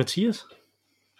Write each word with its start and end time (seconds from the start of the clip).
Mathias. 0.00 0.44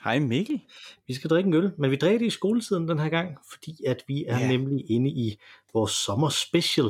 Hej 0.05 0.19
Mikkel. 0.19 0.61
Vi 1.07 1.15
skal 1.15 1.31
drikke 1.31 1.49
en 1.49 1.55
øl, 1.55 1.73
men 1.79 1.91
vi 1.91 1.97
drikker 1.97 2.19
det 2.19 2.27
i 2.27 2.31
skoletiden 2.31 2.89
den 2.89 2.99
her 2.99 3.09
gang, 3.09 3.39
fordi 3.51 3.85
at 3.87 4.05
vi 4.09 4.25
er 4.29 4.39
ja. 4.39 4.49
nemlig 4.49 4.91
inde 4.91 5.11
i 5.11 5.39
vores 5.75 5.93
sommerspecial. 5.93 6.87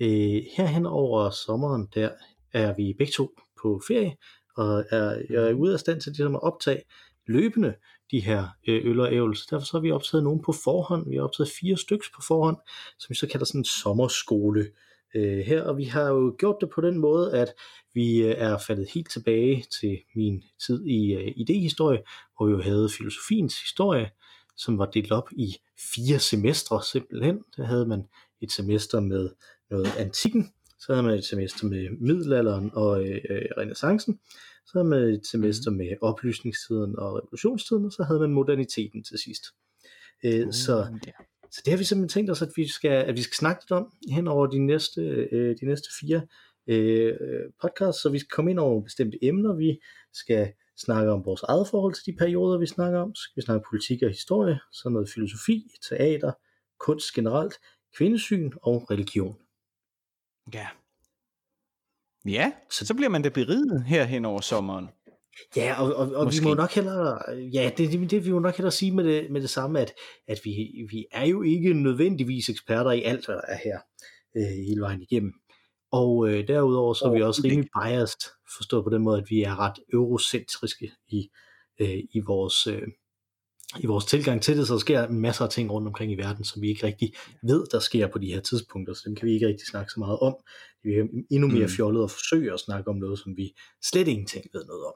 Øh, 0.00 0.42
herhen 0.56 0.86
over 0.86 1.30
sommeren, 1.30 1.88
der 1.94 2.10
er 2.52 2.74
vi 2.76 2.94
begge 2.98 3.12
to 3.12 3.30
på 3.62 3.80
ferie, 3.88 4.16
og 4.56 4.84
er, 4.90 5.22
jeg 5.30 5.50
er 5.50 5.52
ude 5.52 5.72
af 5.72 5.80
stand 5.80 6.00
til 6.00 6.12
ligesom 6.12 6.34
at 6.34 6.42
optage 6.42 6.82
løbende 7.26 7.74
de 8.10 8.20
her 8.20 8.48
øh, 8.68 8.86
øl 8.90 9.00
og 9.00 9.12
ævl. 9.12 9.36
Så 9.36 9.46
derfor 9.50 9.66
så 9.66 9.72
har 9.72 9.82
vi 9.82 9.90
optaget 9.90 10.24
nogen 10.24 10.42
på 10.42 10.52
forhånd. 10.52 11.10
Vi 11.10 11.16
har 11.16 11.22
optaget 11.22 11.50
fire 11.60 11.76
stykker 11.76 12.06
på 12.14 12.22
forhånd, 12.22 12.56
som 12.98 13.10
vi 13.10 13.14
så 13.14 13.28
kalder 13.28 13.46
sådan 13.46 13.60
en 13.60 13.64
sommerskole 13.64 14.66
øh, 15.14 15.38
her, 15.38 15.62
og 15.62 15.76
vi 15.76 15.84
har 15.84 16.08
jo 16.08 16.34
gjort 16.38 16.56
det 16.60 16.70
på 16.70 16.80
den 16.80 16.98
måde, 16.98 17.36
at 17.36 17.54
vi 17.94 18.22
øh, 18.22 18.34
er 18.38 18.58
faldet 18.58 18.88
helt 18.94 19.10
tilbage 19.10 19.64
til 19.80 19.98
min 20.14 20.42
tid 20.66 20.84
i 20.84 21.14
øh, 21.14 21.32
idehistorie, 21.36 22.02
hvor 22.36 22.46
vi 22.46 22.52
jo 22.52 22.60
havde 22.60 22.88
filosofiens 22.98 23.60
historie, 23.60 24.10
som 24.56 24.78
var 24.78 24.86
delt 24.86 25.12
op 25.12 25.28
i 25.32 25.56
fire 25.94 26.18
semestre 26.18 26.82
simpelthen. 26.82 27.38
Der 27.56 27.64
havde 27.64 27.86
man 27.86 28.02
et 28.40 28.52
semester 28.52 29.00
med 29.00 29.30
noget 29.70 29.88
antikken, 29.98 30.52
så 30.78 30.92
havde 30.92 31.06
man 31.06 31.18
et 31.18 31.24
semester 31.24 31.66
med 31.66 31.88
middelalderen 32.00 32.70
og 32.72 33.02
øh, 33.04 33.20
øh 33.30 33.42
renaissancen, 33.58 34.20
så 34.66 34.72
havde 34.78 34.88
man 34.88 35.02
et 35.02 35.26
semester 35.26 35.70
mhm. 35.70 35.78
med 35.78 35.88
oplysningstiden 36.02 36.98
og 36.98 37.16
revolutionstiden, 37.16 37.84
og 37.84 37.92
så 37.92 38.02
havde 38.02 38.20
man 38.20 38.30
moderniteten 38.30 39.04
til 39.04 39.18
sidst. 39.18 39.44
Øh, 40.24 40.52
så 40.52 40.98
så 41.50 41.62
det 41.64 41.72
har 41.72 41.78
vi 41.78 41.84
simpelthen 41.84 42.08
tænkt 42.08 42.30
os, 42.30 42.42
at 42.42 42.52
vi 42.56 42.68
skal, 42.68 42.90
at 42.90 43.16
vi 43.16 43.22
skal 43.22 43.36
snakke 43.36 43.62
lidt 43.62 43.72
om 43.72 43.92
hen 44.10 44.28
over 44.28 44.46
de 44.46 44.58
næste, 44.58 45.00
øh, 45.32 45.56
de 45.60 45.66
næste 45.66 45.88
fire 46.00 46.26
øh, 46.66 47.14
podcasts, 47.62 48.02
så 48.02 48.08
vi 48.08 48.18
skal 48.18 48.30
komme 48.30 48.50
ind 48.50 48.58
over 48.58 48.82
bestemte 48.82 49.24
emner. 49.24 49.54
Vi 49.54 49.80
skal 50.12 50.52
snakke 50.78 51.12
om 51.12 51.24
vores 51.24 51.42
eget 51.42 51.68
forhold 51.68 51.94
til 51.94 52.06
de 52.06 52.18
perioder, 52.18 52.58
vi 52.58 52.66
snakker 52.66 53.00
om. 53.00 53.14
Så 53.14 53.22
skal 53.22 53.40
vi 53.40 53.44
snakke 53.44 53.66
politik 53.70 54.02
og 54.02 54.08
historie, 54.08 54.60
så 54.72 54.88
noget 54.88 55.10
filosofi, 55.14 55.70
teater, 55.88 56.32
kunst 56.78 57.14
generelt, 57.14 57.54
kvindesyn 57.96 58.50
og 58.62 58.90
religion. 58.90 59.36
Ja. 60.54 60.68
Ja, 62.26 62.52
så, 62.70 62.86
så 62.86 62.94
bliver 62.94 63.08
man 63.08 63.22
da 63.22 63.28
beriget 63.28 63.84
her 63.84 64.04
hen 64.04 64.24
over 64.24 64.40
sommeren. 64.40 64.88
Ja, 65.56 65.82
og, 65.82 65.94
og, 65.94 66.12
og 66.14 66.32
vi 66.32 66.36
må 66.42 66.54
nok 66.54 66.70
hellere, 66.70 67.18
ja, 67.52 67.70
det, 67.76 67.92
det, 67.92 68.10
det 68.10 68.26
vi 68.26 68.32
må 68.32 68.38
nok 68.38 68.56
hellere 68.56 68.72
sige 68.72 68.92
med 68.92 69.04
det, 69.04 69.30
med 69.30 69.40
det 69.40 69.50
samme, 69.50 69.80
at, 69.80 69.92
at 70.28 70.40
vi, 70.44 70.50
vi 70.90 71.06
er 71.12 71.26
jo 71.26 71.42
ikke 71.42 71.74
nødvendigvis 71.74 72.48
eksperter 72.48 72.90
i 72.90 73.02
alt, 73.02 73.26
hvad 73.26 73.34
der 73.34 73.42
er 73.48 73.58
her 73.64 73.78
øh, 74.36 74.66
hele 74.66 74.80
vejen 74.80 75.02
igennem. 75.02 75.32
Og 75.92 76.28
øh, 76.28 76.48
derudover 76.48 76.94
så 76.94 77.04
er 77.04 77.14
vi 77.14 77.22
også 77.22 77.42
rimelig 77.44 77.70
biased, 77.82 78.30
forstået 78.56 78.84
på 78.84 78.90
den 78.90 79.02
måde, 79.02 79.18
at 79.18 79.30
vi 79.30 79.42
er 79.42 79.58
ret 79.58 79.78
eurocentriske 79.92 80.90
i, 81.08 81.28
øh, 81.80 81.98
i, 82.12 82.20
vores, 82.26 82.66
øh, 82.66 82.82
i 83.78 83.86
vores 83.86 84.04
tilgang 84.04 84.42
til 84.42 84.58
det, 84.58 84.66
så 84.66 84.72
der 84.72 84.80
sker 84.80 85.08
masser 85.08 85.44
af 85.44 85.50
ting 85.50 85.70
rundt 85.70 85.88
omkring 85.88 86.12
i 86.12 86.16
verden, 86.16 86.44
som 86.44 86.62
vi 86.62 86.68
ikke 86.68 86.86
rigtig 86.86 87.14
ved, 87.42 87.66
der 87.72 87.78
sker 87.78 88.06
på 88.06 88.18
de 88.18 88.32
her 88.32 88.40
tidspunkter, 88.40 88.94
så 88.94 89.02
dem 89.06 89.14
kan 89.16 89.28
vi 89.28 89.34
ikke 89.34 89.46
rigtig 89.46 89.66
snakke 89.66 89.92
så 89.92 90.00
meget 90.00 90.18
om. 90.18 90.36
Vi 90.82 90.90
er 90.90 91.04
endnu 91.30 91.48
mere 91.48 91.66
mm. 91.66 91.72
fjollet 91.76 92.04
at 92.04 92.10
forsøge 92.10 92.52
at 92.52 92.60
snakke 92.60 92.90
om 92.90 92.96
noget, 92.96 93.18
som 93.18 93.36
vi 93.36 93.52
slet 93.90 94.08
ingenting 94.08 94.44
ved 94.52 94.64
noget 94.64 94.84
om. 94.86 94.94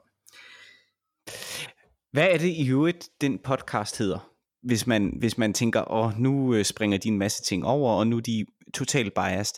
Hvad 2.11 2.27
er 2.31 2.37
det 2.37 2.47
i 2.47 2.69
øvrigt, 2.69 3.09
den 3.21 3.39
podcast 3.39 3.97
hedder? 3.97 4.31
Hvis 4.63 4.87
man, 4.87 5.13
hvis 5.19 5.37
man 5.37 5.53
tænker, 5.53 5.91
åh, 5.91 6.19
nu 6.19 6.53
øh, 6.53 6.65
springer 6.65 6.97
de 6.97 7.07
en 7.07 7.17
masse 7.17 7.43
ting 7.43 7.65
over, 7.65 7.91
og 7.93 8.07
nu 8.07 8.17
er 8.17 8.21
de 8.21 8.45
totalt 8.73 9.13
biased. 9.13 9.55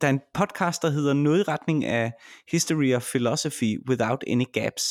Der 0.00 0.06
er 0.06 0.10
en 0.10 0.20
podcast, 0.34 0.82
der 0.82 0.90
hedder 0.90 1.12
noget 1.12 1.40
i 1.40 1.42
retning 1.42 1.84
af 1.84 2.12
History 2.50 2.94
of 2.94 3.02
Philosophy 3.02 3.88
Without 3.88 4.24
Any 4.26 4.44
Gaps. 4.52 4.84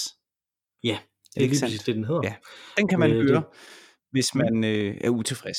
Ja, 0.84 0.98
det 1.36 1.44
er 1.44 1.48
lige 1.50 1.62
præcis 1.62 1.84
det, 1.84 1.96
den 1.96 2.04
hedder. 2.04 2.22
Ja. 2.24 2.34
Den 2.78 2.88
kan 2.88 3.00
man 3.00 3.12
øh, 3.12 3.22
høre, 3.22 3.36
det... 3.36 3.44
hvis 4.12 4.36
man 4.36 4.64
øh, 4.64 4.98
er 5.02 5.10
utilfreds 5.10 5.58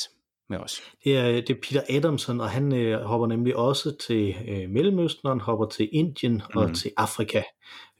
med 0.48 0.58
os. 0.58 0.82
Det 1.04 1.16
er, 1.16 1.32
det 1.32 1.50
er 1.50 1.60
Peter 1.62 1.82
Adamson, 1.88 2.40
og 2.40 2.50
han 2.50 2.74
øh, 2.74 3.00
hopper 3.00 3.26
nemlig 3.26 3.56
også 3.56 3.96
til 4.06 4.36
øh, 4.48 4.70
Mellemøsten, 4.70 5.26
og 5.26 5.32
han 5.32 5.40
hopper 5.40 5.66
til 5.66 5.88
Indien 5.92 6.34
mm. 6.34 6.60
og 6.60 6.74
til 6.74 6.92
Afrika 6.96 7.42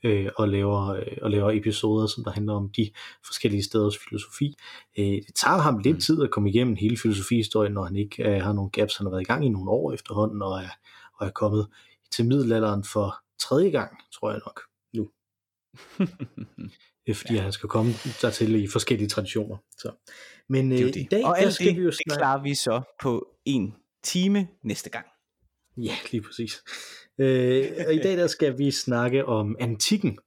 øh, 0.02 0.28
og, 0.36 0.48
laver, 0.48 0.88
øh, 0.88 1.16
og 1.22 1.30
laver 1.30 1.50
episoder, 1.50 2.06
som 2.06 2.24
der 2.24 2.30
handler 2.30 2.52
om 2.52 2.70
de 2.70 2.90
forskellige 3.26 3.62
steders 3.62 3.98
filosofi. 3.98 4.56
Øh, 4.98 5.04
det 5.04 5.34
tager 5.34 5.58
ham 5.58 5.78
lidt 5.78 5.96
mm. 5.96 6.00
tid 6.00 6.22
at 6.22 6.30
komme 6.30 6.50
igennem 6.50 6.76
hele 6.76 6.96
filosofihistorien, 6.96 7.72
når 7.72 7.84
han 7.84 7.96
ikke 7.96 8.28
øh, 8.28 8.42
har 8.42 8.52
nogle 8.52 8.70
gaps. 8.70 8.96
Han 8.96 9.06
har 9.06 9.10
været 9.10 9.22
i 9.22 9.24
gang 9.24 9.46
i 9.46 9.48
nogle 9.48 9.70
år 9.70 9.92
efterhånden, 9.92 10.42
og 10.42 10.58
er, 10.58 10.70
og 11.20 11.26
er 11.26 11.30
kommet 11.30 11.66
til 12.12 12.26
middelalderen 12.26 12.84
for 12.84 13.16
tredje 13.38 13.70
gang, 13.70 13.98
tror 14.14 14.30
jeg 14.30 14.40
nok, 14.46 14.60
nu. 14.94 15.08
Er 17.06 17.14
fordi, 17.20 17.34
ja. 17.34 17.42
han 17.42 17.52
skal 17.52 17.68
komme 17.68 17.92
dertil 18.22 18.64
i 18.64 18.68
forskellige 18.68 19.08
traditioner. 19.08 19.56
Så. 19.78 19.92
Men 20.48 20.72
øh, 20.72 20.78
det 20.78 20.96
i 20.96 21.08
dag 21.10 21.24
og 21.24 21.40
alt 21.40 21.54
skal 21.54 21.66
det, 21.66 21.76
vi 21.76 21.82
jo 21.82 21.90
snakke... 21.90 22.10
det 22.10 22.18
klarer 22.18 22.42
vi 22.42 22.54
så 22.54 22.82
på 23.02 23.28
en 23.44 23.74
time 24.02 24.48
næste 24.62 24.90
gang. 24.90 25.06
Ja, 25.76 25.96
lige 26.10 26.22
præcis. 26.22 26.62
Øh, 27.22 27.70
og 27.86 27.94
i 27.94 27.98
dag 27.98 28.16
der 28.16 28.26
skal 28.26 28.58
vi 28.58 28.70
snakke 28.70 29.26
om 29.26 29.56
antikken, 29.60 30.18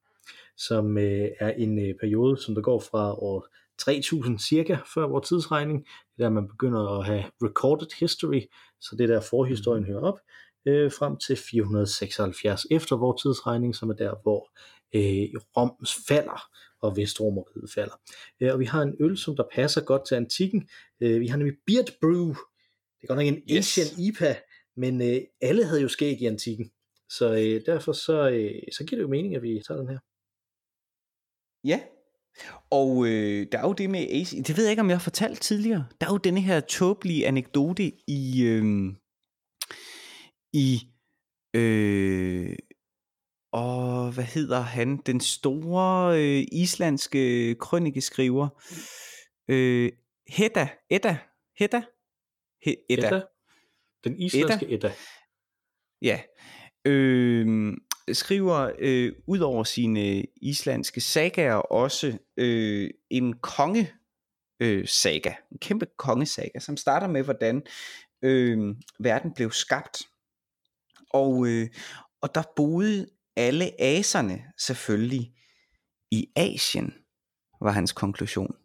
som 0.57 0.97
øh, 0.97 1.29
er 1.39 1.49
en 1.49 1.89
øh, 1.89 1.95
periode, 1.99 2.37
som 2.37 2.55
der 2.55 2.61
går 2.61 2.79
fra 2.79 3.13
år 3.13 3.47
3000 3.77 4.39
cirka 4.39 4.77
før 4.93 5.07
vores 5.07 5.27
tidsregning, 5.27 5.79
det 5.79 6.19
der 6.19 6.29
man 6.29 6.47
begynder 6.47 6.99
at 6.99 7.05
have 7.05 7.23
recorded 7.43 7.87
history, 7.99 8.41
så 8.81 8.95
det 8.95 9.09
der 9.09 9.21
forhistorien 9.21 9.83
mm. 9.83 9.89
hører 9.89 10.01
op, 10.01 10.19
øh, 10.65 10.91
frem 10.91 11.17
til 11.17 11.35
476 11.35 12.67
efter 12.71 12.95
vores 12.95 13.21
tidsregning, 13.21 13.75
som 13.75 13.89
er 13.89 13.93
der, 13.93 14.15
hvor 14.23 14.49
øh, 14.95 15.41
Rom 15.57 15.71
falder, 16.07 16.49
og 16.81 16.97
Vestromeriet 16.97 17.71
falder. 17.75 17.99
Øh, 18.41 18.53
og 18.53 18.59
vi 18.59 18.65
har 18.65 18.81
en 18.81 18.95
øl, 18.99 19.17
som 19.17 19.35
der 19.35 19.43
passer 19.53 19.81
godt 19.81 20.07
til 20.07 20.15
antikken. 20.15 20.69
Øh, 21.01 21.19
vi 21.21 21.27
har 21.27 21.37
nemlig 21.37 21.57
Beard 21.67 21.89
Brew. 22.01 22.27
Det 22.27 23.03
er 23.03 23.07
godt 23.07 23.19
nok 23.19 23.27
en 23.27 23.41
yes. 23.51 23.77
Asian 23.77 24.05
IPA, 24.05 24.35
men 24.77 25.01
øh, 25.01 25.21
alle 25.41 25.65
havde 25.65 25.81
jo 25.81 25.87
skæg 25.87 26.21
i 26.21 26.25
antikken. 26.25 26.71
Så 27.09 27.33
øh, 27.33 27.65
derfor 27.65 27.91
så, 27.91 28.29
øh, 28.29 28.61
så 28.71 28.85
giver 28.85 28.97
det 28.97 29.03
jo 29.03 29.07
mening, 29.07 29.35
at 29.35 29.41
vi 29.41 29.61
tager 29.67 29.79
den 29.79 29.89
her. 29.89 29.99
Ja, 31.63 31.79
og 32.71 33.05
øh, 33.07 33.47
der 33.51 33.57
er 33.57 33.67
jo 33.67 33.73
det 33.73 33.89
med 33.89 33.99
AC, 33.99 34.31
det 34.47 34.57
ved 34.57 34.63
jeg 34.63 34.71
ikke, 34.71 34.81
om 34.81 34.89
jeg 34.89 34.97
har 34.97 35.03
fortalt 35.03 35.41
tidligere, 35.41 35.85
der 36.01 36.07
er 36.07 36.11
jo 36.11 36.17
denne 36.17 36.41
her 36.41 36.59
tåbelige 36.59 37.27
anekdote 37.27 37.91
i, 38.07 38.43
øh, 38.43 38.65
i, 40.53 40.81
øh, 41.53 42.55
og 43.51 44.11
hvad 44.11 44.23
hedder 44.23 44.59
han, 44.59 44.97
den 44.97 45.19
store 45.19 46.19
øh, 46.19 46.47
islandske 46.51 47.55
krønikeskriver, 47.55 48.49
øh, 49.47 49.91
Hedda, 50.27 50.67
Edda, 50.89 51.17
Hedda, 51.59 51.81
He, 52.61 52.75
Edda. 52.89 53.07
Edda. 53.07 53.21
Den 54.03 54.21
islandske 54.21 54.65
Edda. 54.65 54.75
Edda. 54.75 54.93
Ja, 56.01 56.21
øh, 56.85 57.73
skriver 58.13 58.71
øh, 58.79 59.13
ud 59.27 59.39
over 59.39 59.63
sine 59.63 60.25
islandske 60.41 61.01
sagaer 61.01 61.55
også 61.55 62.17
øh, 62.37 62.89
en 63.09 63.33
konge 63.33 63.91
øh, 64.59 64.87
saga, 64.87 65.33
en 65.51 65.57
kæmpe 65.57 65.85
kongesaga, 65.97 66.59
som 66.59 66.77
starter 66.77 67.07
med, 67.07 67.23
hvordan 67.23 67.63
øh, 68.21 68.75
verden 68.99 69.33
blev 69.33 69.51
skabt. 69.51 70.01
Og, 71.09 71.47
øh, 71.47 71.67
og 72.21 72.35
der 72.35 72.43
boede 72.55 73.07
alle 73.35 73.81
aserne 73.81 74.43
selvfølgelig 74.57 75.33
i 76.11 76.27
Asien, 76.35 76.93
var 77.61 77.71
hans 77.71 77.91
konklusion. 77.91 78.55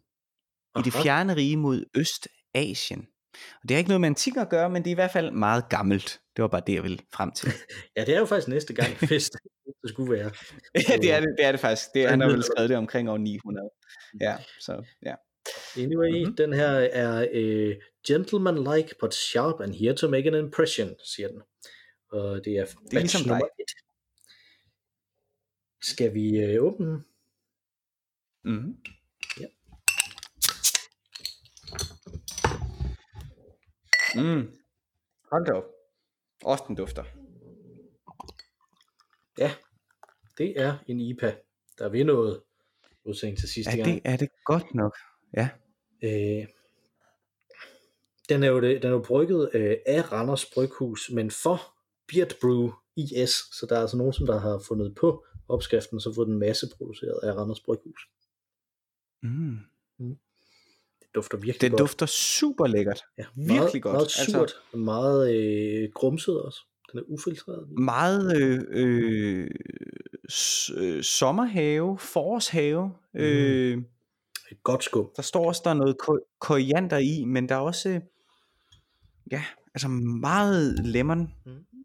I 0.79 0.81
det 0.81 0.93
fjerne 0.93 1.35
rige 1.35 1.57
mod 1.57 1.85
Østasien. 1.95 3.07
Og 3.33 3.69
det 3.69 3.71
har 3.71 3.77
ikke 3.77 3.89
noget 3.89 4.01
med 4.01 4.09
antik 4.09 4.37
at 4.37 4.49
gøre, 4.49 4.69
men 4.69 4.83
det 4.83 4.89
er 4.89 4.91
i 4.91 5.01
hvert 5.01 5.11
fald 5.11 5.31
meget 5.31 5.69
gammelt. 5.69 6.21
Det 6.35 6.41
var 6.41 6.47
bare 6.47 6.61
det, 6.67 6.73
jeg 6.73 6.83
ville 6.83 6.99
frem 7.13 7.31
til. 7.31 7.49
ja, 7.97 8.05
det 8.05 8.15
er 8.15 8.19
jo 8.19 8.25
faktisk 8.25 8.47
næste 8.47 8.73
gang 8.73 8.97
fest, 9.09 9.33
det 9.81 9.89
skulle 9.89 10.11
være. 10.11 10.31
ja, 10.89 10.97
det 10.97 11.13
er 11.13 11.19
det, 11.19 11.35
det 11.37 11.45
er 11.45 11.51
det 11.51 11.59
faktisk. 11.59 11.87
Det, 11.93 12.09
han 12.09 12.21
har 12.21 12.27
vel 12.27 12.43
skrevet 12.43 12.69
det 12.69 12.77
omkring 12.77 13.09
år 13.09 13.17
900. 13.17 13.69
Ja, 14.21 14.37
så 14.59 14.83
ja. 15.05 15.15
Anyway, 15.77 16.11
mm-hmm. 16.11 16.35
den 16.35 16.53
her 16.53 16.71
er 16.71 17.27
uh, 17.41 17.75
gentleman-like, 18.07 18.95
but 18.99 19.13
sharp 19.13 19.61
and 19.61 19.73
here 19.73 19.95
to 19.95 20.07
make 20.09 20.27
an 20.27 20.45
impression, 20.45 20.95
siger 21.15 21.27
den. 21.27 21.41
Og 22.11 22.45
det 22.45 22.53
er, 22.57 22.65
det 22.65 22.93
er 22.93 22.99
ligesom 22.99 23.27
nummer 23.27 23.45
et. 23.45 23.71
Skal 25.81 26.13
vi 26.13 26.55
uh, 26.57 26.65
åbne 26.65 26.85
den? 26.85 27.05
Mm-hmm. 28.43 28.75
Mm. 34.15 34.53
Hold 35.31 35.45
da 35.45 35.51
op. 35.51 35.63
Også 36.43 36.63
den 36.67 36.75
dufter. 36.75 37.03
Ja, 39.37 39.51
det 40.37 40.61
er 40.61 40.77
en 40.87 40.99
IPA, 40.99 41.35
der 41.77 41.89
vil 41.89 42.05
noget 42.05 42.41
udsendt 43.05 43.39
til 43.39 43.49
sidste 43.49 43.71
ja, 43.71 43.83
gang. 43.83 43.87
det 43.87 44.01
er 44.05 44.17
det 44.17 44.29
godt 44.45 44.75
nok. 44.75 44.97
Ja. 45.33 45.49
Øh, 46.03 46.47
den 48.29 48.43
er 48.43 48.47
jo, 48.47 48.61
det, 48.61 48.81
den 48.81 48.91
er 48.91 48.95
jo 48.95 49.03
brygget 49.07 49.49
øh, 49.53 49.77
af 49.85 50.11
Randers 50.11 50.45
Bryghus, 50.53 51.09
men 51.13 51.31
for 51.31 51.59
Beard 52.07 52.31
Brew 52.41 52.71
IS, 52.95 53.29
så 53.29 53.65
der 53.69 53.75
er 53.75 53.81
altså 53.81 53.97
nogen, 53.97 54.13
som 54.13 54.25
der 54.25 54.39
har 54.39 54.63
fundet 54.67 54.95
på 54.95 55.25
opskriften, 55.47 55.99
så 55.99 56.13
får 56.15 56.23
den 56.23 56.39
masse 56.39 56.67
produceret 56.77 57.19
af 57.23 57.33
Randers 57.33 57.59
Bryghus. 57.59 58.09
Mm. 59.23 59.57
Det 61.11 61.15
dufter 61.15 61.37
virkelig 61.37 61.61
Den 61.61 61.71
godt. 61.71 61.79
dufter 61.79 62.05
super 62.05 62.67
lækkert. 62.67 63.01
ja, 63.17 63.23
virkelig 63.35 63.55
meget, 63.61 63.81
godt. 63.81 63.93
Meget 63.93 64.01
Altså- 64.03 64.31
surt, 64.31 64.41
altså, 64.41 64.77
meget 64.77 65.35
øh, 65.35 65.89
grumset 65.93 66.41
også. 66.41 66.59
Den 66.91 66.99
er 66.99 67.03
ufiltreret. 67.07 67.67
Meget 67.69 68.37
øh, 68.41 68.61
øh, 68.69 69.49
s- 70.31 70.71
øh, 70.77 71.03
sommerhave, 71.03 71.97
forårshave. 71.99 72.91
Øh, 73.13 73.77
Et 74.51 74.63
godt 74.63 74.83
skum. 74.83 75.09
der 75.15 75.21
står 75.21 75.47
også, 75.47 75.61
der 75.63 75.69
er 75.69 75.73
noget 75.73 75.97
ko- 75.97 76.25
koriander 76.39 76.97
i, 76.97 77.23
men 77.25 77.49
der 77.49 77.55
er 77.55 77.59
også, 77.59 77.89
øh, 77.89 78.01
ja, 79.31 79.43
altså 79.75 79.87
meget 79.87 80.85
lemon 80.85 81.31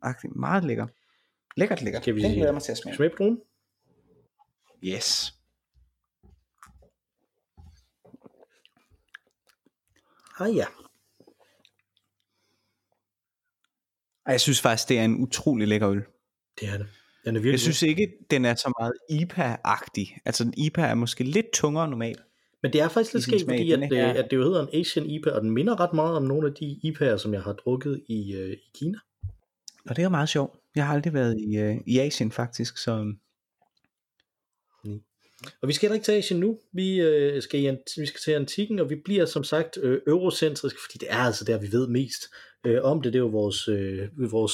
-agtigt. 0.04 0.32
Meget 0.38 0.64
lækker. 0.64 0.86
Lækkert, 1.56 1.82
lækkert. 1.82 2.02
Skal 2.02 2.14
vi- 2.14 2.22
Den 2.22 2.32
glæder 2.34 2.52
mig 2.52 2.62
til 2.62 2.72
at 2.72 2.78
smage. 2.78 2.96
Smag 2.96 3.10
på. 3.16 3.36
Yes. 4.84 5.34
Ah 10.40 10.56
ja. 10.56 10.66
Og 14.26 14.32
jeg 14.32 14.40
synes 14.40 14.60
faktisk, 14.60 14.88
det 14.88 14.98
er 14.98 15.04
en 15.04 15.22
utrolig 15.22 15.68
lækker 15.68 15.90
øl. 15.90 16.02
Det 16.60 16.68
er 16.68 16.76
det. 16.78 16.86
Den 17.24 17.36
er 17.36 17.40
virkelig 17.40 17.52
Jeg 17.52 17.60
synes 17.60 17.82
ikke, 17.82 18.12
den 18.30 18.44
er 18.44 18.54
så 18.54 18.72
meget 18.80 18.92
IPA-agtig. 19.10 20.18
Altså 20.24 20.44
en 20.44 20.54
IPA 20.56 20.82
er 20.86 20.94
måske 20.94 21.24
lidt 21.24 21.46
tungere 21.52 21.88
normalt. 21.88 22.20
Men 22.62 22.72
det 22.72 22.80
er 22.80 22.88
faktisk 22.88 23.14
lidt 23.14 23.24
skægt, 23.24 23.44
fordi 23.44 23.70
Den 23.70 23.82
at, 23.82 23.92
er- 23.92 24.10
øh, 24.12 24.18
at 24.18 24.26
det 24.30 24.36
jo 24.36 24.42
hedder 24.42 24.66
en 24.66 24.80
Asian 24.80 25.06
IPA, 25.06 25.30
og 25.30 25.40
den 25.40 25.50
minder 25.50 25.80
ret 25.80 25.92
meget 25.92 26.16
om 26.16 26.22
nogle 26.22 26.48
af 26.48 26.54
de 26.54 26.80
IPA'er, 26.84 27.16
som 27.18 27.34
jeg 27.34 27.42
har 27.42 27.52
drukket 27.52 28.02
i, 28.08 28.32
øh, 28.34 28.52
i 28.52 28.70
Kina. 28.74 28.98
Og 29.88 29.96
det 29.96 30.04
er 30.04 30.08
meget 30.08 30.28
sjovt. 30.28 30.58
Jeg 30.76 30.86
har 30.86 30.94
aldrig 30.94 31.14
været 31.14 31.40
i, 31.40 31.56
øh, 31.56 31.76
i 31.86 31.98
Asien 31.98 32.32
faktisk, 32.32 32.76
så 32.78 33.14
Og 35.62 35.68
vi 35.68 35.72
skal 35.72 35.86
heller 35.86 35.94
ikke 35.94 36.04
til 36.04 36.12
Asien 36.12 36.40
nu. 36.40 36.58
Vi, 36.72 37.00
øh, 37.00 37.42
skal, 37.42 37.60
i, 37.60 37.76
vi 37.96 38.06
skal 38.06 38.20
til 38.24 38.32
antikken, 38.32 38.78
og 38.78 38.90
vi 38.90 38.96
bliver 39.04 39.26
som 39.26 39.44
sagt 39.44 39.78
øh, 39.82 40.00
eurocentrisk, 40.06 40.76
fordi 40.86 40.98
det 40.98 41.10
er 41.10 41.18
altså 41.18 41.44
der, 41.44 41.58
vi 41.58 41.72
ved 41.72 41.88
mest 41.88 42.22
øh, 42.66 42.82
om 42.82 43.02
det. 43.02 43.12
Det 43.12 43.18
er 43.18 43.22
jo 43.22 43.28
vores, 43.28 43.68
øh, 43.68 44.08
vores 44.30 44.52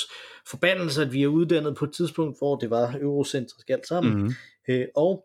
forbandelse, 0.50 1.02
at 1.02 1.12
vi 1.12 1.22
er 1.22 1.28
uddannet 1.28 1.76
på 1.76 1.84
et 1.84 1.92
tidspunkt, 1.92 2.38
hvor 2.38 2.56
det 2.56 2.70
var 2.70 2.98
eurocentrisk 3.00 3.70
alt 3.70 3.86
sammen. 3.86 4.22
mm. 4.22 4.32
Øh, 4.68 4.86
og 4.96 5.24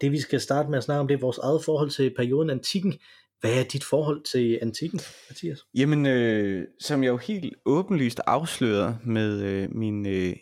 det 0.00 0.12
vi 0.12 0.20
skal 0.20 0.40
starte 0.40 0.70
med 0.70 0.78
at 0.78 0.84
snakke 0.84 1.00
om, 1.00 1.08
det 1.08 1.14
er 1.14 1.18
vores 1.18 1.38
eget 1.38 1.64
forhold 1.64 1.90
til 1.90 2.14
perioden 2.16 2.50
antikken. 2.50 2.94
Hvad 3.40 3.58
er 3.58 3.64
dit 3.64 3.84
forhold 3.84 4.22
til 4.32 4.58
antikken, 4.62 5.00
Mathias? 5.30 5.58
Jamen, 5.74 6.06
øh, 6.06 6.66
som 6.80 7.02
jeg 7.02 7.10
jo 7.10 7.16
helt 7.16 7.54
åbenlyst 7.64 8.20
afslørede 8.26 8.98
med 9.04 9.42
øh, 9.42 9.74
min 9.74 10.06
øh, 10.06 10.36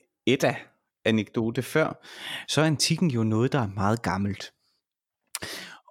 Edda-anekdote 1.07 1.63
før, 1.63 2.07
så 2.49 2.61
er 2.61 2.65
antikken 2.65 3.11
jo 3.11 3.23
noget, 3.23 3.53
der 3.53 3.59
er 3.59 3.69
meget 3.75 4.03
gammelt. 4.03 4.53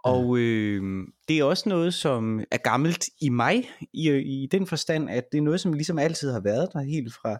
Og 0.03 0.37
øh, 0.37 1.07
det 1.27 1.39
er 1.39 1.43
også 1.43 1.69
noget, 1.69 1.93
som 1.93 2.39
er 2.51 2.57
gammelt 2.57 3.05
i 3.21 3.29
mig, 3.29 3.69
i, 3.93 4.09
i 4.43 4.47
den 4.51 4.67
forstand, 4.67 5.09
at 5.09 5.23
det 5.31 5.37
er 5.37 5.41
noget, 5.41 5.61
som 5.61 5.73
ligesom 5.73 5.99
altid 5.99 6.31
har 6.31 6.39
været 6.39 6.69
der, 6.73 6.81
helt 6.81 7.13
fra 7.13 7.37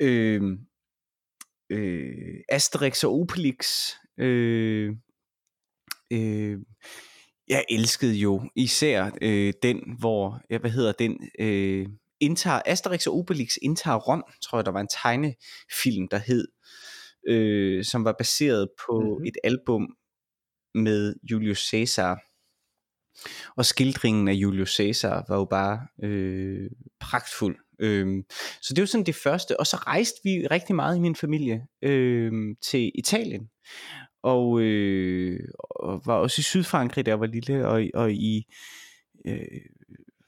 øh, 0.00 0.42
øh, 1.70 2.40
Asterix 2.48 3.04
og 3.04 3.12
Obelix. 3.12 3.90
Øh, 4.18 4.92
øh, 6.12 6.58
jeg 7.48 7.64
elskede 7.70 8.14
jo 8.14 8.50
især 8.56 9.10
øh, 9.22 9.52
den, 9.62 9.80
hvor, 9.98 10.40
ja, 10.50 10.58
hvad 10.58 10.70
hedder 10.70 10.92
den, 10.92 11.30
øh, 11.38 11.86
indtager, 12.20 12.60
Asterix 12.66 13.06
og 13.06 13.14
Obelix 13.14 13.56
indtager 13.62 13.96
Rom, 13.96 14.24
tror 14.42 14.58
jeg, 14.58 14.66
der 14.66 14.72
var 14.72 14.80
en 14.80 14.88
tegnefilm, 15.02 16.08
der 16.08 16.18
hed, 16.18 16.48
øh, 16.48 16.95
som 17.84 18.04
var 18.04 18.14
baseret 18.18 18.68
på 18.86 19.00
Mhm. 19.00 19.08
mm-hmm. 19.08 19.24
et 19.24 19.36
album 19.44 19.96
med 20.74 21.14
Julius 21.30 21.68
Caesar. 21.70 22.18
Og 23.56 23.64
skildringen 23.64 24.28
af 24.28 24.32
Julius 24.32 24.76
Caesar 24.76 25.24
var 25.28 25.36
jo 25.36 25.44
bare 25.44 25.86
øh, 26.02 26.70
pragtfuld. 27.00 27.56
Øh, 27.78 28.24
så 28.62 28.74
det 28.74 28.82
var 28.82 28.86
sådan 28.86 29.06
det 29.06 29.14
første. 29.14 29.60
Og 29.60 29.66
så 29.66 29.76
rejste 29.76 30.20
vi 30.24 30.46
rigtig 30.50 30.74
meget 30.76 30.96
i 30.96 31.00
min 31.00 31.16
familie 31.16 31.66
øh, 31.82 32.32
til 32.62 32.92
Italien. 32.94 33.48
Og, 34.22 34.60
øh, 34.60 35.40
og 35.60 36.02
var 36.06 36.14
også 36.14 36.40
i 36.40 36.42
Sydfrankrig, 36.42 37.06
da 37.06 37.10
jeg 37.10 37.20
var 37.20 37.26
lille, 37.26 37.68
og, 37.68 37.84
og 37.94 38.12
i 38.12 38.46
øh, 39.26 39.60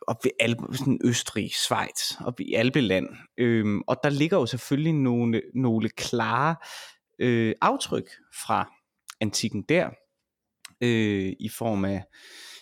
op 0.08 0.24
ved 0.24 0.30
Alpe, 0.40 0.62
sådan 0.76 1.00
Østrig, 1.04 1.50
Schweiz, 1.54 2.20
op 2.24 2.40
i 2.40 2.54
Alpeland. 2.54 3.08
Øhm, 3.38 3.82
og 3.86 3.96
der 4.02 4.10
ligger 4.10 4.36
jo 4.36 4.46
selvfølgelig 4.46 4.92
nogle, 4.92 5.42
nogle 5.54 5.88
klare 5.88 6.56
øh, 7.18 7.54
aftryk 7.60 8.10
fra 8.44 8.72
antikken 9.20 9.62
der, 9.62 9.90
øh, 10.80 11.32
i 11.40 11.48
form 11.48 11.84
af 11.84 12.04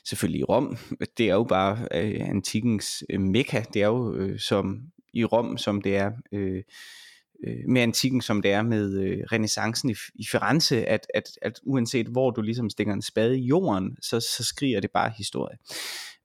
selvfølgelig 0.09 0.49
Rom. 0.49 0.77
Det 1.19 1.29
er 1.31 1.35
jo 1.35 1.45
bare 1.45 1.89
øh, 1.95 2.29
antikkens 2.29 3.05
øh, 3.11 3.21
mekka. 3.21 3.63
Det 3.75 3.83
er 3.83 3.87
jo 3.87 4.15
øh, 4.15 4.39
som 4.39 4.81
i 5.15 5.25
Rom, 5.25 5.59
som 5.59 5.83
det 5.83 5.97
er 5.97 6.11
øh, 6.33 6.63
øh, 7.47 7.69
med 7.69 7.83
antikken, 7.83 8.21
som 8.21 8.43
det 8.43 8.53
er 8.53 8.63
med 8.63 9.01
øh, 9.01 9.19
renaissancen 9.33 9.91
i, 9.91 9.95
i 10.15 10.27
Firenze, 10.31 10.87
at, 10.87 11.07
at, 11.15 11.25
at 11.43 11.61
uanset 11.63 12.07
hvor 12.07 12.31
du 12.31 12.41
ligesom 12.43 12.71
stikker 12.71 12.93
en 12.93 13.03
spade 13.03 13.39
i 13.39 13.47
jorden, 13.47 13.97
så, 14.03 14.21
så 14.21 14.45
skriger 14.45 14.81
det 14.81 14.91
bare 14.91 15.13
historie. 15.19 15.57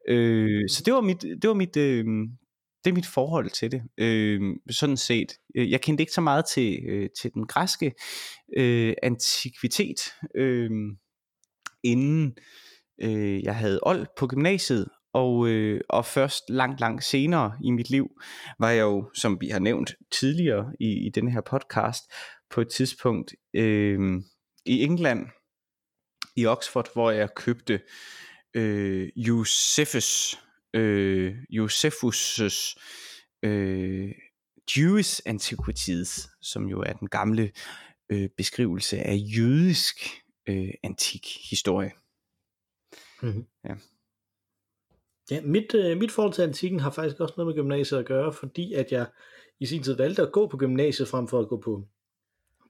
Øh, 0.07 0.69
så 0.69 0.83
det 0.86 0.94
var 0.94 1.01
mit, 1.01 1.21
det 1.21 1.48
var 1.48 1.53
mit, 1.53 1.77
øh, 1.77 2.06
det 2.83 2.89
er 2.89 2.95
mit 2.95 3.06
forhold 3.06 3.50
til 3.50 3.71
det. 3.71 3.81
Øh, 3.98 4.42
sådan 4.69 4.98
set. 4.98 5.33
Øh, 5.56 5.71
jeg 5.71 5.81
kendte 5.81 6.01
ikke 6.01 6.13
så 6.13 6.21
meget 6.21 6.45
til, 6.45 6.80
øh, 6.89 7.10
til 7.22 7.34
den 7.34 7.48
græske 7.48 7.93
øh, 8.58 8.93
antikvitet, 9.03 10.00
øh, 10.36 10.70
inden 11.84 12.38
øh, 13.01 13.43
jeg 13.43 13.55
havde 13.55 13.79
old 13.84 14.08
på 14.17 14.27
gymnasiet, 14.27 14.88
og, 15.13 15.48
øh, 15.48 15.81
og 15.89 16.05
først 16.05 16.43
langt, 16.50 16.79
langt 16.79 17.03
senere 17.03 17.53
i 17.63 17.72
mit 17.72 17.89
liv, 17.89 18.08
var 18.60 18.70
jeg 18.70 18.81
jo, 18.81 19.10
som 19.13 19.38
vi 19.41 19.50
har 19.50 19.60
nævnt 19.60 19.96
tidligere 20.12 20.74
i, 20.79 21.08
i 21.08 21.10
denne 21.10 21.31
her 21.31 21.41
podcast, 21.41 22.03
på 22.50 22.62
et 22.62 22.70
tidspunkt 22.70 23.34
øh, 23.53 24.00
i 24.65 24.84
England, 24.84 25.27
i 26.36 26.46
Oxford, 26.46 26.93
hvor 26.93 27.12
jeg 27.12 27.29
købte 27.36 27.79
øh, 28.53 29.10
Josephus, 29.15 30.39
øh, 30.74 31.36
Josephus' 31.50 32.75
øh, 33.43 34.12
Jewish 34.77 35.22
Antiquities, 35.25 36.29
som 36.41 36.65
jo 36.65 36.81
er 36.81 36.93
den 36.93 37.08
gamle 37.08 37.51
øh, 38.12 38.29
beskrivelse 38.38 38.98
af 38.98 39.15
jødisk 39.38 39.96
øh, 40.50 40.74
antik 40.84 41.27
historie. 41.50 41.91
Mm-hmm. 43.22 43.46
Ja. 43.63 43.75
Ja, 45.31 45.41
mit, 45.41 45.75
øh, 45.75 45.98
mit 45.98 46.12
forhold 46.12 46.34
til 46.34 46.41
antikken 46.41 46.79
har 46.79 46.91
faktisk 46.91 47.20
også 47.20 47.34
noget 47.38 47.48
med 47.48 47.63
gymnasiet 47.63 48.00
at 48.00 48.05
gøre, 48.05 48.34
fordi 48.34 48.74
at 48.74 48.91
jeg 48.91 49.08
i 49.60 49.65
sin 49.65 49.84
tid 49.84 49.93
valgte 49.93 50.22
at 50.22 50.31
gå 50.31 50.48
på 50.48 50.58
gymnasiet 50.58 51.08
frem 51.08 51.27
for 51.27 51.39
at 51.39 51.48
gå 51.48 51.62
på, 51.62 51.88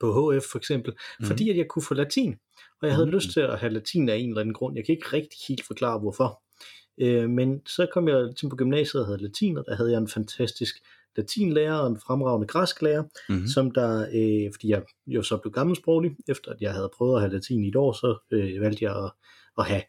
på 0.02 0.32
HF 0.32 0.44
for 0.52 0.58
eksempel, 0.58 0.94
mm. 1.20 1.26
fordi 1.26 1.50
at 1.50 1.58
jeg 1.58 1.68
kunne 1.68 1.84
få 1.84 1.94
latin, 1.94 2.36
og 2.82 2.88
jeg 2.88 2.96
havde 2.96 3.06
Mhm. 3.08 3.16
lyst 3.16 3.32
til 3.32 3.40
at 3.40 3.60
have 3.60 3.74
latin 3.74 4.10
af 4.10 4.16
en 4.16 4.30
eller 4.30 4.42
anden 4.42 4.54
grund. 4.54 4.76
Jeg 4.76 4.86
kan 4.86 4.96
ikke 4.96 5.08
rigtig 5.14 5.40
helt 5.48 5.66
forklare 5.68 6.00
hvorfor. 6.00 6.42
Øh, 7.02 7.30
men 7.30 7.62
så 7.68 7.88
kom 7.94 8.08
jeg 8.08 8.30
til 8.38 8.50
på 8.50 8.56
gymnasiet 8.56 9.02
og 9.02 9.08
havde 9.08 9.22
latin, 9.24 9.58
og 9.58 9.64
der 9.68 9.76
havde 9.76 9.92
jeg 9.92 9.98
en 9.98 10.08
fantastisk 10.08 10.76
latinlærer 11.18 11.74
og 11.78 11.88
en 11.88 12.00
fremragende 12.00 12.48
græsklærer, 12.48 13.04
Mm-hmm. 13.30 13.48
som 13.48 13.72
der, 13.72 14.02
øh, 14.02 14.52
fordi 14.54 14.70
jeg 14.70 14.82
jo 15.08 15.24
så 15.24 15.38
blev 15.38 15.52
gammelsproglig, 15.52 16.12
efter 16.30 16.52
at 16.52 16.58
jeg 16.62 16.74
havde 16.74 16.90
prøvet 16.98 17.16
at 17.16 17.22
have 17.22 17.34
latin 17.34 17.64
i 17.64 17.68
et 17.68 17.76
år, 17.76 17.92
så 17.94 18.18
øh, 18.32 18.62
valgte 18.62 18.86
jeg 18.86 18.96
at, 19.06 19.12
at 19.58 19.66
have 19.66 19.82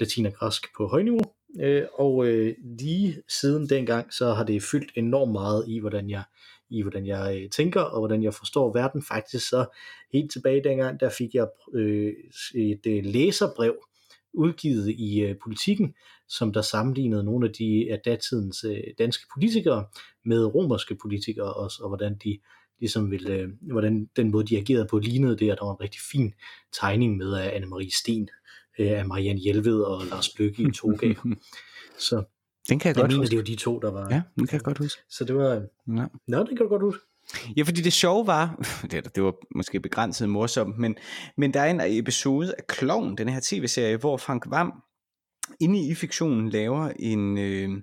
latin 0.00 0.26
og 0.26 0.32
græsk 0.32 0.66
på 0.76 0.86
højniveau. 0.86 1.20
Øh, 1.60 1.82
og 1.94 2.26
øh, 2.26 2.54
lige 2.78 3.16
siden 3.28 3.68
dengang, 3.68 4.12
så 4.14 4.32
har 4.32 4.44
det 4.44 4.62
fyldt 4.62 4.92
enormt 4.96 5.32
meget 5.32 5.64
i, 5.68 5.78
hvordan 5.80 6.10
jeg, 6.10 6.22
i 6.72 6.82
hvordan 6.82 7.06
jeg 7.06 7.40
øh, 7.42 7.50
tænker, 7.50 7.80
og 7.80 8.00
hvordan 8.00 8.22
jeg 8.22 8.34
forstår 8.34 8.72
verden. 8.72 9.02
Faktisk 9.02 9.48
så 9.48 9.66
helt 10.12 10.32
tilbage 10.32 10.64
dengang, 10.64 11.00
der 11.00 11.10
fik 11.10 11.34
jeg 11.34 11.46
øh, 11.74 12.12
et 12.54 12.86
øh, 12.86 13.04
læserbrev 13.04 13.74
udgivet 14.34 14.88
i 14.88 15.20
øh, 15.20 15.36
politikken, 15.42 15.94
som 16.28 16.52
der 16.52 16.62
sammenlignede 16.62 17.24
nogle 17.24 17.48
af 17.48 17.52
de 17.52 17.86
af 17.90 18.00
datidens 18.04 18.64
øh, 18.64 18.82
danske 18.98 19.26
politikere 19.34 19.86
med 20.24 20.44
romerske 20.44 20.94
politikere 20.94 21.54
også, 21.54 21.82
og 21.82 21.88
hvordan 21.88 22.18
de 22.24 22.38
ligesom 22.80 23.10
ville, 23.10 23.34
øh, 23.34 23.48
hvordan 23.60 24.10
den 24.16 24.30
måde 24.30 24.46
de 24.46 24.58
agerede 24.58 24.86
på 24.90 24.98
lignede 24.98 25.36
det, 25.36 25.52
og 25.52 25.58
der 25.58 25.64
var 25.64 25.72
en 25.72 25.80
rigtig 25.80 26.00
fin 26.12 26.34
tegning 26.80 27.16
med 27.16 27.34
af 27.34 27.60
Anne-Marie 27.60 27.98
Sten, 27.98 28.28
øh, 28.78 28.90
af 28.90 29.06
Marianne 29.06 29.40
Hjelved 29.40 29.80
og 29.80 30.06
Lars 30.06 30.38
Lykke 30.38 30.62
i 30.62 30.72
toga. 30.72 31.14
Så 32.08 32.24
Den 32.68 32.78
kan 32.78 32.88
jeg, 32.88 32.96
jeg 32.96 33.02
godt 33.02 33.10
mener, 33.10 33.20
huske. 33.22 33.30
det 33.30 33.38
var 33.38 33.44
de 33.44 33.56
to, 33.56 33.78
der 33.78 33.90
var. 33.90 34.08
Ja, 34.10 34.22
den 34.36 34.46
kan 34.46 34.56
jeg 34.56 34.64
godt 34.64 34.78
huske. 34.78 35.02
Så 35.10 35.24
det 35.24 35.36
var, 35.36 35.54
Ja. 35.96 36.06
nå, 36.28 36.38
det 36.38 36.48
kan 36.48 36.56
du 36.56 36.68
godt 36.68 36.82
huske. 36.82 37.02
Ja, 37.56 37.62
fordi 37.62 37.82
det 37.82 37.92
sjove 37.92 38.26
var, 38.26 38.64
det, 38.90 39.14
det 39.14 39.22
var 39.22 39.34
måske 39.54 39.80
begrænset 39.80 40.28
morsomt, 40.28 40.78
men, 40.78 40.96
men 41.36 41.54
der 41.54 41.60
er 41.60 41.70
en 41.70 41.80
episode 41.84 42.54
af 42.58 42.66
Klovn, 42.66 43.16
den 43.16 43.28
her 43.28 43.40
tv-serie, 43.42 43.96
hvor 43.96 44.16
Frank 44.16 44.44
Vam 44.50 44.72
inde 45.60 45.88
i 45.88 45.94
fiktionen 45.94 46.48
laver 46.48 46.88
en, 46.98 47.38
øh, 47.38 47.82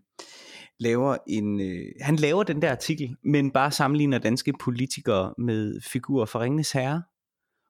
laver 0.80 1.18
en 1.28 1.60
øh, 1.62 1.86
han 2.02 2.16
laver 2.16 2.44
den 2.44 2.62
der 2.62 2.72
artikel, 2.72 3.16
men 3.24 3.52
bare 3.52 3.72
sammenligner 3.72 4.18
danske 4.18 4.54
politikere 4.62 5.34
med 5.38 5.82
figurer 5.82 6.26
fra 6.26 6.40
Ringenes 6.40 6.72
Herre. 6.72 7.04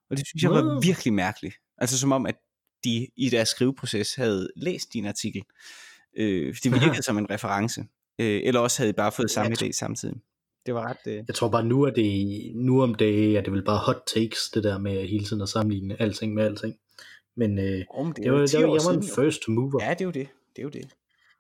Og 0.09 0.17
det 0.17 0.27
synes 0.27 0.43
jeg 0.43 0.51
var 0.51 0.81
virkelig 0.81 1.13
mærkeligt. 1.13 1.55
Altså 1.77 1.99
som 1.99 2.11
om, 2.11 2.25
at 2.25 2.35
de 2.83 3.07
i 3.17 3.29
deres 3.29 3.49
skriveproces 3.49 4.15
havde 4.15 4.49
læst 4.55 4.93
din 4.93 5.05
artikel. 5.05 5.41
Øh, 6.17 6.55
det 6.63 6.71
virkede 6.71 7.03
som 7.03 7.17
en 7.17 7.29
reference. 7.29 7.81
Øh, 8.19 8.41
eller 8.43 8.59
også 8.59 8.79
havde 8.79 8.91
de 8.91 8.95
bare 8.95 9.11
fået 9.11 9.31
samme 9.31 9.55
idé 9.61 9.71
samtidig. 9.71 10.15
Det 10.65 10.73
var 10.73 10.89
ret... 10.89 10.97
Øh... 11.07 11.23
Jeg 11.27 11.35
tror 11.35 11.49
bare, 11.49 11.63
nu 11.63 11.83
er 11.83 11.89
det 11.89 12.51
nu 12.55 12.83
om 12.83 12.95
dagen, 12.95 13.35
at 13.35 13.45
det 13.45 13.53
vil 13.53 13.63
bare 13.65 13.79
hot 13.85 14.01
takes, 14.15 14.49
det 14.49 14.63
der 14.63 14.77
med 14.77 15.07
hele 15.07 15.25
tiden 15.25 15.41
at 15.41 15.49
sammenligne 15.49 16.01
alting 16.01 16.33
med 16.33 16.43
alting. 16.43 16.75
Men, 17.35 17.59
øh, 17.59 17.85
oh, 17.89 18.05
men 18.05 18.13
det, 18.13 18.23
det 18.23 18.31
var, 18.31 18.37
det 18.37 18.53
var, 18.53 18.59
jeg 18.59 18.81
var 18.85 18.93
en 18.93 19.03
first 19.15 19.47
mover. 19.47 19.83
Ja, 19.83 19.89
det 19.89 20.01
er 20.01 20.05
jo 20.05 20.11
det. 20.11 20.27
Det 20.55 20.59
er 20.59 20.63
jo 20.63 20.69
det. 20.69 20.89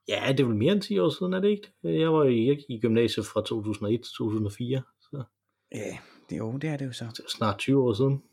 Ja, 0.07 0.25
det 0.31 0.39
er 0.39 0.45
vel 0.45 0.55
mere 0.55 0.71
end 0.73 0.81
10 0.81 0.99
år 0.99 1.09
siden, 1.09 1.33
er 1.33 1.39
det 1.39 1.49
ikke? 1.49 1.71
Jeg 1.83 2.13
var 2.13 2.23
i, 2.23 2.65
i 2.69 2.79
gymnasiet 2.79 3.25
fra 3.25 3.41
2001 3.41 4.01
til 4.03 4.11
2004. 4.17 4.81
Så. 5.01 5.23
Ja, 5.71 5.97
det, 6.29 6.37
jo, 6.37 6.57
det 6.57 6.69
er 6.69 6.77
det 6.77 6.85
jo 6.85 6.91
så. 6.91 7.05
Det 7.05 7.19
er 7.19 7.29
snart 7.37 7.57
20 7.59 7.83
år 7.83 7.93
siden. 7.93 8.23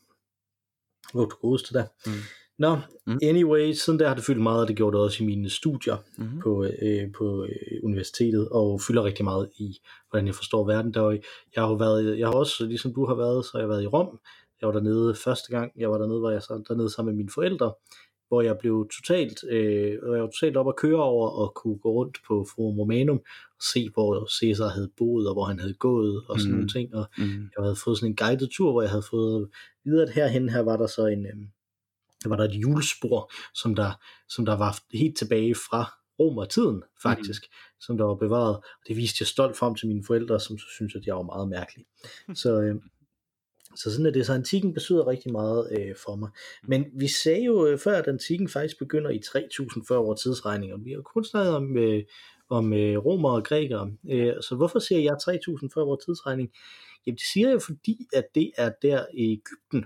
Hvor 1.13 1.25
du 1.25 1.37
godeste 1.41 1.79
da. 1.79 1.87
Mm. 2.07 2.13
Nå, 2.59 2.77
mm. 3.07 3.19
anyway, 3.23 3.73
siden 3.73 3.99
der 3.99 4.09
har 4.09 4.15
det 4.15 4.25
fyldt 4.25 4.43
meget, 4.43 4.61
og 4.61 4.69
det 4.69 4.77
gjorde 4.77 4.97
det 4.97 5.05
også 5.05 5.23
i 5.23 5.27
mine 5.27 5.51
studier 5.51 5.97
mm. 6.19 6.41
på, 6.43 6.65
øh, 6.83 7.13
på 7.19 7.45
øh, 7.45 7.81
universitetet, 7.83 8.49
og 8.49 8.81
fylder 8.81 9.05
rigtig 9.05 9.25
meget 9.25 9.51
i, 9.59 9.79
hvordan 10.11 10.27
jeg 10.27 10.35
forstår 10.35 10.67
verden. 10.67 10.95
Der, 10.95 11.11
jeg 11.57 11.63
har 11.63 11.75
været, 11.75 12.19
jeg 12.19 12.27
har 12.27 12.35
også, 12.35 12.67
ligesom 12.67 12.95
du 12.95 13.07
har 13.07 13.15
været, 13.15 13.45
så 13.45 13.51
har 13.55 13.59
jeg 13.59 13.69
været 13.69 13.83
i 13.83 13.87
Rom. 13.87 14.19
Jeg 14.61 14.67
var 14.67 14.73
dernede 14.73 15.15
første 15.15 15.51
gang, 15.51 15.73
jeg 15.77 15.91
var 15.91 15.99
dernede, 15.99 16.19
hvor 16.19 16.31
jeg 16.31 16.43
så 16.43 16.63
dernede 16.69 16.91
sammen 16.91 17.13
med 17.13 17.17
mine 17.17 17.31
forældre, 17.35 17.73
hvor 18.29 18.43
jeg 18.43 18.59
blev 18.59 18.89
totalt, 18.97 19.45
øh, 19.51 19.93
jeg 19.93 20.23
var 20.23 20.31
totalt 20.41 20.57
op 20.57 20.69
at 20.69 20.77
køre 20.77 21.03
over 21.03 21.29
og 21.29 21.55
kunne 21.55 21.79
gå 21.79 21.91
rundt 21.93 22.19
på 22.29 22.47
Forum 22.55 22.79
Romanum 22.79 23.21
og 23.57 23.63
se, 23.73 23.91
hvor 23.95 24.29
Cæsar 24.39 24.69
havde 24.69 24.91
boet 24.97 25.29
og 25.29 25.35
hvor 25.35 25.45
han 25.45 25.61
havde 25.61 25.75
gået 25.75 26.23
og 26.29 26.41
sådan 26.41 26.51
mm. 26.51 26.57
nogle 26.57 26.69
ting. 26.69 26.95
Og 26.95 27.07
mm. 27.19 27.25
jeg 27.25 27.65
havde 27.65 27.77
fået 27.85 27.99
sådan 27.99 28.11
en 28.11 28.17
guided 28.17 28.49
tur, 28.49 28.73
hvor 28.73 28.83
jeg 28.83 28.91
havde 28.91 29.07
fået 29.11 29.49
videre, 29.85 30.03
at 30.03 30.15
herhen 30.15 30.49
her 30.49 30.61
var 30.61 30.77
der 30.77 30.87
så 30.87 31.07
en, 31.07 31.27
øh, 31.27 31.37
der 32.27 32.37
var 32.37 32.37
der 32.37 32.51
et 32.55 32.63
julespor, 32.63 33.33
som 33.55 33.75
der, 33.75 33.91
som 34.29 34.45
der 34.45 34.57
var 34.57 34.79
helt 34.93 35.17
tilbage 35.17 35.55
fra 35.55 35.93
romertiden 36.21 36.83
faktisk, 37.03 37.43
mm. 37.43 37.81
som 37.81 37.97
der 37.99 38.05
var 38.05 38.15
bevaret. 38.15 38.57
Og 38.57 38.83
det 38.89 38.97
viste 38.97 39.17
jeg 39.23 39.27
stolt 39.27 39.57
frem 39.57 39.75
til 39.75 39.89
mine 39.89 40.05
forældre, 40.07 40.41
som 40.41 40.59
så 40.59 40.67
synes, 40.75 40.95
at 40.95 41.07
jeg 41.07 41.17
var 41.17 41.23
meget 41.23 41.49
mærkelig. 41.49 41.87
Så, 42.43 42.61
øh, 42.61 42.75
så 43.77 43.91
sådan 43.91 44.07
er 44.07 44.11
det. 44.11 44.27
Så 44.27 44.33
antikken 44.33 44.75
betyder 44.75 45.07
rigtig 45.07 45.33
meget 45.33 45.69
øh, 45.79 45.95
for 46.05 46.17
mig. 46.17 46.31
Men 46.69 46.85
vi 46.95 47.09
sagde 47.09 47.45
jo 47.45 47.67
øh, 47.67 47.79
før, 47.79 47.99
at 47.99 48.07
antikken 48.09 48.49
faktisk 48.49 48.79
begynder 48.79 49.11
i 49.11 49.19
3000 49.19 49.85
før 49.89 49.97
vores 49.97 50.23
tidsregning, 50.23 50.73
og 50.73 50.85
vi 50.85 50.93
har 50.93 51.01
kun 51.01 51.25
snakket 51.25 51.55
om, 51.55 51.77
øh, 51.79 52.03
om 52.51 52.73
øh, 52.73 52.99
romer 52.99 53.31
og 53.31 53.45
grækere. 53.45 53.91
Øh, 54.11 54.35
så 54.43 54.55
hvorfor 54.57 54.79
siger 54.79 55.01
jeg 55.01 55.17
3000 55.21 55.71
før 55.75 55.85
vores 55.85 56.05
tidsregning? 56.05 56.51
Jamen 57.07 57.17
det 57.17 57.27
siger 57.33 57.49
jeg, 57.49 57.63
fordi 57.63 58.07
at 58.13 58.25
det 58.35 58.51
er 58.57 58.71
der 58.83 59.07
i 59.15 59.33
Ægypten, 59.33 59.85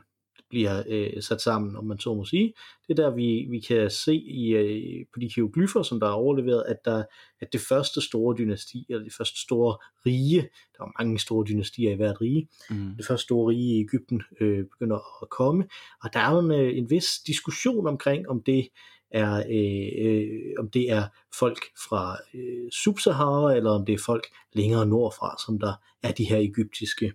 bliver 0.51 0.83
øh, 0.89 1.23
sat 1.23 1.41
sammen, 1.41 1.77
om 1.77 1.85
man 1.85 1.99
så 1.99 2.15
må 2.15 2.25
sige. 2.25 2.53
Det 2.89 2.99
er 2.99 3.03
der, 3.03 3.15
vi, 3.15 3.47
vi 3.51 3.61
kan 3.61 3.91
se 3.91 4.15
i, 4.15 4.49
øh, 4.49 5.07
på 5.15 5.21
de 5.21 5.31
hieroglyffer, 5.35 5.83
som 5.83 6.01
der 6.01 6.07
er 6.07 6.13
overleveret, 6.13 6.65
at, 6.69 6.85
der, 6.85 7.05
at 7.41 7.53
det 7.53 7.61
første 7.61 8.01
store 8.01 8.37
dynasti, 8.39 8.87
eller 8.89 9.05
det 9.05 9.13
første 9.13 9.41
store 9.41 9.77
rige, 10.07 10.49
der 10.77 10.85
er 10.85 11.03
mange 11.03 11.19
store 11.19 11.47
dynastier 11.49 11.93
i 11.93 11.97
hvert 11.97 12.21
rige, 12.21 12.49
mm. 12.71 12.95
det 12.97 13.07
første 13.07 13.25
store 13.25 13.51
rige 13.51 13.77
i 13.77 13.81
Ægypten 13.81 14.23
øh, 14.41 14.65
begynder 14.65 15.23
at 15.23 15.31
komme, 15.31 15.65
og 16.05 16.13
der 16.13 16.21
er 16.21 16.39
en, 16.39 16.51
øh, 16.51 16.79
en 16.79 16.91
vis 16.91 17.07
diskussion 17.27 17.87
omkring, 17.87 18.29
om 18.29 18.43
det 18.43 18.69
er, 19.11 19.37
øh, 19.51 20.07
øh, 20.07 20.55
om 20.59 20.71
det 20.71 20.91
er 20.91 21.05
folk 21.39 21.59
fra 21.89 22.17
øh, 22.35 22.67
Sub-Sahara, 22.73 23.57
eller 23.57 23.71
om 23.71 23.87
det 23.87 23.93
er 23.93 24.03
folk 24.07 24.27
længere 24.53 24.87
nordfra, 24.87 25.37
som 25.47 25.59
der 25.59 25.73
er 26.03 26.13
de 26.13 26.25
her 26.25 26.39
egyptiske 26.39 27.13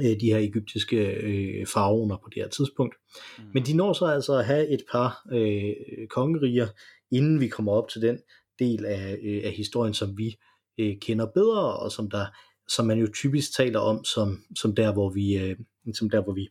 øh, 0.00 0.20
de 0.20 0.26
her 0.26 0.38
egyptiske 0.38 0.96
øh, 0.96 1.66
faraoner 1.66 2.16
på 2.16 2.28
det 2.34 2.42
her 2.42 2.48
tidspunkt. 2.48 2.94
Mm. 3.38 3.44
Men 3.54 3.66
de 3.66 3.72
når 3.72 3.92
så 3.92 4.06
altså 4.06 4.38
at 4.38 4.46
have 4.46 4.68
et 4.68 4.82
par 4.92 5.26
øh, 5.32 5.72
kongeriger, 6.10 6.68
inden 7.10 7.40
vi 7.40 7.48
kommer 7.48 7.72
op 7.72 7.88
til 7.88 8.02
den 8.02 8.18
del 8.58 8.84
af, 8.84 9.18
øh, 9.22 9.40
af 9.44 9.52
historien, 9.52 9.94
som 9.94 10.18
vi 10.18 10.36
øh, 10.78 10.96
kender 11.00 11.26
bedre, 11.26 11.78
og 11.78 11.92
som 11.92 12.10
der 12.10 12.26
som 12.68 12.86
man 12.86 12.98
jo 12.98 13.08
typisk 13.14 13.56
taler 13.56 13.78
om 13.78 14.04
som, 14.04 14.42
som 14.56 14.74
der 14.74 14.92
hvor 14.92 15.10
vi 15.10 15.38
øh, 15.38 15.56
som 15.94 16.10
der 16.10 16.22
hvor 16.22 16.32
vi 16.32 16.48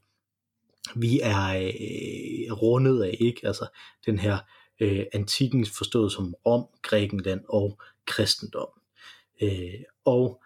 vi 0.96 1.20
er 1.24 1.58
øh, 1.58 2.54
rundet 2.54 3.04
af, 3.04 3.18
ikke? 3.20 3.48
Altså 3.48 3.68
den 4.06 4.20
her 4.20 4.38
øh, 4.80 5.06
antikken 5.14 5.66
forstået 5.66 6.12
som 6.12 6.36
Rom, 6.46 6.66
Grækenland 6.82 7.42
og 7.50 7.82
kristendom. 8.06 8.68
Øh, 9.42 9.74
og 10.06 10.44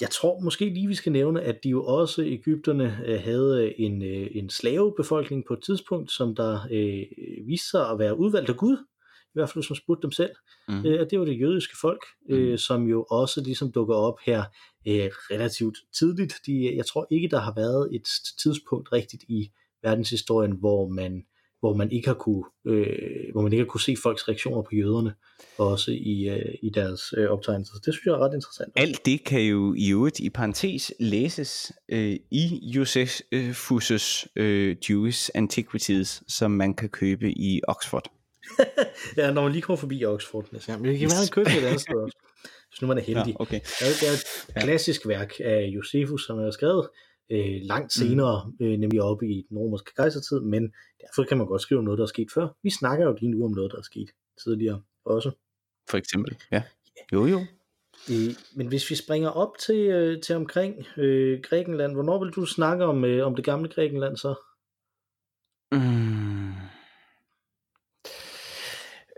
jeg 0.00 0.10
tror 0.10 0.40
måske 0.40 0.68
lige, 0.68 0.88
vi 0.88 0.94
skal 0.94 1.12
nævne, 1.12 1.42
at 1.42 1.64
de 1.64 1.68
jo 1.68 1.84
også, 1.84 2.22
Ægypterne, 2.22 3.02
øh, 3.06 3.20
havde 3.20 3.80
en, 3.80 4.02
øh, 4.02 4.28
en 4.32 4.50
slavebefolkning 4.50 5.44
på 5.48 5.54
et 5.54 5.62
tidspunkt, 5.62 6.12
som 6.12 6.34
der 6.34 6.60
øh, 6.70 7.02
viste 7.46 7.70
sig 7.70 7.90
at 7.90 7.98
være 7.98 8.18
udvalgt 8.18 8.50
af 8.50 8.56
Gud, 8.56 8.76
i 9.30 9.32
hvert 9.34 9.50
fald 9.50 9.64
som 9.64 9.76
spurgte 9.76 10.02
dem 10.02 10.12
selv. 10.12 10.30
Mm. 10.68 10.86
Øh, 10.86 11.10
det 11.10 11.18
var 11.18 11.24
det 11.24 11.40
jødiske 11.40 11.76
folk, 11.80 12.04
øh, 12.30 12.50
mm. 12.50 12.56
som 12.56 12.88
jo 12.88 13.06
også 13.10 13.40
ligesom 13.40 13.72
dukker 13.72 13.94
op 13.94 14.18
her 14.26 14.40
øh, 14.88 15.10
relativt 15.30 15.78
tidligt. 15.98 16.34
De, 16.46 16.76
jeg 16.76 16.86
tror 16.86 17.06
ikke, 17.10 17.28
der 17.28 17.40
har 17.40 17.54
været 17.56 17.94
et 17.94 18.08
tidspunkt 18.42 18.92
rigtigt 18.92 19.22
i 19.28 19.50
verdenshistorien, 19.82 20.52
hvor 20.52 20.88
man 20.88 21.24
hvor 21.60 21.74
man 21.74 21.92
ikke 21.92 22.08
har 22.08 22.14
kunne, 22.14 22.44
øh, 22.66 23.32
hvor 23.32 23.42
man 23.42 23.52
ikke 23.52 23.64
har 23.64 23.68
kunne 23.68 23.80
se 23.80 23.96
folks 24.02 24.28
reaktioner 24.28 24.62
på 24.62 24.68
jøderne, 24.72 25.14
også 25.58 25.90
i, 25.90 26.28
øh, 26.28 26.54
i 26.62 26.70
deres 26.70 27.14
øh, 27.16 27.30
optegnelser. 27.30 27.74
Så 27.74 27.80
det 27.84 27.94
synes 27.94 28.06
jeg 28.06 28.12
er 28.12 28.18
ret 28.18 28.34
interessant. 28.34 28.72
Alt 28.76 29.06
det 29.06 29.24
kan 29.24 29.40
jo 29.40 29.74
i 29.78 29.90
øvrigt 29.90 30.20
i 30.20 30.30
parentes 30.30 30.92
læses 31.00 31.72
øh, 31.88 32.16
i 32.30 32.74
Josephus' 32.76 34.26
øh, 34.36 34.76
Jewish 34.90 35.30
Antiquities, 35.34 36.22
som 36.28 36.50
man 36.50 36.74
kan 36.74 36.88
købe 36.88 37.30
i 37.30 37.60
Oxford. 37.68 38.10
ja, 39.16 39.32
når 39.32 39.42
man 39.42 39.52
lige 39.52 39.62
kommer 39.62 39.80
forbi 39.80 40.04
Oxford. 40.04 40.46
Ja, 40.68 40.76
men 40.76 40.98
kan 40.98 41.08
man 41.08 41.28
købe 41.30 41.50
det 41.50 41.58
et 41.58 41.64
andet 41.64 41.80
sted 41.80 41.94
også, 41.94 42.18
hvis 42.68 42.82
nu 42.82 42.88
man 42.88 42.98
er 42.98 43.02
heldig. 43.02 43.26
Ja, 43.26 43.42
okay. 43.42 43.60
Det 43.60 44.08
er 44.08 44.12
et 44.12 44.62
klassisk 44.62 45.08
værk 45.08 45.32
af 45.40 45.66
Josephus, 45.74 46.26
som 46.26 46.38
er 46.38 46.50
skrevet 46.50 46.88
øh, 47.30 47.60
langt 47.62 47.84
mm. 47.84 47.90
senere, 47.90 48.52
mm. 48.60 48.66
øh, 48.66 48.78
nemlig 48.78 49.02
oppe 49.02 49.28
i 49.28 49.46
den 49.48 49.58
romerske 49.58 49.94
kejsertid, 49.96 50.40
men 50.40 50.72
derfor 51.00 51.24
kan 51.24 51.38
man 51.38 51.46
godt 51.46 51.62
skrive 51.62 51.78
om 51.78 51.84
noget, 51.84 51.98
der 51.98 52.04
er 52.04 52.08
sket 52.08 52.28
før. 52.34 52.48
Vi 52.62 52.70
snakker 52.70 53.06
jo 53.06 53.16
lige 53.20 53.30
nu 53.30 53.44
om 53.44 53.50
noget, 53.50 53.72
der 53.72 53.78
er 53.78 53.82
sket 53.82 54.10
tidligere 54.44 54.82
også. 55.04 55.30
For 55.90 55.98
eksempel, 55.98 56.36
ja. 56.52 56.62
Jo, 57.12 57.26
jo. 57.26 57.40
Øh, 58.10 58.34
men 58.54 58.66
hvis 58.66 58.90
vi 58.90 58.94
springer 58.94 59.28
op 59.28 59.58
til, 59.58 59.76
øh, 59.76 60.22
til 60.22 60.36
omkring 60.36 60.86
øh, 60.96 61.40
Grækenland, 61.42 61.92
hvornår 61.92 62.24
vil 62.24 62.32
du 62.32 62.46
snakke 62.46 62.84
om, 62.84 63.04
øh, 63.04 63.26
om 63.26 63.34
det 63.36 63.44
gamle 63.44 63.68
Grækenland 63.68 64.16
så? 64.16 64.34
Mm. 65.72 66.50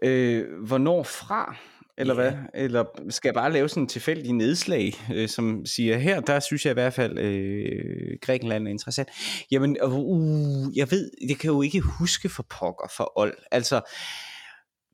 Øh, 0.02 0.62
hvornår 0.66 1.02
fra? 1.02 1.56
Eller 1.98 2.16
yeah. 2.18 2.34
hvad? 2.34 2.42
Eller 2.54 2.84
skal 3.10 3.28
jeg 3.28 3.34
bare 3.34 3.52
lave 3.52 3.68
sådan 3.68 3.82
en 3.82 3.88
tilfældig 3.88 4.32
nedslag, 4.32 4.92
øh, 5.14 5.28
som 5.28 5.66
siger, 5.66 5.98
her, 5.98 6.20
der 6.20 6.40
synes 6.40 6.64
jeg 6.64 6.70
i 6.70 6.74
hvert 6.74 6.94
fald, 6.94 7.18
øh, 7.18 8.18
Grækenland 8.20 8.66
er 8.66 8.70
interessant. 8.70 9.08
Jamen, 9.50 9.76
uh, 9.84 10.76
jeg 10.76 10.90
ved, 10.90 11.10
det 11.28 11.38
kan 11.38 11.50
jo 11.50 11.62
ikke 11.62 11.80
huske 11.80 12.28
for 12.28 12.42
pokker 12.42 12.92
for 12.96 13.12
old. 13.16 13.34
Altså, 13.50 13.80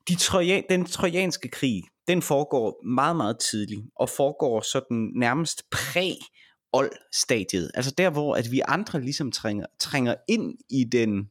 de 0.08 0.16
trojan, 0.16 0.64
den 0.70 0.84
trojanske 0.84 1.48
krig, 1.48 1.82
den 2.08 2.22
foregår 2.22 2.86
meget, 2.86 3.16
meget 3.16 3.38
tidligt, 3.50 3.80
og 3.96 4.08
foregår 4.08 4.60
sådan 4.60 5.12
nærmest 5.16 5.62
præ 5.70 6.12
old 6.72 6.92
stadiet 7.12 7.70
Altså 7.74 7.90
der, 7.98 8.10
hvor 8.10 8.34
at 8.34 8.50
vi 8.50 8.60
andre 8.68 9.00
ligesom 9.00 9.32
trænger, 9.32 9.66
trænger 9.80 10.14
ind 10.28 10.54
i 10.70 10.84
den 10.84 11.30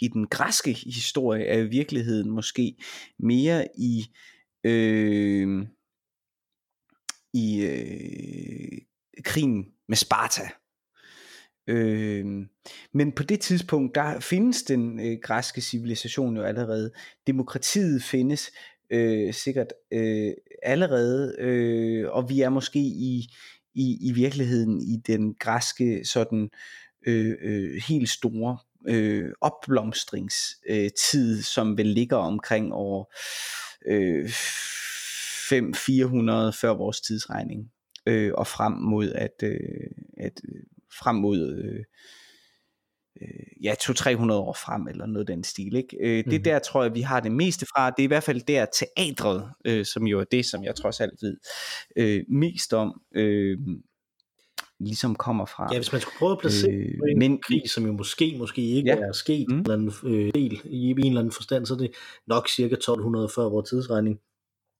i 0.00 0.08
den 0.08 0.26
græske 0.26 0.72
historie, 0.72 1.44
er 1.44 1.58
i 1.58 1.66
virkeligheden 1.66 2.30
måske 2.30 2.76
mere 3.18 3.66
i 3.78 4.06
øh, 4.66 5.66
i 7.34 7.60
øh, 7.60 8.78
krigen 9.24 9.66
med 9.88 9.96
Sparta. 9.96 10.48
Øh, 11.66 12.46
men 12.92 13.12
på 13.12 13.22
det 13.22 13.40
tidspunkt, 13.40 13.94
der 13.94 14.20
findes 14.20 14.62
den 14.62 15.00
øh, 15.00 15.18
græske 15.22 15.60
civilisation 15.60 16.36
jo 16.36 16.42
allerede. 16.42 16.92
Demokratiet 17.26 18.02
findes 18.02 18.50
øh, 18.90 19.34
sikkert 19.34 19.72
øh, 19.92 20.32
allerede, 20.62 21.36
øh, 21.38 22.10
og 22.10 22.28
vi 22.28 22.40
er 22.40 22.48
måske 22.48 22.78
i, 22.78 23.28
i, 23.74 24.08
i 24.08 24.12
virkeligheden 24.12 24.80
i 24.80 24.96
den 25.06 25.34
græske 25.34 26.04
sådan 26.04 26.50
øh, 27.06 27.36
øh, 27.40 27.82
helt 27.88 28.08
store 28.08 28.58
øh, 28.88 29.32
opblomstringstid, 29.40 31.38
øh, 31.38 31.42
som 31.42 31.78
vel 31.78 31.86
ligger 31.86 32.16
omkring 32.16 32.74
år 32.74 33.12
øh, 33.86 34.30
5 35.48 35.74
400 35.74 36.52
før 36.52 36.74
vores 36.74 37.00
tidsregning 37.00 37.70
øh, 38.06 38.32
og 38.34 38.46
frem 38.46 38.72
mod 38.72 39.12
at, 39.12 39.42
øh, 39.42 39.58
at 40.18 40.40
øh, 40.48 40.62
frem 40.98 41.16
mod 41.16 41.62
øh, 41.64 41.84
øh, 43.22 43.64
ja 43.64 43.74
200-300 43.82 44.32
år 44.32 44.52
frem 44.52 44.88
eller 44.88 45.06
noget 45.06 45.28
den 45.28 45.44
stil 45.44 45.76
ikke? 45.76 45.96
Øh, 46.00 46.16
mm. 46.18 46.30
det 46.30 46.40
mhm. 46.40 46.44
der 46.44 46.58
tror 46.58 46.82
jeg 46.82 46.94
vi 46.94 47.00
har 47.00 47.20
det 47.20 47.32
meste 47.32 47.66
fra 47.66 47.90
det 47.90 47.98
er 47.98 48.04
i 48.04 48.06
hvert 48.06 48.22
fald 48.22 48.40
der 48.40 48.66
teatret 48.78 49.50
øh, 49.64 49.84
som 49.84 50.06
jo 50.06 50.20
er 50.20 50.24
det 50.24 50.46
som 50.46 50.64
jeg 50.64 50.74
trods 50.74 51.00
alt 51.00 51.22
ved 51.22 51.36
øh, 51.96 52.24
mest 52.28 52.74
om 52.74 53.00
øh, 53.14 53.58
ligesom 54.80 55.14
kommer 55.14 55.46
fra. 55.46 55.68
Ja, 55.72 55.78
hvis 55.78 55.92
man 55.92 56.00
skulle 56.00 56.18
prøve 56.18 56.32
at 56.32 56.38
placere 56.38 56.72
øh, 56.72 57.10
en 57.10 57.18
men, 57.18 57.40
krig, 57.42 57.62
som 57.70 57.86
jo 57.86 57.92
måske, 57.92 58.34
måske 58.38 58.62
ikke 58.62 58.90
ja. 58.90 58.96
er 58.96 59.12
sket 59.12 59.48
mm. 59.48 59.54
en 59.54 59.60
eller 59.60 59.74
anden 59.74 59.92
øh, 60.04 60.34
del 60.34 60.60
i 60.64 60.90
en 60.90 60.98
eller 60.98 61.20
anden 61.20 61.32
forstand, 61.32 61.66
så 61.66 61.74
er 61.74 61.78
det 61.78 61.90
nok 62.26 62.48
cirka 62.48 62.74
1200 62.74 63.28
før 63.34 63.42
vores 63.42 63.68
tidsregning. 63.68 64.20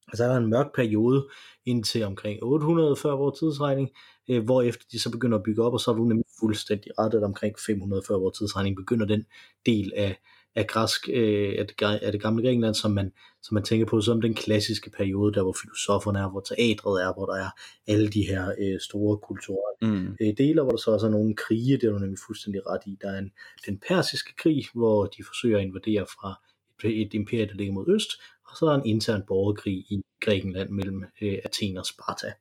Altså 0.09 0.25
er 0.25 0.29
der 0.29 0.37
en 0.37 0.51
mørk 0.51 0.75
periode 0.75 1.29
indtil 1.67 2.03
omkring 2.03 2.43
800 2.43 2.97
før 2.97 3.13
vores 3.13 3.39
tidsregning, 3.39 3.91
øh, 4.31 4.45
hvor 4.45 4.63
efter 4.63 4.85
de 4.93 5.01
så 5.01 5.11
begynder 5.11 5.39
at 5.39 5.45
bygge 5.45 5.63
op, 5.63 5.73
og 5.73 5.81
så 5.81 5.91
er 5.91 5.95
du 5.95 6.05
nemlig 6.05 6.27
fuldstændig 6.41 6.99
ret, 6.99 7.15
at 7.15 7.23
omkring 7.23 7.55
500 7.67 8.03
før 8.09 8.19
vores 8.19 8.39
tidsregning 8.39 8.77
begynder 8.77 9.07
den 9.07 9.25
del 9.67 9.93
af, 9.97 10.19
af 10.57 10.67
græsk, 10.67 11.09
øh, 11.13 11.55
af, 11.59 11.67
det, 11.67 11.83
af 11.83 12.13
det 12.13 12.23
gamle 12.23 12.43
Grækenland, 12.43 12.75
som 12.75 12.91
man, 12.91 13.13
som 13.43 13.55
man 13.55 13.63
tænker 13.63 13.87
på 13.87 14.01
som 14.01 14.21
den 14.21 14.35
klassiske 14.35 14.91
periode, 14.91 15.35
der 15.35 15.43
hvor 15.43 15.57
filosoferne 15.63 16.19
er, 16.19 16.31
hvor 16.31 16.41
teatret 16.41 17.03
er, 17.03 17.15
hvor 17.15 17.27
der 17.27 17.35
er 17.35 17.51
alle 17.87 18.09
de 18.09 18.23
her 18.23 18.53
øh, 18.59 18.81
store 18.81 19.19
kulturelle 19.19 19.79
mm. 19.83 20.17
øh, 20.21 20.35
dele, 20.39 20.63
hvor 20.63 20.71
der 20.71 20.77
så 20.77 20.91
også 20.91 21.07
er 21.07 21.11
nogle 21.11 21.35
krige, 21.35 21.73
det 21.73 21.85
er 21.85 21.91
du 21.91 21.99
nemlig 21.99 22.19
fuldstændig 22.27 22.67
ret 22.67 22.81
i. 22.87 22.99
Der 23.03 23.11
er 23.11 23.19
en, 23.19 23.33
den 23.67 23.81
persiske 23.89 24.37
krig, 24.37 24.65
hvor 24.75 25.07
de 25.07 25.25
forsøger 25.25 25.59
at 25.59 25.65
invadere 25.65 26.07
fra 26.07 26.43
et, 26.85 27.07
et 27.07 27.15
imperium, 27.15 27.49
der 27.49 27.55
ligger 27.55 27.75
mod 27.75 27.95
øst, 27.95 28.11
og 28.49 28.57
så 28.57 28.67
er 28.67 28.71
der 28.71 28.79
en 28.79 28.87
intern 28.87 29.23
borgerkrig 29.27 29.75
i 29.75 30.03
Grækenland 30.21 30.71
mellem 30.71 31.05
øh, 31.23 31.39
Athen 31.45 31.77
og 31.77 31.87
Sparta. 31.87 32.33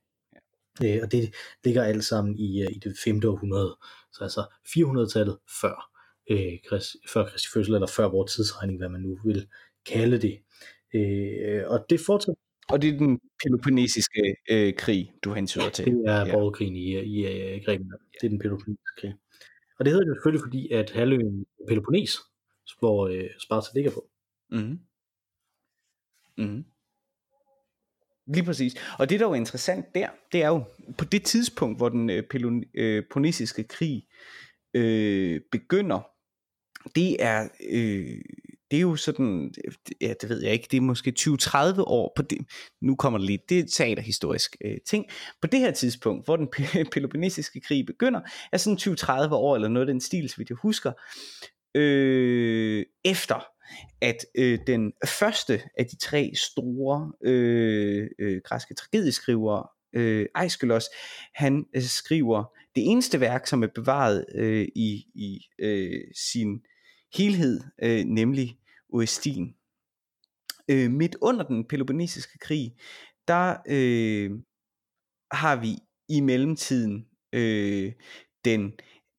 Øh, 0.84 1.00
og 1.04 1.12
det 1.12 1.34
ligger 1.64 1.84
alt 1.84 2.06
sammen 2.06 2.38
i, 2.38 2.62
øh, 2.62 2.72
i 2.72 2.80
det 2.80 2.98
5. 3.04 3.22
århundrede, 3.26 3.78
så 4.14 4.24
altså 4.24 4.46
400-tallet 4.68 5.38
før 5.62 5.95
øh, 6.30 6.54
før 7.14 7.26
Kristi 7.26 7.50
fødsel, 7.54 7.74
eller 7.74 7.88
før 7.88 8.08
vores 8.08 8.36
tidsregning, 8.36 8.80
hvad 8.80 8.90
man 8.90 9.02
nu 9.02 9.20
vil 9.26 9.48
kalde 9.86 10.22
det. 10.22 10.40
Øh, 10.94 11.64
og 11.68 11.86
det 11.90 12.00
fortsætter. 12.00 12.42
Og 12.70 12.82
det 12.82 12.94
er 12.94 12.98
den 12.98 13.20
peloponnesiske 13.44 14.36
øh, 14.50 14.74
krig, 14.76 15.12
du 15.24 15.34
hensyder 15.34 15.70
til. 15.70 15.86
Det 15.86 16.04
er 16.06 16.26
ja. 16.26 16.32
borgerkrigen 16.32 16.76
i, 16.76 17.00
i, 17.00 17.20
i 17.56 17.60
Grækenland. 17.60 18.02
Ja. 18.02 18.18
Det 18.22 18.26
er 18.26 18.30
den 18.30 18.40
peloponnesiske 18.40 18.96
krig. 18.98 19.14
Og 19.80 19.86
det 19.86 19.94
hedder 19.94 20.06
det 20.06 20.16
selvfølgelig, 20.16 20.46
fordi 20.46 20.72
at 20.72 20.92
halvøen 20.92 21.46
Peloponnes, 21.68 22.18
hvor 22.80 23.08
øh, 23.08 23.30
Sparta 23.40 23.68
ligger 23.76 23.92
på. 23.92 24.10
Mm. 24.52 24.80
Mm. 26.38 26.66
Lige 28.28 28.46
præcis. 28.46 28.76
Og 29.00 29.10
det, 29.10 29.20
der 29.20 29.26
er 29.26 29.30
jo 29.30 29.36
interessant 29.36 29.96
der, 29.96 30.10
det 30.32 30.44
er 30.44 30.48
jo 30.48 30.64
på 30.98 31.06
det 31.06 31.24
tidspunkt, 31.24 31.80
hvor 31.80 31.90
den 31.90 32.10
øh, 32.10 32.24
peloponnesiske 32.30 33.64
krig 33.64 34.08
øh, 34.74 35.42
begynder, 35.52 36.08
det 36.96 37.24
er, 37.24 37.48
øh, 37.70 38.22
det 38.72 38.78
er 38.78 38.82
jo 38.82 38.96
sådan, 38.96 39.54
ja, 40.02 40.14
det 40.22 40.30
ved 40.30 40.44
jeg 40.44 40.54
ikke, 40.54 40.68
det 40.72 40.78
er 40.78 40.82
måske 40.82 41.14
20-30 41.20 41.82
år 41.82 42.14
på 42.16 42.22
det, 42.22 42.38
nu 42.82 42.96
kommer 42.96 43.20
det 43.20 43.28
lige, 43.28 43.40
det 43.50 43.60
er 43.60 43.64
teaterhistorisk 43.72 44.56
øh, 44.66 44.78
ting, 44.86 45.06
på 45.42 45.48
det 45.48 45.60
her 45.60 45.72
tidspunkt, 45.72 46.26
hvor 46.26 46.36
den 46.36 46.48
peloponnesiske 46.94 47.60
krig 47.60 47.86
begynder, 47.86 48.22
er 48.52 48.58
sådan 48.58 49.28
20-30 49.30 49.34
år, 49.34 49.56
eller 49.56 49.68
noget 49.68 49.88
af 49.88 49.94
den 49.94 50.02
stil, 50.02 50.30
så 50.30 50.38
vidt 50.38 50.50
jeg 50.50 50.58
husker, 50.62 50.92
øh, 51.76 52.86
efter 53.06 53.48
at 54.02 54.26
øh, 54.36 54.60
den 54.68 54.94
første 55.06 55.62
af 55.78 55.86
de 55.86 55.96
tre 55.96 56.32
store 56.36 57.12
øh, 57.24 58.10
øh, 58.20 58.42
græske 58.44 58.74
tragedieskrivere, 58.74 59.68
øh, 59.94 60.26
Aeschylus, 60.36 60.84
han 61.34 61.66
øh, 61.76 61.82
skriver 61.82 62.44
det 62.76 62.84
eneste 62.92 63.20
værk, 63.20 63.48
som 63.48 63.64
er 63.64 63.68
bevaret 63.76 64.26
øh, 64.36 64.68
i, 64.76 65.06
i 65.16 65.46
øh, 65.60 66.02
sin 66.16 66.62
helhed, 67.18 67.62
øh, 67.84 68.06
nemlig 68.06 68.58
Oestien. 68.90 69.56
Øh, 70.70 70.92
midt 70.92 71.16
under 71.22 71.44
den 71.44 71.68
Peloponnesiske 71.68 72.38
krig, 72.40 72.74
der 73.28 73.58
øh, 73.68 74.32
har 75.32 75.56
vi 75.56 75.78
i 76.10 76.22
mellemtiden 76.22 77.06
øh, 77.34 77.92
den 78.46 78.74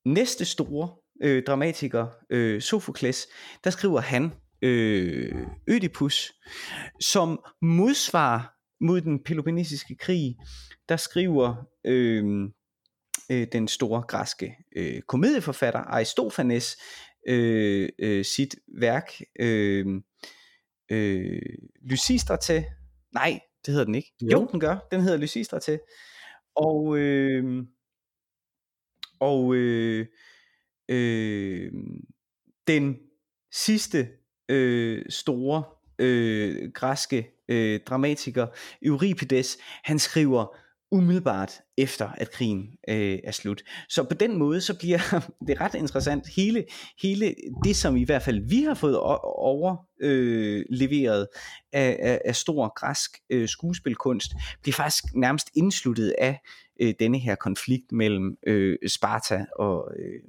næste 0.04 0.44
store 0.44 0.90
øh, 1.22 1.42
dramatiker, 1.42 2.06
øh, 2.30 2.62
Sofokles, 2.62 3.26
der 3.64 3.70
skriver 3.70 4.00
han 4.00 4.32
øh, 4.62 5.46
Ødipus, 5.68 6.32
som 7.00 7.44
modsvar 7.62 8.56
mod 8.80 9.00
den 9.00 9.22
Peloponnesiske 9.24 9.96
krig, 9.96 10.36
der 10.88 10.96
skriver 10.96 11.54
øh, 11.84 12.48
øh, 13.30 13.46
den 13.52 13.68
store 13.68 14.02
græske 14.02 14.56
øh, 14.76 15.02
komedieforfatter 15.02 15.80
Aristofanes 15.80 16.76
øh, 17.26 17.88
øh, 17.98 18.24
sit 18.24 18.56
værk 18.80 19.12
øh, 19.40 19.86
øh, 20.90 21.42
Lysistrate. 21.82 22.64
Nej, 23.14 23.40
det 23.66 23.72
hedder 23.72 23.84
den 23.84 23.94
ikke. 23.94 24.12
Jo, 24.22 24.28
jo 24.30 24.48
den 24.52 24.60
gør. 24.60 24.86
Den 24.90 25.00
hedder 25.00 25.18
Lysistrate. 25.18 25.80
Og 26.56 26.98
øh, 26.98 27.64
og 29.20 29.54
øh, 29.54 30.06
øh, 30.88 31.72
den 32.66 32.98
sidste 33.52 34.08
øh, 34.48 35.04
store 35.08 35.64
øh, 35.98 36.72
græske 36.72 37.30
øh, 37.48 37.80
dramatiker 37.80 38.46
Euripides, 38.82 39.58
han 39.84 39.98
skriver 39.98 40.56
umiddelbart 40.90 41.60
efter 41.78 42.08
at 42.08 42.30
krigen 42.30 42.68
øh, 42.88 43.18
er 43.24 43.30
slut. 43.30 43.62
Så 43.88 44.04
på 44.04 44.14
den 44.14 44.36
måde 44.38 44.60
så 44.60 44.78
bliver 44.78 44.98
det 45.48 45.60
ret 45.60 45.74
interessant 45.74 46.26
hele 46.36 46.64
hele 47.02 47.34
det 47.64 47.76
som 47.76 47.96
i 47.96 48.04
hvert 48.04 48.22
fald 48.22 48.48
vi 48.48 48.62
har 48.62 48.74
fået 48.74 48.98
overleveret 49.22 51.20
øh, 51.20 51.26
af, 51.72 51.96
af, 52.02 52.20
af 52.24 52.36
stor 52.36 52.72
græsk 52.74 53.10
øh, 53.30 53.48
skuespilkunst 53.48 54.32
bliver 54.62 54.74
faktisk 54.74 55.04
nærmest 55.14 55.50
indsluttet 55.54 56.14
af 56.18 56.40
øh, 56.80 56.94
denne 57.00 57.18
her 57.18 57.34
konflikt 57.34 57.92
mellem 57.92 58.36
øh, 58.46 58.78
Sparta 58.88 59.46
og 59.58 59.90
øh, 59.98 60.20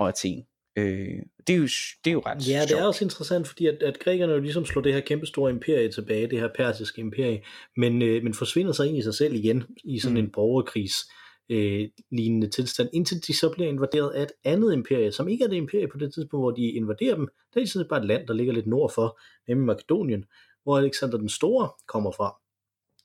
og 0.00 0.08
Athen. 0.08 0.44
Øh, 0.76 1.18
det, 1.46 1.52
er 1.52 1.58
jo, 1.58 1.68
det 2.04 2.10
er 2.10 2.12
jo 2.12 2.22
ret 2.26 2.48
Ja, 2.48 2.62
det 2.68 2.78
er 2.78 2.84
også 2.84 3.04
interessant, 3.04 3.48
fordi 3.48 3.66
at, 3.66 3.82
at 3.82 3.98
grækerne 3.98 4.32
jo 4.32 4.40
ligesom 4.40 4.64
slår 4.64 4.82
det 4.82 4.92
her 4.92 5.00
kæmpe 5.00 5.26
store 5.26 5.50
imperie 5.50 5.90
tilbage, 5.90 6.30
det 6.30 6.40
her 6.40 6.48
persiske 6.56 7.00
imperie, 7.00 7.42
men, 7.76 8.02
øh, 8.02 8.22
men 8.22 8.34
forsvinder 8.34 8.72
sig 8.72 8.88
ind 8.88 8.96
i 8.96 9.02
sig 9.02 9.14
selv 9.14 9.34
igen 9.34 9.64
i 9.84 9.98
sådan 9.98 10.18
mm. 10.18 10.24
en 10.24 10.32
borgerkrigs 10.32 10.94
øh, 11.50 11.88
lignende 12.10 12.48
tilstand, 12.48 12.88
indtil 12.92 13.26
de 13.26 13.36
så 13.36 13.52
bliver 13.52 13.68
invaderet 13.68 14.10
af 14.10 14.22
et 14.22 14.32
andet 14.44 14.72
imperie, 14.72 15.12
som 15.12 15.28
ikke 15.28 15.44
er 15.44 15.48
det 15.48 15.56
imperie 15.56 15.88
på 15.88 15.98
det 15.98 16.14
tidspunkt, 16.14 16.42
hvor 16.42 16.50
de 16.50 16.70
invaderer 16.70 17.14
dem. 17.14 17.28
Det 17.54 17.62
er 17.62 17.66
sådan 17.66 17.88
bare 17.88 18.00
et 18.00 18.06
land, 18.06 18.26
der 18.26 18.34
ligger 18.34 18.52
lidt 18.52 18.66
nord 18.66 18.92
for, 18.94 19.20
nemlig 19.48 19.66
Makedonien, 19.66 20.24
hvor 20.62 20.78
Alexander 20.78 21.18
den 21.18 21.28
Store 21.28 21.70
kommer 21.86 22.10
fra. 22.10 22.36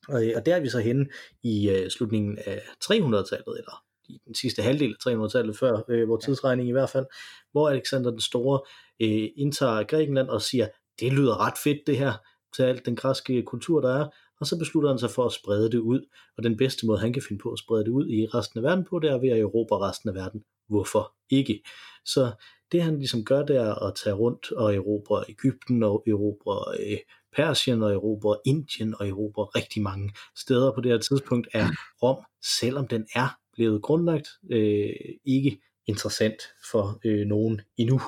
Og, 0.08 0.24
og 0.36 0.46
der 0.46 0.56
er 0.56 0.60
vi 0.60 0.70
så 0.70 0.80
henne 0.80 1.06
i 1.44 1.70
øh, 1.70 1.90
slutningen 1.90 2.38
af 2.46 2.62
300-tallet, 2.84 3.58
eller 3.58 3.85
i 4.10 4.22
den 4.26 4.36
sidste 4.36 4.62
halvdel 4.62 4.96
af 5.06 5.12
300-tallet 5.12 5.58
før 5.58 5.82
øh, 5.90 6.10
vores 6.10 6.26
tidsregning 6.26 6.70
i 6.70 6.72
hvert 6.72 6.90
fald, 6.90 7.06
hvor 7.52 7.70
Alexander 7.70 8.12
den 8.12 8.22
Store 8.22 8.60
øh, 9.00 9.30
indtager 9.36 9.84
Grækenland 9.84 10.30
og 10.30 10.42
siger, 10.42 10.68
det 11.00 11.14
lyder 11.14 11.46
ret 11.46 11.58
fedt 11.64 11.80
det 11.88 11.98
her, 11.98 12.14
til 12.56 12.64
alt 12.64 12.86
den 12.86 12.96
græske 12.96 13.44
kultur, 13.44 13.82
der 13.82 14.00
er, 14.00 14.08
og 14.40 14.48
så 14.48 14.58
beslutter 14.58 14.90
han 14.90 15.00
sig 15.00 15.10
for 15.10 15.26
at 15.26 15.32
sprede 15.32 15.72
det 15.72 15.78
ud, 15.78 16.02
og 16.38 16.44
den 16.44 16.58
bedste 16.58 16.86
måde, 16.86 17.00
han 17.00 17.14
kan 17.14 17.22
finde 17.28 17.42
på 17.42 17.52
at 17.52 17.60
sprede 17.60 17.84
det 17.84 17.92
ud 17.92 18.08
i 18.10 18.26
resten 18.26 18.58
af 18.60 18.64
verden 18.64 18.86
på, 18.90 19.00
det 19.00 19.10
er 19.10 19.18
ved 19.18 19.30
at 19.30 19.40
erobre 19.40 19.90
resten 19.90 20.10
af 20.10 20.16
verden. 20.16 20.44
Hvorfor 20.70 21.14
ikke? 21.30 21.64
Så 22.06 22.32
det 22.72 22.84
han 22.84 22.98
ligesom 22.98 23.26
gør, 23.26 23.46
det 23.46 23.56
er 23.56 23.88
at 23.88 23.96
tage 23.96 24.16
rundt 24.16 24.52
og 24.52 24.76
erobre 24.76 25.24
Ægypten 25.30 25.84
og 25.84 26.04
erobre 26.08 26.78
øh, 26.80 26.98
Persien 27.36 27.84
og 27.84 27.94
erobre 27.94 28.38
Indien 28.46 28.96
og 29.00 29.08
erobre 29.08 29.46
rigtig 29.46 29.82
mange 29.82 30.14
steder 30.36 30.72
på 30.72 30.82
det 30.82 30.92
her 30.92 31.00
tidspunkt 31.00 31.48
er 31.54 31.68
Rom, 32.04 32.26
selvom 32.60 32.88
den 32.88 33.06
er 33.16 33.38
blevet 33.56 33.82
grundlagt, 33.82 34.28
øh, 34.52 34.90
ikke 35.26 35.60
interessant 35.88 36.42
for 36.72 37.00
øh, 37.06 37.26
nogen 37.28 37.62
endnu. 37.78 38.02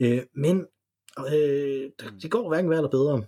Øh, 0.00 0.22
men 0.34 0.66
øh, 1.32 1.90
det 2.22 2.30
går 2.30 2.48
hverken 2.48 2.70
værre 2.70 2.78
eller 2.78 2.90
bedre, 2.90 3.24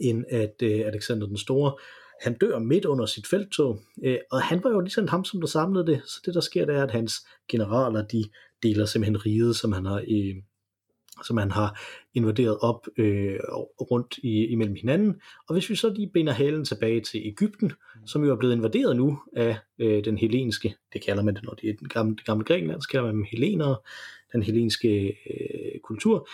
end 0.00 0.24
at 0.30 0.54
øh, 0.62 0.80
Alexander 0.86 1.26
den 1.26 1.36
Store, 1.36 1.74
han 2.22 2.38
dør 2.38 2.58
midt 2.58 2.84
under 2.84 3.06
sit 3.06 3.26
felttog, 3.26 3.80
øh, 4.04 4.18
og 4.30 4.42
han 4.42 4.64
var 4.64 4.70
jo 4.70 4.80
ligesom 4.80 5.08
ham, 5.08 5.24
som 5.24 5.40
der 5.40 5.46
samlede 5.46 5.86
det, 5.86 6.02
så 6.06 6.20
det 6.26 6.34
der 6.34 6.40
sker, 6.40 6.64
det 6.64 6.74
er, 6.74 6.82
at 6.82 6.90
hans 6.90 7.14
generaler, 7.48 8.06
de 8.06 8.24
deler 8.62 8.86
simpelthen 8.86 9.26
riget, 9.26 9.56
som 9.56 9.72
han 9.72 9.84
har 9.84 10.04
øh, 10.10 10.36
som 11.24 11.36
man 11.36 11.50
har 11.50 11.80
invaderet 12.14 12.58
op 12.58 12.86
øh, 12.96 13.38
rundt 13.80 14.18
i, 14.22 14.46
imellem 14.46 14.74
hinanden. 14.74 15.20
Og 15.48 15.54
hvis 15.54 15.70
vi 15.70 15.74
så 15.74 15.88
lige 15.88 16.10
binder 16.14 16.32
halen 16.32 16.64
tilbage 16.64 17.00
til 17.00 17.20
Ægypten, 17.24 17.72
mm. 17.94 18.06
som 18.06 18.24
jo 18.24 18.32
er 18.32 18.36
blevet 18.36 18.54
invaderet 18.54 18.96
nu 18.96 19.18
af 19.36 19.56
øh, 19.78 20.04
den 20.04 20.18
helenske, 20.18 20.74
det 20.92 21.04
kalder 21.04 21.22
man 21.22 21.34
det, 21.34 21.42
når 21.42 21.54
det 21.54 21.70
er 21.70 21.74
den 21.78 21.88
gamle, 21.88 22.16
det 22.16 22.24
gamle 22.24 22.44
Grækenland, 22.44 22.82
så 22.82 22.88
kalder 22.88 23.06
man 23.06 23.14
dem 23.14 23.26
helenere, 23.32 23.76
den 24.32 24.42
helenske 24.42 25.06
øh, 25.08 25.80
kultur, 25.82 26.28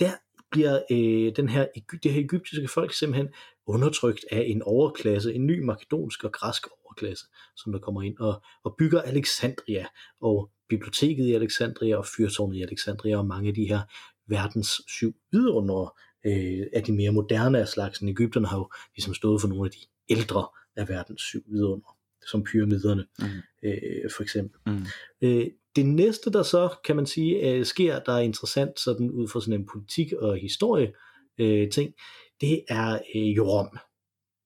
der 0.00 0.10
bliver 0.50 0.82
øh, 0.90 1.32
den 1.36 1.48
her, 1.48 1.66
det 2.02 2.12
her 2.12 2.20
egyptiske 2.20 2.68
folk 2.68 2.94
simpelthen 2.94 3.28
undertrykt 3.66 4.24
af 4.30 4.44
en 4.46 4.62
overklasse, 4.62 5.34
en 5.34 5.46
ny 5.46 5.60
makedonsk 5.60 6.24
og 6.24 6.32
græsk 6.32 6.66
overklasse, 6.84 7.26
som 7.56 7.72
der 7.72 7.78
kommer 7.78 8.02
ind 8.02 8.18
og, 8.18 8.42
og 8.64 8.74
bygger 8.78 9.02
Alexandria 9.02 9.86
og 10.20 10.50
biblioteket 10.68 11.26
i 11.26 11.34
Alexandria 11.34 11.96
og 11.96 12.06
fyrtårnet 12.16 12.56
i 12.56 12.62
Alexandria 12.62 13.16
og 13.16 13.26
mange 13.26 13.48
af 13.48 13.54
de 13.54 13.68
her 13.68 13.80
verdens 14.26 14.80
syv 14.88 15.14
vidundere 15.32 15.90
øh, 16.26 16.66
af 16.72 16.82
de 16.82 16.92
mere 16.92 17.10
moderne 17.12 17.58
af 17.58 17.68
slagsen. 17.68 18.08
Ægypterne 18.08 18.46
har 18.46 18.56
jo 18.58 18.70
ligesom 18.96 19.14
stået 19.14 19.40
for 19.40 19.48
nogle 19.48 19.64
af 19.64 19.70
de 19.70 19.78
ældre 20.08 20.46
af 20.76 20.88
verdens 20.88 21.22
syv 21.22 21.42
vidundere. 21.46 21.92
som 22.30 22.44
pyramiderne 22.44 23.06
mm. 23.18 23.26
øh, 23.62 24.10
for 24.16 24.22
eksempel. 24.22 24.60
Mm. 24.66 24.86
Øh, 25.22 25.46
det 25.76 25.86
næste, 25.86 26.32
der 26.32 26.42
så 26.42 26.74
kan 26.84 26.96
man 26.96 27.06
sige, 27.06 27.50
øh, 27.50 27.64
sker, 27.64 27.98
der 27.98 28.12
er 28.12 28.20
interessant 28.20 28.80
sådan 28.80 29.10
ud 29.10 29.28
fra 29.28 29.40
sådan 29.40 29.60
en 29.60 29.66
politik 29.72 30.12
og 30.12 30.36
historie 30.36 30.92
øh, 31.38 31.70
ting, 31.70 31.94
det 32.40 32.64
er 32.68 32.98
øh, 33.14 33.36
jo 33.36 33.44
Rom, 33.44 33.78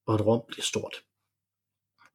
og 0.07 0.13
at 0.13 0.25
Rom 0.25 0.41
bliver 0.47 0.63
stort. 0.63 0.95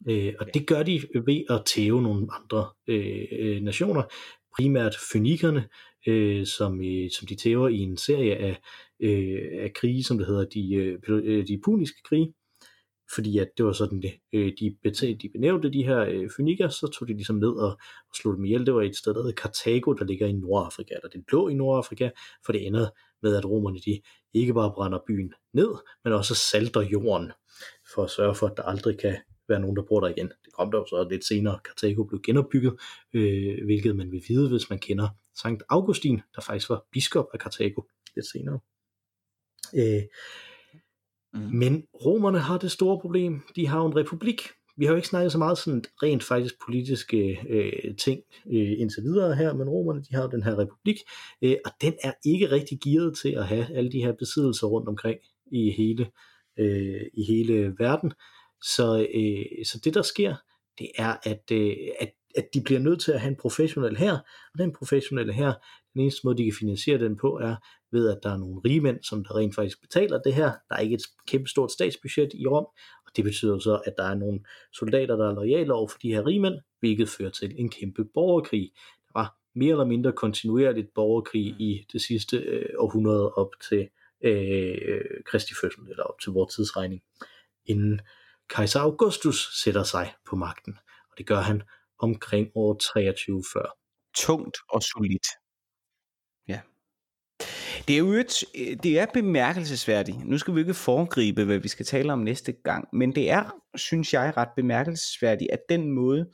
Øh, 0.08 0.34
og 0.40 0.46
det 0.54 0.66
gør 0.66 0.82
de 0.82 1.02
ved 1.26 1.44
at 1.50 1.62
tæve 1.66 2.02
nogle 2.02 2.26
andre 2.30 2.68
øh, 2.86 3.22
øh 3.38 3.62
nationer, 3.62 4.02
primært 4.56 4.96
fynikerne, 5.12 5.68
øh, 6.06 6.46
som, 6.46 6.80
øh, 6.84 7.10
som 7.10 7.26
de 7.28 7.34
tæver 7.34 7.68
i 7.68 7.78
en 7.78 7.96
serie 7.96 8.36
af, 8.36 8.58
øh, 9.00 9.64
af 9.64 9.72
krige, 9.74 10.04
som 10.04 10.18
det 10.18 10.26
hedder 10.26 10.44
de, 10.44 10.74
øh, 10.74 10.98
øh 11.08 11.46
de 11.46 11.60
puniske 11.64 12.02
krige, 12.04 12.34
fordi 13.14 13.38
at 13.38 13.48
det 13.56 13.66
var 13.66 13.72
sådan, 13.72 14.02
det, 14.02 14.12
øh, 14.32 14.52
de, 14.60 14.76
betalte, 14.82 15.18
de 15.22 15.28
benævnte 15.28 15.72
de 15.72 15.84
her 15.84 16.00
øh, 16.00 16.30
fynikker, 16.36 16.68
så 16.68 16.86
tog 16.86 17.08
de 17.08 17.12
ligesom 17.12 17.36
ned 17.36 17.48
og, 17.48 17.70
og 18.10 18.14
slog 18.14 18.36
dem 18.36 18.44
ihjel. 18.44 18.66
Det 18.66 18.74
var 18.74 18.82
et 18.82 18.96
sted, 18.96 19.14
der 19.14 19.22
hedder 19.22 19.42
Karthago, 19.42 19.92
der 19.92 20.04
ligger 20.04 20.26
i 20.26 20.32
Nordafrika, 20.32 20.94
eller 20.94 21.08
det 21.08 21.24
lå 21.32 21.48
i 21.48 21.54
Nordafrika, 21.54 22.10
for 22.44 22.52
det 22.52 22.66
ender 22.66 22.88
med, 23.22 23.36
at 23.36 23.44
romerne 23.44 23.78
de 23.78 24.00
ikke 24.34 24.54
bare 24.54 24.72
brænder 24.74 24.98
byen 25.06 25.32
ned, 25.52 25.74
men 26.04 26.12
også 26.12 26.34
salter 26.34 26.80
jorden, 26.80 27.32
for 27.94 28.04
at 28.04 28.10
sørge 28.10 28.34
for, 28.34 28.46
at 28.46 28.56
der 28.56 28.62
aldrig 28.62 28.98
kan 28.98 29.16
være 29.48 29.60
nogen, 29.60 29.76
der 29.76 29.82
bor 29.82 30.00
der 30.00 30.08
igen. 30.08 30.28
Det 30.44 30.52
kom 30.52 30.70
der 30.70 30.78
jo 30.78 30.86
så 30.86 31.08
lidt 31.10 31.24
senere, 31.24 31.58
Karthago 31.64 32.04
blev 32.04 32.20
genopbygget, 32.22 32.74
øh, 33.14 33.64
hvilket 33.64 33.96
man 33.96 34.12
vil 34.12 34.22
vide, 34.28 34.48
hvis 34.48 34.70
man 34.70 34.78
kender 34.78 35.08
Sankt 35.34 35.62
Augustin, 35.68 36.20
der 36.34 36.40
faktisk 36.40 36.70
var 36.70 36.84
biskop 36.92 37.26
af 37.32 37.38
Karthago 37.38 37.82
lidt 38.14 38.26
senere. 38.26 38.58
Øh, 39.74 40.02
mm. 41.34 41.40
Men 41.40 41.86
romerne 42.04 42.38
har 42.38 42.58
det 42.58 42.70
store 42.70 43.00
problem, 43.00 43.42
de 43.56 43.66
har 43.66 43.78
jo 43.78 43.86
en 43.86 43.96
republik. 43.96 44.40
Vi 44.76 44.84
har 44.84 44.92
jo 44.92 44.96
ikke 44.96 45.08
snakket 45.08 45.32
så 45.32 45.38
meget 45.38 45.58
sådan 45.58 45.84
rent 46.02 46.22
faktisk 46.24 46.54
politiske 46.66 47.40
øh, 47.48 47.96
ting 47.96 48.20
øh, 48.46 48.80
indtil 48.80 49.02
videre 49.02 49.34
her, 49.34 49.54
men 49.54 49.68
romerne 49.68 50.02
de 50.02 50.14
har 50.14 50.22
jo 50.22 50.30
den 50.30 50.42
her 50.42 50.58
republik, 50.58 50.96
øh, 51.42 51.56
og 51.64 51.70
den 51.80 51.94
er 52.02 52.12
ikke 52.24 52.50
rigtig 52.50 52.78
gearet 52.84 53.16
til 53.16 53.28
at 53.28 53.46
have 53.46 53.76
alle 53.76 53.92
de 53.92 54.00
her 54.00 54.12
besiddelser 54.12 54.66
rundt 54.66 54.88
omkring 54.88 55.18
i 55.46 55.70
hele, 55.70 56.10
øh, 56.58 57.02
i 57.14 57.24
hele 57.24 57.74
verden. 57.78 58.12
Så, 58.62 59.06
øh, 59.14 59.64
så 59.64 59.80
det 59.84 59.94
der 59.94 60.02
sker, 60.02 60.36
det 60.78 60.90
er, 60.98 61.16
at, 61.22 61.50
øh, 61.52 61.76
at, 62.00 62.12
at 62.36 62.48
de 62.54 62.60
bliver 62.60 62.80
nødt 62.80 63.00
til 63.00 63.12
at 63.12 63.20
have 63.20 63.30
en 63.30 63.36
professionel 63.36 63.96
her, 63.96 64.12
og 64.52 64.58
den 64.58 64.72
professionelle 64.72 65.32
her, 65.32 65.52
den 65.92 66.00
eneste 66.00 66.20
måde, 66.24 66.36
de 66.36 66.44
kan 66.44 66.52
finansiere 66.58 66.98
den 66.98 67.16
på, 67.16 67.38
er 67.38 67.56
ved, 67.92 68.08
at 68.08 68.18
der 68.22 68.30
er 68.32 68.36
nogle 68.36 68.60
rige 68.64 68.80
mænd, 68.80 68.98
som 69.02 69.24
der 69.24 69.36
rent 69.36 69.54
faktisk 69.54 69.80
betaler 69.80 70.18
det 70.22 70.34
her. 70.34 70.52
Der 70.68 70.74
er 70.74 70.78
ikke 70.78 70.94
et 70.94 71.02
kæmpe 71.26 71.48
stort 71.48 71.72
statsbudget 71.72 72.30
i 72.34 72.46
Rom, 72.46 72.66
og 73.06 73.16
det 73.16 73.24
betyder 73.24 73.58
så, 73.58 73.82
at 73.86 73.94
der 73.98 74.04
er 74.04 74.14
nogle 74.14 74.40
soldater, 74.72 75.16
der 75.16 75.28
er 75.28 75.34
lojale 75.34 75.74
over 75.74 75.88
for 75.88 75.98
de 75.98 76.08
her 76.08 76.26
rige 76.26 76.40
mænd, 76.40 76.54
hvilket 76.80 77.08
fører 77.08 77.30
til 77.30 77.54
en 77.58 77.70
kæmpe 77.70 78.04
borgerkrig. 78.04 78.72
Der 79.06 79.20
var 79.20 79.36
mere 79.54 79.70
eller 79.70 79.84
mindre 79.84 80.12
kontinuerligt 80.12 80.94
borgerkrig 80.94 81.46
i 81.46 81.86
det 81.92 82.02
sidste 82.02 82.36
øh, 82.36 82.68
århundrede 82.78 83.32
op 83.32 83.50
til 83.70 83.88
øh, 84.24 85.00
Kristi 85.26 85.54
fødsel, 85.60 85.82
eller 85.90 86.02
op 86.02 86.20
til 86.20 86.32
vores 86.32 86.54
tidsregning, 86.54 87.02
inden 87.66 88.00
kejser 88.48 88.80
Augustus 88.80 89.62
sætter 89.62 89.82
sig 89.82 90.14
på 90.28 90.36
magten, 90.36 90.78
og 91.10 91.18
det 91.18 91.26
gør 91.26 91.40
han 91.40 91.62
omkring 92.04 92.48
år 92.54 92.74
23 92.74 93.42
før. 93.52 93.66
Tungt 94.16 94.56
og 94.70 94.82
solidt. 94.82 95.26
Ja. 96.48 96.60
Det 97.88 97.94
er 97.94 97.98
jo 97.98 98.12
et, 98.12 98.44
det 98.82 98.98
er 98.98 99.06
bemærkelsesværdigt. 99.14 100.24
Nu 100.24 100.38
skal 100.38 100.54
vi 100.54 100.60
ikke 100.60 100.74
foregribe, 100.74 101.44
hvad 101.44 101.58
vi 101.58 101.68
skal 101.68 101.86
tale 101.86 102.12
om 102.12 102.18
næste 102.18 102.52
gang, 102.52 102.88
men 102.92 103.14
det 103.14 103.30
er, 103.30 103.54
synes 103.74 104.12
jeg, 104.14 104.32
ret 104.36 104.48
bemærkelsesværdigt, 104.56 105.50
at 105.50 105.60
den 105.68 105.90
måde, 105.90 106.30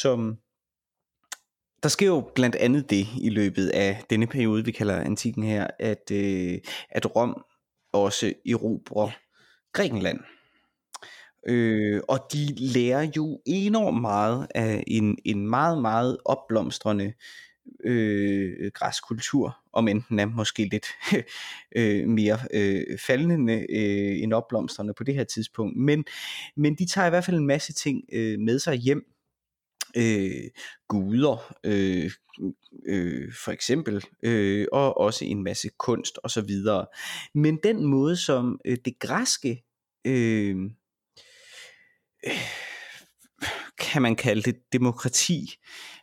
som 0.00 0.36
der 1.82 1.88
sker 1.88 2.06
jo 2.06 2.30
blandt 2.34 2.56
andet 2.56 2.90
det 2.90 3.06
i 3.20 3.28
løbet 3.28 3.68
af 3.68 4.02
denne 4.10 4.26
periode, 4.26 4.64
vi 4.64 4.72
kalder 4.72 5.00
antikken 5.00 5.42
her, 5.42 5.66
at, 5.78 6.10
øh, 6.12 6.58
at 6.90 7.16
Rom 7.16 7.44
også 7.92 8.32
erobrer 8.50 9.10
Grækenland. 9.72 10.20
Øh, 11.46 12.00
og 12.08 12.18
de 12.32 12.54
lærer 12.56 13.10
jo 13.16 13.40
enormt 13.46 14.00
meget 14.00 14.46
af 14.54 14.84
en, 14.86 15.18
en 15.24 15.46
meget, 15.46 15.82
meget 15.82 16.16
opblomstrende 16.24 17.12
øh, 17.84 18.70
græsk 18.74 19.06
kultur, 19.08 19.58
om 19.72 19.88
enten 19.88 20.18
er 20.18 20.26
måske 20.26 20.64
lidt 20.64 20.86
øh, 21.76 22.08
mere 22.08 22.38
øh, 22.54 22.98
faldende 23.06 23.66
øh, 23.70 24.22
end 24.22 24.32
opblomstrende 24.32 24.94
på 24.94 25.04
det 25.04 25.14
her 25.14 25.24
tidspunkt. 25.24 25.76
Men, 25.76 26.04
men 26.56 26.74
de 26.74 26.86
tager 26.86 27.06
i 27.06 27.10
hvert 27.10 27.24
fald 27.24 27.36
en 27.36 27.46
masse 27.46 27.72
ting 27.72 28.04
øh, 28.12 28.38
med 28.38 28.58
sig 28.58 28.74
hjem. 28.74 29.04
Øh, 29.96 30.50
guder, 30.88 31.54
øh, 31.64 32.10
øh, 32.86 33.32
for 33.44 33.52
eksempel, 33.52 34.04
øh, 34.22 34.66
og 34.72 34.98
også 34.98 35.24
en 35.24 35.42
masse 35.42 35.68
kunst 35.78 36.18
og 36.24 36.30
så 36.30 36.40
videre. 36.40 36.86
Men 37.34 37.58
den 37.62 37.84
måde, 37.84 38.16
som 38.16 38.60
øh, 38.64 38.76
det 38.84 38.98
græske 38.98 39.64
øh, 40.06 40.56
kan 43.78 44.02
man 44.02 44.16
kalde 44.16 44.42
det, 44.42 44.56
demokrati, 44.72 45.54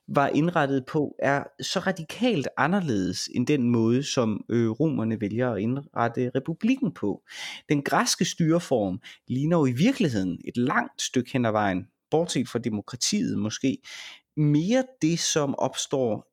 var 0.08 0.28
indrettet 0.28 0.86
på, 0.86 1.16
er 1.20 1.44
så 1.62 1.80
radikalt 1.80 2.48
anderledes 2.58 3.30
end 3.36 3.48
den 3.48 3.70
måde, 3.70 4.04
som 4.04 4.46
øh, 4.50 4.70
romerne 4.70 5.22
vælger 5.22 5.52
at 5.52 5.62
indrette 5.62 6.32
republikken 6.36 6.94
på. 6.94 7.24
Den 7.70 7.82
græske 7.82 8.26
styreform 8.26 9.02
ligner 9.28 9.58
jo 9.58 9.66
i 9.66 9.72
virkeligheden 9.72 10.38
et 10.48 10.58
langt 10.58 11.02
stykke 11.02 11.32
hen 11.34 11.46
ad 11.46 11.52
vejen, 11.52 11.88
bortset 12.12 12.50
fra 12.50 12.60
demokratiet 12.60 13.40
måske, 13.40 13.78
mere 14.38 14.84
det, 15.02 15.20
som 15.20 15.56
opstår 15.56 16.28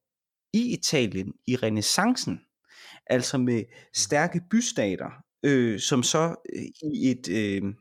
i 0.52 0.72
Italien 0.72 1.32
i 1.46 1.56
renaissancen, 1.56 2.40
altså 3.06 3.38
med 3.38 3.62
stærke 3.94 4.40
bystater, 4.50 5.10
øh, 5.42 5.80
som 5.80 6.02
så 6.02 6.34
øh, 6.54 6.62
i 6.94 7.10
et... 7.10 7.28
Øh, 7.28 7.74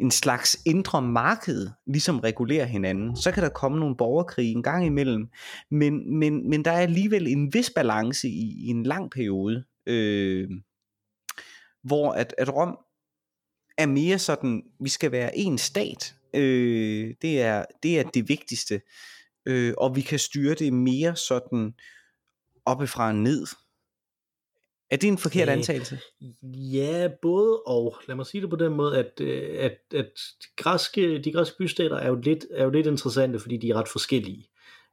en 0.00 0.10
slags 0.10 0.62
indre 0.66 1.02
marked 1.02 1.70
ligesom 1.86 2.18
regulerer 2.18 2.64
hinanden. 2.64 3.16
Så 3.16 3.32
kan 3.32 3.42
der 3.42 3.48
komme 3.48 3.78
nogle 3.78 3.96
borgerkrige 3.96 4.52
en 4.52 4.62
gang 4.62 4.86
imellem, 4.86 5.28
men, 5.70 6.18
men, 6.18 6.50
men 6.50 6.64
der 6.64 6.70
er 6.70 6.80
alligevel 6.80 7.26
en 7.26 7.54
vis 7.54 7.70
balance 7.70 8.28
i, 8.28 8.66
i 8.66 8.66
en 8.66 8.82
lang 8.82 9.10
periode, 9.10 9.64
øh, 9.86 10.48
hvor 11.82 12.12
at, 12.12 12.34
at 12.38 12.54
Rom 12.54 12.78
er 13.78 13.86
mere 13.86 14.18
sådan, 14.18 14.62
vi 14.80 14.88
skal 14.88 15.12
være 15.12 15.38
en 15.38 15.58
stat. 15.58 16.14
Øh, 16.34 17.14
det, 17.22 17.42
er, 17.42 17.64
det 17.82 17.98
er 17.98 18.02
det 18.02 18.28
vigtigste. 18.28 18.80
Øh, 19.46 19.74
og 19.78 19.96
vi 19.96 20.00
kan 20.00 20.18
styre 20.18 20.54
det 20.54 20.72
mere 20.72 21.16
sådan 21.16 21.72
oppefra 22.66 23.08
og 23.08 23.14
ned. 23.14 23.46
Er 24.90 24.96
det 24.96 25.08
en 25.08 25.18
forkert 25.18 25.48
øh, 25.48 25.54
antagelse? 25.54 25.98
Ja, 26.72 27.08
både 27.22 27.62
og. 27.66 27.96
Lad 28.08 28.16
mig 28.16 28.26
sige 28.26 28.42
det 28.42 28.50
på 28.50 28.56
den 28.56 28.72
måde, 28.72 28.98
at, 28.98 29.20
øh, 29.20 29.56
at, 29.58 29.78
at 29.94 30.10
de, 30.42 30.62
græske, 30.62 31.18
de 31.18 31.32
græske 31.32 31.56
bystater 31.58 31.96
er 31.96 32.08
jo, 32.08 32.14
lidt, 32.14 32.46
er 32.50 32.64
jo 32.64 32.70
lidt 32.70 32.86
interessante, 32.86 33.38
fordi 33.38 33.56
de 33.56 33.70
er 33.70 33.74
ret 33.74 33.88
forskellige. 33.88 34.48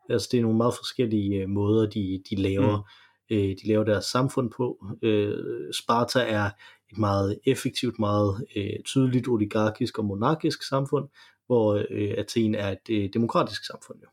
Altså 0.10 0.30
det 0.32 0.38
er 0.38 0.42
nogle 0.42 0.58
meget 0.58 0.74
forskellige 0.74 1.42
øh, 1.42 1.50
måder, 1.50 1.90
de, 1.90 2.24
de 2.30 2.36
laver 2.36 2.78
mm. 2.78 3.36
øh, 3.36 3.50
de 3.50 3.68
laver 3.68 3.84
deres 3.84 4.06
samfund 4.06 4.52
på. 4.52 4.86
Øh, 5.02 5.74
Sparta 5.74 6.20
er 6.20 6.50
et 6.92 6.98
meget 6.98 7.40
effektivt, 7.46 8.00
meget 8.00 8.46
øh, 8.56 8.80
tydeligt 8.86 9.28
oligarkisk 9.28 10.00
og 10.00 10.06
monarkisk 10.06 10.64
samfund, 10.64 11.10
hvor 11.46 11.86
øh, 11.90 12.14
Athen 12.18 12.56
er 12.56 12.70
et 12.70 12.90
øh, 12.90 13.10
demokratisk 13.14 13.66
samfund. 13.66 14.00
Jo. 14.04 14.08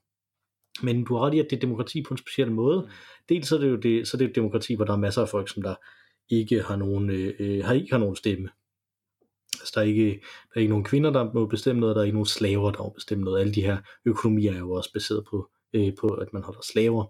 Men 0.83 1.05
du 1.05 1.15
har 1.15 1.27
ret 1.27 1.35
i, 1.35 1.39
at 1.39 1.47
det 1.51 1.57
er 1.57 1.61
demokrati 1.61 2.03
på 2.03 2.15
en 2.15 2.19
speciel 2.19 2.53
måde. 2.53 2.89
Dels 3.29 3.49
så 3.49 3.57
er 3.57 3.61
det 3.61 3.71
jo 3.71 3.77
det, 3.77 4.09
så 4.09 4.17
er 4.17 4.19
det 4.19 4.29
et 4.29 4.37
demokrati, 4.37 4.75
hvor 4.75 4.85
der 4.85 4.93
er 4.93 4.97
masser 4.97 5.23
af 5.23 5.29
folk, 5.29 5.49
som 5.49 5.63
der 5.63 5.75
ikke 6.31 6.63
har 6.63 6.77
nogen, 6.77 7.11
øh, 7.11 7.35
øh, 7.39 7.65
har 7.65 7.75
ikke 7.75 7.91
har 7.91 7.99
nogen 7.99 8.17
stemme. 8.17 8.49
Altså, 9.61 9.73
der 9.75 9.81
er, 9.81 9.85
ikke, 9.85 10.11
der 10.11 10.57
er 10.57 10.61
ikke 10.61 10.71
nogen 10.71 10.85
kvinder, 10.85 11.11
der 11.11 11.33
må 11.33 11.47
bestemme 11.47 11.81
noget, 11.81 11.97
der 11.97 12.03
er 12.03 12.05
ikke 12.05 12.17
nogen 12.17 12.27
slaver, 12.27 12.71
der 12.71 12.83
må 12.83 12.89
bestemme 12.89 13.25
noget. 13.25 13.41
Alle 13.41 13.55
de 13.55 13.63
her 13.63 13.79
økonomier 14.05 14.53
er 14.53 14.59
jo 14.59 14.73
også 14.73 14.93
baseret 14.93 15.25
på, 15.31 15.51
øh, 15.73 15.93
på 16.01 16.09
at 16.09 16.33
man 16.33 16.43
holder 16.43 16.61
slaver. 16.63 17.05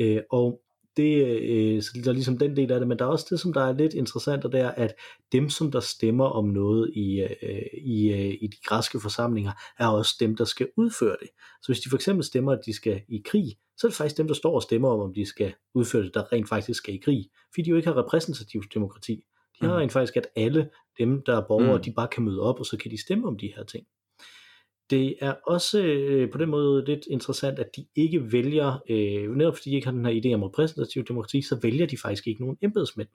Øh, 0.00 0.20
og 0.30 0.60
det, 0.96 1.26
øh, 1.26 1.82
så 1.82 1.90
der 2.04 2.10
er 2.10 2.14
ligesom 2.14 2.38
den 2.38 2.56
del 2.56 2.72
af 2.72 2.80
det, 2.80 2.88
men 2.88 2.98
der 2.98 3.04
er 3.04 3.08
også 3.08 3.26
det, 3.30 3.40
som 3.40 3.52
der 3.52 3.60
er 3.60 3.72
lidt 3.72 3.94
interessant, 3.94 4.44
og 4.44 4.52
det 4.52 4.60
er, 4.60 4.70
at 4.70 4.94
dem, 5.32 5.50
som 5.50 5.70
der 5.70 5.80
stemmer 5.80 6.24
om 6.24 6.44
noget 6.44 6.90
i, 6.96 7.20
øh, 7.20 7.62
i, 7.84 8.12
øh, 8.12 8.34
i 8.40 8.46
de 8.46 8.56
græske 8.64 9.00
forsamlinger, 9.00 9.52
er 9.78 9.86
også 9.86 10.16
dem, 10.20 10.36
der 10.36 10.44
skal 10.44 10.68
udføre 10.76 11.16
det. 11.20 11.28
Så 11.62 11.68
hvis 11.68 11.80
de 11.80 11.90
for 11.90 11.96
eksempel 11.96 12.24
stemmer, 12.24 12.52
at 12.52 12.60
de 12.66 12.72
skal 12.72 13.02
i 13.08 13.22
krig, 13.24 13.44
så 13.76 13.86
er 13.86 13.88
det 13.88 13.96
faktisk 13.96 14.18
dem, 14.18 14.26
der 14.26 14.34
står 14.34 14.54
og 14.54 14.62
stemmer 14.62 14.88
om, 14.88 15.00
om 15.00 15.14
de 15.14 15.26
skal 15.26 15.54
udføre 15.74 16.02
det, 16.02 16.14
der 16.14 16.32
rent 16.32 16.48
faktisk 16.48 16.78
skal 16.78 16.94
i 16.94 16.98
krig. 16.98 17.24
Fordi 17.54 17.62
de 17.62 17.70
jo 17.70 17.76
ikke 17.76 17.88
har 17.88 18.04
repræsentativt 18.04 18.74
demokrati. 18.74 19.24
De 19.60 19.66
har 19.66 19.72
mm. 19.72 19.78
rent 19.78 19.92
faktisk, 19.92 20.16
at 20.16 20.26
alle 20.36 20.70
dem, 20.98 21.22
der 21.26 21.36
er 21.36 21.46
borgere, 21.48 21.76
mm. 21.76 21.82
de 21.82 21.92
bare 21.92 22.08
kan 22.08 22.22
møde 22.22 22.40
op, 22.40 22.58
og 22.60 22.66
så 22.66 22.76
kan 22.76 22.90
de 22.90 23.00
stemme 23.00 23.28
om 23.28 23.38
de 23.38 23.52
her 23.56 23.64
ting. 23.64 23.86
Det 24.90 25.16
er 25.20 25.34
også 25.46 25.82
øh, 25.82 26.30
på 26.30 26.38
den 26.38 26.48
måde 26.48 26.84
lidt 26.84 27.06
interessant, 27.10 27.58
at 27.58 27.76
de 27.76 27.86
ikke 27.96 28.32
vælger, 28.32 28.82
øh, 28.90 29.36
netop 29.36 29.56
fordi 29.56 29.70
de 29.70 29.74
ikke 29.74 29.86
har 29.86 29.92
den 29.92 30.06
her 30.06 30.20
idé 30.24 30.34
om 30.34 30.42
repræsentativ 30.42 31.04
demokrati, 31.04 31.42
så 31.42 31.58
vælger 31.62 31.86
de 31.86 31.98
faktisk 31.98 32.26
ikke 32.26 32.40
nogen 32.40 32.56
embedsmænd. 32.62 33.08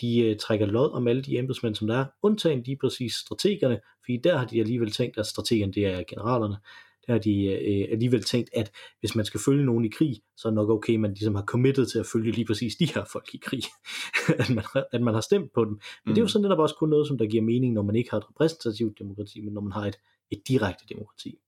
de 0.00 0.30
uh, 0.30 0.36
trækker 0.36 0.66
lod 0.66 0.90
om 0.90 1.08
alle 1.08 1.22
de 1.22 1.38
embedsmænd, 1.38 1.74
som 1.74 1.88
der 1.88 1.96
er, 1.96 2.04
undtagen 2.22 2.64
de 2.66 2.76
præcis 2.80 3.12
strategerne, 3.12 3.80
fordi 4.04 4.16
der 4.24 4.38
har 4.38 4.46
de 4.46 4.60
alligevel 4.60 4.90
tænkt, 4.90 5.18
at 5.18 5.26
strategerne 5.26 5.72
det 5.72 5.86
er 5.86 6.02
generalerne, 6.08 6.56
der 7.06 7.12
har 7.12 7.18
de 7.18 7.44
øh, 7.44 7.88
alligevel 7.92 8.24
tænkt, 8.24 8.50
at 8.52 8.72
hvis 9.00 9.16
man 9.16 9.24
skal 9.24 9.40
følge 9.44 9.64
nogen 9.64 9.84
i 9.84 9.88
krig, 9.88 10.16
så 10.36 10.48
er 10.48 10.50
det 10.50 10.54
nok 10.54 10.70
okay, 10.70 10.96
man 10.96 11.10
ligesom 11.10 11.34
har 11.34 11.44
committed 11.44 11.86
til 11.86 11.98
at 11.98 12.06
følge 12.06 12.32
lige 12.32 12.44
præcis 12.44 12.76
de 12.76 12.86
her 12.94 13.04
folk 13.12 13.34
i 13.34 13.40
krig, 13.42 13.62
at, 14.42 14.50
man, 14.50 14.64
at 14.92 15.02
man 15.02 15.14
har 15.14 15.20
stemt 15.20 15.52
på 15.54 15.64
dem. 15.64 15.70
Men 15.70 15.80
mm. 16.06 16.14
det 16.14 16.18
er 16.18 16.22
jo 16.22 16.24
mm. 16.24 16.28
sådan 16.28 16.42
netop 16.42 16.58
også 16.58 16.74
kun 16.74 16.88
noget, 16.88 17.08
som 17.08 17.18
der 17.18 17.26
giver 17.26 17.42
mening, 17.42 17.74
når 17.74 17.82
man 17.82 17.96
ikke 17.96 18.10
har 18.10 18.18
et 18.18 18.28
repræsentativt 18.30 18.98
demokrati, 18.98 19.40
men 19.40 19.54
når 19.54 19.60
man 19.60 19.72
har 19.72 19.86
et, 19.86 19.96
et 20.30 20.42
direkte 20.48 20.84
demokrati. 20.88 21.38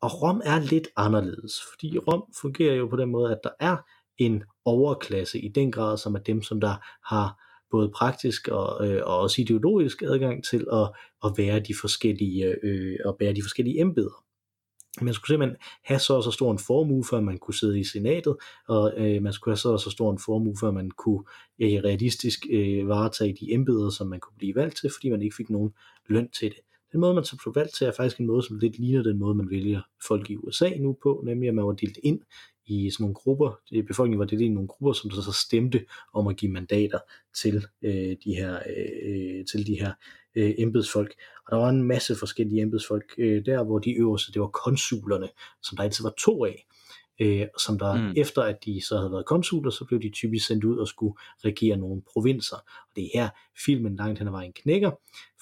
Og 0.00 0.22
Rom 0.22 0.42
er 0.44 0.58
lidt 0.58 0.88
anderledes, 0.96 1.54
fordi 1.70 1.98
Rom 1.98 2.22
fungerer 2.40 2.74
jo 2.74 2.86
på 2.86 2.96
den 2.96 3.08
måde, 3.08 3.32
at 3.32 3.40
der 3.44 3.50
er 3.60 3.76
en 4.18 4.44
overklasse 4.64 5.38
i 5.40 5.48
den 5.48 5.72
grad, 5.72 5.98
som 5.98 6.14
er 6.14 6.18
dem, 6.18 6.42
som 6.42 6.60
der 6.60 6.74
har 7.14 7.44
både 7.70 7.90
praktisk 7.94 8.48
og, 8.48 8.88
øh, 8.88 9.02
og 9.06 9.18
også 9.18 9.40
ideologisk 9.40 10.02
adgang 10.02 10.44
til 10.44 10.66
at, 10.72 10.90
at 11.24 11.32
være 11.36 11.60
de 11.60 11.74
forskellige 11.80 12.56
øh, 12.62 12.98
at 13.06 13.14
bære 13.18 13.32
de 13.32 13.42
forskellige 13.42 13.80
embeder. 13.80 14.24
Man 15.00 15.14
skulle 15.14 15.28
simpelthen 15.28 15.56
have 15.84 16.00
så 16.00 16.14
og 16.14 16.22
så 16.22 16.30
stor 16.30 16.52
en 16.52 16.58
formue, 16.58 17.04
før 17.10 17.20
man 17.20 17.38
kunne 17.38 17.54
sidde 17.54 17.80
i 17.80 17.84
senatet, 17.84 18.36
og 18.68 18.92
øh, 18.96 19.22
man 19.22 19.32
skulle 19.32 19.52
have 19.52 19.58
så 19.58 19.72
og 19.72 19.80
så 19.80 19.90
stor 19.90 20.10
en 20.12 20.18
formue, 20.18 20.56
før 20.60 20.70
man 20.70 20.90
kunne 20.90 21.24
øh, 21.58 21.68
realistisk 21.68 22.46
øh, 22.50 22.88
varetage 22.88 23.36
de 23.40 23.52
embeder, 23.52 23.90
som 23.90 24.06
man 24.06 24.20
kunne 24.20 24.36
blive 24.38 24.54
valgt 24.54 24.76
til, 24.76 24.90
fordi 24.94 25.10
man 25.10 25.22
ikke 25.22 25.36
fik 25.36 25.50
nogen 25.50 25.74
løn 26.08 26.30
til 26.30 26.48
det. 26.48 26.60
Den 26.92 27.00
måde, 27.00 27.14
man 27.14 27.24
så 27.24 27.36
blev 27.42 27.54
valgt 27.54 27.74
til, 27.74 27.86
er 27.86 27.92
faktisk 27.96 28.20
en 28.20 28.26
måde, 28.26 28.42
som 28.42 28.58
lidt 28.58 28.78
ligner 28.78 29.02
den 29.02 29.18
måde, 29.18 29.34
man 29.34 29.50
vælger 29.50 29.80
folk 30.08 30.30
i 30.30 30.36
USA 30.36 30.70
nu 30.78 30.96
på, 31.02 31.22
nemlig 31.26 31.48
at 31.48 31.54
man 31.54 31.64
var 31.64 31.72
delt 31.72 31.98
ind 32.02 32.20
i 32.66 32.90
sådan 32.90 33.04
nogle 33.04 33.14
grupper. 33.14 33.60
Befolkningen 33.86 34.18
var 34.18 34.24
delt 34.24 34.40
ind 34.40 34.50
i 34.50 34.54
nogle 34.54 34.68
grupper, 34.68 34.92
som 34.92 35.10
så 35.10 35.32
stemte 35.32 35.84
om 36.14 36.26
at 36.26 36.36
give 36.36 36.52
mandater 36.52 36.98
til 37.42 37.66
øh, 37.82 38.16
de 38.24 38.34
her, 38.34 38.54
øh, 38.54 39.44
til 39.44 39.66
de 39.66 39.74
her 39.80 39.92
øh, 40.34 40.54
embedsfolk. 40.58 41.14
Og 41.46 41.56
der 41.56 41.62
var 41.62 41.68
en 41.68 41.82
masse 41.82 42.16
forskellige 42.16 42.62
embedsfolk 42.62 43.14
øh, 43.18 43.46
der, 43.46 43.64
hvor 43.64 43.78
de 43.78 43.92
øverste, 43.92 44.32
det 44.32 44.42
var 44.42 44.48
konsulerne, 44.48 45.28
som 45.62 45.76
der 45.76 45.82
altid 45.82 46.04
var 46.04 46.14
to 46.18 46.44
af. 46.44 46.66
Øh, 47.20 47.46
som 47.64 47.78
der 47.78 47.94
mm. 47.94 48.12
efter 48.16 48.42
at 48.42 48.64
de 48.64 48.80
så 48.88 48.96
havde 48.96 49.12
været 49.12 49.26
konsuler, 49.26 49.70
så 49.70 49.84
blev 49.84 50.02
de 50.02 50.10
typisk 50.10 50.46
sendt 50.46 50.64
ud 50.64 50.78
og 50.78 50.88
skulle 50.88 51.14
regere 51.44 51.76
nogle 51.76 52.02
provinser. 52.12 52.56
Og 52.56 52.96
det 52.96 53.04
er 53.04 53.20
her 53.20 53.28
filmen 53.64 53.96
langt 53.96 54.18
hen 54.18 54.28
ad 54.28 54.32
vejen 54.32 54.52
knækker, 54.52 54.90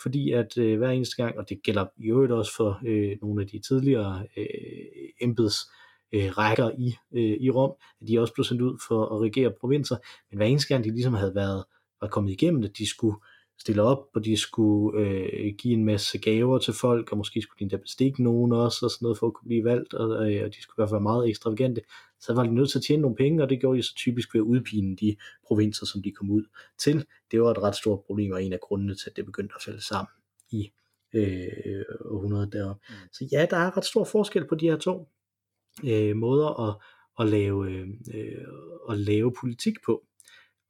fordi 0.02 0.32
at 0.32 0.58
øh, 0.58 0.78
hver 0.78 0.90
eneste 0.90 1.22
gang, 1.22 1.38
og 1.38 1.48
det 1.48 1.62
gælder 1.62 1.86
i 1.96 2.06
øvrigt 2.10 2.32
også 2.32 2.52
for 2.56 2.80
øh, 2.86 3.16
nogle 3.22 3.42
af 3.42 3.48
de 3.48 3.58
tidligere 3.68 4.26
øh, 4.36 4.46
embeds 5.20 5.56
øh, 6.12 6.38
rækker 6.38 6.70
i, 6.78 6.96
øh, 7.14 7.36
i 7.40 7.50
Rom, 7.50 7.72
at 8.00 8.08
de 8.08 8.20
også 8.20 8.34
blev 8.34 8.44
sendt 8.44 8.62
ud 8.62 8.78
for 8.88 9.16
at 9.16 9.20
regere 9.20 9.52
provinser, 9.60 9.96
men 10.30 10.36
hver 10.36 10.46
eneste 10.46 10.68
gang 10.68 10.84
de 10.84 10.90
ligesom 10.90 11.14
havde 11.14 11.34
været 11.34 11.64
var 12.00 12.08
kommet 12.08 12.32
igennem 12.32 12.62
det, 12.62 12.78
de 12.78 12.88
skulle 12.88 13.16
stille 13.58 13.82
op, 13.82 14.08
og 14.14 14.24
de 14.24 14.36
skulle 14.36 15.00
øh, 15.00 15.54
give 15.58 15.74
en 15.74 15.84
masse 15.84 16.18
gaver 16.18 16.58
til 16.58 16.74
folk, 16.74 17.12
og 17.12 17.18
måske 17.18 17.42
skulle 17.42 17.58
de 17.58 17.62
endda 17.62 17.76
bestikke 17.76 18.22
nogen 18.22 18.52
også, 18.52 18.86
og 18.86 18.90
sådan 18.90 19.04
noget 19.04 19.18
for 19.18 19.26
at 19.26 19.34
kunne 19.34 19.48
blive 19.48 19.64
valgt, 19.64 19.94
og, 19.94 20.32
øh, 20.32 20.44
og 20.44 20.54
de 20.54 20.62
skulle 20.62 20.74
i 20.74 20.78
hvert 20.78 20.88
fald 20.88 20.96
være 20.96 21.02
meget 21.02 21.28
ekstravagante. 21.28 21.80
Så 22.20 22.34
var 22.34 22.42
de 22.42 22.54
nødt 22.54 22.70
til 22.70 22.78
at 22.78 22.84
tjene 22.84 23.02
nogle 23.02 23.16
penge, 23.16 23.42
og 23.42 23.50
det 23.50 23.60
gjorde 23.60 23.78
de 23.78 23.82
så 23.82 23.94
typisk 23.94 24.34
ved 24.34 24.40
at 24.40 24.44
udpine 24.44 24.96
de 24.96 25.16
provinser, 25.46 25.86
som 25.86 26.02
de 26.02 26.12
kom 26.12 26.30
ud 26.30 26.44
til. 26.78 27.06
Det 27.30 27.40
var 27.40 27.50
et 27.50 27.62
ret 27.62 27.76
stort 27.76 28.00
problem, 28.06 28.32
og 28.32 28.42
en 28.42 28.52
af 28.52 28.60
grundene 28.60 28.94
til, 28.94 29.10
at 29.10 29.16
det 29.16 29.24
begyndte 29.24 29.54
at 29.56 29.62
falde 29.62 29.80
sammen 29.80 30.08
i 30.50 30.70
øh, 31.14 31.84
århundredet 32.04 32.52
deroppe. 32.52 32.82
Mm. 32.88 32.94
Så 33.12 33.28
ja, 33.32 33.46
der 33.50 33.56
er 33.56 33.76
ret 33.76 33.84
stor 33.84 34.04
forskel 34.04 34.46
på 34.48 34.54
de 34.54 34.68
her 34.68 34.76
to 34.76 35.08
øh, 35.84 36.16
måder 36.16 36.68
at, 36.68 36.76
at, 37.20 37.28
lave, 37.28 37.70
øh, 37.70 37.88
at 38.90 38.98
lave 38.98 39.32
politik 39.40 39.74
på. 39.86 40.04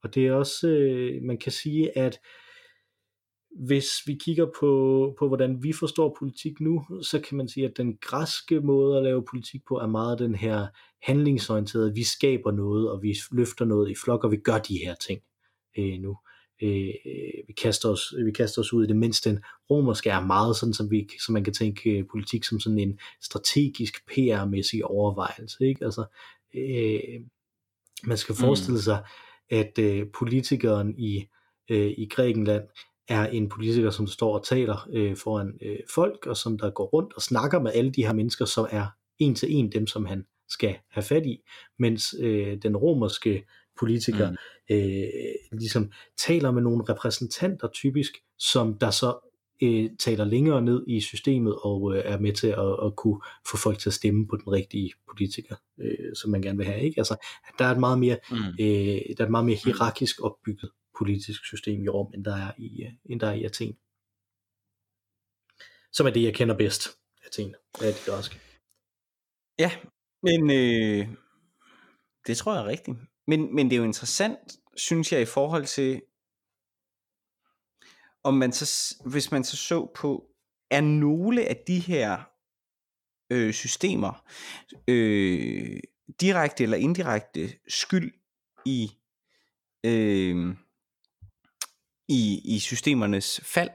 Og 0.03 0.15
det 0.15 0.27
er 0.27 0.33
også, 0.33 0.67
øh, 0.67 1.23
man 1.23 1.37
kan 1.37 1.51
sige, 1.51 1.97
at 1.97 2.19
hvis 3.51 3.87
vi 4.05 4.13
kigger 4.13 4.45
på, 4.59 5.15
på, 5.19 5.27
hvordan 5.27 5.63
vi 5.63 5.73
forstår 5.73 6.15
politik 6.19 6.59
nu, 6.59 6.85
så 7.01 7.19
kan 7.19 7.37
man 7.37 7.47
sige, 7.47 7.65
at 7.65 7.77
den 7.77 7.97
græske 8.01 8.61
måde 8.61 8.97
at 8.97 9.03
lave 9.03 9.25
politik 9.31 9.61
på 9.67 9.77
er 9.77 9.87
meget 9.87 10.19
den 10.19 10.35
her 10.35 10.67
handlingsorienterede, 11.01 11.93
vi 11.93 12.03
skaber 12.03 12.51
noget, 12.51 12.91
og 12.91 13.03
vi 13.03 13.17
løfter 13.31 13.65
noget 13.65 13.91
i 13.91 13.95
flok, 14.03 14.23
og 14.23 14.31
vi 14.31 14.37
gør 14.37 14.57
de 14.57 14.77
her 14.77 14.95
ting 14.95 15.21
øh, 15.77 15.99
nu. 15.99 16.17
Øh, 16.61 16.93
vi, 17.47 17.53
kaster 17.57 17.89
os, 17.89 18.13
vi 18.25 18.31
kaster 18.31 18.61
os 18.61 18.73
ud 18.73 18.83
i 18.83 18.87
det, 18.87 18.95
mens 18.95 19.21
den 19.21 19.39
romerske 19.69 20.09
er 20.09 20.21
meget 20.21 20.55
sådan, 20.55 20.73
som, 20.73 20.91
vi, 20.91 21.09
som 21.25 21.33
man 21.33 21.43
kan 21.43 21.53
tænke 21.53 21.89
øh, 21.89 22.05
politik 22.11 22.43
som 22.43 22.59
sådan 22.59 22.79
en 22.79 22.99
strategisk 23.21 24.05
PR-mæssig 24.07 24.85
overvejelse. 24.85 25.57
Ikke? 25.67 25.85
Altså, 25.85 26.05
øh, 26.55 27.21
man 28.03 28.17
skal 28.17 28.35
forestille 28.35 28.77
mm. 28.77 28.81
sig, 28.81 29.03
at 29.49 29.79
øh, 29.79 30.07
politikeren 30.13 30.99
i, 30.99 31.27
øh, 31.69 31.91
i 31.97 32.07
Grækenland 32.11 32.63
er 33.07 33.27
en 33.27 33.49
politiker, 33.49 33.89
som 33.89 34.07
står 34.07 34.37
og 34.37 34.45
taler 34.45 34.87
øh, 34.93 35.15
foran 35.15 35.53
øh, 35.61 35.79
folk, 35.93 36.25
og 36.25 36.37
som 36.37 36.57
der 36.57 36.69
går 36.69 36.85
rundt 36.85 37.13
og 37.13 37.21
snakker 37.21 37.59
med 37.59 37.71
alle 37.75 37.91
de 37.91 38.05
her 38.05 38.13
mennesker, 38.13 38.45
som 38.45 38.67
er 38.71 38.85
en 39.19 39.35
til 39.35 39.51
en 39.51 39.71
dem, 39.71 39.87
som 39.87 40.05
han 40.05 40.25
skal 40.49 40.75
have 40.91 41.03
fat 41.03 41.25
i, 41.25 41.37
mens 41.79 42.15
øh, 42.19 42.57
den 42.63 42.77
romerske 42.77 43.45
politiker 43.79 44.29
mm. 44.29 44.35
øh, 44.75 45.59
ligesom 45.59 45.91
taler 46.17 46.51
med 46.51 46.61
nogle 46.61 46.83
repræsentanter 46.89 47.67
typisk, 47.67 48.13
som 48.39 48.77
der 48.77 48.89
så 48.91 49.27
øh, 49.63 49.89
taler 49.99 50.25
længere 50.25 50.61
ned 50.61 50.83
i 50.87 51.01
systemet 51.01 51.55
og 51.63 51.95
øh, 51.95 52.01
er 52.05 52.19
med 52.19 52.33
til 52.33 52.47
at, 52.47 52.85
at 52.85 52.95
kunne 52.95 53.21
få 53.51 53.57
folk 53.57 53.79
til 53.79 53.89
at 53.89 53.93
stemme 53.93 54.27
på 54.27 54.35
den 54.35 54.53
rigtige 54.53 54.93
politiker, 55.09 55.55
øh, 55.81 56.15
som 56.15 56.31
man 56.31 56.41
gerne 56.41 56.57
vil 56.57 56.67
have. 56.67 56.81
Ikke? 56.81 56.99
Altså, 56.99 57.15
der 57.59 57.65
er 57.65 57.71
et 57.71 57.79
meget 57.79 57.99
mere, 57.99 58.17
mm. 58.31 58.37
øh, 58.37 58.99
der 59.17 59.19
er 59.19 59.23
et 59.23 59.31
meget 59.31 59.45
mere 59.45 59.57
hierarkisk 59.65 60.21
opbygget 60.23 60.69
politisk 60.97 61.45
system 61.45 61.83
i 61.83 61.87
Rom, 61.87 62.13
end 62.13 62.25
der 62.25 62.35
er 62.35 62.51
i, 62.57 62.83
øh, 62.83 62.91
end 63.05 63.19
der 63.19 63.27
er 63.27 63.33
i 63.33 63.43
Athen. 63.43 63.77
Som 65.91 66.07
er 66.07 66.11
det, 66.11 66.23
jeg 66.23 66.35
kender 66.35 66.57
bedst, 66.57 66.87
Athen, 67.25 67.55
af 67.81 67.93
det 67.93 68.03
græske. 68.05 68.39
Ja, 69.59 69.71
men 70.23 70.51
øh, 70.51 71.07
det 72.27 72.37
tror 72.37 72.53
jeg 72.53 72.61
er 72.61 72.67
rigtigt. 72.67 72.97
Men, 73.27 73.55
men 73.55 73.69
det 73.69 73.75
er 73.75 73.77
jo 73.77 73.83
interessant, 73.83 74.39
synes 74.75 75.11
jeg, 75.11 75.21
i 75.21 75.25
forhold 75.25 75.65
til, 75.65 76.01
om 78.23 78.33
man 78.33 78.51
så, 78.51 78.95
hvis 79.05 79.31
man 79.31 79.43
så 79.43 79.57
så 79.57 79.91
på, 79.95 80.31
er 80.71 80.81
nogle 80.81 81.45
af 81.45 81.63
de 81.67 81.79
her 81.79 82.23
øh, 83.29 83.53
systemer 83.53 84.31
øh, 84.87 85.79
direkte 86.21 86.63
eller 86.63 86.77
indirekte 86.77 87.49
skyld 87.67 88.13
i 88.65 88.91
øh, 89.85 90.55
i, 92.07 92.41
i 92.55 92.59
systemernes 92.59 93.41
fald. 93.43 93.69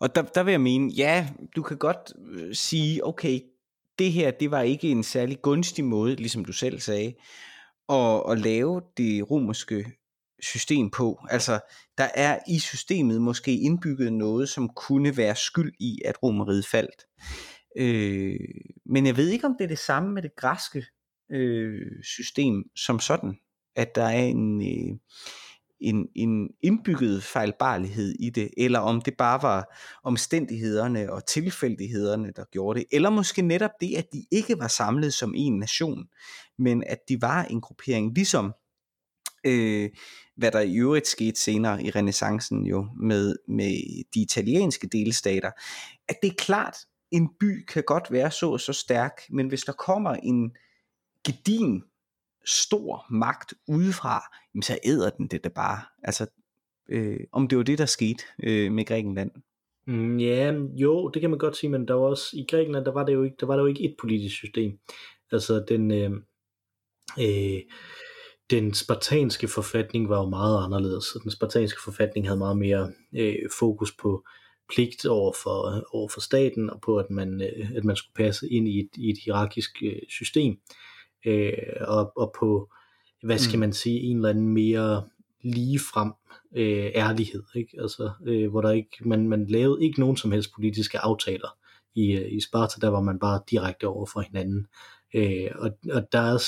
Og 0.00 0.14
der, 0.14 0.22
der 0.22 0.42
vil 0.42 0.52
jeg 0.52 0.60
mene, 0.60 0.92
ja, 0.92 1.28
du 1.56 1.62
kan 1.62 1.78
godt 1.78 2.12
øh, 2.32 2.54
sige, 2.54 3.06
okay, 3.06 3.40
det 3.98 4.12
her, 4.12 4.30
det 4.30 4.50
var 4.50 4.62
ikke 4.62 4.90
en 4.90 5.02
særlig 5.02 5.42
gunstig 5.42 5.84
måde, 5.84 6.16
ligesom 6.16 6.44
du 6.44 6.52
selv 6.52 6.80
sagde, 6.80 7.14
at, 7.88 8.22
at 8.30 8.40
lave 8.40 8.82
det 8.96 9.30
romerske 9.30 9.92
system 10.42 10.90
på. 10.90 11.18
Altså, 11.30 11.60
der 11.98 12.08
er 12.14 12.38
i 12.48 12.58
systemet 12.58 13.22
måske 13.22 13.60
indbygget 13.60 14.12
noget, 14.12 14.48
som 14.48 14.68
kunne 14.68 15.16
være 15.16 15.36
skyld 15.36 15.72
i, 15.80 15.98
at 16.04 16.22
romeriet 16.22 16.66
faldt. 16.66 17.06
Øh, 17.76 18.36
men 18.86 19.06
jeg 19.06 19.16
ved 19.16 19.28
ikke, 19.28 19.46
om 19.46 19.54
det 19.58 19.64
er 19.64 19.68
det 19.68 19.78
samme 19.78 20.12
med 20.12 20.22
det 20.22 20.36
græske 20.36 20.86
øh, 21.32 22.02
system 22.02 22.64
som 22.76 23.00
sådan, 23.00 23.38
at 23.76 23.94
der 23.94 24.04
er 24.04 24.24
en, 24.24 24.62
øh, 24.62 24.98
en, 25.80 26.06
en 26.14 26.48
indbygget 26.62 27.22
fejlbarlighed 27.22 28.14
i 28.20 28.30
det, 28.30 28.50
eller 28.56 28.78
om 28.78 29.00
det 29.00 29.16
bare 29.16 29.42
var 29.42 29.76
omstændighederne 30.04 31.12
og 31.12 31.26
tilfældighederne, 31.26 32.32
der 32.36 32.44
gjorde 32.52 32.80
det, 32.80 32.86
eller 32.92 33.10
måske 33.10 33.42
netop 33.42 33.70
det, 33.80 33.96
at 33.96 34.06
de 34.12 34.24
ikke 34.30 34.58
var 34.58 34.68
samlet 34.68 35.14
som 35.14 35.34
en 35.36 35.58
nation, 35.58 36.04
men 36.58 36.84
at 36.86 36.98
de 37.08 37.22
var 37.22 37.44
en 37.44 37.60
gruppering, 37.60 38.14
ligesom 38.14 38.52
øh, 39.46 39.90
hvad 40.36 40.50
der 40.50 40.60
i 40.60 40.76
øvrigt 40.76 41.06
skete 41.06 41.40
senere 41.40 41.82
i 41.82 41.90
renaissancen 41.90 42.66
jo 42.66 42.88
med, 43.00 43.36
med 43.48 44.04
de 44.14 44.20
italienske 44.20 44.86
delstater, 44.86 45.50
at 46.08 46.16
det 46.22 46.30
er 46.30 46.34
klart, 46.38 46.76
en 47.10 47.28
by 47.40 47.64
kan 47.64 47.82
godt 47.86 48.10
være 48.10 48.30
så 48.30 48.58
så 48.58 48.72
stærk, 48.72 49.20
men 49.30 49.48
hvis 49.48 49.62
der 49.62 49.72
kommer 49.72 50.10
en 50.10 50.50
gedin 51.26 51.82
stor 52.50 53.06
magt 53.10 53.54
udefra, 53.68 54.22
jamen 54.54 54.62
så 54.62 54.78
æder 54.84 55.10
den 55.10 55.26
det 55.26 55.44
da 55.44 55.48
bare. 55.48 55.78
Altså, 56.02 56.26
øh, 56.88 57.20
om 57.32 57.48
det 57.48 57.58
var 57.58 57.64
det, 57.64 57.78
der 57.78 57.86
skete 57.86 58.24
øh, 58.42 58.72
med 58.72 58.84
Grækenland. 58.84 59.30
Mm, 59.86 60.18
ja, 60.18 60.52
jo, 60.76 61.08
det 61.08 61.20
kan 61.20 61.30
man 61.30 61.38
godt 61.38 61.56
sige, 61.56 61.70
men 61.70 61.88
der 61.88 61.94
var 61.94 62.06
også, 62.06 62.26
i 62.32 62.46
Grækenland, 62.50 62.84
der 62.84 62.92
var 62.92 63.04
det 63.04 63.12
jo 63.12 63.22
ikke, 63.22 63.36
der 63.40 63.46
var 63.46 63.56
det 63.56 63.62
jo 63.62 63.66
ikke 63.66 63.84
et 63.84 63.94
politisk 64.00 64.36
system. 64.36 64.78
Altså, 65.32 65.64
den, 65.68 65.90
øh, 65.90 66.10
øh, 67.20 67.60
den 68.50 68.74
spartanske 68.74 69.48
forfatning 69.48 70.08
var 70.08 70.18
jo 70.18 70.28
meget 70.28 70.64
anderledes, 70.64 71.06
den 71.22 71.30
spartanske 71.30 71.80
forfatning 71.84 72.26
havde 72.26 72.38
meget 72.38 72.58
mere 72.58 72.92
øh, 73.16 73.48
fokus 73.58 73.92
på 74.02 74.24
pligt 74.74 75.06
over 75.06 75.32
for, 75.42 75.86
over 75.96 76.08
for 76.08 76.20
staten, 76.20 76.70
og 76.70 76.80
på, 76.80 76.96
at 76.98 77.10
man, 77.10 77.42
øh, 77.42 77.70
at 77.76 77.84
man 77.84 77.96
skulle 77.96 78.24
passe 78.24 78.48
ind 78.48 78.68
i 78.68 78.80
et, 78.80 78.90
i 78.96 79.10
et 79.10 79.18
hierarkisk 79.24 79.82
øh, 79.82 80.02
system 80.08 80.52
øh, 80.52 80.89
og, 81.80 82.12
og 82.16 82.34
på, 82.38 82.70
hvad 83.22 83.38
skal 83.38 83.56
mm. 83.56 83.60
man 83.60 83.72
sige, 83.72 84.00
en 84.00 84.16
eller 84.16 84.28
anden 84.28 84.48
mere 84.48 85.04
lige 85.42 85.78
frem 85.78 86.12
øh, 86.56 86.90
ærlighed, 86.94 87.42
ikke? 87.54 87.78
Altså, 87.80 88.10
øh, 88.26 88.50
hvor 88.50 88.60
der 88.60 88.70
ikke, 88.70 88.96
man, 89.00 89.28
man 89.28 89.46
lavede 89.46 89.84
ikke 89.84 90.00
nogen 90.00 90.16
som 90.16 90.32
helst 90.32 90.54
politiske 90.54 90.98
aftaler 90.98 91.56
i, 91.94 92.12
øh, 92.12 92.32
i 92.32 92.40
Sparta, 92.40 92.80
der 92.80 92.88
var 92.88 93.00
man 93.00 93.18
bare 93.18 93.40
direkte 93.50 93.88
over 93.88 94.06
for 94.06 94.20
hinanden. 94.20 94.66
Øh, 95.14 95.50
og, 95.54 95.70
og 95.92 96.12
der 96.12 96.18
er, 96.18 96.38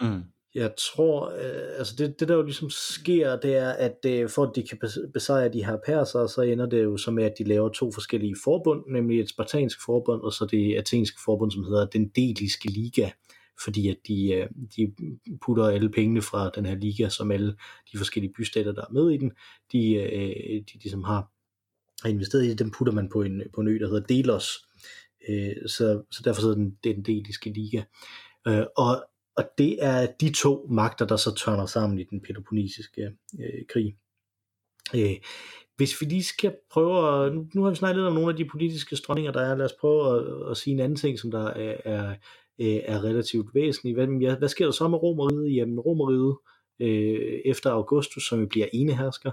mm. 0.00 0.22
jeg 0.54 0.72
tror, 0.78 1.28
øh, 1.28 1.78
altså 1.78 1.94
det, 1.98 2.20
det 2.20 2.28
der 2.28 2.34
jo 2.34 2.42
ligesom 2.42 2.70
sker, 2.70 3.36
det 3.36 3.56
er, 3.56 3.70
at 3.70 3.96
øh, 4.06 4.28
for 4.30 4.44
at 4.44 4.56
de 4.56 4.62
kan 4.62 4.78
besejre 5.12 5.52
de 5.52 5.64
her 5.64 5.76
perser, 5.86 6.26
så 6.26 6.42
ender 6.42 6.66
det 6.66 6.84
jo 6.84 6.96
så 6.96 7.10
med, 7.10 7.24
at 7.24 7.34
de 7.38 7.44
laver 7.44 7.68
to 7.68 7.92
forskellige 7.92 8.36
forbund, 8.44 8.84
nemlig 8.88 9.20
et 9.20 9.28
spartansk 9.28 9.84
forbund, 9.84 10.22
og 10.22 10.32
så 10.32 10.46
det 10.46 10.76
athenske 10.76 11.18
forbund, 11.24 11.50
som 11.50 11.64
hedder 11.64 11.86
den 11.86 12.08
Deliske 12.08 12.68
Liga, 12.68 13.10
fordi 13.64 13.88
at 13.88 13.96
de, 14.08 14.32
øh, 14.32 14.48
de 14.76 14.92
putter 15.42 15.64
alle 15.64 15.90
pengene 15.90 16.22
fra 16.22 16.50
den 16.54 16.66
her 16.66 16.74
liga, 16.74 17.08
som 17.08 17.30
alle 17.30 17.56
de 17.92 17.98
forskellige 17.98 18.32
bystater, 18.32 18.72
der 18.72 18.82
er 18.82 18.92
med 18.92 19.10
i 19.10 19.16
den, 19.16 19.32
de, 19.72 19.94
øh, 19.94 20.62
de 20.62 20.72
ligesom 20.82 21.04
har 21.04 21.30
investeret 22.06 22.44
i, 22.44 22.54
dem 22.54 22.70
putter 22.70 22.92
man 22.92 23.08
på 23.08 23.22
en, 23.22 23.42
på 23.54 23.60
en 23.60 23.68
ø, 23.68 23.78
der 23.78 23.88
hedder 23.88 24.06
Delos, 24.06 24.66
øh, 25.28 25.56
så, 25.66 26.02
så 26.10 26.22
derfor 26.24 26.40
sidder 26.40 26.54
den, 26.54 26.78
den 26.84 27.02
deliske 27.02 27.50
liga. 27.50 27.82
Og, 28.76 29.04
og 29.36 29.50
det 29.58 29.84
er 29.84 30.06
de 30.20 30.32
to 30.32 30.66
magter, 30.70 31.06
der 31.06 31.16
så 31.16 31.34
tørner 31.34 31.66
sammen 31.66 31.98
i 31.98 32.04
den 32.04 32.20
peloponnesiske 32.20 33.02
øh, 33.40 33.66
krig. 33.68 33.96
Øh, 34.94 35.16
hvis 35.76 36.00
vi 36.00 36.06
lige 36.06 36.24
skal 36.24 36.56
prøve 36.70 37.26
at, 37.26 37.32
nu 37.54 37.62
har 37.62 37.70
vi 37.70 37.76
snakket 37.76 37.96
lidt 37.96 38.06
om 38.06 38.14
nogle 38.14 38.30
af 38.30 38.36
de 38.36 38.44
politiske 38.44 38.96
strømninger, 38.96 39.32
der 39.32 39.40
er, 39.40 39.54
lad 39.54 39.64
os 39.64 39.72
prøve 39.80 40.18
at, 40.18 40.50
at 40.50 40.56
sige 40.56 40.74
en 40.74 40.80
anden 40.80 40.96
ting, 40.96 41.18
som 41.18 41.30
der 41.30 41.46
er, 41.46 41.76
er, 41.84 42.14
øh, 42.60 42.80
er 42.84 43.04
relativt 43.04 43.54
væsentlig. 43.54 43.94
Hvad, 43.94 44.36
hvad 44.38 44.48
sker 44.48 44.64
der 44.64 44.72
så 44.72 44.88
med 44.88 44.98
Romeriet? 44.98 45.56
Jamen 45.56 45.80
Romeriet 45.80 46.36
øh, 46.80 47.40
efter 47.44 47.70
Augustus, 47.70 48.28
som 48.28 48.40
jo 48.40 48.46
bliver 48.46 48.66
enehersker, 48.72 49.30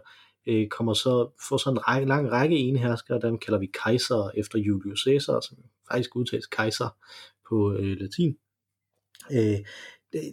øh, 0.47 0.67
kommer 0.67 0.93
så, 0.93 1.31
får 1.49 1.57
så 1.57 1.69
en 1.69 1.87
række, 1.87 2.07
lang 2.07 2.31
række 2.31 2.57
eneherskere, 2.57 3.19
dem 3.21 3.37
kalder 3.37 3.59
vi 3.59 3.69
kejser 3.83 4.31
efter 4.37 4.59
Julius 4.59 5.03
Caesar, 5.03 5.39
som 5.39 5.57
faktisk 5.91 6.15
udtales 6.15 6.47
kejser 6.47 6.95
på 7.49 7.73
øh, 7.73 7.97
latin. 7.99 8.37
Øh, 9.31 9.59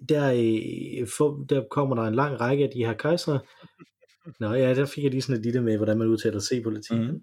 der, 0.08 0.32
øh, 0.32 1.08
for, 1.18 1.46
der 1.48 1.64
kommer 1.70 1.96
der 1.96 2.02
en 2.02 2.14
lang 2.14 2.40
række 2.40 2.64
af 2.64 2.70
de 2.74 2.84
her 2.84 2.92
kejsere. 2.92 3.40
Nå 4.40 4.52
ja, 4.52 4.74
der 4.74 4.86
fik 4.86 5.04
jeg 5.04 5.10
lige 5.10 5.22
sådan 5.22 5.38
et 5.38 5.44
lille 5.44 5.62
med, 5.62 5.76
hvordan 5.76 5.98
man 5.98 6.08
udtaler 6.08 6.40
C 6.40 6.62
på 6.62 6.70
latin. 6.70 7.06
Mm. 7.06 7.20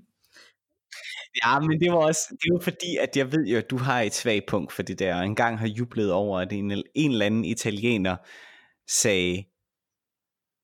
Ja, 1.36 1.60
men 1.60 1.80
det 1.80 1.92
var 1.92 1.98
også 1.98 2.22
det 2.30 2.54
var 2.54 2.60
fordi, 2.60 2.98
at 3.00 3.18
jeg 3.18 3.32
ved 3.32 3.46
jo, 3.46 3.58
at 3.58 3.70
du 3.70 3.78
har 3.78 4.02
et 4.02 4.14
svagt 4.14 4.46
punkt 4.48 4.74
for 4.74 4.84
det 4.84 5.00
der, 5.00 5.16
og 5.16 5.26
engang 5.26 5.60
har 5.60 5.68
jublet 5.68 6.12
over, 6.12 6.40
at 6.40 6.54
en, 6.54 6.72
en 6.96 7.12
eller 7.12 7.26
anden 7.26 7.46
italiener 7.46 8.16
sagde, 8.88 9.44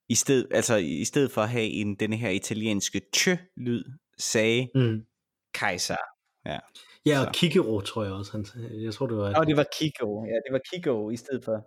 i 0.10 0.16
sted, 0.16 0.46
altså 0.52 0.76
i 0.76 1.06
stedet 1.06 1.32
for 1.32 1.42
at 1.42 1.50
have 1.50 1.66
en, 1.66 1.96
denne 1.96 2.16
her 2.16 2.30
italienske 2.30 3.02
tjø-lyd, 3.14 3.84
sagde 4.18 4.70
mm. 4.76 5.02
kejser. 5.54 5.96
Ja, 6.46 6.60
ja 7.06 7.26
og 7.26 7.34
Kikero, 7.34 7.82
tror 7.82 8.04
jeg 8.04 8.14
også. 8.14 8.32
Han, 8.32 8.46
jeg 8.84 8.94
tror, 8.94 9.08
det 9.08 9.18
var... 9.18 9.32
Nå, 9.32 9.44
det 9.44 9.58
var 9.58 9.66
Kikero. 9.80 10.26
Ja, 10.26 10.34
det 10.34 10.52
var 10.52 10.62
Kikero 10.72 11.10
i 11.10 11.18
stedet 11.18 11.44
for... 11.44 11.66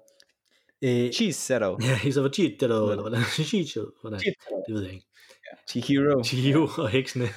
Øh, 0.83 1.13
Cicero. 1.13 1.79
Ja, 2.05 2.11
så 2.13 2.23
var 2.23 2.31
Cicero, 2.35 2.91
eller 2.91 3.01
hvordan? 3.03 3.23
Cicero, 3.51 3.87
hvordan? 4.01 4.21
Det 4.21 4.75
ved 4.75 4.83
jeg 4.83 4.93
ikke. 4.93 5.07
Ja. 5.47 5.57
Chihiro. 5.69 6.25
Chihiro 6.25 6.69
og 6.79 6.89
heksene. 6.89 7.29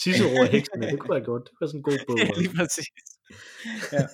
Cicero 0.00 0.40
og 0.40 0.46
heksene, 0.54 0.90
det 0.90 0.98
kunne 0.98 1.14
være 1.14 1.24
godt. 1.24 1.44
Det 1.44 1.56
var 1.60 1.66
sådan 1.66 1.78
en 1.78 1.82
god 1.82 1.98
bog. 2.06 2.18
ja, 2.20 2.28
lige 2.36 2.54
præcis. 2.56 2.86
Ja. 3.92 4.06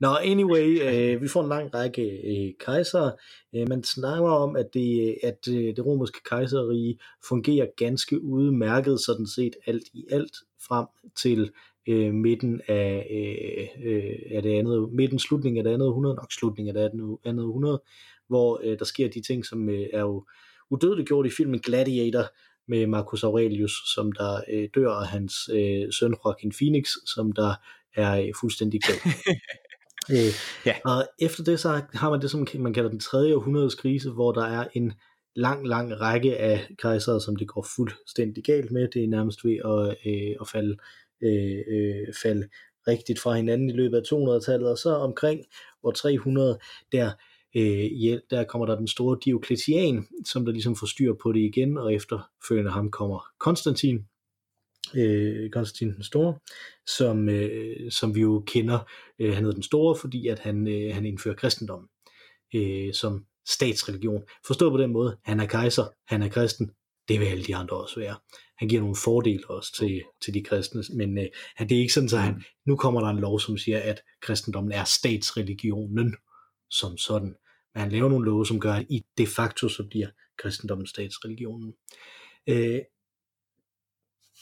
Nå, 0.00 0.08
anyway, 0.08 0.80
øh, 0.82 1.22
vi 1.22 1.28
får 1.28 1.42
en 1.42 1.48
lang 1.48 1.74
række 1.74 2.02
øh, 2.02 2.54
kejsere. 2.60 3.12
Øh, 3.54 3.68
man 3.68 3.84
snakker 3.84 4.30
om, 4.30 4.56
at 4.56 4.66
det, 4.74 5.18
at 5.22 5.48
øh, 5.48 5.76
det 5.76 5.86
romerske 5.86 6.18
kejserrige 6.30 6.98
fungerer 7.28 7.66
ganske 7.76 8.22
udmærket, 8.22 9.00
sådan 9.00 9.26
set 9.26 9.56
alt 9.66 9.84
i 9.92 10.04
alt, 10.10 10.36
frem 10.66 10.86
til 11.22 11.50
øh, 11.88 12.14
midten 12.14 12.60
af, 12.68 13.06
øh, 13.10 13.92
øh, 13.92 14.18
af 14.30 14.42
det 14.42 14.58
andet, 14.58 14.92
midten 14.92 15.18
slutningen 15.18 15.58
af 15.58 15.64
det 15.64 15.70
andet 15.70 15.88
århundrede, 15.88 16.14
nok 16.14 16.32
slutningen 16.32 16.76
af 16.76 16.90
det 16.90 17.00
andet, 17.24 17.44
århundrede, 17.44 17.82
hvor 18.28 18.60
øh, 18.64 18.78
der 18.78 18.84
sker 18.84 19.08
de 19.08 19.20
ting, 19.20 19.46
som 19.46 19.68
øh, 19.68 19.86
er 19.92 20.00
jo 20.00 20.24
udødeligt 20.70 21.08
gjort 21.08 21.26
i 21.26 21.30
filmen 21.30 21.60
Gladiator, 21.60 22.24
med 22.68 22.86
Marcus 22.86 23.24
Aurelius, 23.24 23.72
som 23.94 24.12
der 24.12 24.40
øh, 24.52 24.68
dør, 24.74 24.88
og 24.88 25.06
hans 25.06 25.34
øh, 25.52 25.92
søn 25.92 26.14
Joaquin 26.24 26.52
Phoenix, 26.58 26.88
som 27.14 27.32
der 27.32 27.54
er 27.96 28.20
øh, 28.20 28.28
fuldstændig 28.40 28.80
galt. 28.82 29.02
øh, 30.14 30.32
ja. 30.66 30.74
Og 30.84 31.06
efter 31.18 31.44
det, 31.44 31.60
så 31.60 31.82
har 31.94 32.10
man 32.10 32.20
det, 32.20 32.30
som 32.30 32.46
man 32.58 32.74
kalder 32.74 32.90
den 32.90 33.00
tredje 33.00 33.36
århundredes 33.36 33.74
krise, 33.74 34.10
hvor 34.10 34.32
der 34.32 34.44
er 34.44 34.68
en 34.74 34.92
lang, 35.36 35.68
lang 35.68 36.00
række 36.00 36.36
af 36.38 36.68
kejsere, 36.78 37.20
som 37.20 37.36
det 37.36 37.48
går 37.48 37.66
fuldstændig 37.76 38.44
galt 38.44 38.70
med. 38.70 38.88
Det 38.94 39.04
er 39.04 39.08
nærmest 39.08 39.44
ved 39.44 39.56
at, 39.64 39.96
øh, 40.06 40.36
at 40.40 40.48
falde, 40.48 40.76
øh, 41.22 41.58
øh, 41.68 42.14
falde 42.22 42.48
rigtigt 42.88 43.20
fra 43.20 43.34
hinanden 43.34 43.70
i 43.70 43.72
løbet 43.72 43.96
af 43.96 44.02
200-tallet, 44.02 44.70
og 44.70 44.78
så 44.78 44.94
omkring 44.94 45.40
år 45.82 45.90
300, 45.90 46.58
der 46.92 47.12
øh, 47.56 48.04
ja, 48.04 48.18
der 48.30 48.44
kommer 48.44 48.66
der 48.66 48.76
den 48.76 48.88
store 48.88 49.18
Diocletian, 49.24 50.06
som 50.24 50.44
der 50.44 50.52
ligesom 50.52 50.76
får 50.76 50.86
styr 50.86 51.14
på 51.22 51.32
det 51.32 51.40
igen, 51.40 51.78
og 51.78 51.94
efterfølgende 51.94 52.70
ham 52.70 52.90
kommer 52.90 53.26
Konstantin, 53.38 53.98
øh, 54.94 55.50
Konstantin 55.50 55.94
den 55.94 56.02
Store, 56.02 56.38
som, 56.86 57.28
øh, 57.28 57.90
som 57.90 58.14
vi 58.14 58.20
jo 58.20 58.44
kender, 58.46 58.78
øh, 59.18 59.34
han 59.34 59.44
hedder 59.44 59.54
den 59.54 59.62
Store, 59.62 59.96
fordi 59.96 60.28
at 60.28 60.38
han, 60.38 60.68
øh, 60.68 60.94
han 60.94 61.06
indfører 61.06 61.34
kristendommen 61.34 61.88
øh, 62.54 62.94
som 62.94 63.24
statsreligion. 63.48 64.22
Forstået 64.46 64.72
på 64.72 64.78
den 64.78 64.92
måde, 64.92 65.16
han 65.24 65.40
er 65.40 65.46
kejser, 65.46 65.84
han 66.06 66.22
er 66.22 66.28
kristen, 66.28 66.70
det 67.08 67.20
vil 67.20 67.26
alle 67.26 67.44
de 67.44 67.56
andre 67.56 67.76
også 67.76 68.00
være. 68.00 68.16
Han 68.58 68.68
giver 68.68 68.80
nogle 68.80 68.96
fordele 69.04 69.50
også 69.50 69.76
til, 69.76 70.02
til 70.24 70.34
de 70.34 70.42
kristne, 70.42 70.82
men 70.96 71.18
øh, 71.18 71.24
det 71.58 71.72
er 71.72 71.80
ikke 71.80 71.92
sådan, 71.92 72.08
at 72.12 72.22
han, 72.22 72.42
nu 72.66 72.76
kommer 72.76 73.00
der 73.00 73.08
en 73.08 73.18
lov, 73.18 73.40
som 73.40 73.58
siger, 73.58 73.80
at 73.80 74.02
kristendommen 74.22 74.72
er 74.72 74.84
statsreligionen 74.84 76.14
som 76.70 76.96
sådan. 76.96 77.34
Men 77.74 77.82
han 77.82 77.92
laver 77.92 78.08
nogle 78.08 78.24
love, 78.26 78.46
som 78.46 78.60
gør, 78.60 78.72
at 78.72 78.86
i 78.88 79.04
de 79.18 79.26
facto 79.26 79.68
så 79.68 79.84
bliver 79.90 80.08
kristendommen 80.38 80.86
statsreligionen. 80.86 81.74
Øh, 82.46 82.80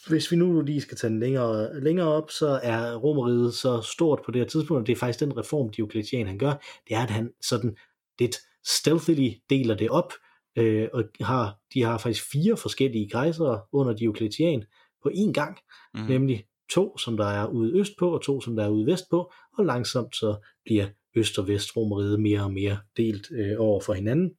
hvis 0.09 0.31
vi 0.31 0.37
nu 0.37 0.61
lige 0.61 0.81
skal 0.81 0.97
tage 0.97 1.11
den 1.11 1.21
længere, 1.21 1.81
længere 1.81 2.09
op, 2.09 2.31
så 2.31 2.61
er 2.63 2.97
Romeriet 2.97 3.55
så 3.55 3.83
stort 3.83 4.21
på 4.25 4.31
det 4.31 4.41
her 4.41 4.49
tidspunkt, 4.49 4.81
og 4.81 4.87
det 4.87 4.93
er 4.93 4.97
faktisk 4.97 5.21
den 5.21 5.37
reform, 5.37 5.71
Diocletian 5.71 6.27
han 6.27 6.39
gør, 6.39 6.53
det 6.89 6.97
er, 6.97 7.03
at 7.03 7.11
han 7.11 7.33
sådan 7.43 7.77
lidt 8.19 8.37
stealthily 8.67 9.31
deler 9.51 9.75
det 9.75 9.91
op, 9.91 10.13
øh, 10.57 10.89
og 10.93 11.05
har, 11.21 11.59
de 11.75 11.83
har 11.83 11.99
faktisk 11.99 12.31
fire 12.33 12.57
forskellige 12.57 13.11
kejsere 13.11 13.61
under 13.73 13.93
Diocletian 13.93 14.65
på 15.03 15.11
én 15.15 15.33
gang, 15.33 15.59
mm. 15.95 16.01
nemlig 16.01 16.45
to, 16.71 16.99
som 16.99 17.17
der 17.17 17.27
er 17.27 17.47
ude 17.47 17.79
øst 17.79 17.93
på, 17.99 18.15
og 18.15 18.23
to, 18.23 18.41
som 18.41 18.57
der 18.57 18.65
er 18.65 18.69
ude 18.69 18.87
vest 18.87 19.05
på, 19.11 19.33
og 19.59 19.65
langsomt 19.65 20.17
så 20.17 20.37
bliver 20.65 20.87
Øst- 21.15 21.39
og 21.39 21.49
Vestromeriet 21.49 22.21
mere 22.21 22.43
og 22.43 22.53
mere 22.53 22.79
delt 22.97 23.27
øh, 23.31 23.57
over 23.59 23.81
for 23.81 23.93
hinanden. 23.93 24.31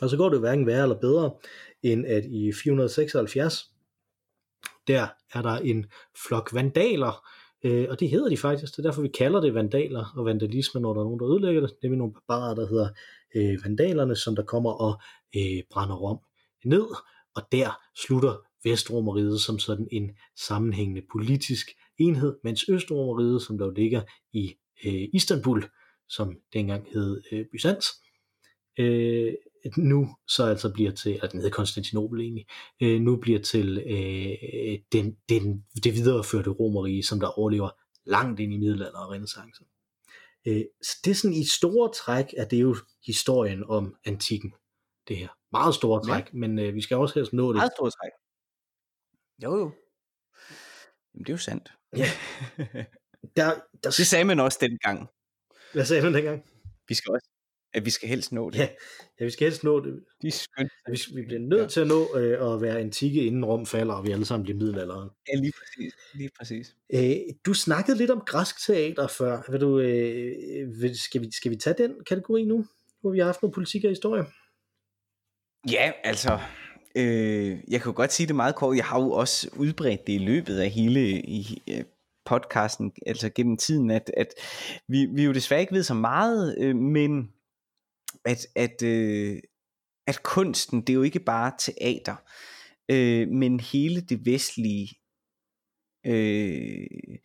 Og 0.00 0.10
så 0.10 0.16
går 0.16 0.28
det 0.28 0.40
hverken 0.40 0.66
værre 0.66 0.82
eller 0.82 1.00
bedre, 1.00 1.34
end 1.82 2.06
at 2.06 2.24
i 2.24 2.52
476, 2.62 3.70
der 4.86 5.08
er 5.34 5.42
der 5.42 5.56
en 5.58 5.86
flok 6.26 6.54
vandaler, 6.54 7.26
øh, 7.64 7.86
og 7.90 8.00
det 8.00 8.10
hedder 8.10 8.28
de 8.28 8.36
faktisk, 8.36 8.72
det 8.72 8.78
er 8.78 8.82
derfor 8.82 9.02
vi 9.02 9.08
kalder 9.08 9.40
det 9.40 9.54
vandaler 9.54 10.12
og 10.16 10.24
vandalisme, 10.24 10.80
når 10.80 10.94
der 10.94 11.00
er 11.00 11.04
nogen, 11.04 11.20
der 11.20 11.30
ødelægger 11.30 11.60
det. 11.60 11.76
Det 11.82 11.92
er 11.92 11.96
nogle 11.96 12.14
barbarer, 12.14 12.54
der 12.54 12.68
hedder 12.68 12.88
øh, 13.36 13.58
vandalerne, 13.64 14.16
som 14.16 14.36
der 14.36 14.42
kommer 14.42 14.70
og 14.70 15.00
øh, 15.36 15.62
brænder 15.70 15.96
Rom 15.96 16.18
ned, 16.64 16.86
og 17.34 17.42
der 17.52 17.78
slutter 17.96 18.46
Vestromeriet 18.64 19.40
som 19.40 19.58
sådan 19.58 19.88
en 19.92 20.10
sammenhængende 20.36 21.02
politisk 21.12 21.66
enhed, 21.98 22.36
mens 22.44 22.68
Østromeriet, 22.68 23.42
som 23.42 23.58
der 23.58 23.64
jo 23.64 23.70
ligger 23.70 24.02
i 24.32 24.54
øh, 24.86 25.08
Istanbul, 25.12 25.64
som 26.08 26.36
dengang 26.52 26.88
hed 26.92 27.22
øh, 27.32 27.46
Byzans, 27.52 27.86
øh, 28.78 29.34
nu 29.76 30.16
så 30.28 30.44
altså 30.44 30.72
bliver 30.72 30.90
til, 30.90 31.14
eller 31.14 31.28
den 31.28 31.40
hed 31.40 31.50
Konstantinopel 31.50 32.20
egentlig, 32.20 32.46
øh, 32.82 33.00
nu 33.00 33.16
bliver 33.16 33.40
til 33.40 33.78
øh, 33.78 34.78
den, 34.92 35.16
den, 35.28 35.64
det 35.84 35.94
videreførte 35.94 36.50
romerige, 36.50 37.02
som 37.02 37.20
der 37.20 37.38
overlever 37.38 37.70
langt 38.04 38.40
ind 38.40 38.52
i 38.52 38.56
middelalder 38.56 38.98
og 38.98 39.10
renaissance. 39.10 39.64
Øh, 40.46 40.64
så 40.82 40.98
det 41.04 41.10
er 41.10 41.14
sådan 41.14 41.36
i 41.36 41.44
store 41.44 41.92
træk, 41.92 42.34
at 42.36 42.50
det 42.50 42.56
er 42.56 42.60
jo 42.60 42.76
historien 43.06 43.64
om 43.64 43.96
antikken, 44.04 44.54
det 45.08 45.16
her. 45.16 45.28
Meget 45.52 45.74
store 45.74 46.02
træk, 46.02 46.24
ja. 46.24 46.38
men 46.38 46.58
øh, 46.58 46.74
vi 46.74 46.80
skal 46.80 46.96
også 46.96 47.14
helst 47.14 47.32
nå 47.32 47.48
det. 47.48 47.56
Meget 47.56 47.72
store 47.76 47.90
træk. 47.90 48.12
Jo 49.42 49.56
jo. 49.56 49.70
Jamen, 51.14 51.24
det 51.24 51.28
er 51.28 51.34
jo 51.34 51.38
sandt. 51.38 51.72
Ja. 51.96 52.06
Der, 53.36 53.54
der... 53.84 53.90
Det 53.90 54.06
sagde 54.06 54.24
man 54.24 54.40
også 54.40 54.58
dengang. 54.60 55.08
Hvad 55.76 55.84
sagde 55.84 56.02
du 56.02 56.12
dengang? 56.12 56.44
Vi 56.88 56.94
skal 56.94 57.12
også 57.12 57.28
at 57.76 57.84
vi 57.84 57.90
skal 57.90 58.08
helst 58.08 58.32
nå 58.32 58.50
det. 58.50 58.58
Ja, 58.58 58.68
ja 59.20 59.24
vi 59.24 59.30
skal 59.30 59.46
helst 59.46 59.64
nå 59.64 59.84
det. 59.84 60.04
De 60.22 60.26
er 60.26 60.32
skønt. 60.32 60.72
Vi, 60.90 61.00
vi 61.14 61.22
bliver 61.26 61.40
nødt 61.40 61.62
ja. 61.62 61.66
til 61.66 61.80
at 61.80 61.86
nå 61.86 62.16
øh, 62.16 62.54
at 62.54 62.62
være 62.62 62.80
antikke, 62.80 63.24
inden 63.24 63.44
Rom 63.44 63.66
falder, 63.66 63.94
og 63.94 64.06
vi 64.06 64.10
alle 64.10 64.24
sammen 64.24 64.44
bliver 64.44 64.58
middelalderen. 64.58 65.10
Ja, 65.28 65.40
lige 65.40 65.52
præcis. 65.58 65.94
Lige 66.14 66.30
præcis. 66.38 66.76
Øh, 66.94 67.14
du 67.46 67.54
snakkede 67.54 67.98
lidt 67.98 68.10
om 68.10 68.20
græsk 68.26 68.66
teater 68.66 69.06
før. 69.06 69.50
Vil 69.50 69.60
du, 69.60 69.78
øh, 69.78 70.82
vil, 70.82 70.98
skal, 70.98 71.20
vi, 71.20 71.32
skal 71.32 71.50
vi 71.50 71.56
tage 71.56 71.74
den 71.78 71.94
kategori 72.08 72.44
nu, 72.44 72.66
hvor 73.00 73.10
vi 73.10 73.18
har 73.18 73.26
haft 73.26 73.42
noget 73.42 73.54
politik 73.54 73.84
og 73.84 73.90
historie? 73.90 74.24
Ja, 75.70 75.92
altså, 76.04 76.38
øh, 76.96 77.58
jeg 77.68 77.80
kan 77.80 77.90
jo 77.90 77.96
godt 77.96 78.12
sige 78.12 78.26
det 78.26 78.36
meget 78.36 78.54
kort, 78.54 78.76
jeg 78.76 78.84
har 78.84 79.00
jo 79.00 79.10
også 79.10 79.48
udbredt 79.56 80.06
det 80.06 80.12
i 80.12 80.18
løbet 80.18 80.58
af 80.58 80.70
hele 80.70 81.00
i, 81.10 81.62
øh, 81.70 81.84
podcasten, 82.26 82.92
altså 83.06 83.30
gennem 83.30 83.56
tiden, 83.56 83.90
at, 83.90 84.10
at 84.16 84.28
vi, 84.88 85.06
vi 85.14 85.24
jo 85.24 85.32
desværre 85.32 85.60
ikke 85.60 85.74
ved 85.74 85.82
så 85.82 85.94
meget, 85.94 86.58
øh, 86.58 86.76
men 86.76 87.32
at, 88.24 88.46
at, 88.56 88.82
øh, 88.82 89.38
at 90.06 90.22
kunsten, 90.22 90.80
det 90.80 90.88
er 90.90 90.94
jo 90.94 91.02
ikke 91.02 91.20
bare 91.20 91.52
teater, 91.58 92.16
øh, 92.90 93.28
men 93.28 93.60
hele 93.60 94.00
det 94.00 94.26
vestlige 94.26 94.88
øh, 96.06 97.18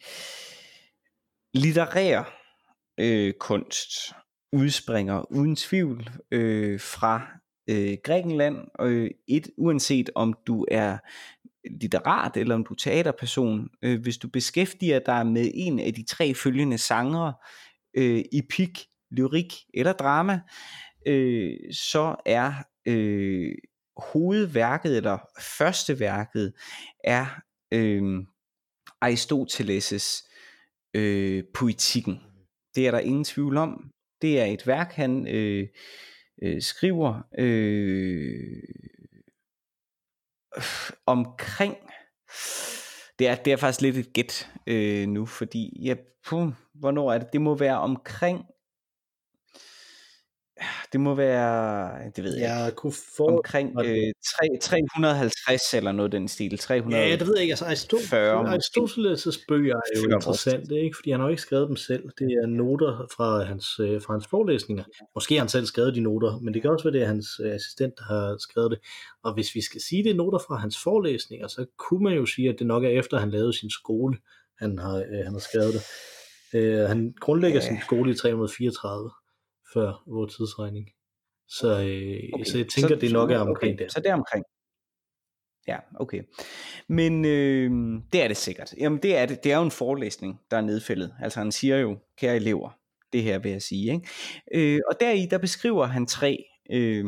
litterære 1.53 2.25
øh, 2.99 3.33
kunst 3.33 3.91
udspringer 4.53 5.31
uden 5.31 5.55
tvivl 5.55 6.09
øh, 6.31 6.79
fra 6.79 7.27
øh, 7.69 7.97
Grækenland, 8.03 8.67
og 8.75 8.89
øh, 8.89 9.11
et 9.27 9.49
uanset 9.57 10.09
om 10.15 10.33
du 10.47 10.65
er 10.71 10.97
litterat 11.81 12.37
eller 12.37 12.55
om 12.55 12.63
du 12.63 12.73
er 12.73 12.77
teaterperson, 12.77 13.69
øh, 13.81 14.01
hvis 14.01 14.17
du 14.17 14.27
beskæftiger 14.27 14.99
dig 14.99 15.27
med 15.27 15.51
en 15.53 15.79
af 15.79 15.93
de 15.93 16.05
tre 16.05 16.33
følgende 16.33 16.77
sangere, 16.77 17.33
øh, 17.97 18.23
epik, 18.33 18.85
lyrik 19.11 19.53
eller 19.73 19.93
drama, 19.93 20.39
øh, 21.07 21.57
så 21.73 22.15
er 22.25 22.53
øh, 22.87 23.55
hovedværket 23.97 24.97
eller 24.97 25.17
første 25.57 25.99
værket 25.99 26.53
er 27.03 27.25
øh, 27.73 28.19
Aristoteles' 29.05 30.27
øh, 30.93 31.43
poetikken. 31.53 32.19
Det 32.75 32.87
er 32.87 32.91
der 32.91 32.99
ingen 32.99 33.23
tvivl 33.23 33.57
om. 33.57 33.91
Det 34.21 34.41
er 34.41 34.45
et 34.45 34.67
værk, 34.67 34.91
han 34.91 35.27
øh, 35.27 35.67
øh, 36.43 36.61
skriver 36.61 37.21
øh, 37.37 38.63
omkring 41.05 41.75
det 43.19 43.27
er, 43.27 43.35
det 43.35 43.53
er 43.53 43.57
faktisk 43.57 43.81
lidt 43.81 43.97
et 43.97 44.13
gæt 44.13 44.49
øh, 44.67 45.07
nu, 45.07 45.25
fordi 45.25 45.83
ja, 45.85 45.95
pum, 46.25 46.55
hvornår 46.73 47.13
er 47.13 47.17
det? 47.17 47.33
Det 47.33 47.41
må 47.41 47.55
være 47.55 47.79
omkring 47.79 48.45
det 50.91 50.99
må 50.99 51.15
være, 51.15 51.91
det 52.15 52.23
ved 52.23 52.37
jeg, 52.37 52.63
jeg 52.65 52.75
kunne 52.75 52.93
få 53.17 53.27
omkring 53.27 53.69
øh, 53.85 54.13
3, 54.39 54.47
350 54.61 55.73
eller 55.73 55.91
noget 55.91 56.11
den 56.11 56.27
stil. 56.27 56.57
300 56.57 57.03
ja, 57.03 57.15
det 57.15 57.27
ved 57.27 57.33
jeg 57.35 57.41
ikke. 57.41 57.51
Altså, 57.51 57.65
Aristoteles' 57.65 59.45
bøger 59.47 59.75
er 59.75 59.99
jo 59.99 60.15
interessante, 60.15 60.75
ikke? 60.75 60.97
fordi 60.97 61.11
han 61.11 61.19
har 61.19 61.27
jo 61.27 61.31
ikke 61.31 61.41
skrevet 61.41 61.67
dem 61.67 61.75
selv. 61.75 62.03
Det 62.19 62.27
er 62.43 62.47
noter 62.47 63.07
fra 63.15 63.43
hans, 63.43 63.79
øh, 63.79 64.01
fra 64.01 64.13
hans 64.13 64.27
forelæsninger. 64.27 64.83
Måske 65.15 65.35
har 65.35 65.41
han 65.41 65.49
selv 65.49 65.65
skrevet 65.65 65.95
de 65.95 66.01
noter, 66.01 66.39
men 66.39 66.53
det 66.53 66.61
kan 66.61 66.71
også 66.71 66.83
være, 66.83 66.93
det 66.93 67.01
er 67.01 67.07
hans 67.07 67.27
øh, 67.43 67.55
assistent, 67.55 67.93
der 67.97 68.03
har 68.03 68.37
skrevet 68.39 68.71
det. 68.71 68.79
Og 69.23 69.33
hvis 69.33 69.55
vi 69.55 69.61
skal 69.61 69.81
sige, 69.81 70.03
det 70.03 70.11
er 70.11 70.15
noter 70.15 70.39
fra 70.47 70.55
hans 70.55 70.77
forelæsninger, 70.83 71.47
så 71.47 71.65
kunne 71.77 72.03
man 72.03 72.13
jo 72.13 72.25
sige, 72.25 72.49
at 72.49 72.55
det 72.59 72.67
nok 72.67 72.83
er 72.83 72.89
efter, 72.89 73.19
han 73.19 73.31
lavede 73.31 73.59
sin 73.59 73.69
skole, 73.69 74.17
han 74.59 74.79
har, 74.79 74.95
øh, 74.95 75.23
han 75.23 75.33
har 75.33 75.39
skrevet 75.39 75.73
det. 75.73 75.83
Øh, 76.53 76.79
han 76.79 77.13
grundlægger 77.19 77.59
ja. 77.59 77.67
sin 77.67 77.77
skole 77.81 78.11
i 78.11 78.15
334 78.15 79.11
før 79.73 80.03
vores 80.07 80.35
tidsregning. 80.35 80.89
Så, 81.47 81.67
øh, 81.67 82.29
okay. 82.33 82.43
så 82.43 82.57
jeg 82.57 82.67
tænker, 82.67 82.95
så, 82.95 83.01
det 83.01 83.11
nok 83.11 83.31
er 83.31 83.39
omkring 83.39 83.73
okay. 83.73 83.83
der. 83.83 83.89
Så 83.89 83.99
det 83.99 84.09
er 84.09 84.13
omkring. 84.13 84.45
Ja, 85.67 85.77
okay. 85.99 86.21
Men 86.87 87.25
øh, 87.25 87.71
det 88.13 88.23
er 88.23 88.27
det 88.27 88.37
sikkert. 88.37 88.73
Jamen 88.77 88.99
det 89.03 89.17
er 89.17 89.25
det. 89.25 89.43
Det 89.43 89.51
er 89.51 89.57
jo 89.57 89.63
en 89.63 89.71
forelæsning, 89.71 90.41
der 90.51 90.57
er 90.57 90.61
nedfældet. 90.61 91.13
Altså 91.21 91.39
han 91.39 91.51
siger 91.51 91.77
jo, 91.77 91.97
kære 92.17 92.35
elever, 92.35 92.69
det 93.13 93.23
her 93.23 93.39
vil 93.39 93.51
jeg 93.51 93.61
sige. 93.61 93.93
Ikke? 93.93 94.07
Øh, 94.75 94.79
og 94.87 94.95
deri, 94.99 95.27
der 95.31 95.37
beskriver 95.37 95.85
han 95.85 96.05
tre 96.05 96.43
øh, 96.71 97.05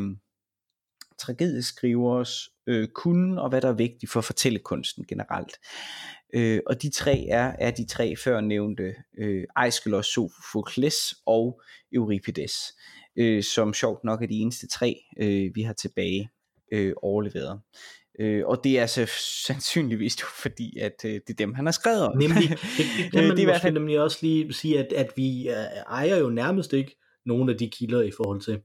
tragedieskrivers 1.19 2.49
øh, 2.67 2.87
kunden 2.87 3.37
og 3.37 3.49
hvad 3.49 3.61
der 3.61 3.69
er 3.69 3.73
vigtigt 3.73 4.11
for 4.11 4.21
fortællekunsten 4.21 5.05
generelt. 5.05 5.57
Øh, 6.33 6.59
og 6.65 6.81
de 6.81 6.91
tre 6.91 7.25
er, 7.29 7.55
er 7.59 7.71
de 7.71 7.87
tre 7.87 8.15
før 8.15 8.41
nævnte 8.41 8.93
øh, 9.17 9.43
Aeschylus, 9.55 10.05
Sophokles 10.05 11.15
og 11.25 11.61
Euripides, 11.93 12.53
øh, 13.15 13.43
som 13.43 13.73
sjovt 13.73 14.03
nok 14.03 14.21
er 14.21 14.27
de 14.27 14.35
eneste 14.35 14.67
tre, 14.67 14.95
øh, 15.19 15.51
vi 15.55 15.61
har 15.61 15.73
tilbage 15.73 16.29
øh, 16.71 16.93
overleveret. 17.01 17.59
Øh, 18.19 18.45
og 18.45 18.63
det 18.63 18.79
er 18.79 18.85
så 18.85 19.11
sandsynligvis 19.45 20.17
fordi, 20.41 20.77
at 20.79 21.05
øh, 21.05 21.11
det 21.11 21.29
er 21.29 21.33
dem, 21.33 21.53
han 21.53 21.65
har 21.65 21.71
skrevet 21.71 22.01
om. 22.01 22.17
Nemlig, 22.17 22.49
det, 22.49 22.59
det, 22.77 23.13
det, 23.13 23.23
det, 23.23 23.37
det 23.37 23.43
er 23.43 23.53
måske 23.53 23.71
nemlig 23.71 23.99
også 23.99 24.17
lige 24.21 24.53
sige, 24.53 24.79
at, 24.79 24.93
at 24.93 25.11
vi 25.15 25.49
øh, 25.49 25.55
ejer 25.89 26.17
jo 26.17 26.29
nærmest 26.29 26.73
ikke 26.73 26.95
nogen 27.25 27.49
af 27.49 27.57
de 27.57 27.69
kilder 27.69 28.01
i 28.01 28.11
forhold 28.17 28.41
til 28.41 28.59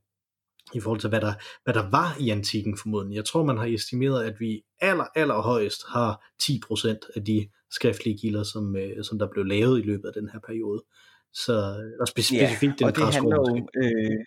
i 0.74 0.80
forhold 0.80 1.00
til, 1.00 1.08
hvad 1.08 1.20
der, 1.20 1.32
hvad 1.64 1.74
der 1.74 1.90
var 1.90 2.16
i 2.20 2.30
antikken 2.30 2.76
formodentlig. 2.76 3.16
Jeg 3.16 3.24
tror, 3.24 3.44
man 3.44 3.58
har 3.58 3.66
estimeret, 3.66 4.24
at 4.24 4.40
vi 4.40 4.62
aller, 4.80 5.04
aller 5.14 5.40
højst 5.40 5.82
har 5.88 6.32
10% 6.42 7.12
af 7.16 7.24
de 7.24 7.48
skriftlige 7.70 8.18
kilder, 8.18 8.42
som, 8.42 8.76
øh, 8.76 9.04
som 9.04 9.18
der 9.18 9.28
blev 9.30 9.44
lavet 9.44 9.78
i 9.78 9.82
løbet 9.82 10.08
af 10.08 10.12
den 10.14 10.28
her 10.32 10.38
periode. 10.46 10.84
Så, 11.32 11.52
og 12.00 12.08
spe- 12.08 12.34
ja, 12.34 12.46
specifikt 12.46 12.78
den 12.78 12.86
og 12.86 12.96
det 12.96 13.14
handler 13.14 13.36
jo, 13.36 13.68
øh, 13.82 14.24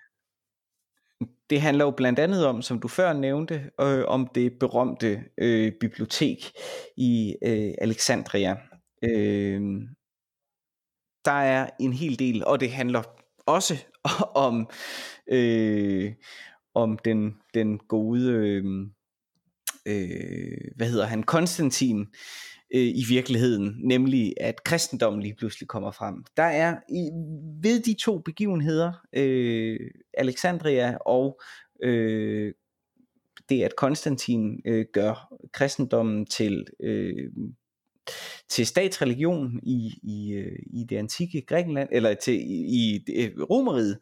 det 1.49 1.61
handler 1.61 1.85
jo 1.85 1.91
blandt 1.91 2.19
andet 2.19 2.45
om, 2.45 2.61
som 2.61 2.79
du 2.79 2.87
før 2.87 3.13
nævnte, 3.13 3.69
øh, 3.81 4.03
om 4.07 4.27
det 4.35 4.59
berømte 4.59 5.23
øh, 5.37 5.71
bibliotek 5.79 6.51
i 6.97 7.35
øh, 7.45 7.73
Alexandria. 7.81 8.57
Øh, 9.03 9.61
der 11.25 11.31
er 11.31 11.69
en 11.79 11.93
hel 11.93 12.19
del, 12.19 12.45
og 12.45 12.59
det 12.59 12.71
handler 12.71 13.03
også 13.45 13.85
om 14.47 14.69
øh, 15.31 16.13
om 16.73 16.99
den 17.05 17.35
den 17.53 17.77
gode 17.77 18.31
øh, 18.31 18.63
øh, 19.85 20.57
hvad 20.75 20.87
hedder 20.89 21.05
han 21.05 21.23
Konstantin 21.23 21.99
øh, 22.75 22.81
i 22.81 23.03
virkeligheden, 23.09 23.75
nemlig 23.83 24.33
at 24.41 24.63
kristendommen 24.63 25.21
lige 25.21 25.35
pludselig 25.35 25.67
kommer 25.67 25.91
frem. 25.91 26.23
Der 26.37 26.43
er 26.43 26.77
i, 26.89 27.09
ved 27.63 27.81
de 27.81 27.93
to 27.93 28.19
begivenheder, 28.19 28.93
øh, 29.13 29.79
Alexandria 30.13 30.97
og 31.05 31.41
øh, 31.83 32.53
det 33.49 33.63
at 33.63 33.75
Konstantin 33.75 34.61
øh, 34.65 34.85
gør 34.93 35.33
kristendommen 35.53 36.25
til 36.25 36.65
øh, 36.83 37.31
til 38.49 38.67
statsreligion 38.67 39.59
i, 39.63 39.99
i, 40.03 40.33
øh, 40.33 40.59
i 40.73 40.83
det 40.89 40.97
antikke 40.97 41.41
Grækenland, 41.41 41.89
eller 41.91 42.13
til, 42.13 42.33
i, 42.33 42.95
i 43.07 43.29
Romeriet, 43.49 43.99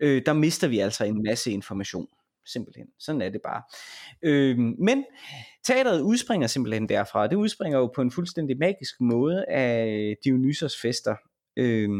mm. 0.00 0.06
øh, 0.06 0.22
der 0.26 0.32
mister 0.32 0.68
vi 0.68 0.78
altså 0.78 1.04
en 1.04 1.22
masse 1.22 1.50
information. 1.50 2.06
Simpelthen. 2.46 2.86
Sådan 2.98 3.22
er 3.22 3.28
det 3.28 3.40
bare. 3.44 3.62
Øh, 4.22 4.58
men 4.58 5.04
teateret 5.66 6.00
udspringer 6.00 6.46
simpelthen 6.46 6.88
derfra. 6.88 7.26
Det 7.26 7.36
udspringer 7.36 7.78
jo 7.78 7.92
på 7.94 8.02
en 8.02 8.10
fuldstændig 8.10 8.58
magisk 8.58 9.00
måde 9.00 9.44
af 9.48 10.16
Dionysos 10.24 10.80
fester 10.80 11.16
øh, 11.56 11.90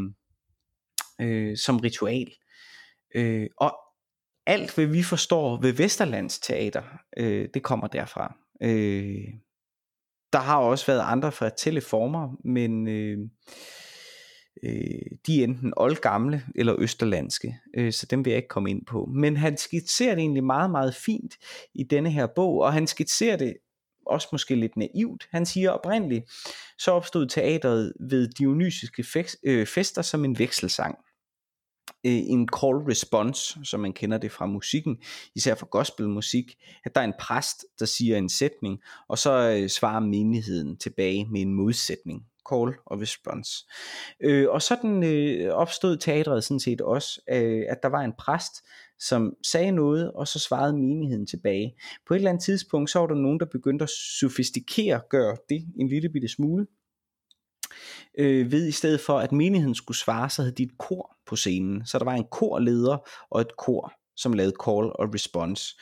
øh, 1.20 1.57
som 1.57 1.76
ritual. 1.76 2.32
Øh, 3.14 3.47
og 3.57 3.76
alt 4.47 4.74
hvad 4.74 4.86
vi 4.86 5.03
forstår 5.03 5.61
ved 5.61 5.72
Vesterlands 5.72 6.38
teater, 6.38 6.82
øh, 7.16 7.49
det 7.55 7.62
kommer 7.62 7.86
derfra. 7.86 8.36
Øh, 8.62 9.24
der 10.33 10.39
har 10.39 10.57
også 10.57 10.87
været 10.87 11.03
andre 11.05 11.33
fra 11.33 11.51
Teleformer, 11.57 12.37
men 12.45 12.89
øh, 12.89 13.18
øh, 14.62 15.01
de 15.27 15.41
er 15.41 15.45
enten 15.45 15.72
oldgamle 15.77 16.43
eller 16.55 16.74
østerlandske, 16.79 17.59
øh, 17.77 17.93
så 17.93 18.07
dem 18.07 18.24
vil 18.24 18.31
jeg 18.31 18.37
ikke 18.37 18.49
komme 18.49 18.70
ind 18.70 18.87
på. 18.87 19.09
Men 19.14 19.37
han 19.37 19.57
skitserer 19.57 20.14
det 20.14 20.22
egentlig 20.22 20.45
meget, 20.45 20.70
meget 20.70 20.95
fint 20.95 21.35
i 21.74 21.83
denne 21.83 22.11
her 22.11 22.27
bog, 22.27 22.59
og 22.59 22.72
han 22.72 22.87
skitserer 22.87 23.37
det 23.37 23.57
også 24.07 24.29
måske 24.33 24.55
lidt 24.55 24.77
naivt. 24.77 25.29
Han 25.31 25.47
siger 25.47 25.70
oprindeligt, 25.70 26.31
så 26.79 26.91
opstod 26.91 27.27
teateret 27.27 27.93
ved 28.01 28.29
dionysiske 28.29 29.05
øh, 29.43 29.66
fester 29.66 30.03
som 30.03 30.24
en 30.24 30.39
vekselsang 30.39 30.99
Øh, 32.07 32.12
en 32.12 32.49
call 32.49 32.76
response, 32.76 33.59
som 33.64 33.80
man 33.80 33.93
kender 33.93 34.18
det 34.18 34.32
fra 34.32 34.47
musikken, 34.47 34.97
især 35.34 35.55
fra 35.55 35.66
gospelmusik, 35.70 36.57
at 36.84 36.95
der 36.95 37.01
er 37.01 37.05
en 37.05 37.14
præst, 37.20 37.64
der 37.78 37.87
siger 37.87 38.18
en 38.18 38.28
sætning, 38.28 38.78
og 39.09 39.18
så 39.18 39.59
øh, 39.61 39.68
svarer 39.68 40.01
menigheden 40.01 40.76
tilbage 40.76 41.26
med 41.30 41.41
en 41.41 41.55
modsætning. 41.55 42.22
Call 42.51 42.74
og 42.87 43.01
response. 43.01 43.66
Øh, 44.20 44.51
og 44.51 44.62
sådan 44.62 45.05
øh, 45.05 45.53
opstod 45.53 45.97
teatret 45.97 46.45
sådan 46.45 46.61
set 46.61 46.80
også, 46.80 47.20
øh, 47.30 47.64
at 47.68 47.82
der 47.82 47.89
var 47.89 48.01
en 48.01 48.12
præst, 48.18 48.53
som 48.99 49.34
sagde 49.43 49.72
noget, 49.72 50.12
og 50.12 50.28
så 50.28 50.39
svarede 50.39 50.72
menigheden 50.72 51.26
tilbage. 51.26 51.76
På 52.09 52.14
et 52.14 52.18
eller 52.18 52.30
andet 52.30 52.45
tidspunkt, 52.45 52.91
så 52.91 52.99
var 52.99 53.07
der 53.07 53.14
nogen, 53.14 53.41
der 53.41 53.47
begyndte 53.47 53.82
at 53.82 53.91
sofistikere, 54.20 55.01
gøre 55.11 55.37
det 55.49 55.66
en 55.78 55.89
lille 55.89 56.09
bitte 56.09 56.28
smule, 56.28 56.66
øh, 58.18 58.53
ved 58.53 58.66
i 58.66 58.72
stedet 58.72 59.01
for, 59.01 59.18
at 59.18 59.33
menigheden 59.33 59.74
skulle 59.74 59.99
svare, 59.99 60.31
så 60.31 60.43
havde 60.43 60.55
de 60.55 60.62
et 60.62 60.79
kor 60.79 61.16
på 61.27 61.37
scenen. 61.37 61.87
Så 61.87 61.99
der 61.99 62.05
var 62.05 62.14
en 62.14 62.27
korleder 62.31 63.09
og 63.31 63.41
et 63.41 63.57
kor, 63.59 63.93
som 64.16 64.33
lavede 64.33 64.57
call 64.64 64.87
og 64.87 65.14
response. 65.14 65.74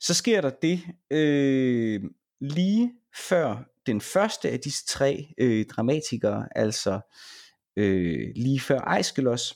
Så 0.00 0.14
sker 0.14 0.40
der 0.40 0.50
det 0.62 0.80
øh, 1.10 2.00
lige 2.40 2.92
før 3.28 3.64
den 3.86 4.00
første 4.00 4.50
af 4.50 4.60
disse 4.60 4.86
tre 4.86 5.34
øh, 5.38 5.66
dramatikere, 5.66 6.48
altså 6.56 7.00
øh, 7.76 8.32
lige 8.36 8.60
før 8.60 8.80
Aeschylus, 8.80 9.54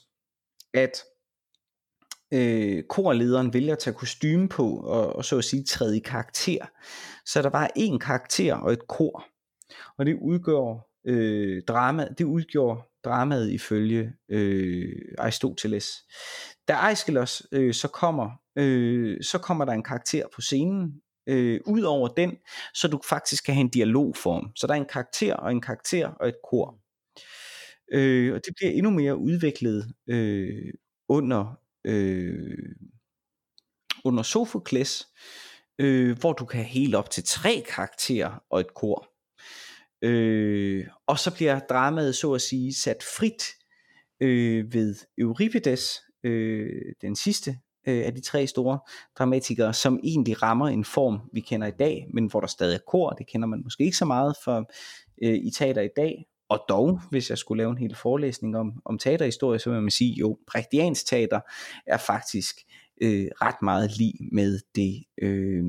at 0.73 1.03
øh, 2.33 2.83
korlederen 2.89 3.53
vælger 3.53 3.73
at 3.73 3.79
tage 3.79 3.93
kostume 3.93 4.49
på 4.49 4.77
og, 4.77 5.15
og 5.15 5.25
så 5.25 5.37
at 5.37 5.43
sige 5.43 5.63
træde 5.63 5.97
i 5.97 5.99
karakter. 5.99 6.65
Så 7.25 7.41
der 7.41 7.49
var 7.49 7.71
en 7.75 7.99
karakter 7.99 8.55
og 8.55 8.73
et 8.73 8.87
kor. 8.87 9.25
Og 9.97 10.05
det 10.05 10.17
udgør 10.21 10.94
øh, 11.05 11.61
drama, 11.67 12.07
det 12.17 12.25
udgjorde 12.25 12.81
dramaet 13.05 13.51
ifølge 13.51 14.13
øh, 14.29 15.01
Aristoteles. 15.17 15.87
Da 16.67 16.73
Aeschylus 16.73 17.43
øh, 17.51 17.73
så 17.73 17.87
kommer, 17.87 18.31
øh, 18.55 19.23
så 19.23 19.37
kommer 19.37 19.65
der 19.65 19.73
en 19.73 19.83
karakter 19.83 20.23
på 20.35 20.41
scenen, 20.41 21.01
øh, 21.27 21.59
ud 21.65 21.81
over 21.81 22.07
den, 22.07 22.37
så 22.73 22.87
du 22.87 22.99
faktisk 23.09 23.45
kan 23.45 23.53
have 23.53 23.61
en 23.61 23.69
dialogform. 23.69 24.51
Så 24.55 24.67
der 24.67 24.73
er 24.73 24.77
en 24.77 24.85
karakter 24.85 25.35
og 25.35 25.51
en 25.51 25.61
karakter 25.61 26.07
og 26.07 26.27
et 26.27 26.37
kor. 26.49 26.79
Øh, 27.91 28.33
og 28.33 28.41
det 28.45 28.53
bliver 28.55 28.71
endnu 28.71 28.89
mere 28.89 29.17
udviklet 29.17 29.93
øh, 30.09 30.73
under 31.09 31.59
øh, 31.85 32.75
under 34.05 34.23
Sofokles, 34.23 35.07
øh, 35.79 36.19
hvor 36.19 36.33
du 36.33 36.45
kan 36.45 36.57
have 36.57 36.69
helt 36.69 36.95
op 36.95 37.09
til 37.09 37.23
tre 37.23 37.63
karakterer 37.69 38.43
og 38.49 38.59
et 38.59 38.73
kor. 38.73 39.14
Øh, 40.05 40.87
og 41.07 41.19
så 41.19 41.35
bliver 41.35 41.59
dramaet 41.59 42.15
så 42.15 42.33
at 42.33 42.41
sige 42.41 42.73
sat 42.73 43.03
frit 43.17 43.43
øh, 44.21 44.73
ved 44.73 44.95
Euripides, 45.17 46.01
øh, 46.23 46.81
den 47.01 47.15
sidste 47.15 47.57
øh, 47.87 48.05
af 48.05 48.13
de 48.13 48.21
tre 48.21 48.47
store 48.47 48.79
dramatikere, 49.17 49.73
som 49.73 49.99
egentlig 50.03 50.41
rammer 50.41 50.67
en 50.67 50.85
form, 50.85 51.19
vi 51.33 51.39
kender 51.39 51.67
i 51.67 51.77
dag, 51.79 52.07
men 52.13 52.25
hvor 52.25 52.39
der 52.39 52.47
stadig 52.47 52.75
er 52.75 52.79
kor, 52.87 53.09
det 53.09 53.27
kender 53.27 53.47
man 53.47 53.61
måske 53.63 53.83
ikke 53.83 53.97
så 53.97 54.05
meget 54.05 54.35
for 54.43 54.71
øh, 55.23 55.33
i 55.33 55.51
teater 55.51 55.81
i 55.81 55.89
dag, 55.95 56.25
og 56.49 56.65
dog, 56.69 57.01
hvis 57.09 57.29
jeg 57.29 57.37
skulle 57.37 57.57
lave 57.57 57.71
en 57.71 57.77
hel 57.77 57.95
forelæsning 57.95 58.57
om, 58.57 58.81
om 58.85 58.97
teaterhistorie, 58.97 59.59
så 59.59 59.69
vil 59.69 59.81
man 59.81 59.91
sige, 59.91 60.13
jo, 60.13 60.37
Brechtiansk 60.51 61.07
teater 61.07 61.39
er 61.87 61.97
faktisk 61.97 62.55
øh, 63.01 63.27
ret 63.41 63.61
meget 63.61 63.97
lige 63.97 64.29
med 64.31 64.59
det 64.75 65.03
øh, 65.21 65.63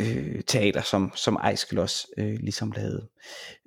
øh, 0.00 0.42
teater, 0.46 0.82
som, 0.82 1.12
som 1.14 1.36
Aeschylus 1.40 2.06
øh, 2.18 2.38
ligesom 2.40 2.72
lavede. 2.72 3.08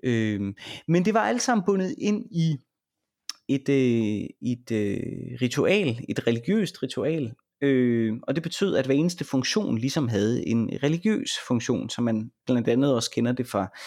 Øh, 0.04 0.54
men 0.88 1.06
det 1.06 1.14
var 1.14 1.22
alt 1.22 1.42
sammen 1.42 1.66
bundet 1.66 1.96
ind 1.98 2.26
i 2.32 2.58
et, 3.48 3.70
øh, 3.70 4.28
et 4.42 4.72
øh, 4.72 5.38
ritual, 5.42 6.06
et 6.10 6.28
religiøst 6.28 6.84
ritual, 6.84 7.34
Øh, 7.62 8.14
og 8.24 8.36
det 8.36 8.44
betød, 8.44 8.76
at 8.76 8.86
hver 8.86 8.96
eneste 8.96 9.26
funktion 9.26 9.78
ligesom 9.78 10.08
havde 10.08 10.48
en 10.48 10.70
religiøs 10.84 11.32
funktion, 11.48 11.90
som 11.90 12.04
man 12.04 12.32
blandt 12.46 12.68
andet 12.68 12.96
også 12.96 13.12
kender 13.12 13.32
det 13.32 13.48
fra 13.48 13.78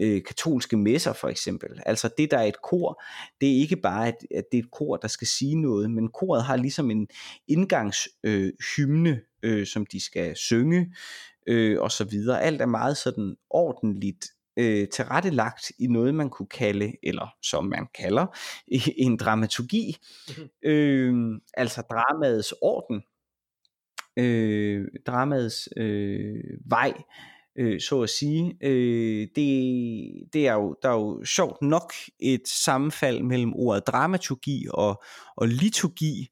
øh, 0.00 0.22
katolske 0.22 0.76
messer 0.76 1.12
for 1.12 1.28
eksempel. 1.28 1.68
Altså 1.86 2.10
det 2.18 2.30
der 2.30 2.38
er 2.38 2.44
et 2.44 2.62
kor, 2.62 3.02
det 3.40 3.48
er 3.48 3.60
ikke 3.60 3.76
bare, 3.76 4.08
at, 4.08 4.16
at 4.34 4.44
det 4.52 4.58
er 4.58 4.62
et 4.62 4.70
kor, 4.70 4.96
der 4.96 5.08
skal 5.08 5.26
sige 5.26 5.62
noget, 5.62 5.90
men 5.90 6.08
koret 6.08 6.44
har 6.44 6.56
ligesom 6.56 6.90
en 6.90 7.08
indgangshymne, 7.48 9.20
øh, 9.42 9.60
øh, 9.60 9.66
som 9.66 9.86
de 9.86 10.04
skal 10.04 10.36
synge 10.36 10.94
øh, 11.46 11.80
og 11.80 11.92
så 11.92 12.04
videre. 12.04 12.42
Alt 12.42 12.60
er 12.60 12.66
meget 12.66 12.96
sådan 12.96 13.36
ordentligt 13.50 14.26
øh, 14.56 14.88
tilrettelagt 14.88 15.72
i 15.78 15.86
noget, 15.86 16.14
man 16.14 16.30
kunne 16.30 16.48
kalde, 16.48 16.92
eller 17.02 17.28
som 17.42 17.64
man 17.64 17.86
kalder, 17.94 18.26
en 19.06 19.16
dramaturgi. 19.16 19.96
Mm-hmm. 20.28 20.70
Øh, 20.70 21.40
altså 21.54 21.82
dramaets 21.90 22.54
orden, 22.62 23.02
øh, 24.16 24.88
dramaets 25.06 25.68
øh, 25.76 26.42
vej 26.70 26.92
øh, 27.58 27.80
så 27.80 28.02
at 28.02 28.10
sige. 28.10 28.56
Øh, 28.62 29.28
det, 29.36 30.28
det 30.32 30.46
er 30.46 30.54
jo, 30.54 30.76
der 30.82 30.88
er 30.88 30.94
jo 30.94 31.24
sjovt 31.24 31.62
nok 31.62 31.92
et 32.20 32.48
sammenfald 32.48 33.22
mellem 33.22 33.52
ordet 33.54 33.86
dramaturgi 33.86 34.66
og, 34.70 35.02
og 35.36 35.48
liturgi, 35.48 36.28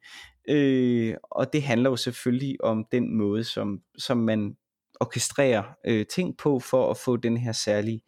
øh, 0.49 1.15
og 1.23 1.53
det 1.53 1.62
handler 1.62 1.91
jo 1.91 1.97
selvfølgelig 1.97 2.65
om 2.65 2.85
den 2.93 3.17
måde, 3.17 3.45
som, 3.45 3.79
som 3.99 4.19
man 4.19 4.57
orkestrere 5.01 5.65
øh, 5.87 6.07
ting 6.07 6.37
på 6.37 6.61
for 6.61 6.91
at 6.91 6.97
få 6.97 7.17
den 7.17 7.37
her 7.37 7.53
særlige 7.53 8.03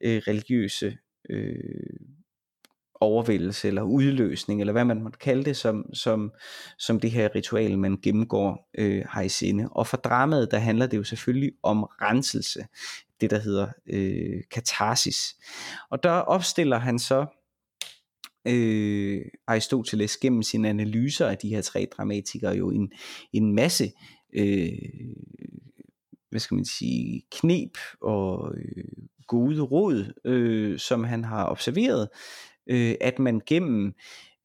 øh, 0.00 0.22
religiøse 0.26 0.98
øh, 1.30 1.54
overvældelse 3.00 3.68
eller 3.68 3.82
udløsning, 3.82 4.60
eller 4.60 4.72
hvad 4.72 4.84
man 4.84 5.02
måtte 5.02 5.18
kalde 5.18 5.44
det, 5.44 5.56
som, 5.56 5.94
som, 5.94 6.32
som 6.78 7.00
det 7.00 7.10
her 7.10 7.34
ritual, 7.34 7.78
man 7.78 7.98
gennemgår, 8.02 8.70
øh, 8.78 9.04
har 9.08 9.22
i 9.22 9.28
sinde. 9.28 9.68
Og 9.70 9.86
for 9.86 9.96
dramaet, 9.96 10.50
der 10.50 10.58
handler 10.58 10.86
det 10.86 10.96
jo 10.96 11.04
selvfølgelig 11.04 11.52
om 11.62 11.82
renselse, 11.82 12.66
det 13.20 13.30
der 13.30 13.38
hedder 13.38 13.68
øh, 13.86 14.42
katarsis. 14.50 15.36
Og 15.90 16.02
der 16.02 16.10
opstiller 16.10 16.78
han 16.78 16.98
så 16.98 17.26
øh, 18.46 19.22
Aristoteles 19.46 20.16
gennem 20.16 20.42
sine 20.42 20.68
analyser 20.68 21.26
af 21.26 21.38
de 21.38 21.48
her 21.48 21.62
tre 21.62 21.88
dramatikere 21.96 22.56
jo 22.56 22.70
en, 22.70 22.92
en 23.32 23.54
masse 23.54 23.92
øh, 24.32 24.68
hvad 26.36 26.40
skal 26.40 26.54
man 26.54 26.64
sige, 26.64 27.22
knep 27.32 27.78
og 28.00 28.54
øh, 28.56 28.84
gode 29.26 29.60
råd, 29.60 30.12
øh, 30.24 30.78
som 30.78 31.04
han 31.04 31.24
har 31.24 31.50
observeret, 31.50 32.08
øh, 32.66 32.94
at 33.00 33.18
man 33.18 33.40
gennem 33.46 33.92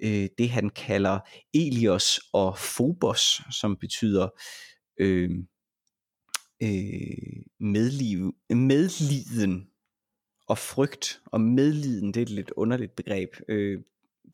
øh, 0.03 0.27
det 0.37 0.49
han 0.49 0.69
kalder 0.69 1.19
Elios 1.53 2.19
og 2.33 2.55
Phobos, 2.55 3.41
som 3.51 3.77
betyder 3.77 4.29
øh, 4.99 5.29
øh, 6.63 7.43
medliv, 7.59 8.35
medliden 8.49 9.67
og 10.47 10.57
frygt. 10.57 11.21
Og 11.25 11.41
medliden, 11.41 12.07
det 12.07 12.17
er 12.17 12.21
et 12.21 12.29
lidt 12.29 12.51
underligt 12.51 12.95
begreb. 12.95 13.29
Øh, 13.49 13.79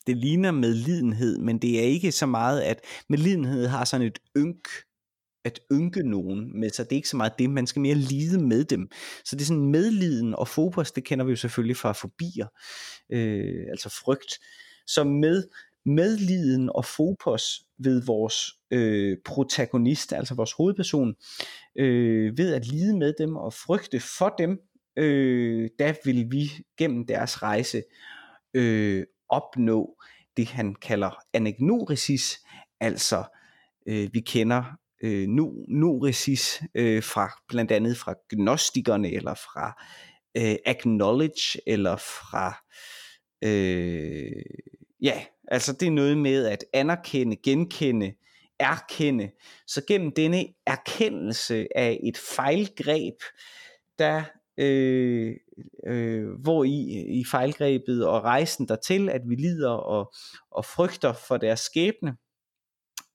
det 0.08 0.18
ligner 0.18 0.52
medlidenhed, 0.52 1.38
men 1.38 1.58
det 1.58 1.80
er 1.80 1.84
ikke 1.84 2.12
så 2.12 2.26
meget, 2.26 2.62
at 2.62 2.80
medlidenhed 3.10 3.68
har 3.68 3.86
sådan 3.86 4.08
et 4.08 4.20
ynk 4.38 4.68
at 5.48 5.60
ynke 5.72 6.10
nogen 6.10 6.60
med 6.60 6.70
sig. 6.70 6.86
Det 6.86 6.92
er 6.92 6.96
ikke 6.96 7.10
så 7.10 7.18
meget 7.18 7.40
det, 7.40 7.50
man 7.50 7.68
skal 7.68 7.80
mere 7.80 7.96
lide 7.96 8.40
med 8.40 8.64
dem. 8.64 8.90
Så 9.26 9.36
det 9.36 9.42
er 9.42 9.46
sådan 9.46 9.72
medliden 9.72 10.36
og 10.36 10.48
fokus, 10.48 10.92
det 10.92 11.04
kender 11.04 11.26
vi 11.26 11.32
jo 11.32 11.36
selvfølgelig 11.36 11.78
fra 11.78 11.92
fobier, 11.92 12.48
øh, 13.12 13.66
altså 13.70 13.90
frygt. 13.90 14.40
Så 14.88 15.04
med 15.04 15.44
medliden 15.86 16.70
og 16.76 16.86
fokus 16.86 17.44
ved 17.80 18.02
vores 18.06 18.36
øh, 18.72 19.18
protagonist, 19.26 20.14
altså 20.14 20.36
vores 20.36 20.52
hovedperson, 20.52 21.16
øh, 21.80 22.38
ved 22.38 22.54
at 22.54 22.68
lide 22.68 22.98
med 22.98 23.14
dem 23.20 23.36
og 23.36 23.54
frygte 23.54 24.00
for 24.00 24.36
dem, 24.38 24.60
øh, 24.98 25.70
der 25.80 25.94
vil 26.06 26.32
vi 26.32 26.52
gennem 26.78 27.06
deres 27.06 27.44
rejse 27.44 27.84
øh, 28.54 29.04
opnå 29.30 29.98
det, 30.38 30.48
han 30.48 30.76
kalder 30.76 31.20
anagnorisis, 31.34 32.40
altså 32.80 33.24
øh, 33.88 34.10
vi 34.14 34.20
kender 34.20 34.64
øh, 35.04 35.28
noresis 35.68 36.62
øh, 36.76 37.04
fra 37.04 37.32
blandt 37.48 37.72
andet 37.72 37.98
fra 37.98 38.16
gnostikerne 38.30 39.12
eller 39.12 39.34
fra 39.34 39.84
øh, 40.38 40.56
acknowledge 40.66 41.62
eller 41.68 41.96
fra 41.96 42.66
øh, 43.44 44.44
ja, 45.02 45.24
altså 45.48 45.74
det 45.74 45.88
er 45.88 45.92
noget 45.92 46.18
med 46.18 46.46
at 46.46 46.66
anerkende, 46.74 47.36
genkende, 47.36 48.14
erkende. 48.60 49.32
Så 49.68 49.82
gennem 49.88 50.12
denne 50.12 50.46
erkendelse 50.66 51.68
af 51.76 52.00
et 52.04 52.18
fejlgreb, 52.18 53.16
der 54.00 54.24
øh, 54.58 55.36
øh, 55.88 56.30
hvor 56.44 56.64
i, 56.64 57.06
i 57.20 57.26
fejlgrebet 57.32 58.06
og 58.06 58.24
rejsen 58.24 58.68
dertil, 58.68 59.10
at 59.10 59.22
vi 59.30 59.36
lider 59.36 59.72
og, 59.72 60.14
og 60.52 60.66
frygter 60.66 61.14
for 61.14 61.38
deres 61.38 61.60
skæbne, 61.60 62.16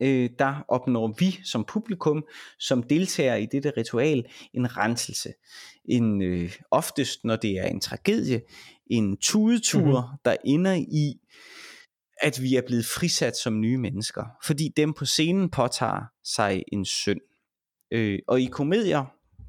øh, 0.02 0.30
der 0.38 0.64
opnår 0.68 1.14
vi 1.18 1.40
som 1.44 1.64
publikum, 1.64 2.24
som 2.58 2.82
deltager 2.82 3.34
i 3.34 3.46
dette 3.46 3.72
ritual, 3.76 4.24
en 4.54 4.76
renselse. 4.76 5.32
En, 5.84 6.22
øh, 6.22 6.56
oftest, 6.70 7.24
når 7.24 7.36
det 7.36 7.58
er 7.58 7.66
en 7.66 7.80
tragedie, 7.80 8.42
en 8.86 9.16
tudetur, 9.16 10.00
mm-hmm. 10.00 10.18
der 10.24 10.36
ender 10.44 10.72
i, 10.74 11.20
at 12.22 12.42
vi 12.42 12.56
er 12.56 12.62
blevet 12.66 12.84
frisat 12.84 13.36
som 13.36 13.60
nye 13.60 13.78
mennesker. 13.78 14.24
Fordi 14.44 14.68
dem 14.76 14.92
på 14.92 15.04
scenen 15.04 15.50
påtager 15.50 16.04
sig 16.24 16.62
en 16.72 16.84
synd. 16.84 17.20
Øh, 17.90 18.18
og 18.28 18.40
i 18.40 18.46
komedier 18.46 19.04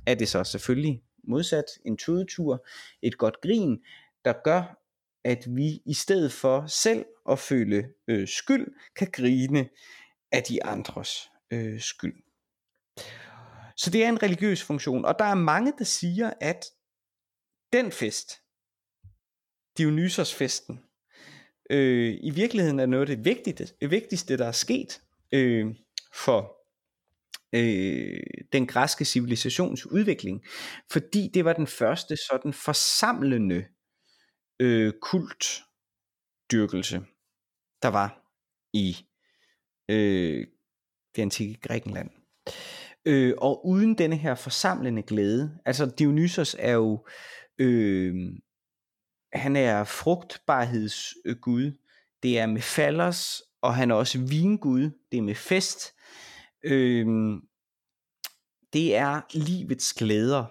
er 0.06 0.16
det 0.16 0.28
så 0.28 0.44
selvfølgelig 0.44 1.02
modsat 1.28 1.66
en 1.86 1.98
tudetur, 1.98 2.66
et 3.02 3.18
godt 3.18 3.42
grin, 3.42 3.78
der 4.26 4.34
gør, 4.44 4.80
at 5.24 5.46
vi 5.50 5.82
i 5.86 5.94
stedet 5.94 6.32
for 6.32 6.66
selv 6.68 7.06
at 7.30 7.40
føle 7.40 7.86
øh, 8.08 8.28
skyld, 8.28 8.68
kan 8.96 9.08
grine 9.14 9.70
af 10.34 10.44
de 10.44 10.64
andres 10.64 11.30
øh, 11.52 11.82
skyld. 11.82 12.24
Så 13.78 13.90
det 13.90 14.04
er 14.04 14.10
en 14.10 14.24
religiøs 14.24 14.64
funktion, 14.64 15.06
og 15.06 15.20
der 15.20 15.26
er 15.26 15.34
mange, 15.34 15.74
der 15.78 15.84
siger, 15.84 16.34
at 16.42 16.66
den 17.74 17.92
fest, 17.92 18.32
Dionysos-festen, 19.78 20.80
øh, 21.70 22.18
i 22.22 22.30
virkeligheden 22.30 22.80
er 22.80 22.86
noget 22.86 23.10
af 23.10 23.16
det 23.16 23.26
vigtigste, 23.26 23.76
det 23.82 23.92
vigtigste 23.92 24.38
der 24.38 24.48
er 24.48 24.52
sket 24.52 25.02
øh, 25.32 25.76
for 26.14 26.58
øh, 27.56 28.20
den 28.54 28.68
græske 28.68 29.06
civilisations 29.06 29.86
udvikling, 29.86 30.46
fordi 30.92 31.30
det 31.34 31.46
var 31.46 31.54
den 31.54 31.68
første 31.68 32.18
sådan 32.18 32.54
forsamlende 32.54 33.66
øh, 34.60 34.94
kultdyrkelse, 35.02 37.02
der 37.82 37.88
var 37.88 38.30
i 38.74 38.98
øh, 39.94 40.48
det 41.16 41.22
antikke 41.22 41.60
Grækenland. 41.62 42.10
Øh, 43.06 43.34
og 43.38 43.68
uden 43.68 43.98
denne 43.98 44.16
her 44.16 44.36
forsamlende 44.36 45.02
glæde, 45.02 45.58
altså 45.66 45.86
Dionysos 45.86 46.56
er 46.60 46.74
jo, 46.74 47.06
øh, 47.58 48.16
han 49.34 49.56
er 49.56 49.84
frugtbarhedsgud, 49.84 51.72
det 52.24 52.40
er 52.40 52.46
med 52.46 52.62
fallers, 52.62 53.42
og 53.62 53.76
han 53.76 53.92
er 53.92 53.96
også 53.96 54.20
vingud, 54.20 54.90
det 55.12 55.18
er 55.18 55.22
med 55.22 55.36
fest. 55.36 55.94
Øh, 56.64 57.08
det 58.74 58.96
er 58.96 59.22
livets 59.34 59.94
glæder. 59.94 60.46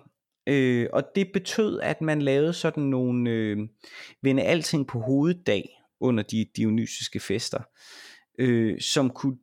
Øh, 0.47 0.88
og 0.93 1.05
det 1.14 1.32
betød, 1.32 1.80
at 1.80 2.01
man 2.01 2.22
lavede 2.22 2.53
sådan 2.53 2.82
nogle 2.82 3.30
øh, 3.30 3.59
vende 4.22 4.43
alting 4.43 4.86
på 4.86 5.01
hoveddag 5.01 5.82
under 6.01 6.22
de 6.22 6.47
dionysiske 6.57 7.20
fester, 7.20 7.62
øh, 8.39 8.80
som 8.80 9.11
kunne 9.11 9.37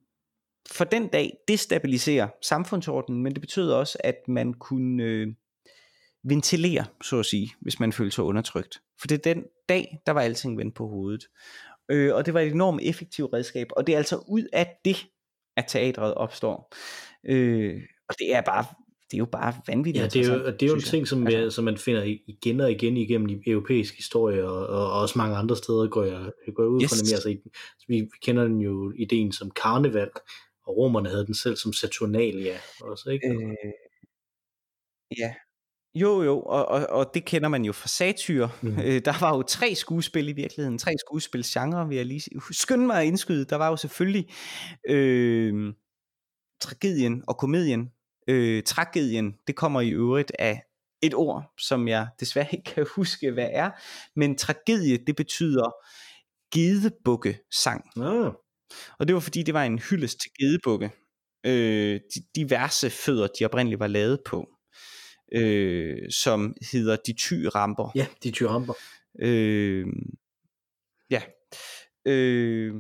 for 0.72 0.84
den 0.84 1.08
dag 1.08 1.38
destabilisere 1.48 2.30
samfundsordenen, 2.42 3.24
men 3.24 3.34
det 3.34 3.42
betød 3.42 3.72
også, 3.72 3.98
at 4.04 4.16
man 4.28 4.54
kunne 4.54 5.04
øh, 5.04 5.28
ventilere, 6.24 6.86
så 7.04 7.20
at 7.20 7.26
sige, 7.26 7.52
hvis 7.62 7.80
man 7.80 7.94
følte 7.94 8.16
sig 8.16 8.24
undertrykt. 8.24 8.82
For 9.00 9.08
det 9.08 9.16
er 9.16 9.34
den 9.34 9.44
dag, 9.70 10.02
der 10.06 10.12
var 10.12 10.22
alting 10.22 10.58
vendt 10.58 10.76
på 10.76 10.88
hovedet. 10.88 11.28
Øh, 11.90 12.16
og 12.16 12.26
det 12.26 12.34
var 12.34 12.40
et 12.40 12.52
enormt 12.52 12.82
effektivt 12.84 13.34
redskab, 13.34 13.68
og 13.72 13.88
det 13.88 13.94
er 13.94 13.98
altså 13.98 14.24
ud 14.28 14.48
af 14.54 14.76
det, 14.86 15.08
at 15.58 15.66
teatret 15.68 16.14
opstår. 16.14 16.74
Øh, 17.24 17.82
og 18.10 18.16
det 18.20 18.36
er 18.36 18.42
bare 18.42 18.66
det 19.12 19.14
er 19.14 19.18
jo 19.18 19.26
bare 19.26 19.54
vanvittigt. 19.68 20.04
Ja, 20.04 20.08
det 20.08 20.28
er 20.28 20.34
jo, 20.34 20.46
det 20.46 20.64
er 20.64 20.68
jo 20.68 20.76
en 20.76 20.82
ting, 20.82 21.08
som, 21.08 21.28
altså, 21.28 21.56
som 21.56 21.64
man 21.64 21.78
finder 21.78 22.04
igen 22.28 22.60
og 22.60 22.72
igen 22.72 22.98
igennem 22.98 23.28
de 23.28 23.42
europæiske 23.48 23.98
historier, 23.98 24.44
og, 24.44 24.68
og 24.68 25.02
også 25.02 25.18
mange 25.18 25.36
andre 25.36 25.56
steder 25.56 25.88
går 25.88 26.04
jeg, 26.04 26.32
jeg 26.46 26.54
går 26.56 26.66
ud 26.66 26.82
yes. 26.82 26.90
fra 26.90 26.96
det 26.96 27.06
mere. 27.06 27.16
Altså, 27.16 27.30
vi, 27.88 27.96
vi 27.96 28.10
kender 28.22 28.44
den 28.44 28.62
jo 28.62 28.94
ideen 28.96 29.32
som 29.32 29.52
karneval, 29.52 30.10
og 30.64 30.78
romerne 30.78 31.10
havde 31.10 31.26
den 31.26 31.34
selv 31.34 31.56
som 31.56 31.74
Saturnalia 31.74 32.58
også, 32.82 33.10
ikke? 33.10 33.28
Øh, 33.28 33.56
ja, 35.18 35.34
jo, 35.96 36.24
jo, 36.24 36.42
og, 36.42 36.66
og, 36.66 36.88
og 36.90 37.12
det 37.14 37.26
kender 37.26 37.50
man 37.50 37.66
jo 37.66 37.74
fra 37.74 37.88
satyr. 37.88 38.48
Mm. 38.62 38.80
Øh, 38.80 39.02
der 39.06 39.20
var 39.20 39.36
jo 39.36 39.42
tre 39.42 39.76
skuespil 39.76 40.30
i 40.30 40.32
virkeligheden, 40.32 40.78
tre 40.78 40.92
skuespilsgenre, 41.00 41.88
vil 41.88 41.98
jeg 41.98 42.06
lige 42.06 42.22
skynde 42.52 42.88
mig 42.88 43.02
at 43.02 43.08
indskyde. 43.08 43.46
Der 43.46 43.56
var 43.56 43.70
jo 43.70 43.76
selvfølgelig 43.76 44.30
øh, 44.90 45.74
tragedien 46.62 47.24
og 47.28 47.38
komedien. 47.38 47.90
Øh, 48.30 48.64
tragedien, 48.64 49.36
det 49.48 49.56
kommer 49.56 49.82
i 49.82 49.90
øvrigt 49.90 50.32
af 50.40 50.64
et 51.02 51.14
ord, 51.14 51.54
som 51.60 51.88
jeg 51.88 52.08
desværre 52.20 52.48
ikke 52.52 52.74
kan 52.74 52.88
huske, 52.96 53.32
hvad 53.32 53.50
er. 53.52 53.72
Men 54.16 54.38
tragedie, 54.38 54.98
det 55.08 55.16
betyder 55.16 55.72
gedebukke 56.54 57.40
sang. 57.52 57.86
Ah. 57.98 58.32
Og 59.00 59.08
det 59.08 59.14
var 59.14 59.20
fordi, 59.20 59.44
det 59.44 59.54
var 59.54 59.64
en 59.64 59.80
hyldest 59.80 60.22
til 60.22 60.32
gedebukke. 60.40 60.92
Øh, 61.46 62.00
de 62.16 62.22
diverse 62.36 62.90
fødder, 62.90 63.28
de 63.40 63.46
oprindeligt 63.46 63.80
var 63.80 63.88
lavet 63.88 64.20
på. 64.26 64.50
Øh, 65.34 66.12
som 66.12 66.56
hedder 66.72 66.96
de 66.96 67.14
ty-ramper. 67.14 67.92
Ja, 67.96 68.08
de 68.24 68.32
ty-ramper. 68.32 68.74
Øh, 69.22 69.88
ja. 71.10 71.22
Øh, 72.06 72.74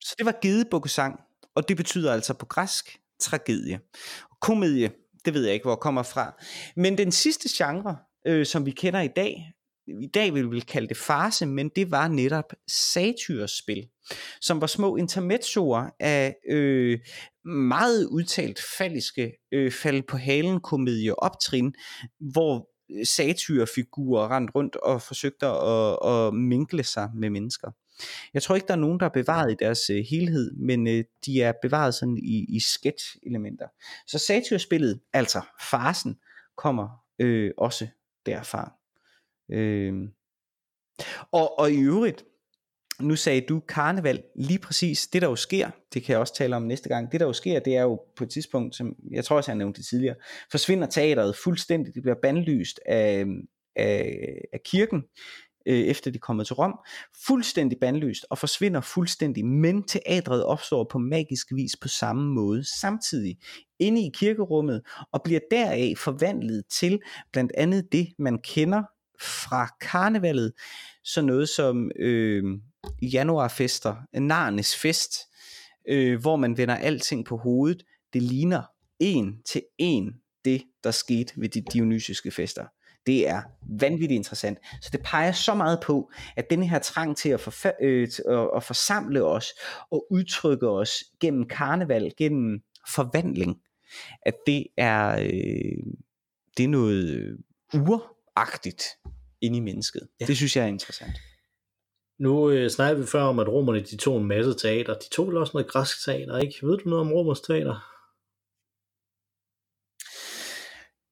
så 0.00 0.14
det 0.18 0.26
var 0.26 0.38
gedebukkesang, 0.42 1.20
og 1.54 1.68
det 1.68 1.76
betyder 1.76 2.12
altså 2.12 2.34
på 2.34 2.46
græsk 2.46 3.00
tragedie. 3.20 3.80
Komedie, 4.40 4.90
det 5.24 5.34
ved 5.34 5.44
jeg 5.44 5.54
ikke, 5.54 5.64
hvor 5.64 5.76
kommer 5.76 6.02
fra. 6.02 6.34
Men 6.76 6.98
den 6.98 7.12
sidste 7.12 7.48
genre, 7.52 7.96
øh, 8.26 8.46
som 8.46 8.66
vi 8.66 8.70
kender 8.70 9.00
i 9.00 9.08
dag, 9.08 9.52
i 10.02 10.06
dag 10.14 10.34
vil 10.34 10.50
vi 10.50 10.60
kalde 10.60 10.88
det 10.88 10.96
farse, 10.96 11.46
men 11.46 11.70
det 11.76 11.90
var 11.90 12.08
netop 12.08 12.52
satyrspil, 12.68 13.88
som 14.40 14.60
var 14.60 14.66
små 14.66 14.96
intermezzoer 14.96 15.90
af 16.00 16.36
øh, 16.50 16.98
meget 17.44 18.06
udtalt 18.06 18.60
falliske 18.78 19.32
øh, 19.52 19.72
fald 19.72 20.02
på 20.08 20.16
halen 20.16 20.60
komedie 20.60 21.18
optrin, 21.18 21.74
hvor 22.32 22.68
øh, 22.90 23.06
satyrfigurer 23.06 24.36
rent 24.36 24.50
rundt 24.54 24.76
og 24.76 25.02
forsøgte 25.02 25.46
at, 25.46 25.98
at 26.12 26.34
minkle 26.34 26.84
sig 26.84 27.10
med 27.14 27.30
mennesker. 27.30 27.70
Jeg 28.34 28.42
tror 28.42 28.54
ikke, 28.54 28.66
der 28.66 28.74
er 28.74 28.78
nogen, 28.78 29.00
der 29.00 29.06
er 29.06 29.10
bevaret 29.10 29.52
i 29.52 29.56
deres 29.60 29.90
øh, 29.90 30.04
helhed, 30.10 30.52
men 30.52 30.86
øh, 30.88 31.04
de 31.26 31.42
er 31.42 31.52
bevaret 31.62 31.94
sådan 31.94 32.16
i, 32.16 32.46
i 32.48 32.60
sketch-elementer. 32.60 33.68
Så 34.06 34.18
satyrspillet, 34.18 35.00
altså 35.12 35.40
farsen, 35.70 36.16
kommer 36.56 36.88
øh, 37.18 37.50
også 37.58 37.86
derfra. 38.26 38.72
Øh, 39.52 39.94
og, 41.32 41.58
og 41.58 41.72
i 41.72 41.80
øvrigt, 41.80 42.24
nu 43.00 43.16
sagde 43.16 43.40
du 43.40 43.60
karneval, 43.60 44.22
lige 44.36 44.58
præcis 44.58 45.06
det 45.06 45.22
der 45.22 45.28
jo 45.28 45.36
sker, 45.36 45.70
det 45.94 46.02
kan 46.02 46.12
jeg 46.12 46.20
også 46.20 46.34
tale 46.34 46.56
om 46.56 46.62
næste 46.62 46.88
gang, 46.88 47.12
det 47.12 47.20
der 47.20 47.26
jo 47.26 47.32
sker, 47.32 47.60
det 47.60 47.76
er 47.76 47.82
jo 47.82 48.00
på 48.16 48.24
et 48.24 48.30
tidspunkt, 48.30 48.76
som 48.76 48.96
jeg 49.10 49.24
tror 49.24 49.36
også 49.36 49.50
jeg 49.50 49.58
nævnte 49.58 49.78
det 49.78 49.86
tidligere, 49.86 50.16
forsvinder 50.50 50.86
teateret 50.86 51.36
fuldstændig, 51.36 51.94
det 51.94 52.02
bliver 52.02 52.16
bandlyst 52.22 52.80
af, 52.86 53.26
af, 53.76 54.18
af 54.52 54.62
kirken, 54.64 55.02
øh, 55.66 55.80
efter 55.80 56.10
de 56.10 56.18
kommer 56.18 56.26
kommet 56.26 56.46
til 56.46 56.54
Rom, 56.54 56.78
fuldstændig 57.26 57.78
bandlyst 57.80 58.26
og 58.30 58.38
forsvinder 58.38 58.80
fuldstændig, 58.80 59.46
men 59.46 59.82
teatret 59.82 60.44
opstår 60.44 60.86
på 60.90 60.98
magisk 60.98 61.46
vis 61.54 61.76
på 61.76 61.88
samme 61.88 62.34
måde 62.34 62.64
samtidig 62.80 63.38
inde 63.78 64.06
i 64.06 64.10
kirkerummet 64.14 64.82
og 65.12 65.22
bliver 65.22 65.40
deraf 65.50 65.94
forvandlet 65.98 66.64
til 66.66 67.00
blandt 67.32 67.52
andet 67.56 67.92
det, 67.92 68.08
man 68.18 68.38
kender 68.38 68.82
fra 69.20 69.68
karnevalet, 69.80 70.52
så 71.04 71.22
noget 71.22 71.48
som 71.48 71.90
øh, 71.98 72.44
januarfester, 73.02 73.96
Narnes 74.12 74.76
fest, 74.76 75.12
øh, 75.88 76.20
hvor 76.20 76.36
man 76.36 76.56
vender 76.56 76.74
alting 76.74 77.24
på 77.24 77.36
hovedet, 77.36 77.82
det 78.12 78.22
ligner 78.22 78.62
en 78.98 79.42
til 79.46 79.62
en 79.78 80.14
det, 80.44 80.62
der 80.84 80.90
skete 80.90 81.32
ved 81.36 81.48
de 81.48 81.62
dionysiske 81.72 82.30
fester. 82.30 82.64
Det 83.06 83.28
er 83.28 83.42
vanvittigt 83.62 84.16
interessant. 84.16 84.58
Så 84.82 84.88
det 84.92 85.00
peger 85.04 85.32
så 85.32 85.54
meget 85.54 85.80
på, 85.82 86.10
at 86.36 86.50
den 86.50 86.62
her 86.62 86.78
trang 86.78 87.16
til 87.16 87.28
at, 87.28 87.40
forfa- 87.40 87.84
øh, 87.84 88.08
at, 88.28 88.48
at 88.56 88.62
forsamle 88.62 89.24
os 89.24 89.46
og 89.90 90.06
udtrykke 90.10 90.68
os 90.68 90.90
gennem 91.20 91.48
karneval, 91.48 92.12
gennem 92.16 92.60
forvandling, 92.94 93.60
at 94.22 94.34
det 94.46 94.66
er, 94.76 95.20
øh, 95.20 95.92
det 96.56 96.64
er 96.64 96.68
noget 96.68 97.36
uragtigt 97.74 98.84
ind 99.40 99.56
i 99.56 99.60
mennesket. 99.60 100.08
Ja. 100.20 100.26
Det 100.26 100.36
synes 100.36 100.56
jeg 100.56 100.64
er 100.64 100.68
interessant. 100.68 101.12
Nu 102.18 102.50
øh, 102.50 102.70
snakker 102.70 103.00
vi 103.02 103.06
før 103.06 103.22
om, 103.22 103.38
at 103.38 103.48
romerne 103.48 103.80
de 103.80 103.96
tog 103.96 104.20
en 104.20 104.28
masse 104.28 104.54
teater. 104.54 104.94
De 104.94 105.08
tog 105.08 105.28
vel 105.28 105.36
også 105.36 105.50
noget 105.54 105.68
græsk 105.68 106.04
teater, 106.04 106.38
ikke? 106.38 106.58
Ved 106.62 106.78
du 106.78 106.88
noget 106.88 107.00
om 107.00 107.12
romers 107.12 107.40
teater? 107.40 107.89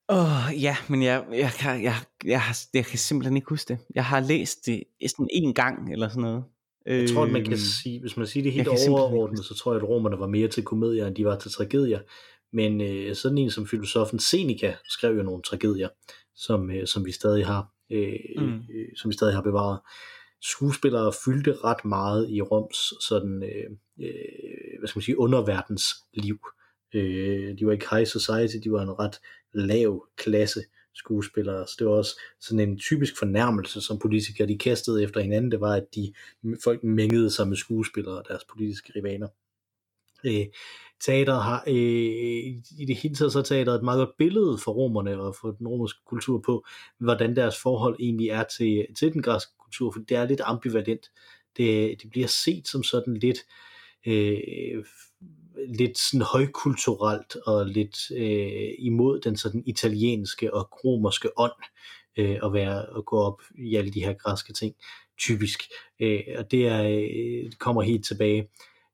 Åh, 0.08 0.48
oh, 0.48 0.62
ja, 0.62 0.76
men 0.88 1.02
jeg, 1.02 1.24
jeg, 1.30 1.50
jeg, 1.64 1.80
jeg, 1.82 1.94
jeg, 2.24 2.42
jeg 2.74 2.84
kan 2.86 2.98
simpelthen 2.98 3.36
ikke 3.36 3.48
huske 3.48 3.68
det. 3.68 3.78
Jeg 3.94 4.04
har 4.04 4.20
læst 4.20 4.66
det 4.66 4.82
sådan 5.06 5.28
en 5.32 5.54
gang, 5.54 5.92
eller 5.92 6.08
sådan 6.08 6.22
noget. 6.22 6.44
Jeg 6.86 7.08
tror, 7.08 7.24
at 7.24 7.32
man 7.32 7.42
kan 7.42 7.52
øhm, 7.52 7.60
sige, 7.82 8.00
hvis 8.00 8.16
man 8.16 8.26
siger 8.26 8.42
det 8.42 8.52
helt 8.52 8.68
overordnet, 8.68 9.44
så 9.44 9.54
tror 9.54 9.72
jeg, 9.72 9.82
at 9.82 9.88
romerne 9.88 10.18
var 10.18 10.26
mere 10.26 10.48
til 10.48 10.62
komedier, 10.62 11.06
end 11.06 11.14
de 11.14 11.24
var 11.24 11.38
til 11.38 11.50
tragedier. 11.50 12.00
Men 12.52 12.80
øh, 12.80 13.14
sådan 13.14 13.38
en 13.38 13.50
som 13.50 13.66
filosofen 13.66 14.18
Seneca 14.18 14.74
skrev 14.88 15.16
jo 15.16 15.22
nogle 15.22 15.42
tragedier, 15.42 15.88
som, 16.36 16.70
øh, 16.70 16.86
som 16.86 17.06
vi 17.06 17.12
stadig 17.12 17.46
har 17.46 17.72
øh, 17.90 18.18
mm. 18.36 18.54
øh, 18.54 18.88
som 18.96 19.08
vi 19.08 19.14
stadig 19.14 19.34
har 19.34 19.42
bevaret. 19.42 19.80
Skuespillere 20.42 21.12
fyldte 21.24 21.52
ret 21.64 21.84
meget 21.84 22.30
i 22.30 22.42
Roms 22.42 23.04
sådan, 23.08 23.42
øh, 23.42 23.70
øh, 24.00 24.78
hvad 24.78 24.88
skal 24.88 24.98
man 24.98 25.02
sige, 25.02 25.18
underverdens 25.18 25.84
liv. 26.14 26.38
Øh, 26.94 27.58
de 27.58 27.66
var 27.66 27.72
ikke 27.72 27.90
high 27.90 28.06
society, 28.06 28.56
de 28.64 28.72
var 28.72 28.82
en 28.82 28.98
ret 28.98 29.20
lav 29.52 30.06
klasse 30.16 30.60
skuespillere, 30.94 31.66
så 31.66 31.74
det 31.78 31.86
var 31.86 31.92
også 31.92 32.20
sådan 32.40 32.68
en 32.68 32.78
typisk 32.78 33.18
fornærmelse, 33.18 33.80
som 33.80 33.98
politikere 33.98 34.48
de 34.48 34.58
kastede 34.58 35.02
efter 35.02 35.20
hinanden, 35.20 35.50
det 35.50 35.60
var, 35.60 35.74
at 35.74 35.94
de 35.94 36.12
folk 36.64 36.84
mængede 36.84 37.30
sig 37.30 37.48
med 37.48 37.56
skuespillere 37.56 38.18
og 38.18 38.24
deres 38.28 38.44
politiske 38.44 38.92
rivaler. 38.96 39.28
Øh, 40.24 40.46
teater 41.00 41.34
har 41.34 41.64
øh, 41.66 41.74
i 42.78 42.84
det 42.86 42.96
hele 42.96 43.14
taget 43.14 43.32
så 43.32 43.42
teater 43.42 43.72
et 43.74 43.82
meget 43.82 43.98
godt 43.98 44.16
billede 44.18 44.58
for 44.64 44.72
romerne 44.72 45.20
og 45.20 45.36
for 45.40 45.50
den 45.50 45.68
romerske 45.68 46.00
kultur 46.06 46.42
på, 46.46 46.64
hvordan 46.98 47.36
deres 47.36 47.62
forhold 47.62 47.96
egentlig 48.00 48.28
er 48.28 48.44
til, 48.58 48.86
til 48.98 49.12
den 49.12 49.22
græske 49.22 49.52
kultur, 49.58 49.90
for 49.90 50.00
det 50.00 50.16
er 50.16 50.26
lidt 50.26 50.40
ambivalent. 50.44 51.10
Det, 51.56 51.96
det 52.02 52.10
bliver 52.10 52.26
set 52.26 52.68
som 52.68 52.82
sådan 52.82 53.16
lidt 53.16 53.38
øh, 54.06 54.84
lidt 55.68 55.98
sådan 55.98 56.22
højkulturelt 56.22 57.36
og 57.46 57.66
lidt 57.66 58.10
øh, 58.16 58.74
imod 58.78 59.20
den 59.20 59.36
sådan 59.36 59.62
italienske 59.66 60.54
og 60.54 60.84
romerske 60.84 61.28
ånd 61.36 61.62
øh, 62.18 62.38
at 62.44 62.52
være 62.52 62.98
at 62.98 63.04
gå 63.04 63.18
op 63.18 63.42
i 63.58 63.76
alle 63.76 63.90
de 63.90 64.04
her 64.04 64.12
græske 64.12 64.52
ting 64.52 64.74
typisk. 65.18 65.62
Øh, 66.00 66.20
og 66.38 66.50
det 66.50 66.66
er 66.66 66.82
øh, 66.82 67.52
kommer 67.58 67.82
helt 67.82 68.04
tilbage 68.04 68.48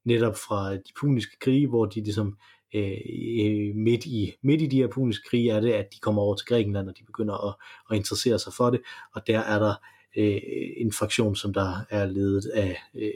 netop 0.05 0.37
fra 0.37 0.75
de 0.75 0.93
puniske 1.01 1.39
krige, 1.39 1.67
hvor 1.67 1.87
de 1.87 2.01
ligesom 2.01 2.39
øh, 2.75 2.93
øh 3.41 3.75
midt, 3.75 4.07
i, 4.07 4.33
midt 4.43 4.62
i 4.62 4.67
de 4.67 4.77
her 4.77 4.89
puniske 4.89 5.29
krige 5.29 5.51
er 5.51 5.61
det, 5.61 5.73
at 5.73 5.87
de 5.95 5.99
kommer 5.99 6.23
over 6.23 6.35
til 6.35 6.47
Grækenland, 6.47 6.89
og 6.89 6.99
de 6.99 7.05
begynder 7.05 7.49
at, 7.49 7.55
at 7.91 7.97
interessere 7.97 8.39
sig 8.39 8.53
for 8.53 8.71
det, 8.71 8.81
og 9.15 9.27
der 9.27 9.41
er 9.41 9.59
der 9.59 9.75
øh, 10.17 10.41
en 10.77 10.93
fraktion, 10.93 11.37
som 11.37 11.53
der 11.53 11.87
er 11.91 12.07
ledet 12.07 12.47
af 12.47 12.83
øh, 12.95 13.11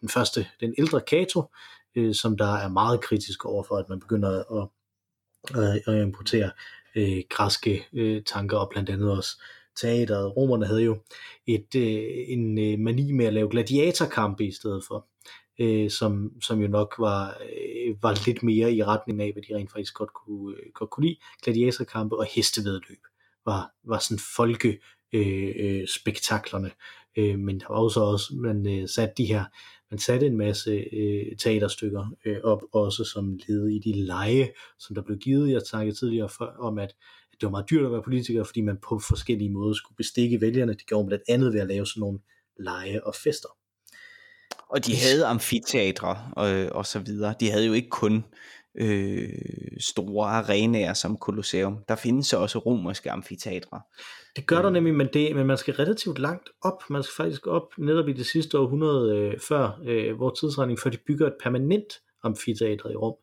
den 0.00 0.08
første, 0.08 0.46
den 0.60 0.74
ældre 0.78 1.00
Kato, 1.00 1.42
øh, 1.96 2.14
som 2.14 2.36
der 2.36 2.54
er 2.54 2.68
meget 2.68 3.00
kritisk 3.00 3.44
over 3.44 3.62
for, 3.62 3.76
at 3.76 3.88
man 3.88 4.00
begynder 4.00 4.60
at, 4.62 4.68
at, 5.62 5.82
at 5.86 6.02
importere 6.02 6.50
øh, 6.94 7.22
græske 7.28 7.86
øh, 7.92 8.22
tanker, 8.22 8.56
og 8.56 8.68
blandt 8.70 8.90
andet 8.90 9.10
også 9.10 9.42
teateret. 9.76 10.36
Romerne 10.36 10.66
havde 10.66 10.82
jo 10.82 10.98
et, 11.46 11.74
øh, 11.76 12.24
en 12.28 12.58
øh, 12.58 12.78
mani 12.78 13.12
med 13.12 13.26
at 13.26 13.32
lave 13.32 13.50
gladiatorkampe 13.50 14.46
i 14.46 14.52
stedet 14.52 14.84
for, 14.88 15.06
øh, 15.58 15.90
som, 15.90 16.32
som 16.42 16.60
jo 16.60 16.68
nok 16.68 16.94
var, 16.98 17.28
øh, 17.28 18.02
var 18.02 18.26
lidt 18.26 18.42
mere 18.42 18.72
i 18.72 18.84
retning 18.84 19.22
af, 19.22 19.32
hvad 19.32 19.42
de 19.42 19.56
rent 19.56 19.72
faktisk 19.72 19.94
godt 19.94 20.14
kunne, 20.14 20.56
øh, 20.56 20.72
godt 20.74 20.90
kunne 20.90 21.06
lide. 21.06 21.16
Gladiatorkampe 21.42 22.16
og 22.16 22.24
hestevedløb 22.24 23.00
var, 23.46 23.70
var 23.84 23.98
sådan 23.98 24.22
folke 24.36 24.80
øh, 25.12 25.52
øh, 25.56 25.88
spektaklerne. 25.88 26.70
Øh, 27.16 27.38
men 27.38 27.60
der 27.60 27.66
var 27.68 27.76
også 27.76 28.00
også, 28.00 28.34
man 28.34 28.66
øh, 28.66 28.88
satte 28.88 29.14
de 29.16 29.24
her, 29.24 29.44
man 29.94 29.98
satte 29.98 30.26
en 30.26 30.36
masse 30.36 30.70
øh, 30.70 31.36
teaterstykker 31.36 32.14
øh, 32.24 32.36
op, 32.44 32.62
også 32.72 33.04
som 33.04 33.38
led 33.48 33.68
i 33.68 33.78
de 33.78 33.92
lege, 34.06 34.52
som 34.78 34.94
der 34.94 35.02
blev 35.02 35.18
givet. 35.18 35.52
Jeg 35.52 35.62
snakkede 35.70 35.98
tidligere 35.98 36.28
for, 36.28 36.54
om, 36.58 36.78
at, 36.78 36.94
at 37.32 37.40
det 37.40 37.46
var 37.46 37.50
meget 37.50 37.70
dyrt 37.70 37.84
at 37.84 37.92
være 37.92 38.02
politiker, 38.02 38.44
fordi 38.44 38.60
man 38.60 38.78
på 38.88 38.98
forskellige 38.98 39.50
måder 39.50 39.74
skulle 39.74 39.96
bestikke 39.96 40.40
vælgerne. 40.40 40.72
Det 40.72 40.86
gjorde 40.86 41.04
man 41.04 41.08
blandt 41.08 41.24
andet 41.28 41.52
ved 41.52 41.60
at 41.60 41.68
lave 41.68 41.86
sådan 41.86 42.00
nogle 42.00 42.18
lege 42.60 43.06
og 43.06 43.14
fester. 43.14 43.48
Og 44.68 44.86
de 44.86 44.96
havde 44.96 45.26
amfiteatre 45.26 46.18
og, 46.32 46.48
og 46.78 46.86
så 46.86 46.98
videre. 46.98 47.34
De 47.40 47.50
havde 47.50 47.66
jo 47.66 47.72
ikke 47.72 47.90
kun 47.90 48.24
øh, 48.74 49.28
store 49.80 50.26
arenaer 50.26 50.92
som 50.92 51.18
Colosseum. 51.18 51.78
Der 51.88 51.96
findes 51.96 52.32
også 52.32 52.58
romerske 52.58 53.10
amfiteatre. 53.10 53.80
Det 54.36 54.46
gør 54.46 54.62
der 54.62 54.68
mm. 54.68 54.72
nemlig, 54.72 54.94
men, 54.94 55.08
det, 55.12 55.36
men 55.36 55.46
man 55.46 55.56
skal 55.56 55.74
relativt 55.74 56.18
langt 56.18 56.48
op. 56.62 56.82
Man 56.90 57.02
skal 57.02 57.24
faktisk 57.24 57.46
op 57.46 57.78
netop 57.78 58.08
i 58.08 58.12
det 58.12 58.26
sidste 58.26 58.58
århundrede 58.58 59.18
øh, 59.18 59.40
før 59.48 59.80
øh, 59.84 60.20
vores 60.20 60.40
tidsregning, 60.40 60.78
før 60.78 60.90
de 60.90 60.98
bygger 61.06 61.26
et 61.26 61.34
permanent 61.42 62.00
amfiteatre 62.22 62.92
i 62.92 62.96
Rom. 62.96 63.14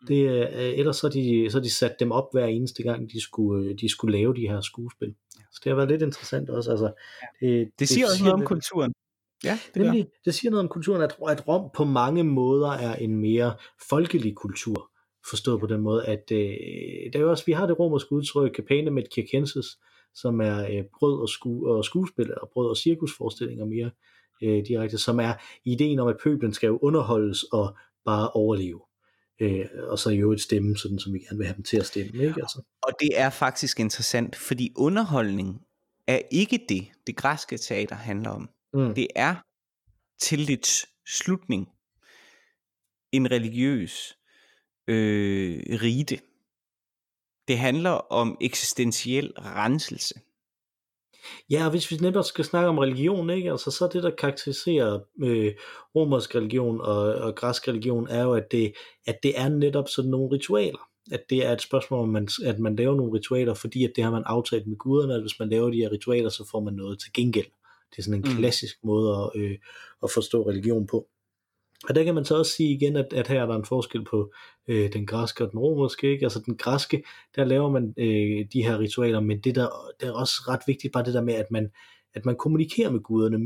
Mm. 0.00 0.06
Det, 0.06 0.30
øh, 0.30 0.78
ellers 0.78 0.96
så 0.96 1.08
de, 1.08 1.50
så 1.50 1.60
de 1.60 1.70
sat 1.70 2.00
dem 2.00 2.12
op 2.12 2.28
hver 2.32 2.46
eneste 2.46 2.82
gang, 2.82 3.12
de 3.12 3.20
skulle, 3.20 3.68
øh, 3.68 3.78
de 3.80 3.88
skulle 3.88 4.18
lave 4.18 4.34
de 4.34 4.48
her 4.48 4.60
skuespil. 4.60 5.14
Så 5.30 5.60
det 5.64 5.70
har 5.70 5.76
været 5.76 5.90
lidt 5.90 6.02
interessant 6.02 6.50
også. 6.50 6.70
Altså, 6.70 6.92
det, 7.40 7.48
det, 7.50 7.68
det 7.78 7.88
siger 7.88 8.04
det 8.06 8.12
også 8.12 8.24
noget 8.24 8.40
om 8.40 8.46
kulturen. 8.46 8.92
Ja, 9.44 9.58
det, 9.74 9.82
Nemlig, 9.82 10.06
det 10.24 10.34
siger 10.34 10.50
noget 10.50 10.64
om 10.64 10.68
kulturen, 10.68 11.02
at, 11.02 11.16
at 11.28 11.48
Rom 11.48 11.70
på 11.74 11.84
mange 11.84 12.24
måder 12.24 12.70
er 12.70 12.94
en 12.94 13.16
mere 13.16 13.54
folkelig 13.88 14.34
kultur. 14.34 14.90
Forstået 15.30 15.60
på 15.60 15.66
den 15.66 15.80
måde, 15.80 16.06
at 16.06 16.32
øh, 16.32 17.12
der 17.12 17.20
er 17.20 17.24
også, 17.24 17.44
vi 17.46 17.52
har 17.52 17.66
det 17.66 17.78
romerske 17.78 18.12
udtryk, 18.12 18.56
Capane 18.56 18.90
med 18.90 19.02
Circenses, 19.14 19.78
som 20.14 20.40
er 20.40 20.58
øh, 20.58 20.84
brød 20.98 21.20
og, 21.20 21.28
sku, 21.28 21.66
og 21.68 21.84
skuespil, 21.84 22.34
og 22.40 22.50
brød 22.52 22.68
og 22.68 22.76
cirkusforestillinger 22.76 23.64
mere 23.64 23.90
øh, 24.42 24.66
direkte, 24.66 24.98
som 24.98 25.20
er 25.20 25.34
ideen 25.64 25.98
om, 25.98 26.08
at 26.08 26.16
pøblen 26.22 26.52
skal 26.52 26.66
jo 26.66 26.78
underholdes 26.82 27.42
og 27.42 27.76
bare 28.04 28.30
overleve. 28.30 28.80
Øh, 29.40 29.66
og 29.88 29.98
så 29.98 30.10
jo 30.10 30.32
et 30.32 30.40
stemme, 30.40 30.76
sådan 30.76 30.98
som 30.98 31.12
vi 31.12 31.18
gerne 31.18 31.38
vil 31.38 31.46
have 31.46 31.56
dem 31.56 31.64
til 31.64 31.76
at 31.76 31.86
stemme. 31.86 32.22
Ikke? 32.22 32.40
Altså. 32.42 32.62
Og 32.82 32.92
det 33.00 33.20
er 33.20 33.30
faktisk 33.30 33.80
interessant, 33.80 34.36
fordi 34.36 34.72
underholdning 34.76 35.62
er 36.06 36.20
ikke 36.30 36.64
det, 36.68 36.86
det 37.06 37.16
græske 37.16 37.58
teater 37.58 37.96
handler 37.96 38.30
om. 38.30 38.48
Mm. 38.74 38.94
Det 38.94 39.06
er 39.14 39.34
til 40.20 40.48
dets 40.48 40.86
slutning 41.06 41.68
en 43.12 43.30
religiøs 43.30 44.16
øh, 44.88 45.62
rite. 45.82 46.18
Det 47.48 47.58
handler 47.58 47.90
om 47.90 48.36
eksistentiel 48.40 49.32
renselse. 49.36 50.14
Ja, 51.50 51.64
og 51.64 51.70
hvis 51.70 51.90
vi 51.90 51.96
netop 51.96 52.24
skal 52.24 52.44
snakke 52.44 52.68
om 52.68 52.78
religion, 52.78 53.30
ikke? 53.30 53.50
Altså, 53.50 53.70
så 53.70 53.88
det, 53.92 54.02
der 54.02 54.10
karakteriserer 54.10 55.00
øh, 55.22 55.54
romersk 55.94 56.34
religion 56.34 56.80
og, 56.80 56.98
og 56.98 57.34
græsk 57.34 57.68
religion, 57.68 58.08
er 58.08 58.22
jo, 58.22 58.32
at 58.32 58.52
det, 58.52 58.72
at 59.06 59.18
det 59.22 59.40
er 59.40 59.48
netop 59.48 59.88
sådan 59.88 60.10
nogle 60.10 60.36
ritualer. 60.36 60.88
At 61.12 61.20
det 61.30 61.46
er 61.46 61.52
et 61.52 61.62
spørgsmål 61.62 62.00
om, 62.00 62.08
man, 62.08 62.28
at 62.44 62.58
man 62.58 62.76
laver 62.76 62.96
nogle 62.96 63.12
ritualer, 63.18 63.54
fordi 63.54 63.84
at 63.84 63.92
det 63.96 64.04
har 64.04 64.10
man 64.10 64.22
aftalt 64.26 64.66
med 64.66 64.76
guderne, 64.76 65.14
at 65.14 65.20
hvis 65.20 65.38
man 65.38 65.48
laver 65.48 65.70
de 65.70 65.76
her 65.76 65.92
ritualer, 65.92 66.28
så 66.28 66.48
får 66.50 66.60
man 66.60 66.74
noget 66.74 66.98
til 67.00 67.12
gengæld. 67.12 67.46
Det 67.90 67.98
er 67.98 68.02
sådan 68.02 68.24
en 68.24 68.30
mm. 68.30 68.38
klassisk 68.38 68.76
måde 68.84 69.10
at, 69.10 69.40
øh, 69.40 69.58
at 70.02 70.10
forstå 70.10 70.48
religion 70.48 70.86
på. 70.86 71.08
Og 71.88 71.94
der 71.94 72.04
kan 72.04 72.14
man 72.14 72.24
så 72.24 72.38
også 72.38 72.52
sige 72.52 72.74
igen, 72.74 72.96
at, 72.96 73.06
at 73.12 73.28
her 73.28 73.42
er 73.42 73.46
der 73.46 73.56
en 73.56 73.64
forskel 73.64 74.04
på 74.04 74.32
øh, 74.68 74.92
den 74.92 75.06
græske 75.06 75.44
og 75.44 75.50
den 75.52 75.60
romerske. 75.60 76.10
Ikke? 76.10 76.24
Altså 76.24 76.42
den 76.46 76.56
græske, 76.56 77.02
der 77.36 77.44
laver 77.44 77.70
man 77.70 77.94
øh, 77.98 78.46
de 78.52 78.62
her 78.62 78.78
ritualer, 78.78 79.20
men 79.20 79.40
det 79.40 79.54
der, 79.54 79.68
der 80.00 80.06
er 80.06 80.12
også 80.12 80.34
ret 80.48 80.60
vigtigt, 80.66 80.92
bare 80.92 81.04
det 81.04 81.14
der 81.14 81.22
med, 81.22 81.34
at 81.34 81.50
man, 81.50 81.68
at 82.14 82.24
man 82.24 82.36
kommunikerer 82.36 82.90
med 82.90 83.00
guderne, 83.00 83.38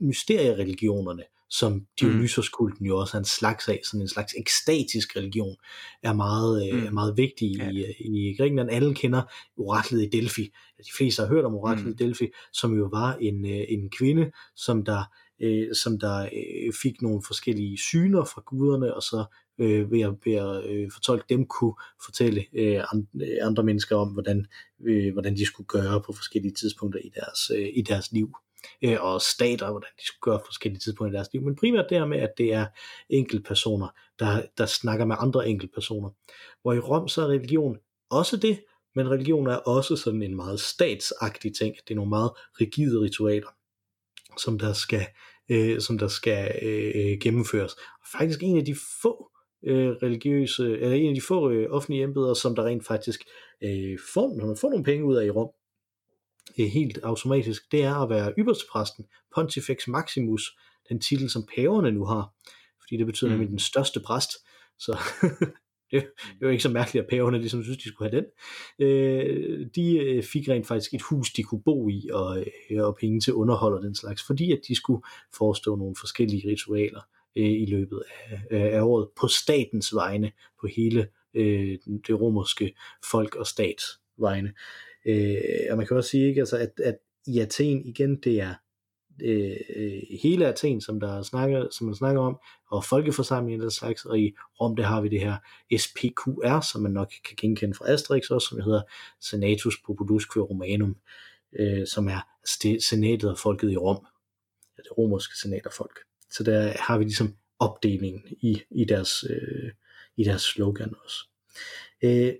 mysteriereligionerne, 0.00 1.22
som 1.50 1.86
Dionysoskulten 2.00 2.86
jo 2.86 2.98
også 2.98 3.16
er 3.16 3.18
en 3.18 3.24
slags 3.24 3.68
af, 3.68 3.80
sådan 3.84 4.00
en 4.00 4.08
slags 4.08 4.34
ekstatisk 4.38 5.16
religion, 5.16 5.56
er 6.02 6.12
meget, 6.12 6.68
øh, 6.68 6.80
mm. 6.80 6.86
er 6.86 6.90
meget 6.90 7.16
vigtig 7.16 7.56
ja. 7.56 7.70
i, 7.70 7.84
i 7.98 8.36
Grækenland. 8.36 8.70
Alle 8.70 8.94
kender 8.94 9.22
oraklet 9.56 10.02
i 10.02 10.08
Delphi. 10.08 10.42
De 10.78 10.90
fleste 10.96 11.22
har 11.22 11.28
hørt 11.28 11.44
om 11.44 11.54
oraklet 11.54 11.86
mm. 11.86 11.92
i 11.92 12.04
Delphi, 12.04 12.26
som 12.52 12.78
jo 12.78 12.88
var 12.92 13.14
en, 13.20 13.44
øh, 13.46 13.64
en 13.68 13.90
kvinde, 13.90 14.30
som 14.56 14.84
der 14.84 15.02
øh, 15.40 15.74
som 15.74 15.98
der 15.98 16.22
øh, 16.22 16.72
fik 16.82 17.02
nogle 17.02 17.22
forskellige 17.26 17.78
syner 17.78 18.24
fra 18.24 18.42
guderne, 18.46 18.94
og 18.94 19.02
så 19.02 19.24
øh, 19.58 19.90
ved 19.90 20.00
at, 20.00 20.14
ved 20.24 20.34
at 20.34 20.70
øh, 20.70 20.90
fortolke 20.92 21.24
dem 21.28 21.46
kunne 21.46 21.74
fortælle 22.04 22.44
øh, 22.52 22.82
øh, 23.22 23.38
andre 23.42 23.62
mennesker 23.62 23.96
om, 23.96 24.08
hvordan, 24.08 24.46
øh, 24.86 25.12
hvordan 25.12 25.36
de 25.36 25.46
skulle 25.46 25.66
gøre 25.66 26.00
på 26.00 26.12
forskellige 26.12 26.54
tidspunkter 26.54 27.00
i 27.04 27.10
deres, 27.14 27.50
øh, 27.54 27.68
i 27.74 27.82
deres 27.82 28.12
liv 28.12 28.36
øh, 28.84 28.96
og 29.00 29.22
stater, 29.22 29.70
hvordan 29.70 29.90
de 29.98 30.06
skulle 30.06 30.32
gøre 30.32 30.38
på 30.38 30.44
forskellige 30.46 30.80
tidspunkter 30.80 31.14
i 31.14 31.16
deres 31.16 31.32
liv, 31.32 31.42
men 31.42 31.56
primært 31.56 31.86
det 31.90 31.98
her 31.98 32.06
med, 32.06 32.18
at 32.18 32.32
det 32.38 32.52
er 32.52 32.66
enkeltpersoner, 33.10 33.88
der, 34.18 34.42
der 34.58 34.66
snakker 34.66 35.04
med 35.04 35.16
andre 35.18 35.48
enkeltpersoner. 35.48 36.10
Hvor 36.62 36.72
i 36.72 36.78
Rom 36.78 37.08
så 37.08 37.22
er 37.22 37.26
religion 37.26 37.76
også 38.10 38.36
det, 38.36 38.60
men 38.94 39.10
religion 39.10 39.46
er 39.46 39.56
også 39.56 39.96
sådan 39.96 40.22
en 40.22 40.36
meget 40.36 40.60
statsagtig 40.60 41.54
ting. 41.56 41.74
Det 41.74 41.90
er 41.90 41.94
nogle 41.94 42.08
meget 42.08 42.30
rigide 42.60 43.00
ritualer 43.00 43.48
som 44.38 44.58
der 44.58 44.72
skal, 44.72 45.06
øh, 45.48 45.80
som 45.80 45.98
der 45.98 46.08
skal 46.08 46.58
øh, 46.62 47.18
gennemføres. 47.20 47.72
Og 47.72 48.06
faktisk 48.18 48.42
en 48.42 48.56
af 48.56 48.64
de 48.64 48.76
få 49.02 49.30
øh, 49.66 49.88
religiøse, 49.88 50.78
eller 50.78 50.96
en 50.96 51.08
af 51.08 51.14
de 51.14 51.20
få 51.20 51.50
øh, 51.50 51.66
offentlige 51.70 52.02
embeder, 52.02 52.34
som 52.34 52.54
der 52.54 52.64
rent 52.64 52.86
faktisk 52.86 53.20
øh, 53.64 53.98
får, 54.14 54.36
når 54.36 54.46
man 54.46 54.56
får 54.56 54.70
nogle 54.70 54.84
penge 54.84 55.04
ud 55.04 55.16
af 55.16 55.26
i 55.26 55.30
Rom, 55.30 55.50
øh, 56.58 56.66
helt 56.66 56.98
automatisk, 57.02 57.72
det 57.72 57.82
er 57.82 57.94
at 57.94 58.10
være 58.10 58.32
ypperstepræsten, 58.38 59.04
Pontifex 59.34 59.86
Maximus, 59.88 60.58
den 60.88 61.00
titel, 61.00 61.30
som 61.30 61.46
paverne 61.56 61.92
nu 61.92 62.04
har, 62.04 62.34
fordi 62.82 62.96
det 62.96 63.06
betyder 63.06 63.30
mm. 63.30 63.32
nemlig 63.32 63.50
den 63.50 63.58
største 63.58 64.00
præst, 64.00 64.30
så 64.78 64.98
det, 65.92 66.06
det 66.38 66.46
var 66.46 66.50
ikke 66.50 66.62
så 66.62 66.68
mærkeligt, 66.68 67.02
at 67.02 67.10
paverne 67.10 67.38
ligesom 67.38 67.62
synes, 67.62 67.78
de 67.78 67.88
skulle 67.88 68.10
have 68.10 68.22
den. 68.22 68.30
Øh, 68.86 69.66
de 69.74 69.98
øh, 69.98 70.22
fik 70.22 70.48
rent 70.48 70.66
faktisk 70.66 70.94
et 70.94 71.02
hus, 71.02 71.32
de 71.32 71.42
kunne 71.42 71.62
bo 71.62 71.88
i, 71.88 72.08
og, 72.12 72.46
øh, 72.70 72.84
og 72.84 72.96
penge 73.00 73.20
til 73.20 73.34
underhold 73.34 73.74
og 73.74 73.82
den 73.82 73.94
slags, 73.94 74.22
fordi 74.26 74.52
at 74.52 74.60
de 74.68 74.74
skulle 74.74 75.02
forestå 75.34 75.76
nogle 75.76 75.94
forskellige 76.00 76.50
ritualer 76.50 77.00
øh, 77.36 77.62
i 77.62 77.66
løbet 77.66 78.02
af, 78.50 78.76
af 78.76 78.80
året 78.82 79.08
på 79.20 79.26
statens 79.26 79.94
vegne, 79.94 80.32
på 80.60 80.66
hele 80.76 81.08
øh, 81.34 81.78
det 82.06 82.20
romerske 82.20 82.74
folk 83.10 83.34
og 83.34 83.46
stats 83.46 83.84
vegne. 84.18 84.52
Øh, 85.06 85.36
og 85.70 85.76
man 85.76 85.86
kan 85.86 85.96
også 85.96 86.10
sige, 86.10 86.28
ikke, 86.28 86.40
altså, 86.40 86.56
at, 86.56 86.72
at 86.84 86.96
i 87.26 87.38
Athen 87.38 87.86
igen, 87.86 88.16
det 88.16 88.40
er 88.40 88.54
Øh, 89.24 89.56
øh, 89.76 90.02
hele 90.22 90.46
Athen, 90.46 90.80
som 90.80 91.00
der 91.00 91.22
snakker, 91.22 91.66
som 91.70 91.86
man 91.86 91.94
snakker 91.94 92.20
om, 92.20 92.38
og 92.70 92.84
folkeforsamlingen 92.84 93.60
der 93.60 93.68
slags, 93.68 94.04
og 94.04 94.18
i 94.18 94.34
Rom, 94.60 94.76
der 94.76 94.82
har 94.82 95.00
vi 95.00 95.08
det 95.08 95.20
her 95.20 95.36
SPQR, 95.78 96.60
som 96.72 96.82
man 96.82 96.92
nok 96.92 97.08
kan 97.08 97.36
genkende 97.40 97.74
fra 97.74 97.92
Asterix 97.92 98.30
også, 98.30 98.48
som 98.48 98.60
hedder 98.60 98.82
Senatus 99.20 99.74
Populusque 99.86 100.42
Romanum, 100.42 100.96
øh, 101.58 101.86
som 101.86 102.08
er 102.08 102.20
senatet 102.80 103.30
og 103.30 103.38
folket 103.38 103.70
i 103.70 103.76
Rom, 103.76 104.06
ja, 104.78 104.82
det 104.82 104.98
romerske 104.98 105.38
senat 105.42 105.66
og 105.66 105.72
folk. 105.72 105.98
Så 106.30 106.44
der 106.44 106.72
har 106.78 106.98
vi 106.98 107.04
ligesom 107.04 107.34
opdelingen 107.58 108.22
i, 108.40 108.62
i, 108.70 108.84
deres, 108.84 109.24
øh, 109.30 109.70
i 110.16 110.24
deres 110.24 110.42
slogan 110.42 110.94
også. 111.04 111.16
Øh, 112.04 112.34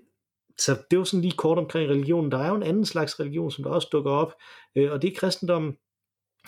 så 0.57 0.77
det 0.91 0.99
var 0.99 1.05
sådan 1.05 1.21
lige 1.21 1.37
kort 1.37 1.57
omkring 1.57 1.89
religionen. 1.89 2.31
Der 2.31 2.37
er 2.37 2.49
jo 2.49 2.55
en 2.55 2.63
anden 2.63 2.85
slags 2.85 3.19
religion, 3.19 3.51
som 3.51 3.63
der 3.63 3.71
også 3.71 3.89
dukker 3.91 4.11
op, 4.11 4.33
øh, 4.75 4.91
og 4.91 5.01
det 5.01 5.11
er 5.11 5.19
kristendommen, 5.19 5.77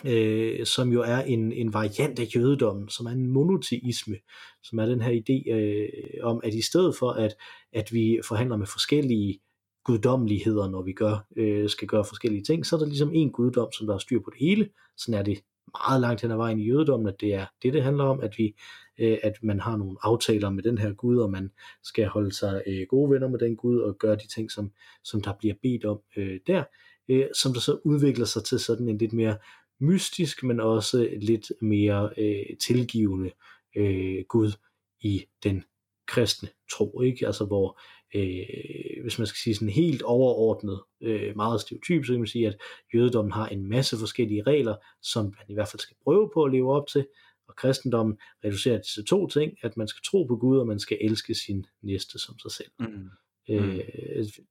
øh, 0.04 0.66
som 0.66 0.92
jo 0.92 1.00
er 1.02 1.18
en, 1.18 1.52
en 1.52 1.72
variant 1.74 2.18
af 2.18 2.28
jødedommen, 2.36 2.88
som 2.88 3.06
er 3.06 3.10
en 3.10 3.26
monoteisme, 3.26 4.16
som 4.62 4.78
er 4.78 4.86
den 4.86 5.00
her 5.00 5.12
idé 5.12 5.52
øh, 5.52 5.88
om, 6.22 6.40
at 6.44 6.54
i 6.54 6.62
stedet 6.62 6.96
for, 6.96 7.10
at, 7.10 7.34
at 7.72 7.92
vi 7.92 8.20
forhandler 8.28 8.56
med 8.56 8.66
forskellige 8.66 9.40
guddommeligheder, 9.84 10.68
når 10.68 10.82
vi 10.82 10.92
gør, 10.92 11.26
øh, 11.36 11.68
skal 11.68 11.88
gøre 11.88 12.04
forskellige 12.04 12.44
ting, 12.44 12.66
så 12.66 12.76
er 12.76 12.80
der 12.80 12.86
ligesom 12.86 13.10
en 13.14 13.32
guddom, 13.32 13.72
som 13.72 13.86
der 13.86 13.94
har 13.94 13.98
styr 13.98 14.20
på 14.20 14.30
det 14.30 14.38
hele. 14.40 14.68
Sådan 14.96 15.20
er 15.20 15.22
det 15.22 15.38
meget 15.86 16.00
langt 16.00 16.22
hen 16.22 16.30
ad 16.30 16.36
vejen 16.36 16.58
i 16.58 16.66
jødedommen, 16.66 17.08
at 17.08 17.20
det 17.20 17.34
er 17.34 17.46
det, 17.62 17.72
det 17.72 17.82
handler 17.82 18.04
om, 18.04 18.20
at 18.20 18.34
vi 18.38 18.54
øh, 18.98 19.18
at 19.22 19.38
man 19.42 19.60
har 19.60 19.76
nogle 19.76 19.96
aftaler 20.02 20.50
med 20.50 20.62
den 20.62 20.78
her 20.78 20.92
Gud, 20.92 21.16
og 21.18 21.30
man 21.30 21.50
skal 21.82 22.06
holde 22.06 22.32
sig 22.32 22.62
øh, 22.66 22.86
gode 22.88 23.10
venner 23.10 23.28
med 23.28 23.38
den 23.38 23.56
Gud, 23.56 23.80
og 23.80 23.98
gøre 23.98 24.16
de 24.16 24.28
ting, 24.28 24.50
som, 24.50 24.72
som 25.04 25.22
der 25.22 25.32
bliver 25.38 25.54
bedt 25.62 25.84
om 25.84 26.00
øh, 26.16 26.40
der, 26.46 26.64
øh, 27.08 27.26
som 27.34 27.52
der 27.52 27.60
så 27.60 27.78
udvikler 27.84 28.24
sig 28.24 28.44
til 28.44 28.58
sådan 28.58 28.88
en 28.88 28.98
lidt 28.98 29.12
mere 29.12 29.36
mystisk, 29.82 30.42
men 30.42 30.60
også 30.60 31.08
lidt 31.20 31.52
mere 31.60 32.10
øh, 32.18 32.56
tilgivende 32.60 33.30
øh, 33.76 34.24
Gud 34.28 34.52
i 35.00 35.24
den 35.42 35.64
kristne 36.06 36.48
tro, 36.72 37.00
ikke? 37.00 37.26
Altså 37.26 37.44
hvor, 37.44 37.80
øh, 38.14 39.02
hvis 39.02 39.18
man 39.18 39.26
skal 39.26 39.38
sige 39.38 39.54
sådan 39.54 39.68
helt 39.68 40.02
overordnet, 40.02 40.80
øh, 41.02 41.36
meget 41.36 41.60
stereotyp, 41.60 42.04
så 42.04 42.12
kan 42.12 42.20
man 42.20 42.26
sige, 42.26 42.46
at 42.46 42.56
jødedommen 42.94 43.32
har 43.32 43.48
en 43.48 43.68
masse 43.68 43.96
forskellige 43.96 44.42
regler, 44.42 44.76
som 45.02 45.24
man 45.24 45.46
i 45.48 45.54
hvert 45.54 45.68
fald 45.68 45.80
skal 45.80 45.96
prøve 46.04 46.30
på 46.34 46.44
at 46.44 46.52
leve 46.52 46.72
op 46.72 46.86
til, 46.86 47.06
og 47.48 47.56
kristendommen 47.56 48.18
reducerer 48.44 48.76
det 48.76 48.86
til 48.94 49.04
to 49.04 49.26
ting, 49.26 49.52
at 49.62 49.76
man 49.76 49.88
skal 49.88 50.02
tro 50.04 50.24
på 50.24 50.36
Gud, 50.36 50.58
og 50.58 50.66
man 50.66 50.78
skal 50.78 50.98
elske 51.00 51.34
sin 51.34 51.66
næste 51.82 52.18
som 52.18 52.38
sig 52.38 52.50
selv. 52.50 52.70
Mm. 52.78 53.08
Øh, 53.50 53.80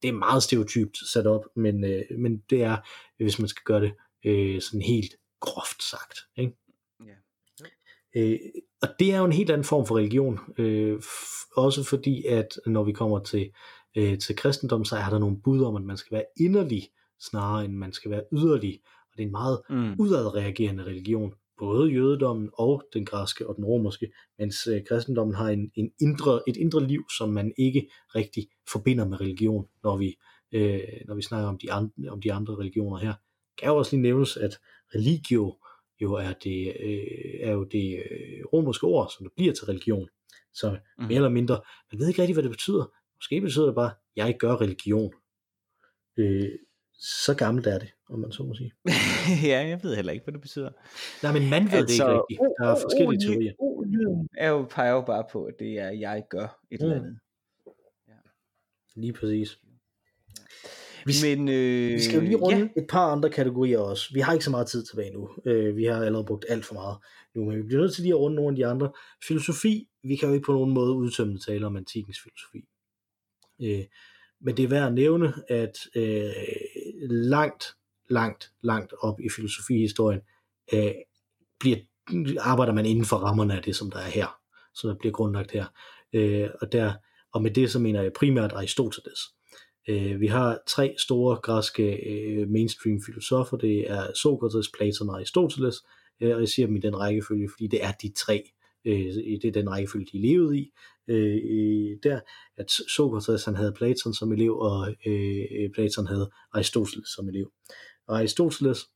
det 0.02 0.10
er 0.10 0.12
meget 0.12 0.44
stereotypt 0.44 0.98
sat 1.14 1.28
op, 1.28 1.46
men, 1.56 1.84
øh, 1.84 2.02
men 2.18 2.44
det 2.50 2.64
er, 2.64 2.78
hvis 3.24 3.40
man 3.40 3.48
skal 3.48 3.64
gøre 3.66 3.82
det 3.82 3.94
øh, 4.26 4.62
sådan 4.62 4.82
helt 4.82 5.16
groft 5.42 5.84
sagt. 5.84 6.18
Ikke? 6.38 6.58
Yeah. 7.02 7.18
Øh, 8.16 8.40
og 8.82 8.90
det 9.00 9.14
er 9.14 9.18
jo 9.18 9.26
en 9.26 9.32
helt 9.32 9.50
anden 9.50 9.66
form 9.66 9.86
for 9.86 9.98
religion, 9.98 10.40
øh, 10.58 10.98
f- 10.98 11.54
også 11.56 11.84
fordi 11.84 12.26
at 12.26 12.48
når 12.66 12.84
vi 12.84 12.92
kommer 12.92 13.20
til, 13.20 13.52
øh, 13.98 14.20
til 14.20 14.36
kristendom, 14.36 14.86
så 14.86 14.96
er 14.96 15.10
der 15.10 15.20
nogle 15.20 15.42
bud 15.42 15.62
om, 15.64 15.76
at 15.76 15.84
man 15.84 15.98
skal 15.98 16.16
være 16.16 16.26
inderlig, 16.40 16.90
snarere 17.20 17.66
end 17.66 17.74
man 17.74 17.94
skal 17.94 18.12
være 18.12 18.24
yderlig, 18.34 18.82
og 18.84 19.18
det 19.18 19.24
er 19.24 19.26
en 19.26 19.32
meget 19.32 19.62
mm. 19.70 19.96
udadreagerende 20.00 20.84
religion, 20.84 21.34
både 21.60 21.92
jødedommen 21.92 22.50
og 22.54 22.84
den 22.94 23.06
græske 23.06 23.48
og 23.50 23.56
den 23.56 23.66
romerske, 23.66 24.12
mens 24.40 24.68
øh, 24.68 24.82
kristendommen 24.88 25.36
har 25.36 25.50
en, 25.50 25.72
en 25.76 25.92
indre, 26.02 26.42
et 26.48 26.58
indre 26.58 26.88
liv, 26.88 27.04
som 27.18 27.30
man 27.30 27.54
ikke 27.58 27.90
rigtig 28.16 28.48
forbinder 28.72 29.08
med 29.08 29.22
religion, 29.22 29.68
når 29.84 29.98
vi, 29.98 30.16
øh, 30.52 30.80
når 31.08 31.16
vi 31.16 31.22
snakker 31.22 31.50
om 31.50 31.58
de, 31.58 31.72
andre, 31.72 32.10
om 32.10 32.22
de 32.22 32.34
andre 32.34 32.56
religioner 32.56 32.98
her. 32.98 33.14
Det 33.14 33.60
kan 33.60 33.70
jo 33.70 33.78
også 33.78 33.96
lige 33.96 34.02
nævnes, 34.02 34.38
at 34.38 34.60
religio 34.96 35.58
jo 36.02 36.14
er 36.14 36.34
det, 36.34 36.76
øh, 36.80 37.48
er 37.48 37.52
jo 37.52 37.64
det 37.64 38.04
øh, 38.12 38.46
romerske 38.54 38.88
ord, 38.88 39.12
som 39.18 39.26
det 39.26 39.34
bliver 39.36 39.54
til 39.54 39.66
religion. 39.66 40.10
Så 40.54 40.78
mm. 40.98 41.06
mere 41.06 41.16
eller 41.16 41.30
mindre, 41.30 41.62
man 41.92 42.00
ved 42.00 42.08
ikke 42.08 42.22
rigtig, 42.22 42.36
hvad 42.36 42.44
det 42.44 42.52
betyder. 42.52 42.86
Måske 43.18 43.42
betyder 43.42 43.66
det 43.66 43.76
bare, 43.76 43.92
jeg 44.16 44.38
gør 44.40 44.62
religion. 44.62 45.14
Øh, 46.18 46.50
så 46.94 47.36
gammelt 47.36 47.68
er 47.68 47.80
det, 47.80 47.90
om 48.10 48.20
man 48.20 48.32
så 48.32 48.44
må 48.44 48.54
sige. 48.56 48.72
ja, 49.52 49.68
jeg 49.68 49.80
ved 49.84 49.96
heller 49.96 50.14
ikke, 50.14 50.24
hvad 50.24 50.34
det 50.34 50.42
betyder. 50.42 50.72
Nej, 51.24 51.34
men 51.34 51.50
man 51.50 51.64
ved 51.66 51.72
altså, 51.72 51.86
det 51.88 51.94
ikke 51.94 52.12
rigtigt. 52.20 52.40
Der 52.60 52.68
er 52.68 52.76
forskellige 52.76 53.20
teorier. 53.26 53.54
O-lyden 53.60 54.28
er 54.38 54.50
jo, 54.50 54.68
peger 54.70 54.92
jo 54.92 55.02
bare 55.02 55.26
på, 55.32 55.44
at 55.44 55.54
det 55.60 55.80
er, 55.80 55.90
jeg 55.90 56.24
gør 56.30 56.60
et 56.72 56.80
mm. 56.80 56.86
eller 56.86 56.96
andet. 56.96 57.20
Ja. 58.08 58.20
Lige 58.96 59.14
præcis. 59.14 59.60
Vi, 61.06 61.14
Men, 61.24 61.50
øh, 61.50 61.94
vi 61.94 62.02
skal 62.02 62.16
jo 62.16 62.22
lige 62.22 62.36
runde 62.36 62.70
ja. 62.76 62.82
et 62.82 62.88
par 62.90 63.12
andre 63.12 63.30
kategorier 63.30 63.80
også. 63.80 64.14
Vi 64.14 64.20
har 64.20 64.34
ikke 64.34 64.46
så 64.46 64.52
meget 64.52 64.68
tid 64.68 64.86
tilbage 64.86 65.14
nu. 65.14 65.30
Øh, 65.46 65.78
vi 65.78 65.86
har 65.86 66.06
allerede 66.06 66.26
brugt 66.26 66.46
alt 66.50 66.66
for 66.66 66.74
meget 66.74 66.98
nu, 67.36 67.46
men 67.46 67.58
vi 67.58 67.64
bliver 67.64 67.82
nødt 67.82 67.94
til 67.94 68.02
lige 68.02 68.14
at 68.14 68.20
runde 68.20 68.36
nogle 68.36 68.52
af 68.52 68.56
de 68.56 68.66
andre. 68.66 68.92
Filosofi, 69.28 69.88
vi 70.04 70.16
kan 70.16 70.28
jo 70.28 70.34
ikke 70.34 70.46
på 70.46 70.54
nogen 70.54 70.74
måde 70.74 70.94
udtømme 70.94 71.40
tale 71.40 71.66
om 71.66 71.78
antikens 71.78 72.18
filosofi. 72.24 72.66
Øh, 73.62 73.86
men 74.42 74.58
det 74.58 74.64
er 74.64 74.68
værd 74.68 74.88
at 74.88 74.94
nævne, 74.94 75.34
at 75.48 75.78
øh, 75.96 76.32
langt, 77.10 77.66
langt, 78.10 78.52
langt 78.62 78.94
op 79.00 79.20
i 79.20 79.30
filosofihistorien 79.30 80.22
øh, 80.74 80.92
bliver, 81.60 81.78
arbejder 82.40 82.74
man 82.74 82.86
inden 82.86 83.06
for 83.06 83.18
rammerne 83.18 83.58
af 83.58 83.64
det, 83.64 83.76
som 83.76 83.92
der 83.92 84.00
er 84.00 84.10
her, 84.10 84.40
som 84.74 84.90
der 84.90 84.98
bliver 84.98 85.14
grundlagt 85.14 85.52
her. 85.52 85.66
Øh, 86.14 86.50
og, 86.62 86.72
der, 86.72 86.94
og 87.34 87.42
med 87.42 87.52
det 87.52 87.72
så 87.72 87.80
mener 87.80 88.02
jeg 88.02 88.14
primært 88.14 88.52
Aristoteles. 88.52 89.20
Øh, 89.90 90.20
vi 90.20 90.28
har 90.28 90.60
tre 90.68 90.96
store 90.98 91.36
græske 91.36 92.10
øh, 92.10 92.50
mainstream 92.50 93.02
filosofer, 93.06 93.58
det 93.58 93.92
er 93.92 94.14
Sokrates, 94.14 94.72
Platon 94.78 95.10
og 95.10 95.16
Aristoteles, 95.16 95.76
øh, 96.22 96.36
og 96.36 96.40
jeg 96.40 96.50
siger 96.50 96.66
dem 96.66 96.76
i 96.76 96.80
den 96.80 97.00
rækkefølge, 97.00 97.50
fordi 97.52 97.68
det 97.68 97.84
er 97.84 97.92
de 97.92 98.12
tre, 98.18 98.44
det 98.86 99.46
er 99.46 99.52
den 99.52 99.70
rækkefølge, 99.70 100.08
de 100.14 100.22
levede 100.22 100.60
i. 100.60 100.72
Der, 102.04 102.20
at 102.58 102.72
Sokrates 102.72 103.46
han 103.46 103.56
havde 103.56 103.74
Platon 103.74 104.14
som 104.14 104.32
elev, 104.32 104.58
og 104.58 104.96
Platon 105.74 106.08
havde 106.08 106.30
Aristoteles 106.54 107.10
som 107.16 107.30
elev. 107.30 107.52
Og 108.08 108.18
Aristoteles, 108.18 108.90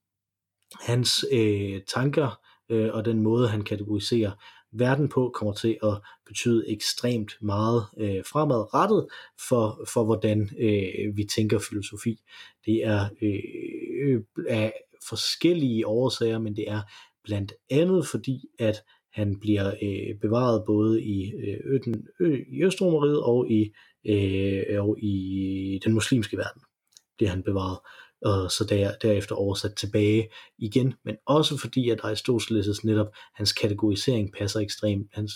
hans 0.82 1.26
øh, 1.32 1.82
tanker 1.88 2.40
øh, 2.70 2.90
og 2.94 3.06
den 3.06 3.22
måde, 3.22 3.48
han 3.48 3.64
kategoriserer 3.64 4.32
verden 4.72 5.10
på 5.10 5.32
kommer 5.34 5.54
til 5.54 5.78
at 5.84 6.02
betyde 6.28 6.70
ekstremt 6.70 7.32
meget 7.42 7.86
øh, 7.98 8.24
fremadrettet 8.32 9.08
for, 9.50 9.86
for 9.94 10.04
hvordan 10.04 10.50
øh, 10.60 11.18
vi 11.18 11.24
tænker 11.24 11.60
filosofi. 11.60 12.22
Det 12.66 12.86
er 12.86 13.10
øh, 13.22 13.40
øh, 14.04 14.22
af 14.50 14.74
forskellige 15.10 15.88
årsager, 15.88 16.40
men 16.40 16.56
det 16.56 16.70
er 16.70 16.82
blandt 17.24 17.54
andet 17.70 18.08
fordi, 18.08 18.46
at 18.60 18.76
han 19.14 19.40
bliver 19.40 19.68
øh, 19.68 20.20
bevaret 20.22 20.64
både 20.66 21.04
i, 21.04 21.34
øh, 21.34 22.42
i 22.48 22.64
Østromeriet 22.64 23.24
og 23.24 23.52
i, 23.52 23.72
øh, 24.06 24.84
og 24.84 25.00
i 25.00 25.80
den 25.84 25.94
muslimske 25.94 26.38
verden. 26.38 26.62
Det 27.20 27.30
han 27.30 27.44
bevaret 27.44 27.80
og 28.26 28.52
så 28.52 28.66
der, 28.70 28.92
derefter 29.02 29.36
oversat 29.36 29.76
tilbage 29.76 30.30
igen, 30.58 30.94
men 31.06 31.16
også 31.26 31.58
fordi, 31.58 31.90
at 31.90 32.00
Aristoteles' 32.00 32.80
netop 32.84 33.08
hans 33.34 33.54
kategorisering 33.54 34.34
passer 34.38 34.60
ekstremt, 34.60 35.08
hans, 35.14 35.32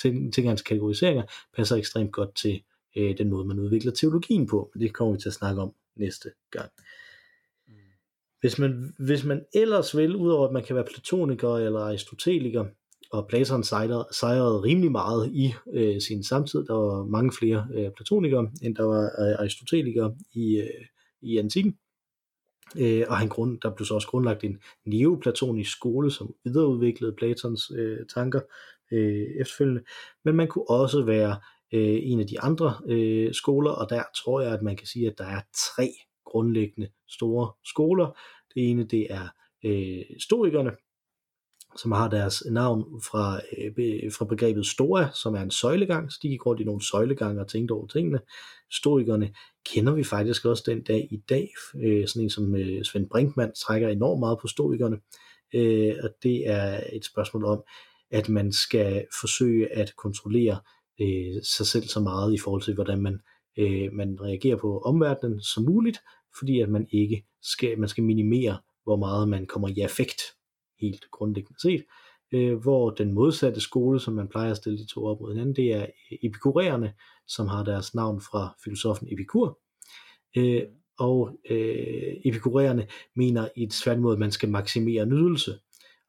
til, 0.00 0.32
til 0.32 0.44
hans 0.44 0.62
kategoriseringer 0.62 1.22
passer 1.56 1.76
ekstremt 1.76 2.12
godt 2.12 2.36
til 2.36 2.62
øh, 2.96 3.18
den 3.18 3.30
måde, 3.30 3.48
man 3.48 3.58
udvikler 3.58 3.92
teologien 3.92 4.46
på, 4.46 4.70
men 4.74 4.82
det 4.82 4.92
kommer 4.92 5.14
vi 5.14 5.20
til 5.20 5.28
at 5.28 5.34
snakke 5.34 5.62
om 5.62 5.72
næste 5.96 6.30
gang. 6.50 6.70
Hvis 8.40 8.58
man, 8.58 8.94
hvis 8.98 9.24
man 9.24 9.44
ellers 9.54 9.96
vil, 9.96 10.16
udover 10.16 10.46
at 10.46 10.52
man 10.52 10.64
kan 10.64 10.76
være 10.76 10.84
platoniker 10.84 11.56
eller 11.56 11.80
aristoteliker, 11.80 12.64
og 13.12 13.26
Platon 13.28 13.64
sejrede, 13.64 14.08
sejrede 14.12 14.62
rimelig 14.62 14.92
meget 14.92 15.30
i 15.32 15.54
øh, 15.72 16.00
sin 16.00 16.24
samtid. 16.24 16.64
Der 16.64 16.74
var 16.74 17.04
mange 17.04 17.32
flere 17.38 17.66
øh, 17.74 17.90
platonikere, 17.96 18.50
end 18.62 18.76
der 18.76 18.82
var 18.82 19.02
øh, 19.02 19.36
aristotelikere 19.38 20.14
i, 20.32 20.56
øh, 20.56 20.86
i 21.22 21.38
antikken. 21.38 21.76
Øh, 22.78 23.04
og 23.08 23.18
han 23.18 23.28
grund, 23.28 23.60
der 23.60 23.74
blev 23.74 23.86
så 23.86 23.94
også 23.94 24.08
grundlagt 24.08 24.44
en 24.44 24.58
neoplatonisk 24.86 25.72
skole, 25.72 26.10
som 26.10 26.34
videreudviklede 26.44 27.14
Platons 27.18 27.70
øh, 27.76 27.98
tanker 28.14 28.40
øh, 28.92 29.26
efterfølgende. 29.40 29.82
Men 30.24 30.36
man 30.36 30.48
kunne 30.48 30.70
også 30.70 31.02
være 31.02 31.36
øh, 31.72 31.98
en 32.02 32.20
af 32.20 32.26
de 32.26 32.40
andre 32.40 32.74
øh, 32.86 33.34
skoler, 33.34 33.70
og 33.70 33.90
der 33.90 34.02
tror 34.24 34.40
jeg, 34.40 34.52
at 34.52 34.62
man 34.62 34.76
kan 34.76 34.86
sige, 34.86 35.06
at 35.06 35.18
der 35.18 35.26
er 35.26 35.40
tre 35.76 35.88
grundlæggende 36.26 36.88
store 37.08 37.52
skoler. 37.64 38.18
Det 38.54 38.70
ene, 38.70 38.84
det 38.84 39.06
er 39.10 39.28
øh, 39.64 40.04
stoikerne, 40.20 40.70
som 41.76 41.92
har 41.92 42.08
deres 42.08 42.42
navn 42.50 43.00
fra, 43.10 43.40
øh, 43.58 44.12
fra 44.12 44.24
begrebet 44.24 44.66
stoa, 44.66 45.08
som 45.14 45.34
er 45.34 45.40
en 45.40 45.50
søjlegang, 45.50 46.12
så 46.12 46.18
de 46.22 46.28
gik 46.28 46.46
rundt 46.46 46.60
i 46.60 46.64
nogle 46.64 46.86
søjlegange 46.86 47.40
og 47.40 47.48
tænkte 47.48 47.72
over 47.72 47.86
tingene. 47.86 48.20
Stoikerne 48.70 49.34
kender 49.66 49.92
vi 49.92 50.04
faktisk 50.04 50.44
også 50.44 50.62
den 50.66 50.82
dag 50.82 51.08
i 51.10 51.16
dag, 51.28 51.48
øh, 51.82 52.08
sådan 52.08 52.22
en 52.22 52.30
som 52.30 52.56
øh, 52.56 52.84
Svend 52.84 53.08
Brinkmann 53.10 53.52
trækker 53.54 53.88
enormt 53.88 54.20
meget 54.20 54.38
på 54.40 54.48
stoikerne, 54.48 54.96
øh, 55.54 55.94
og 56.02 56.10
det 56.22 56.48
er 56.48 56.80
et 56.92 57.04
spørgsmål 57.04 57.44
om, 57.44 57.62
at 58.10 58.28
man 58.28 58.52
skal 58.52 59.06
forsøge 59.20 59.72
at 59.72 59.96
kontrollere 59.96 60.60
øh, 61.00 61.42
sig 61.42 61.66
selv 61.66 61.84
så 61.84 62.00
meget 62.00 62.34
i 62.34 62.38
forhold 62.38 62.62
til, 62.62 62.74
hvordan 62.74 63.02
man, 63.02 63.20
øh, 63.58 63.92
man 63.92 64.18
reagerer 64.20 64.56
på 64.56 64.78
omverdenen 64.78 65.42
som 65.42 65.64
muligt, 65.64 65.98
fordi 66.38 66.60
at 66.60 66.68
man 66.68 66.86
ikke 66.90 67.24
skal, 67.42 67.78
man 67.78 67.88
skal 67.88 68.04
minimere, 68.04 68.58
hvor 68.84 68.96
meget 68.96 69.28
man 69.28 69.46
kommer 69.46 69.68
i 69.68 69.80
affekt 69.80 70.20
helt 70.82 71.10
grundlæggende 71.10 71.60
set, 71.60 71.84
øh, 72.32 72.56
hvor 72.56 72.90
den 72.90 73.12
modsatte 73.12 73.60
skole, 73.60 74.00
som 74.00 74.14
man 74.14 74.28
plejer 74.28 74.50
at 74.50 74.56
stille 74.56 74.78
de 74.78 74.86
to 74.86 75.04
op 75.04 75.20
mod 75.20 75.32
hinanden, 75.32 75.56
det 75.56 75.72
er 75.72 75.86
epikuræerne, 76.22 76.92
som 77.26 77.46
har 77.46 77.64
deres 77.64 77.94
navn 77.94 78.20
fra 78.20 78.56
filosofen 78.64 79.08
Epikur. 79.12 79.58
Øh, 80.36 80.62
og 80.98 81.30
øh, 81.50 82.16
epikuræerne 82.24 82.86
mener 83.16 83.48
i 83.56 83.62
et 83.62 83.72
svært 83.72 83.98
måde, 83.98 84.12
at 84.12 84.18
man 84.18 84.30
skal 84.30 84.48
maksimere 84.48 85.06
nydelse. 85.06 85.58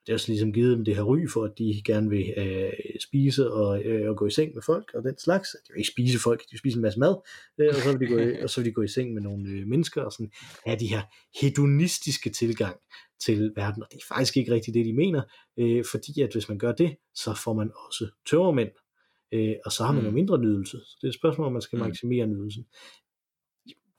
Det 0.05 0.11
er 0.11 0.13
også 0.13 0.27
ligesom 0.27 0.53
givet 0.53 0.77
dem 0.77 0.85
det 0.85 0.95
her 0.95 1.03
ry 1.03 1.27
for, 1.33 1.43
at 1.43 1.51
de 1.57 1.81
gerne 1.85 2.09
vil 2.09 2.33
øh, 2.37 2.71
spise 3.07 3.51
og, 3.51 3.83
øh, 3.83 4.09
og 4.09 4.17
gå 4.17 4.25
i 4.27 4.31
seng 4.31 4.53
med 4.53 4.61
folk 4.65 4.91
og 4.93 5.03
den 5.03 5.17
slags. 5.17 5.49
De 5.49 5.73
vil 5.73 5.79
ikke 5.79 5.91
spise 5.91 6.19
folk, 6.19 6.39
de 6.39 6.47
vil 6.51 6.59
spise 6.59 6.75
en 6.75 6.81
masse 6.81 6.99
mad, 6.99 7.15
øh, 7.59 7.67
og, 7.67 7.75
så 7.75 7.91
vil 7.91 8.07
de 8.07 8.13
gå 8.13 8.19
i, 8.19 8.41
og 8.41 8.49
så 8.49 8.61
vil 8.61 8.69
de 8.69 8.73
gå 8.73 8.81
i 8.81 8.87
seng 8.87 9.13
med 9.13 9.21
nogle 9.21 9.49
øh, 9.49 9.67
mennesker. 9.67 10.01
Og 10.01 10.11
sådan 10.11 10.31
er 10.65 10.75
de 10.75 10.87
her 10.87 11.01
hedonistiske 11.41 12.29
tilgang 12.29 12.75
til 13.25 13.51
verden, 13.55 13.83
og 13.83 13.89
det 13.91 13.97
er 13.97 14.15
faktisk 14.15 14.37
ikke 14.37 14.53
rigtigt 14.53 14.75
det, 14.75 14.85
de 14.85 14.93
mener, 14.93 15.21
øh, 15.59 15.83
fordi 15.91 16.21
at 16.21 16.31
hvis 16.33 16.49
man 16.49 16.57
gør 16.57 16.71
det, 16.71 16.95
så 17.15 17.33
får 17.43 17.53
man 17.53 17.71
også 17.87 18.07
tørremænd, 18.29 18.69
øh, 19.33 19.55
og 19.65 19.71
så 19.71 19.83
har 19.83 19.91
man 19.93 20.01
mm. 20.01 20.07
jo 20.07 20.11
mindre 20.11 20.37
nydelse. 20.39 20.77
Så 20.77 20.97
det 21.01 21.07
er 21.07 21.11
et 21.11 21.15
spørgsmål, 21.15 21.47
om 21.47 21.53
man 21.53 21.61
skal 21.61 21.77
mm. 21.77 21.85
maksimere 21.85 22.27
nydelsen. 22.27 22.65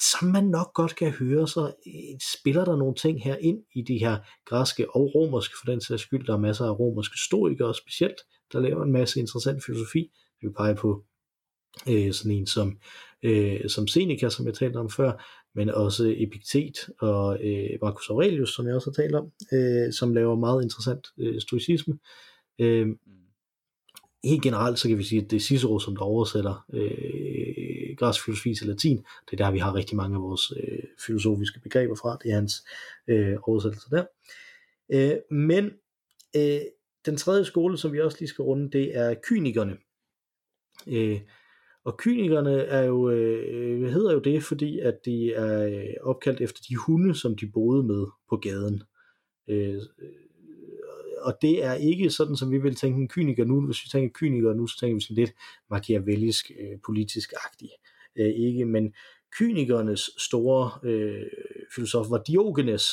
Som 0.01 0.29
man 0.29 0.45
nok 0.45 0.75
godt 0.75 0.97
kan 0.97 1.11
høre, 1.11 1.49
så 1.49 1.73
øh, 1.87 2.19
spiller 2.35 2.65
der 2.65 2.77
nogle 2.77 2.95
ting 2.95 3.25
her 3.25 3.37
ind 3.37 3.59
i 3.75 3.83
de 3.83 3.99
her 3.99 4.19
græske 4.45 4.91
og 4.97 5.15
romerske, 5.15 5.55
for 5.61 5.73
den 5.73 5.81
sags 5.81 6.03
skyld, 6.03 6.27
der 6.27 6.33
er 6.33 6.39
masser 6.39 6.65
af 6.65 6.79
romerske 6.79 7.15
historikere 7.15 7.75
specielt, 7.75 8.17
der 8.53 8.61
laver 8.61 8.85
en 8.85 8.93
masse 8.93 9.21
interessant 9.21 9.65
filosofi. 9.65 10.11
Vi 10.43 10.49
peger 10.57 10.75
på 10.75 11.05
øh, 11.89 12.13
sådan 12.13 12.33
en 12.33 12.47
som, 12.47 12.79
øh, 13.23 13.69
som 13.69 13.87
Seneca, 13.87 14.29
som 14.29 14.47
jeg 14.47 14.55
talte 14.55 14.77
om 14.77 14.91
før, 14.91 15.13
men 15.55 15.71
også 15.71 16.15
Epiktet 16.17 16.89
og 17.01 17.45
øh, 17.45 17.71
Marcus 17.83 18.11
Aurelius, 18.11 18.55
som 18.55 18.67
jeg 18.67 18.75
også 18.75 18.91
har 18.91 19.03
talt 19.03 19.15
om, 19.15 19.33
øh, 19.53 19.93
som 19.93 20.15
laver 20.15 20.37
meget 20.37 20.63
interessant 20.63 21.07
øh, 21.19 21.41
stoicisme. 21.41 21.99
Øh, 22.59 22.89
helt 24.25 24.43
generelt, 24.43 24.79
så 24.79 24.89
kan 24.89 24.99
vi 24.99 25.05
sige, 25.05 25.23
at 25.23 25.31
det 25.31 25.37
er 25.37 25.41
Cicero, 25.41 25.79
som 25.79 25.97
der 25.97 26.03
oversætter 26.03 26.65
øh, 26.75 27.84
græsk 27.97 28.25
filosofi 28.25 28.55
til 28.55 28.67
latin. 28.67 28.97
Det 28.97 29.41
er 29.41 29.45
der, 29.45 29.51
vi 29.51 29.59
har 29.59 29.75
rigtig 29.75 29.97
mange 29.97 30.17
af 30.17 30.23
vores 30.23 30.53
øh, 30.57 30.79
filosofiske 31.07 31.61
begreber 31.61 31.95
fra. 31.95 32.19
Det 32.23 32.31
er 32.31 32.35
hans 32.35 32.65
øh, 33.09 33.37
oversættelse 33.43 33.91
der. 33.91 34.05
Øh, 34.93 35.17
men 35.31 35.71
øh, 36.37 36.61
den 37.07 37.17
tredje 37.17 37.45
skole, 37.45 37.79
som 37.79 37.93
vi 37.93 38.01
også 38.01 38.17
lige 38.21 38.29
skal 38.29 38.43
runde, 38.43 38.71
det 38.71 38.97
er 38.97 39.15
kynikerne. 39.23 39.77
Øh, 40.87 41.21
og 41.85 41.97
kynikerne 41.97 42.61
er 42.61 42.83
jo, 42.83 43.11
øh, 43.11 43.91
hedder 43.93 44.13
jo 44.13 44.19
det, 44.19 44.43
fordi 44.43 44.79
at 44.79 44.99
de 45.05 45.33
er 45.33 45.67
øh, 45.67 45.95
opkaldt 46.01 46.41
efter 46.41 46.61
de 46.69 46.77
hunde, 46.77 47.15
som 47.15 47.37
de 47.37 47.47
boede 47.47 47.83
med 47.83 48.07
på 48.29 48.37
gaden. 48.37 48.83
Øh, 49.49 49.81
og 51.21 51.39
det 51.43 51.65
er 51.65 51.75
ikke 51.75 52.11
sådan, 52.11 52.37
som 52.37 52.51
vi 52.51 52.59
vil 52.59 52.75
tænke 52.75 53.01
en 53.01 53.09
kyniker 53.09 53.45
nu. 53.45 53.67
Hvis 53.67 53.85
vi 53.85 53.89
tænker 53.89 54.19
kyniker 54.19 54.55
nu, 54.55 54.67
så 54.67 54.79
tænker 54.81 54.95
vi 54.95 55.01
sådan 55.01 55.17
lidt 55.17 55.33
machiavellisk, 55.71 56.51
øh, 56.61 56.79
politisk-agtigt. 56.83 57.75
Øh, 58.19 58.33
ikke, 58.47 58.65
men 58.65 58.95
kynikernes 59.39 60.11
store 60.19 60.91
øh, 60.91 61.23
filosof 61.75 62.07
var 62.11 62.23
Diogenes, 62.23 62.85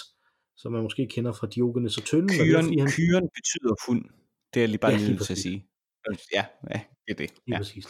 som 0.57 0.71
man 0.71 0.83
måske 0.83 1.07
kender 1.07 1.31
fra 1.31 1.47
Diogenes 1.47 1.97
og 1.97 2.03
Tønden. 2.03 2.29
Kyren, 2.29 2.65
og 2.65 2.71
det, 2.71 2.79
han... 2.79 2.89
kyren 2.89 3.29
betyder 3.35 3.75
hund. 3.87 4.05
Det 4.53 4.63
er 4.63 4.67
lige 4.67 4.77
bare 4.77 4.91
ja, 4.91 4.97
lige 4.97 5.17
til 5.17 5.33
at 5.33 5.37
sige. 5.37 5.65
Ja, 6.33 6.45
ja, 6.71 6.81
det 7.07 7.11
er 7.11 7.15
det. 7.15 7.33
Ja. 7.47 7.57
præcis. 7.57 7.87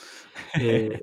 øh, 0.64 0.98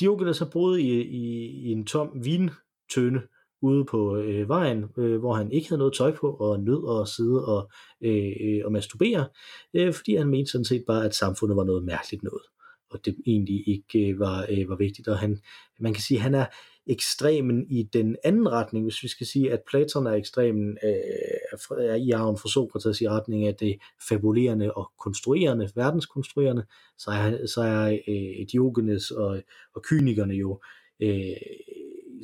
Diogenes 0.00 0.38
har 0.38 0.50
boet 0.52 0.80
i, 0.80 1.02
i, 1.02 1.24
i 1.66 1.72
en 1.72 1.86
tom 1.86 2.24
vintønde, 2.24 3.20
ude 3.62 3.84
på 3.84 4.16
øh, 4.16 4.48
vejen, 4.48 4.84
øh, 4.98 5.18
hvor 5.18 5.34
han 5.34 5.52
ikke 5.52 5.68
havde 5.68 5.78
noget 5.78 5.94
tøj 5.94 6.16
på, 6.16 6.30
og 6.30 6.60
nød 6.60 7.00
at 7.00 7.08
sidde 7.08 7.44
og, 7.46 7.70
øh, 8.00 8.32
øh, 8.40 8.60
og 8.64 8.72
masturbere, 8.72 9.28
øh, 9.74 9.94
fordi 9.94 10.14
han 10.14 10.28
mente 10.28 10.50
sådan 10.50 10.64
set 10.64 10.84
bare, 10.86 11.04
at 11.04 11.14
samfundet 11.14 11.56
var 11.56 11.64
noget 11.64 11.84
mærkeligt 11.84 12.22
noget, 12.22 12.42
og 12.90 13.04
det 13.04 13.16
egentlig 13.26 13.68
ikke 13.68 14.08
øh, 14.08 14.18
var, 14.18 14.46
øh, 14.50 14.68
var 14.68 14.76
vigtigt, 14.76 15.08
og 15.08 15.18
han, 15.18 15.38
man 15.78 15.94
kan 15.94 16.02
sige, 16.02 16.18
at 16.18 16.22
han 16.22 16.34
er 16.34 16.46
ekstremen 16.86 17.66
i 17.70 17.82
den 17.82 18.16
anden 18.24 18.48
retning, 18.48 18.84
hvis 18.84 19.02
vi 19.02 19.08
skal 19.08 19.26
sige, 19.26 19.52
at 19.52 19.60
Platon 19.70 20.06
er 20.06 20.12
ekstremen 20.12 20.78
øh, 20.84 21.78
er 21.78 21.94
i 21.94 22.10
arven 22.10 22.38
for 22.38 22.48
Sokrates 22.48 23.00
i 23.00 23.08
retning 23.08 23.46
af 23.46 23.54
det 23.54 23.78
fabulerende 24.08 24.72
og 24.72 24.92
konstruerende, 24.98 25.70
verdenskonstruerende, 25.74 26.64
så 26.98 27.10
er, 27.10 27.46
så 27.46 27.60
er 27.60 27.98
øh, 28.08 28.46
Diogenes 28.52 29.10
og, 29.10 29.42
og 29.74 29.82
kynikerne 29.82 30.34
jo 30.34 30.60
øh, 31.00 31.36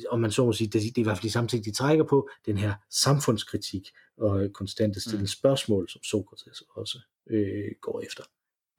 om 0.09 0.19
man 0.19 0.31
så 0.31 0.45
må 0.45 0.53
sige, 0.53 0.67
det, 0.67 0.81
det 0.81 0.97
er 0.97 1.01
i 1.01 1.03
hvert 1.03 1.17
fald 1.17 1.23
de 1.23 1.31
samme 1.31 1.47
ting, 1.47 1.65
de 1.65 1.71
trækker 1.71 2.03
på, 2.03 2.29
den 2.45 2.57
her 2.57 2.73
samfundskritik 2.89 3.89
og 4.17 4.49
konstant 4.53 4.95
at 4.95 5.01
stille 5.01 5.19
mm. 5.19 5.27
spørgsmål, 5.27 5.89
som 5.89 6.03
Sokrates 6.03 6.63
også 6.69 6.99
øh, 7.29 7.71
går 7.81 8.01
efter. 8.01 8.23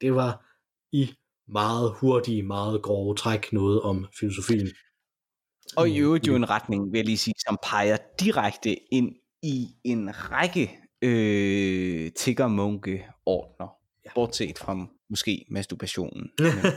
Det 0.01 0.15
var 0.15 0.45
i 0.91 1.09
meget 1.47 1.93
hurtige, 1.99 2.43
meget 2.43 2.81
grove 2.81 3.15
træk 3.15 3.53
noget 3.53 3.81
om 3.81 4.07
filosofien. 4.19 4.67
Og 5.77 5.89
i 5.89 5.97
øvrigt 5.97 6.27
jo 6.27 6.35
en 6.35 6.49
retning, 6.49 6.91
vil 6.91 6.97
jeg 6.97 7.05
lige 7.05 7.17
sige, 7.17 7.33
som 7.47 7.57
peger 7.63 7.97
direkte 8.19 8.93
ind 8.93 9.15
i 9.43 9.67
en 9.83 10.09
række 10.13 10.71
øh, 11.01 12.11
tiggermunke-ordner, 12.11 13.67
ja. 14.05 14.09
bortset 14.15 14.57
fra 14.57 14.87
måske 15.09 15.45
masturbationen. 15.49 16.31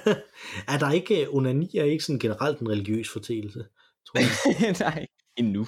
er 0.73 0.79
der 0.79 0.91
ikke, 0.91 1.29
onani 1.31 1.77
er 1.77 1.85
ikke 1.85 2.05
sådan 2.05 2.19
generelt 2.19 2.61
en 2.61 2.69
religiøs 2.69 3.09
tror 3.11 4.19
jeg. 4.19 4.77
Nej, 4.81 5.07
endnu. 5.37 5.67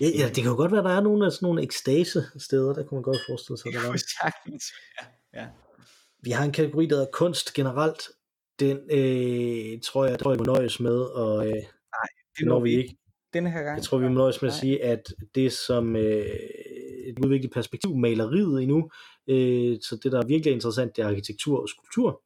Ja, 0.00 0.08
ja, 0.18 0.26
det 0.26 0.36
kan 0.36 0.44
jo 0.44 0.54
godt 0.56 0.72
være, 0.72 0.80
at 0.80 0.84
der 0.84 0.96
er 0.96 1.00
nogle 1.00 1.26
af 1.26 1.32
sådan 1.32 1.46
nogle 1.46 1.62
ekstase 1.62 2.24
steder, 2.38 2.72
der 2.72 2.84
kunne 2.84 2.96
man 2.96 3.02
godt 3.02 3.18
forestille 3.28 3.58
sig, 3.58 3.72
der 3.72 3.86
var. 3.86 3.98
Ja. 5.00 5.40
ja. 5.40 5.48
Vi 6.22 6.30
har 6.30 6.44
en 6.44 6.52
kategori, 6.52 6.86
der 6.86 6.94
hedder 6.96 7.10
kunst 7.12 7.54
generelt. 7.54 8.02
Den 8.60 8.76
øh, 8.76 9.80
tror 9.80 10.06
jeg, 10.06 10.18
tror 10.18 10.30
jeg, 10.30 10.38
må 10.38 10.44
nøjes 10.44 10.80
med, 10.80 11.00
og 11.00 11.46
øh, 11.46 11.52
Nej, 11.52 12.08
det 12.38 12.46
når 12.46 12.60
vi 12.60 12.76
ikke. 12.76 12.96
Den 13.34 13.46
her 13.46 13.62
gang. 13.62 13.76
Jeg 13.76 13.82
tror, 13.84 13.98
vi 13.98 14.08
må 14.08 14.14
nøjes 14.14 14.42
med 14.42 14.50
at 14.50 14.54
sige, 14.54 14.84
at 14.84 15.02
det 15.34 15.52
som 15.52 15.96
øh, 15.96 16.26
et 17.06 17.18
udviklet 17.24 17.52
perspektiv, 17.52 17.96
maleriet 17.96 18.62
endnu, 18.62 18.90
øh, 19.28 19.78
så 19.80 19.98
det, 20.02 20.12
der 20.12 20.22
er 20.22 20.26
virkelig 20.26 20.52
interessant, 20.52 20.96
det 20.96 21.02
er 21.02 21.08
arkitektur 21.08 21.60
og 21.60 21.68
skulptur. 21.68 22.22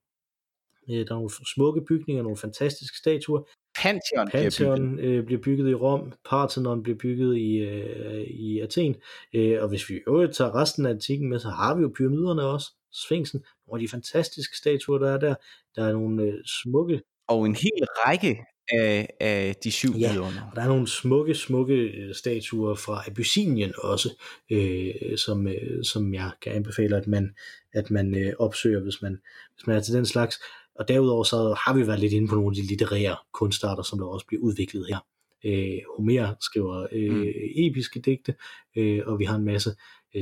Øh, 0.91 0.97
der 0.97 1.13
er 1.13 1.15
nogle 1.15 1.31
smukke 1.55 1.85
bygninger, 1.89 2.23
nogle 2.23 2.37
fantastiske 2.37 2.97
statuer. 2.97 3.43
Pantheon, 3.83 4.29
Pantheon 4.31 4.97
bliver, 4.97 4.97
bygget. 4.97 5.19
Øh, 5.19 5.25
bliver 5.25 5.41
bygget 5.41 5.71
i 5.71 5.75
Rom, 5.75 6.13
Parthenon 6.31 6.83
bliver 6.83 6.99
bygget 6.99 7.37
i, 7.37 7.57
øh, 7.57 8.21
i 8.21 8.61
Athen, 8.61 8.97
øh, 9.35 9.63
og 9.63 9.69
hvis 9.69 9.91
vi 9.91 10.01
jo 10.07 10.27
tager 10.27 10.55
resten 10.55 10.87
af 10.87 10.91
antikken 10.91 11.29
med, 11.29 11.39
så 11.39 11.49
har 11.49 11.75
vi 11.77 11.83
jo 11.83 11.93
pyramiderne 11.97 12.43
også, 12.43 12.73
Sphinxen, 12.93 13.45
nogle 13.69 13.83
af 13.83 13.87
de 13.87 13.91
fantastiske 13.91 14.57
statuer, 14.57 14.99
der 14.99 15.11
er 15.11 15.19
der. 15.19 15.35
Der 15.77 15.85
er 15.85 15.93
nogle 15.93 16.23
øh, 16.23 16.35
smukke... 16.47 17.03
Og 17.29 17.47
en 17.47 17.55
hel 17.55 17.87
række 18.07 18.39
af, 18.73 19.09
af 19.21 19.57
de 19.65 19.71
syv 19.71 19.91
ja, 19.91 20.21
og 20.21 20.33
der 20.57 20.63
er 20.63 20.69
nogle 20.69 20.89
smukke, 20.89 21.35
smukke 21.35 21.75
øh, 21.75 22.15
statuer 22.15 22.75
fra 22.75 23.03
Abyssinien 23.07 23.73
også, 23.79 24.23
øh, 24.51 25.19
som, 25.19 25.49
øh, 25.49 25.85
som 25.85 26.15
jeg 26.15 26.31
kan 26.43 26.53
anbefale, 26.53 26.97
at 26.97 27.07
man, 27.07 27.35
at 27.75 27.91
man 27.91 28.15
øh, 28.15 28.33
opsøger, 28.39 28.81
hvis 28.81 29.03
man, 29.03 29.19
hvis 29.55 29.67
man 29.67 29.77
er 29.77 29.81
til 29.81 29.95
den 29.95 30.07
slags. 30.07 30.41
Og 30.75 30.89
derudover 30.89 31.25
så 31.25 31.37
har 31.37 31.75
vi 31.75 31.87
været 31.87 32.01
lidt 32.01 32.13
inde 32.13 32.29
på 32.29 32.35
nogle 32.35 32.51
af 32.51 32.63
de 32.63 32.69
litterære 32.69 33.17
kunstarter, 33.33 33.83
som 33.83 33.99
der 33.99 34.07
også 34.07 34.27
bliver 34.27 34.43
udviklet 34.43 34.87
her. 34.89 34.99
Øh, 35.45 35.79
Homer 35.97 36.35
skriver 36.41 36.87
øh, 36.93 37.13
mm. 37.13 37.25
episke 37.57 38.01
digte, 38.01 38.35
øh, 38.77 39.03
og 39.07 39.19
vi 39.19 39.25
har 39.25 39.37
en 39.37 39.45
masse 39.45 39.71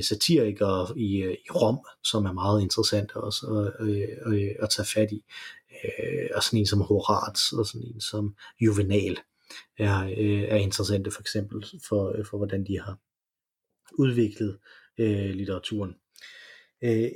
satirikere 0.02 0.98
i, 0.98 1.22
øh, 1.22 1.32
i 1.32 1.50
Rom, 1.50 1.78
som 2.04 2.24
er 2.24 2.32
meget 2.32 2.62
interessante 2.62 3.16
også 3.16 3.46
at, 3.46 3.86
øh, 3.86 4.08
øh, 4.26 4.50
at 4.58 4.70
tage 4.70 4.86
fat 4.94 5.12
i. 5.12 5.24
Øh, 5.84 6.28
og 6.34 6.42
sådan 6.42 6.58
en 6.58 6.66
som 6.66 6.80
Horaz, 6.80 7.52
og 7.52 7.66
sådan 7.66 7.86
en 7.94 8.00
som 8.00 8.36
Juvenal 8.60 9.18
er, 9.78 10.04
øh, 10.04 10.42
er 10.42 10.56
interessante 10.56 11.10
for 11.10 11.20
eksempel 11.20 11.66
for, 11.88 12.18
øh, 12.18 12.24
for 12.24 12.36
hvordan 12.36 12.64
de 12.66 12.80
har 12.80 12.98
udviklet 13.98 14.58
øh, 14.98 15.30
litteraturen. 15.30 15.94
Øh, 16.84 17.10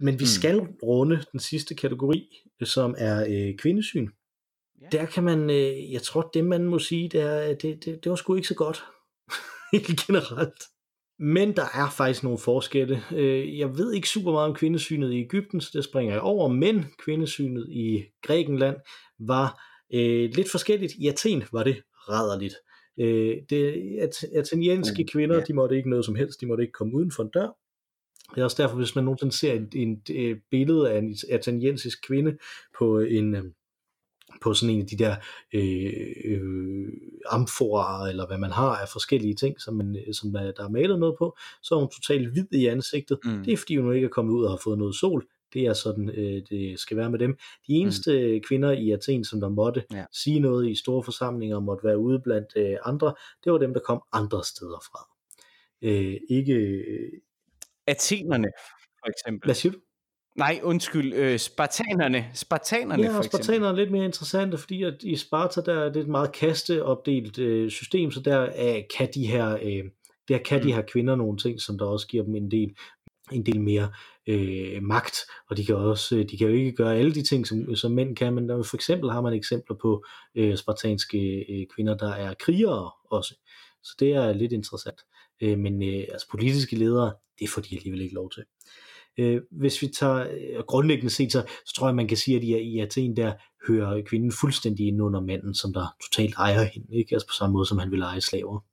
men 0.00 0.14
vi 0.14 0.24
mm. 0.24 0.26
skal 0.26 0.60
runde 0.82 1.24
den 1.32 1.40
sidste 1.40 1.74
kategori, 1.74 2.46
som 2.62 2.94
er 2.98 3.26
øh, 3.28 3.56
kvindesyn. 3.56 4.08
Ja. 4.80 4.86
Der 4.92 5.06
kan 5.06 5.24
man, 5.24 5.50
øh, 5.50 5.92
jeg 5.92 6.02
tror 6.02 6.30
det 6.34 6.44
man 6.44 6.64
må 6.64 6.78
sige, 6.78 7.08
det 7.08 7.20
er, 7.20 7.38
at 7.38 7.62
det, 7.62 7.84
det, 7.84 8.04
det 8.04 8.10
var 8.10 8.16
sgu 8.16 8.34
ikke 8.34 8.48
så 8.48 8.54
godt, 8.54 8.84
helt 9.72 10.00
generelt. 10.06 10.62
Men 11.22 11.56
der 11.56 11.64
er 11.74 11.90
faktisk 11.90 12.22
nogle 12.22 12.38
forskelle. 12.38 13.02
Øh, 13.12 13.58
jeg 13.58 13.78
ved 13.78 13.92
ikke 13.92 14.08
super 14.08 14.32
meget 14.32 14.48
om 14.48 14.54
kvindesynet 14.54 15.12
i 15.12 15.20
Ægypten, 15.20 15.60
så 15.60 15.70
det 15.72 15.84
springer 15.84 16.14
jeg 16.14 16.22
over, 16.22 16.48
men 16.48 16.84
kvindesynet 17.04 17.66
i 17.68 18.04
Grækenland 18.22 18.76
var 19.18 19.62
øh, 19.94 20.30
lidt 20.34 20.50
forskelligt. 20.50 20.92
I 20.92 21.08
Athen 21.08 21.42
var 21.52 21.62
det 21.62 21.82
rædderligt. 21.92 22.54
Øh, 23.00 23.36
det, 23.50 23.98
at, 24.00 24.24
atenienske 24.34 25.02
mm, 25.02 25.08
kvinder, 25.12 25.44
de 25.44 25.54
måtte 25.54 25.76
ikke 25.76 25.90
noget 25.90 26.04
som 26.04 26.14
helst, 26.14 26.40
de 26.40 26.46
måtte 26.46 26.62
ikke 26.62 26.72
komme 26.72 26.94
uden 26.94 27.12
for 27.12 27.22
en 27.22 27.30
dør. 27.34 27.56
Det 28.34 28.40
er 28.40 28.44
også 28.44 28.62
derfor, 28.62 28.76
hvis 28.76 28.94
man 28.94 29.04
nogensinde 29.04 29.32
ser 29.32 29.52
et, 29.52 29.68
et, 29.74 30.10
et 30.10 30.40
billede 30.50 30.90
af 30.90 30.98
en 30.98 31.16
italiensisk 31.32 32.06
kvinde 32.06 32.38
på 32.78 32.98
en 33.00 33.34
øh, 33.34 33.44
på 34.40 34.54
sådan 34.54 34.74
en 34.74 34.80
af 34.80 34.86
de 34.86 34.96
der 34.96 35.16
øh, 35.54 36.12
øh, 36.24 36.88
amforer, 37.30 38.06
eller 38.08 38.26
hvad 38.26 38.38
man 38.38 38.50
har 38.50 38.76
af 38.76 38.88
forskellige 38.88 39.34
ting, 39.34 39.60
som, 39.60 39.74
man, 39.74 39.96
som 40.12 40.32
der 40.32 40.64
er 40.64 40.68
malet 40.68 40.98
noget 40.98 41.14
på, 41.18 41.36
så 41.62 41.74
er 41.74 41.78
hun 41.78 41.88
totalt 41.88 42.32
hvid 42.32 42.52
i 42.52 42.66
ansigtet. 42.66 43.18
Mm. 43.24 43.44
Det 43.44 43.52
er 43.52 43.56
fordi 43.56 43.76
hun 43.76 43.94
ikke 43.94 44.04
er 44.04 44.08
kommet 44.08 44.32
ud 44.32 44.44
og 44.44 44.50
har 44.50 44.60
fået 44.64 44.78
noget 44.78 44.94
sol. 44.94 45.26
Det 45.52 45.66
er 45.66 45.72
sådan, 45.72 46.08
øh, 46.08 46.42
det 46.50 46.80
skal 46.80 46.96
være 46.96 47.10
med 47.10 47.18
dem. 47.18 47.38
De 47.66 47.72
eneste 47.72 48.34
mm. 48.34 48.40
kvinder 48.40 48.70
i 48.70 48.90
Athen, 48.90 49.24
som 49.24 49.40
der 49.40 49.48
måtte 49.48 49.84
ja. 49.92 50.04
sige 50.12 50.40
noget 50.40 50.70
i 50.70 50.74
store 50.74 51.02
forsamlinger, 51.02 51.60
måtte 51.60 51.84
være 51.84 51.98
ude 51.98 52.20
blandt 52.20 52.48
øh, 52.56 52.76
andre, 52.84 53.14
det 53.44 53.52
var 53.52 53.58
dem, 53.58 53.72
der 53.74 53.80
kom 53.80 54.02
andre 54.12 54.44
steder 54.44 54.82
fra. 54.92 55.08
Øh, 55.82 56.16
ikke, 56.28 56.84
Athenerne, 57.86 58.48
for 58.98 59.10
eksempel. 59.10 59.46
Hvad 59.46 59.54
siger 59.54 59.72
du? 59.72 59.78
Nej, 60.36 60.60
undskyld, 60.62 61.14
øh, 61.14 61.38
spartanerne. 61.38 62.30
Spartanerne 62.34 63.02
ja, 63.02 63.08
for 63.08 63.18
eksempel. 63.18 63.44
spartanerne 63.44 63.78
er 63.78 63.82
lidt 63.82 63.90
mere 63.90 64.04
interessante, 64.04 64.58
fordi 64.58 64.82
at 64.82 65.02
i 65.02 65.16
Sparta 65.16 65.60
der 65.60 65.74
er 65.74 65.92
det 65.92 66.00
et 66.00 66.08
meget 66.08 66.32
kasteopdelt 66.32 67.38
øh, 67.38 67.70
system, 67.70 68.10
så 68.10 68.20
der 68.20 68.42
øh, 68.42 68.82
kan 68.96 69.08
de 69.14 69.26
her 69.26 69.58
øh, 69.62 69.84
der 70.28 70.38
kan 70.38 70.60
mm. 70.60 70.66
de 70.66 70.74
her 70.74 70.82
kvinder 70.82 71.16
nogle 71.16 71.38
ting, 71.38 71.60
som 71.60 71.78
der 71.78 71.84
også 71.84 72.06
giver 72.06 72.24
dem 72.24 72.34
en 72.34 72.50
del 72.50 72.74
en 73.32 73.46
del 73.46 73.60
mere 73.60 73.90
øh, 74.26 74.82
magt, 74.82 75.16
og 75.50 75.56
de 75.56 75.64
kan 75.64 75.74
også 75.74 76.24
de 76.30 76.38
kan 76.38 76.46
jo 76.46 76.54
ikke 76.54 76.72
gøre 76.72 76.96
alle 76.96 77.14
de 77.14 77.22
ting, 77.22 77.46
som, 77.46 77.76
som 77.76 77.92
mænd 77.92 78.16
kan, 78.16 78.34
men 78.34 78.48
der, 78.48 78.62
for 78.62 78.76
eksempel 78.76 79.10
har 79.10 79.20
man 79.20 79.32
eksempler 79.32 79.76
på 79.76 80.04
øh, 80.34 80.56
spartanske 80.56 81.18
øh, 81.48 81.66
kvinder, 81.74 81.96
der 81.96 82.12
er 82.12 82.34
krigere 82.34 82.90
også, 83.10 83.34
så 83.82 83.96
det 83.98 84.12
er 84.12 84.32
lidt 84.32 84.52
interessant. 84.52 85.00
Øh, 85.42 85.58
men 85.58 85.82
øh, 85.82 86.04
altså 86.12 86.26
politiske 86.30 86.76
ledere, 86.76 87.12
det 87.40 87.48
får 87.48 87.60
de 87.60 87.76
alligevel 87.76 88.00
ikke 88.00 88.14
lov 88.14 88.30
til. 88.30 88.40
Øh, 88.40 88.89
hvis 89.60 89.82
vi 89.82 89.86
tager 89.98 90.16
øh, 90.16 90.64
grundlæggende 90.66 91.10
set, 91.10 91.32
så, 91.32 91.44
så 91.66 91.74
tror 91.76 91.88
jeg, 91.88 91.94
man 91.94 92.08
kan 92.08 92.16
sige, 92.16 92.36
at 92.36 92.42
i, 92.42 92.58
i 92.58 92.80
Athen 92.80 93.16
der 93.16 93.32
hører 93.68 94.02
kvinden 94.02 94.32
fuldstændig 94.40 94.86
ind 94.86 95.02
under 95.02 95.20
manden, 95.20 95.54
som 95.54 95.72
der 95.72 95.96
totalt 96.02 96.34
ejer 96.34 96.62
hende, 96.62 96.96
ikke? 96.98 97.14
Altså 97.14 97.28
på 97.28 97.34
samme 97.34 97.52
måde, 97.52 97.66
som 97.66 97.78
han 97.78 97.90
vil 97.90 98.00
eje 98.00 98.20
slaver. 98.20 98.64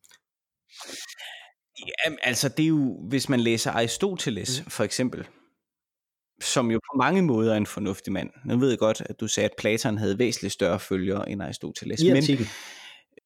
Ja, 1.79 2.15
altså 2.21 2.49
det 2.49 2.63
er 2.63 2.67
jo, 2.67 2.99
hvis 3.09 3.29
man 3.29 3.39
læser 3.39 3.71
Aristoteles 3.71 4.61
mm. 4.65 4.69
for 4.69 4.83
eksempel, 4.83 5.27
som 6.41 6.71
jo 6.71 6.79
på 6.79 6.97
mange 6.97 7.21
måder 7.21 7.53
er 7.53 7.57
en 7.57 7.65
fornuftig 7.65 8.13
mand. 8.13 8.29
Nu 8.45 8.59
ved 8.59 8.69
jeg 8.69 8.77
godt, 8.77 9.01
at 9.05 9.19
du 9.19 9.27
sagde, 9.27 9.49
at 9.49 9.55
Platon 9.57 9.97
havde 9.97 10.19
væsentligt 10.19 10.53
større 10.53 10.79
følgere 10.79 11.29
end 11.29 11.43
Aristoteles. 11.43 12.01
I 12.01 12.13
men, 12.13 12.23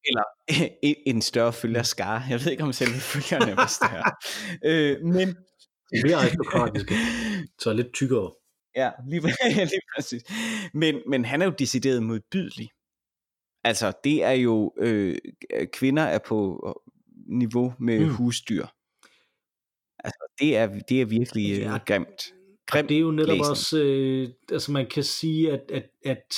eller 0.06 0.24
en 1.12 1.22
større 1.22 1.54
følgerskare. 1.54 2.24
Jeg 2.30 2.40
ved 2.40 2.52
ikke, 2.52 2.64
om 2.64 2.74
selv 2.74 2.90
følgerne 2.92 3.58
var 3.58 3.68
større. 3.68 4.12
øh, 4.72 5.06
men, 5.06 5.36
Mere 6.04 6.16
aristokratiske, 6.16 6.94
så 7.60 7.74
lidt 7.74 7.94
tykkere. 7.94 8.32
Ja, 8.76 8.92
lige, 9.08 9.22
lige 9.74 9.82
præcis. 9.96 10.24
Men, 10.74 11.02
men 11.08 11.26
han 11.26 11.42
er 11.42 11.46
jo 11.46 11.54
decideret 11.60 12.04
modbydelig. 12.04 12.70
Altså, 13.64 13.94
det 14.04 14.24
er 14.24 14.32
jo, 14.32 14.74
øh, 14.78 15.18
kvinder 15.74 16.04
er 16.04 16.20
på 16.26 16.68
niveau 17.28 17.74
med 17.80 18.00
mm. 18.00 18.10
husdyr. 18.10 18.66
Altså, 20.04 20.34
det 20.40 20.58
er, 20.58 20.80
det 20.90 21.02
er 21.02 21.06
virkelig 21.06 21.52
øh, 21.52 21.60
ja. 21.60 21.78
grimt. 21.78 22.34
Grimt 22.68 22.90
det 22.90 22.98
er 22.98 23.02
jo 23.02 23.12
netop 23.12 23.28
læsning. 23.28 23.50
også, 23.50 23.84
øh, 23.84 24.30
altså 24.52 24.72
man 24.72 24.88
kan 24.88 25.04
sige, 25.04 25.52
at, 25.52 25.72
at, 25.72 25.90
at 26.06 26.36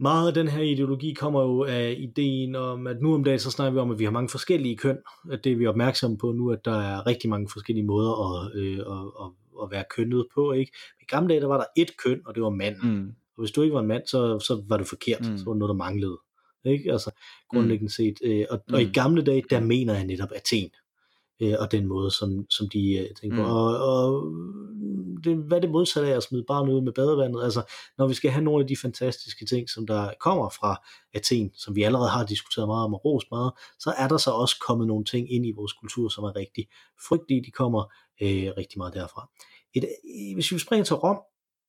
meget 0.00 0.28
af 0.28 0.34
den 0.34 0.48
her 0.48 0.62
ideologi 0.62 1.12
kommer 1.14 1.42
jo 1.42 1.64
af 1.64 1.96
ideen 1.98 2.54
om, 2.54 2.86
at 2.86 3.00
nu 3.00 3.14
om 3.14 3.24
dagen 3.24 3.38
så 3.38 3.50
snakker 3.50 3.72
vi 3.72 3.78
om, 3.78 3.90
at 3.90 3.98
vi 3.98 4.04
har 4.04 4.10
mange 4.10 4.28
forskellige 4.28 4.76
køn, 4.76 4.98
at 5.30 5.44
det 5.44 5.52
er 5.52 5.56
vi 5.56 5.66
opmærksomme 5.66 6.18
på 6.18 6.32
nu, 6.32 6.50
at 6.50 6.64
der 6.64 6.80
er 6.80 7.06
rigtig 7.06 7.30
mange 7.30 7.48
forskellige 7.52 7.86
måder 7.86 8.12
at, 8.12 8.54
øh, 8.54 8.78
at, 8.78 9.24
at, 9.24 9.30
at 9.62 9.70
være 9.70 9.84
kønnet 9.96 10.26
på, 10.34 10.52
ikke? 10.52 10.72
I 11.00 11.04
gamle 11.04 11.28
dage, 11.28 11.40
der 11.40 11.46
var 11.46 11.56
der 11.56 11.64
et 11.76 11.96
køn, 12.04 12.20
og 12.26 12.34
det 12.34 12.42
var 12.42 12.50
mand. 12.50 12.76
Mm. 12.82 13.08
Og 13.36 13.42
hvis 13.42 13.50
du 13.50 13.62
ikke 13.62 13.74
var 13.74 13.80
en 13.80 13.86
mand, 13.86 14.02
så, 14.06 14.38
så 14.38 14.64
var 14.68 14.76
det 14.76 14.86
forkert, 14.86 15.20
mm. 15.20 15.38
så 15.38 15.44
var 15.44 15.52
det 15.52 15.58
noget, 15.58 15.68
der 15.68 15.84
manglede. 15.84 16.18
Ikke? 16.64 16.92
Altså 16.92 17.10
grundlæggende 17.50 17.94
set. 17.94 18.18
Øh, 18.24 18.44
og, 18.50 18.60
mm. 18.68 18.74
og 18.74 18.82
i 18.82 18.86
mm. 18.86 18.92
gamle 18.92 19.22
dage, 19.22 19.42
der 19.50 19.60
mener 19.60 19.94
jeg 19.94 20.06
netop 20.06 20.28
Athen 20.34 20.70
øh, 21.40 21.54
og 21.58 21.72
den 21.72 21.86
måde, 21.86 22.10
som, 22.10 22.46
som 22.50 22.68
de 22.68 22.98
øh, 22.98 23.14
tænker 23.20 23.42
mm. 23.42 23.50
Og, 23.50 23.66
og 23.78 24.32
det, 25.24 25.36
hvad 25.36 25.60
det 25.60 25.70
modsatte 25.70 26.12
af 26.12 26.16
at 26.16 26.22
smide 26.22 26.44
barnet 26.48 26.72
ud 26.72 26.80
med 26.80 26.92
badevandet, 26.92 27.44
altså 27.44 27.62
når 27.98 28.06
vi 28.06 28.14
skal 28.14 28.30
have 28.30 28.44
nogle 28.44 28.62
af 28.64 28.68
de 28.68 28.76
fantastiske 28.76 29.46
ting, 29.46 29.70
som 29.70 29.86
der 29.86 30.10
kommer 30.20 30.48
fra 30.48 30.86
Athen, 31.14 31.50
som 31.54 31.76
vi 31.76 31.82
allerede 31.82 32.08
har 32.08 32.26
diskuteret 32.26 32.68
meget 32.68 32.84
om 32.84 32.94
og 32.94 33.04
rost 33.04 33.26
meget, 33.30 33.52
så 33.78 33.94
er 33.98 34.08
der 34.08 34.16
så 34.16 34.30
også 34.30 34.56
kommet 34.66 34.86
nogle 34.86 35.04
ting 35.04 35.32
ind 35.32 35.46
i 35.46 35.52
vores 35.56 35.72
kultur, 35.72 36.08
som 36.08 36.24
er 36.24 36.36
rigtig 36.36 36.68
frygtelige, 37.08 37.44
de 37.44 37.50
kommer 37.50 37.82
øh, 38.22 38.52
rigtig 38.56 38.78
meget 38.78 38.94
derfra. 38.94 39.30
Et, 39.74 39.84
hvis 40.34 40.52
vi 40.52 40.58
springer 40.58 40.84
til 40.84 40.96
Rom, 40.96 41.18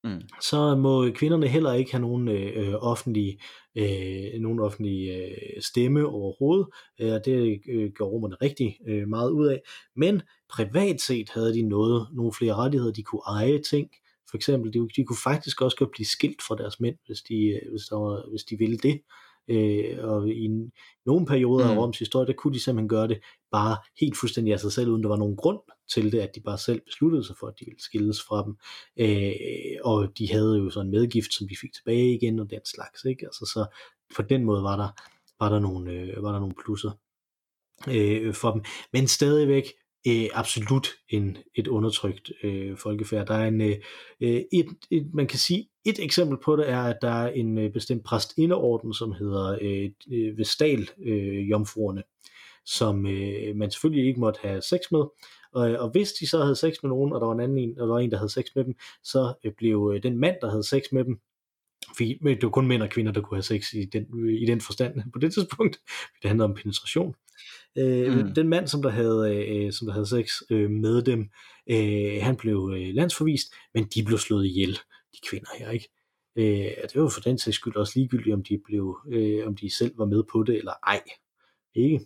Mm. 0.03 0.21
så 0.41 0.75
må 0.75 1.11
kvinderne 1.11 1.47
heller 1.47 1.73
ikke 1.73 1.91
have 1.91 2.01
nogen 2.01 2.27
øh, 2.27 2.73
offentlige, 2.73 3.39
øh, 3.75 4.41
nogen 4.41 4.59
offentlige 4.59 5.15
øh, 5.15 5.61
stemme 5.61 6.05
overhovedet, 6.07 6.67
øh, 6.99 7.11
det 7.25 7.61
øh, 7.69 7.91
gør 7.91 8.05
romerne 8.05 8.35
rigtig 8.41 8.77
øh, 8.87 9.07
meget 9.07 9.31
ud 9.31 9.47
af. 9.47 9.61
Men 9.95 10.21
privat 10.49 11.01
set 11.01 11.29
havde 11.29 11.53
de 11.53 11.61
noget, 11.61 12.07
nogle 12.13 12.33
flere 12.33 12.55
rettigheder, 12.55 12.93
de 12.93 13.03
kunne 13.03 13.21
eje 13.27 13.59
ting, 13.61 13.89
for 14.29 14.37
eksempel, 14.37 14.73
de, 14.73 14.87
de 14.95 15.03
kunne 15.03 15.23
faktisk 15.23 15.61
også 15.61 15.77
godt 15.77 15.91
blive 15.91 16.05
skilt 16.05 16.41
fra 16.47 16.55
deres 16.55 16.79
mænd, 16.79 16.95
hvis 17.05 17.21
de, 17.21 17.35
øh, 17.35 17.71
hvis 17.71 17.85
der 17.89 17.95
var, 17.95 18.29
hvis 18.29 18.43
de 18.43 18.57
ville 18.57 18.77
det. 18.77 19.01
Øh, 19.47 19.97
og 20.03 20.29
i 20.29 20.49
nogle 21.05 21.25
perioder 21.25 21.65
mm. 21.65 21.71
af 21.71 21.77
Roms 21.77 21.99
historie, 21.99 22.27
der 22.27 22.33
kunne 22.33 22.53
de 22.53 22.63
simpelthen 22.63 22.89
gøre 22.89 23.07
det 23.07 23.19
bare 23.51 23.77
helt 23.99 24.17
fuldstændig 24.17 24.53
af 24.53 24.59
sig 24.59 24.71
selv, 24.71 24.89
uden 24.89 25.03
der 25.03 25.09
var 25.09 25.17
nogen 25.17 25.35
grund 25.35 25.59
til 25.93 26.11
det, 26.11 26.19
at 26.19 26.35
de 26.35 26.41
bare 26.41 26.57
selv 26.57 26.81
besluttede 26.81 27.23
sig 27.23 27.35
for, 27.39 27.47
at 27.47 27.53
de 27.59 27.65
ville 27.65 27.81
skilles 27.81 28.21
fra 28.21 28.43
dem. 28.45 28.57
Øh, 28.99 29.77
og 29.83 30.17
de 30.17 30.31
havde 30.31 30.57
jo 30.57 30.69
sådan 30.69 30.87
en 30.87 30.91
medgift, 30.91 31.33
som 31.33 31.47
de 31.47 31.55
fik 31.61 31.73
tilbage 31.73 32.15
igen, 32.15 32.39
og 32.39 32.49
den 32.49 32.65
slags. 32.65 33.05
Ikke? 33.05 33.25
Altså, 33.25 33.45
så 33.53 33.65
på 34.15 34.21
den 34.21 34.43
måde 34.43 34.63
var 34.63 34.77
der, 34.77 34.89
var 35.39 35.49
der, 35.49 35.59
nogle, 35.59 35.91
øh, 35.91 36.23
var 36.23 36.31
der 36.31 36.39
nogle 36.39 36.55
plusser 36.63 36.91
øh, 37.87 38.33
for 38.33 38.51
dem. 38.51 38.63
Men 38.93 39.07
stadigvæk 39.07 39.63
øh, 40.07 40.29
absolut 40.33 40.87
en, 41.09 41.37
et 41.55 41.67
undertrykt 41.67 42.31
øh, 42.43 42.77
folkefærd. 42.77 43.27
Der 43.27 43.33
er 43.33 43.47
en, 43.47 43.61
øh, 43.61 43.75
øh 44.21 44.41
et, 44.53 44.67
et, 44.91 45.09
man 45.13 45.27
kan 45.27 45.39
sige, 45.39 45.69
et 45.85 46.03
eksempel 46.03 46.37
på 46.45 46.55
det 46.55 46.69
er, 46.69 46.81
at 46.81 46.97
der 47.01 47.09
er 47.09 47.31
en 47.31 47.57
øh, 47.57 47.73
bestemt 47.73 48.03
præstindeorden, 48.03 48.93
som 48.93 49.11
hedder 49.11 49.57
øh, 49.61 49.89
øh, 50.11 50.37
Vestal 50.37 50.89
øh, 51.05 51.49
jomfruerne, 51.49 52.03
som 52.65 53.07
øh, 53.07 53.55
man 53.55 53.71
selvfølgelig 53.71 54.07
ikke 54.07 54.19
måtte 54.19 54.39
have 54.43 54.61
sex 54.61 54.79
med, 54.91 55.03
og, 55.53 55.61
og 55.61 55.89
hvis 55.89 56.11
de 56.11 56.27
så 56.27 56.41
havde 56.41 56.55
sex 56.55 56.75
med 56.83 56.89
nogen, 56.89 57.13
og 57.13 57.21
der 57.21 57.27
var 57.27 57.33
en 57.33 57.39
anden 57.39 57.57
en, 57.57 57.79
og 57.79 57.87
der 57.87 57.93
var 57.93 57.99
en, 57.99 58.11
der 58.11 58.17
havde 58.17 58.31
sex 58.31 58.45
med 58.55 58.63
dem, 58.63 58.75
så 59.03 59.33
øh, 59.43 59.51
blev 59.57 59.91
øh, 59.95 60.03
den 60.03 60.17
mand, 60.17 60.35
der 60.41 60.49
havde 60.49 60.63
sex 60.63 60.83
med 60.91 61.03
dem, 61.05 61.19
fordi 61.95 62.17
det 62.23 62.43
var 62.43 62.49
kun 62.49 62.67
mænd 62.67 62.83
og 62.83 62.89
kvinder, 62.89 63.11
der 63.11 63.21
kunne 63.21 63.37
have 63.37 63.43
sex 63.43 63.73
i 63.73 63.85
den, 63.85 64.29
i 64.29 64.45
den 64.45 64.61
forstand 64.61 65.01
på 65.13 65.19
det 65.19 65.33
tidspunkt. 65.33 65.79
Det 66.21 66.27
handlede 66.27 66.45
om 66.45 66.53
penetration. 66.53 67.15
Øh, 67.77 68.17
mm. 68.17 68.33
Den 68.33 68.47
mand, 68.47 68.67
som 68.67 68.81
der 68.81 68.89
havde, 68.89 69.45
øh, 69.47 69.71
som 69.71 69.87
der 69.87 69.93
havde 69.93 70.05
sex 70.05 70.31
øh, 70.49 70.69
med 70.69 71.01
dem, 71.01 71.29
øh, 71.69 72.21
han 72.21 72.35
blev 72.35 72.73
øh, 72.75 72.95
landsforvist, 72.95 73.53
men 73.73 73.83
de 73.95 74.03
blev 74.03 74.17
slået 74.17 74.45
ihjel, 74.45 74.79
de 75.13 75.19
kvinder 75.29 75.49
her, 75.59 75.69
ikke? 75.69 75.89
Øh, 76.35 76.71
det 76.93 77.01
var 77.01 77.09
for 77.09 77.21
den 77.21 77.37
sags 77.37 77.55
skyld 77.55 77.75
også 77.75 77.93
ligegyldigt, 77.95 78.33
om 78.33 78.43
de, 78.43 78.61
blev, 78.65 78.99
øh, 79.11 79.47
om 79.47 79.55
de 79.55 79.75
selv 79.75 79.97
var 79.97 80.05
med 80.05 80.23
på 80.31 80.43
det 80.43 80.57
eller 80.57 80.73
ej. 80.87 81.01
Ikke? 81.75 81.99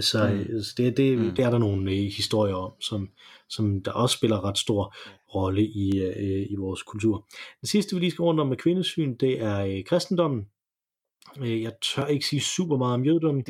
Så, 0.00 0.44
mm. 0.48 0.62
så 0.62 0.74
det, 0.76 0.96
det, 0.96 1.18
mm. 1.18 1.30
det 1.30 1.44
er 1.44 1.50
der 1.50 1.58
nogle 1.58 1.90
øh, 1.90 1.96
historier 1.96 2.54
om, 2.54 2.72
som, 2.80 3.08
som 3.48 3.82
der 3.82 3.92
også 3.92 4.16
spiller 4.16 4.44
ret 4.44 4.58
stor 4.58 4.94
rolle 5.34 5.62
i, 5.62 5.98
øh, 5.98 6.46
i 6.50 6.54
vores 6.56 6.82
kultur. 6.82 7.26
Det 7.60 7.68
sidste, 7.68 7.94
vi 7.94 8.00
lige 8.00 8.10
skal 8.10 8.22
rundt 8.22 8.40
om 8.40 8.46
med 8.46 8.56
kvindesyn, 8.56 9.16
det 9.16 9.42
er 9.42 9.64
øh, 9.64 9.84
kristendommen. 9.84 10.46
Øh, 11.40 11.62
jeg 11.62 11.72
tør 11.94 12.06
ikke 12.06 12.26
sige 12.26 12.40
super 12.40 12.76
meget 12.76 12.94
om 12.94 13.04
jødedommen. 13.04 13.44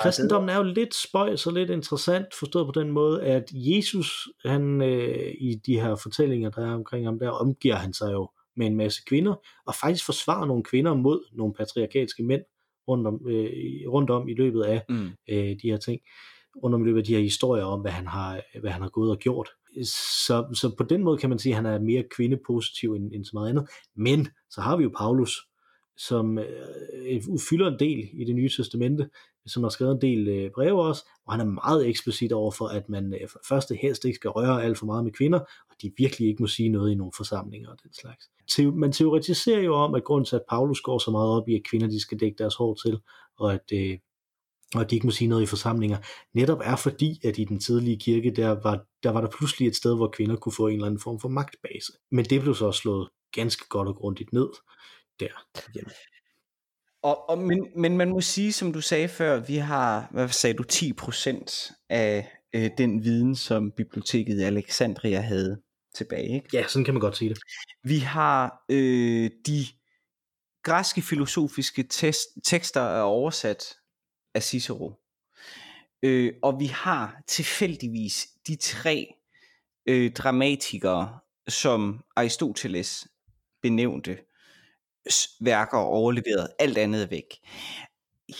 Kristendommen 0.00 0.48
er 0.48 0.56
jo 0.56 0.62
lidt 0.62 0.94
spøjs 0.94 1.46
og 1.46 1.52
lidt 1.52 1.70
interessant, 1.70 2.26
forstået 2.34 2.74
på 2.74 2.80
den 2.80 2.90
måde, 2.90 3.22
at 3.22 3.44
Jesus, 3.52 4.28
han 4.44 4.82
øh, 4.82 5.34
i 5.40 5.54
de 5.66 5.80
her 5.80 5.96
fortællinger, 5.96 6.50
der 6.50 6.66
er 6.66 6.74
omkring 6.74 7.06
ham, 7.06 7.18
der 7.18 7.30
omgiver 7.30 7.74
han 7.74 7.92
sig 7.92 8.12
jo 8.12 8.30
med 8.56 8.66
en 8.66 8.76
masse 8.76 9.02
kvinder, 9.06 9.34
og 9.66 9.74
faktisk 9.74 10.06
forsvarer 10.06 10.46
nogle 10.46 10.64
kvinder 10.64 10.94
mod 10.94 11.24
nogle 11.32 11.54
patriarkalske 11.54 12.22
mænd 12.22 12.42
rundt 12.88 13.06
om, 13.06 13.20
øh, 13.28 13.50
rundt 13.88 14.10
om 14.10 14.28
i 14.28 14.34
løbet 14.34 14.62
af 14.62 14.82
mm. 14.88 15.10
øh, 15.30 15.56
de 15.62 15.70
her 15.70 15.76
ting, 15.76 16.00
rundt 16.62 16.74
om 16.74 16.82
i 16.82 16.84
løbet 16.84 16.98
af 16.98 17.04
de 17.04 17.14
her 17.14 17.22
historier 17.22 17.64
om, 17.64 17.80
hvad 17.80 17.92
han 17.92 18.06
har, 18.06 18.40
hvad 18.60 18.70
han 18.70 18.82
har 18.82 18.88
gået 18.88 19.10
og 19.10 19.18
gjort. 19.18 19.48
Så, 20.26 20.46
så 20.54 20.74
på 20.78 20.84
den 20.84 21.02
måde 21.02 21.18
kan 21.18 21.30
man 21.30 21.38
sige, 21.38 21.52
at 21.52 21.56
han 21.56 21.66
er 21.66 21.78
mere 21.78 22.04
kvindepositiv 22.16 22.92
end, 22.92 23.12
end 23.12 23.24
så 23.24 23.30
meget 23.34 23.48
andet. 23.48 23.68
Men 23.96 24.28
så 24.50 24.60
har 24.60 24.76
vi 24.76 24.82
jo 24.82 24.90
Paulus, 24.98 25.46
som 25.96 26.38
øh, 26.38 27.22
fylder 27.50 27.70
en 27.70 27.78
del 27.78 28.08
i 28.12 28.24
det 28.24 28.34
nye 28.34 28.50
testamente, 28.56 29.08
som 29.46 29.62
har 29.62 29.70
skrevet 29.70 29.94
en 29.94 30.00
del 30.00 30.28
øh, 30.28 30.50
breve 30.50 30.82
også, 30.82 31.08
og 31.26 31.32
han 31.32 31.40
er 31.40 31.44
meget 31.44 31.88
eksplicit 31.88 32.32
over 32.32 32.50
for, 32.50 32.66
at 32.66 32.88
man 32.88 33.14
øh, 33.14 33.28
for 33.28 33.40
første 33.48 33.74
helst 33.74 34.04
ikke 34.04 34.16
skal 34.16 34.30
røre 34.30 34.64
alt 34.64 34.78
for 34.78 34.86
meget 34.86 35.04
med 35.04 35.12
kvinder, 35.12 35.40
de 35.82 35.92
virkelig 35.98 36.28
ikke 36.28 36.42
må 36.42 36.46
sige 36.46 36.68
noget 36.68 36.92
i 36.92 36.94
nogle 36.94 37.12
forsamlinger 37.16 37.70
og 37.70 37.76
den 37.82 37.92
slags. 37.92 38.30
Te- 38.50 38.70
man 38.70 38.92
teoretiserer 38.92 39.60
jo 39.60 39.74
om, 39.74 39.94
at 39.94 40.04
grunden 40.04 40.24
til, 40.24 40.36
at 40.36 40.42
Paulus 40.48 40.80
går 40.80 40.98
så 40.98 41.10
meget 41.10 41.30
op 41.30 41.48
i, 41.48 41.54
at 41.54 41.64
kvinder 41.64 41.86
de 41.86 42.00
skal 42.00 42.20
dække 42.20 42.38
deres 42.38 42.54
hår 42.54 42.74
til, 42.74 42.98
og 43.38 43.54
at, 43.54 43.72
øh, 43.72 43.98
og 44.74 44.80
at 44.80 44.90
de 44.90 44.94
ikke 44.94 45.06
må 45.06 45.10
sige 45.10 45.28
noget 45.28 45.42
i 45.42 45.46
forsamlinger, 45.46 45.98
netop 46.34 46.60
er 46.64 46.76
fordi, 46.76 47.20
at 47.24 47.38
i 47.38 47.44
den 47.44 47.60
tidlige 47.60 47.98
kirke, 47.98 48.30
der 48.30 48.48
var, 48.48 48.84
der 49.02 49.10
var 49.10 49.20
der 49.20 49.28
pludselig 49.28 49.68
et 49.68 49.76
sted, 49.76 49.96
hvor 49.96 50.08
kvinder 50.08 50.36
kunne 50.36 50.52
få 50.52 50.66
en 50.66 50.74
eller 50.74 50.86
anden 50.86 51.00
form 51.00 51.20
for 51.20 51.28
magtbase. 51.28 51.92
Men 52.10 52.24
det 52.24 52.40
blev 52.40 52.54
så 52.54 52.72
slået 52.72 53.08
ganske 53.32 53.68
godt 53.68 53.88
og 53.88 53.96
grundigt 53.96 54.32
ned 54.32 54.48
der. 55.20 55.46
Jamen. 55.76 55.90
Og, 57.02 57.30
og, 57.30 57.38
men, 57.38 57.66
men 57.76 57.96
man 57.96 58.08
må 58.08 58.20
sige, 58.20 58.52
som 58.52 58.72
du 58.72 58.80
sagde 58.80 59.08
før, 59.08 59.40
vi 59.40 59.56
har, 59.56 60.08
hvad 60.10 60.28
sagde 60.28 60.54
du, 60.54 60.64
10% 60.72 61.72
af 61.88 62.30
øh, 62.54 62.70
den 62.78 63.04
viden, 63.04 63.36
som 63.36 63.70
biblioteket 63.70 64.38
i 64.38 64.42
Alexandria 64.42 65.20
havde 65.20 65.60
tilbage. 65.96 66.34
Ikke? 66.34 66.48
Ja, 66.52 66.68
sådan 66.68 66.84
kan 66.84 66.94
man 66.94 67.00
godt 67.00 67.16
sige 67.16 67.28
det. 67.28 67.38
Vi 67.82 67.98
har 67.98 68.64
øh, 68.68 69.30
de 69.46 69.66
græske 70.62 71.02
filosofiske 71.02 71.82
test, 71.82 72.28
tekster 72.44 72.80
er 72.80 73.02
oversat 73.02 73.76
af 74.34 74.42
Cicero. 74.42 74.94
Øh, 76.02 76.32
og 76.42 76.60
vi 76.60 76.66
har 76.66 77.22
tilfældigvis 77.26 78.28
de 78.46 78.56
tre 78.56 79.14
øh, 79.86 80.12
dramatikere, 80.12 81.18
som 81.48 82.04
Aristoteles 82.16 83.08
benævnte, 83.62 84.18
værker 85.40 85.78
overleveret, 85.78 86.48
alt 86.58 86.78
andet 86.78 87.02
er 87.02 87.06
væk. 87.06 87.34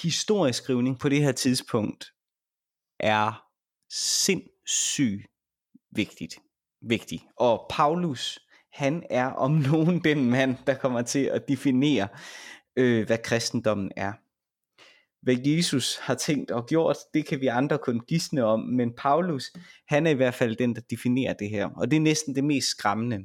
Historieskrivning 0.03 0.99
på 0.99 1.09
det 1.09 1.23
her 1.23 1.33
tidspunkt 1.33 2.13
er 3.01 3.47
sindssygt 3.91 5.27
vigtigt. 5.91 6.39
Vigtig. 6.83 7.29
Og 7.37 7.67
Paulus, 7.71 8.39
han 8.73 9.03
er 9.11 9.27
om 9.27 9.51
nogen 9.73 10.05
den 10.05 10.31
mand, 10.31 10.57
der 10.67 10.75
kommer 10.75 11.03
til 11.03 11.25
at 11.25 11.49
definere, 11.49 12.09
øh, 12.77 13.07
hvad 13.07 13.19
kristendommen 13.19 13.93
er. 13.97 14.13
Hvad 15.23 15.37
Jesus 15.47 15.97
har 15.97 16.15
tænkt 16.15 16.51
og 16.51 16.67
gjort, 16.67 16.97
det 17.15 17.27
kan 17.27 17.41
vi 17.41 17.47
andre 17.47 17.79
kun 17.79 18.01
gisne 18.01 18.45
om, 18.45 18.61
men 18.61 18.93
Paulus, 18.97 19.53
han 19.89 20.07
er 20.07 20.11
i 20.11 20.15
hvert 20.15 20.35
fald 20.35 20.57
den, 20.57 20.75
der 20.75 20.81
definerer 20.91 21.35
det 21.35 21.51
her. 21.51 21.69
Og 21.77 21.91
det 21.91 21.97
er 21.97 22.01
næsten 22.01 22.35
det 22.35 22.45
mest 22.45 22.69
skræmmende. 22.69 23.19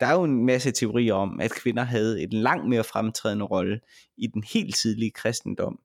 Der 0.00 0.06
er 0.06 0.12
jo 0.12 0.24
en 0.24 0.46
masse 0.46 0.70
teorier 0.70 1.14
om, 1.14 1.40
at 1.40 1.50
kvinder 1.50 1.82
havde 1.82 2.22
en 2.22 2.30
langt 2.30 2.68
mere 2.68 2.84
fremtrædende 2.84 3.44
rolle 3.44 3.80
i 4.16 4.26
den 4.26 4.44
helt 4.52 4.76
tidlige 4.76 5.10
kristendom. 5.10 5.78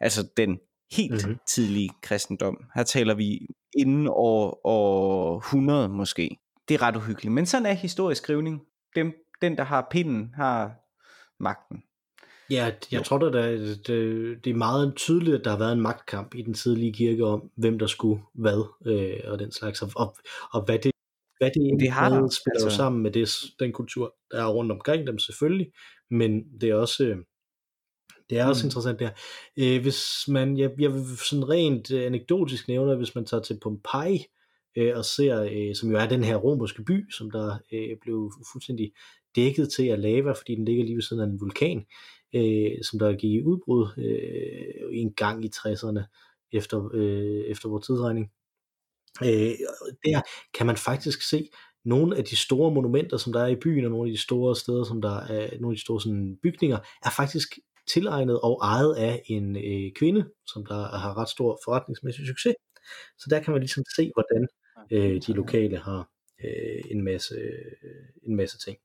Altså 0.00 0.28
den 0.36 0.58
helt 0.92 1.24
mm-hmm. 1.26 1.38
tidlige 1.48 1.90
kristendom. 2.02 2.56
Her 2.74 2.82
taler 2.82 3.14
vi 3.14 3.46
inden 3.76 4.08
år, 4.08 4.60
år 4.64 5.38
100 5.38 5.88
måske. 5.88 6.36
det 6.68 6.74
er 6.74 6.82
ret 6.82 6.96
uhyggeligt. 6.96 7.32
Men 7.32 7.46
sådan 7.46 7.66
er 7.66 7.72
historisk 7.72 8.22
skrivning. 8.22 8.62
Dem, 8.96 9.12
den, 9.42 9.56
der 9.56 9.64
har 9.64 9.88
pinden, 9.90 10.34
har 10.36 10.72
magten. 11.40 11.82
Ja, 12.50 12.70
jeg 12.92 12.98
jo. 12.98 13.02
tror 13.02 13.18
da, 13.18 13.52
det, 13.52 13.86
det, 13.86 14.44
det 14.44 14.50
er 14.50 14.54
meget 14.54 14.92
tydeligt, 14.96 15.36
at 15.36 15.44
der 15.44 15.50
har 15.50 15.58
været 15.58 15.72
en 15.72 15.80
magtkamp 15.80 16.34
i 16.34 16.42
den 16.42 16.54
tidlige 16.54 16.92
kirke 16.92 17.24
om, 17.24 17.50
hvem 17.56 17.78
der 17.78 17.86
skulle 17.86 18.22
hvad, 18.34 18.64
øh, 18.86 19.32
og 19.32 19.38
den 19.38 19.52
slags, 19.52 19.82
og, 19.82 20.16
og, 20.52 20.64
hvad 20.64 20.78
det, 20.78 20.92
hvad 21.38 21.50
det, 21.50 21.80
det 21.80 21.90
har 21.90 22.08
der, 22.08 22.16
spiller 22.16 22.64
altså... 22.64 22.76
sammen 22.76 23.02
med 23.02 23.10
det, 23.10 23.28
den 23.58 23.72
kultur, 23.72 24.14
der 24.30 24.42
er 24.42 24.48
rundt 24.48 24.72
omkring 24.72 25.06
dem 25.06 25.18
selvfølgelig, 25.18 25.72
men 26.10 26.60
det 26.60 26.70
er 26.70 26.74
også, 26.74 27.04
øh, 27.04 27.16
det 28.30 28.38
er 28.38 28.46
også 28.46 28.64
mm. 28.64 28.66
interessant 28.66 29.00
der. 29.00 29.10
Øh, 29.56 29.82
hvis 29.82 30.28
man, 30.28 30.58
jeg, 30.58 30.70
jeg 30.78 30.94
vil 30.94 31.04
sådan 31.28 31.48
rent 31.48 31.90
øh, 31.90 32.06
anekdotisk 32.06 32.68
nævne, 32.68 32.96
hvis 32.96 33.14
man 33.14 33.24
tager 33.24 33.42
til 33.42 33.58
Pompeji, 33.62 34.26
øh, 34.76 34.96
og 34.96 35.04
ser, 35.04 35.42
øh, 35.42 35.74
som 35.74 35.90
jo 35.90 35.96
er 35.96 36.06
den 36.06 36.24
her 36.24 36.36
romerske 36.36 36.84
by, 36.84 37.10
som 37.10 37.30
der 37.30 37.58
øh, 37.72 37.96
blev 38.02 38.32
fuldstændig 38.52 38.92
dækket 39.36 39.72
til 39.72 39.88
af 39.88 40.02
lava, 40.02 40.32
fordi 40.32 40.54
den 40.54 40.64
ligger 40.64 40.84
lige 40.84 40.94
ved 40.94 41.02
siden 41.02 41.22
af 41.22 41.26
en 41.26 41.40
vulkan, 41.40 41.86
øh, 42.34 42.70
som 42.82 42.98
der 42.98 43.12
gik 43.12 43.32
i 43.32 43.42
udbrud 43.42 43.88
øh, 43.98 44.98
en 44.98 45.12
gang 45.12 45.44
i 45.44 45.50
60'erne 45.56 46.02
efter, 46.52 46.90
øh, 46.94 47.44
efter 47.46 47.68
vores 47.68 47.86
tidsregning. 47.86 48.30
Øh, 49.22 49.52
der 50.04 50.20
kan 50.54 50.66
man 50.66 50.76
faktisk 50.76 51.28
se 51.28 51.48
nogle 51.84 52.16
af 52.16 52.24
de 52.24 52.36
store 52.36 52.70
monumenter, 52.74 53.16
som 53.16 53.32
der 53.32 53.40
er 53.40 53.46
i 53.46 53.56
byen, 53.56 53.84
og 53.84 53.90
nogle 53.90 54.10
af 54.10 54.12
de 54.12 54.22
store 54.22 54.56
steder, 54.56 54.84
som 54.84 55.02
der 55.02 55.16
er, 55.20 55.60
nogle 55.60 55.74
af 55.74 55.76
de 55.76 55.82
store 55.82 56.00
sådan, 56.00 56.38
bygninger, 56.42 56.78
er 57.04 57.10
faktisk 57.16 57.58
tilegnet 57.94 58.40
og 58.40 58.60
ejet 58.62 58.94
af 58.94 59.22
en 59.26 59.56
øh, 59.56 59.92
kvinde, 59.92 60.24
som 60.46 60.66
der 60.66 60.96
har 60.96 61.18
ret 61.18 61.28
stor 61.28 61.60
forretningsmæssig 61.64 62.26
succes. 62.26 62.54
Så 63.18 63.26
der 63.30 63.40
kan 63.40 63.52
man 63.52 63.60
ligesom 63.60 63.84
se, 63.96 64.12
hvordan 64.14 64.48
øh, 64.90 65.22
de 65.26 65.32
lokale 65.32 65.76
har 65.76 66.08
øh, 66.44 66.82
en, 66.90 67.04
masse, 67.04 67.34
øh, 67.34 68.08
en 68.22 68.36
masse 68.36 68.58
ting. 68.58 68.78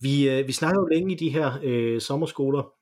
Vi, 0.00 0.30
øh, 0.30 0.46
vi 0.46 0.52
snakker 0.52 0.80
jo 0.80 0.86
længe 0.86 1.12
i 1.12 1.16
de 1.16 1.30
her 1.30 1.58
øh, 1.62 2.00
sommerskoler, 2.00 2.72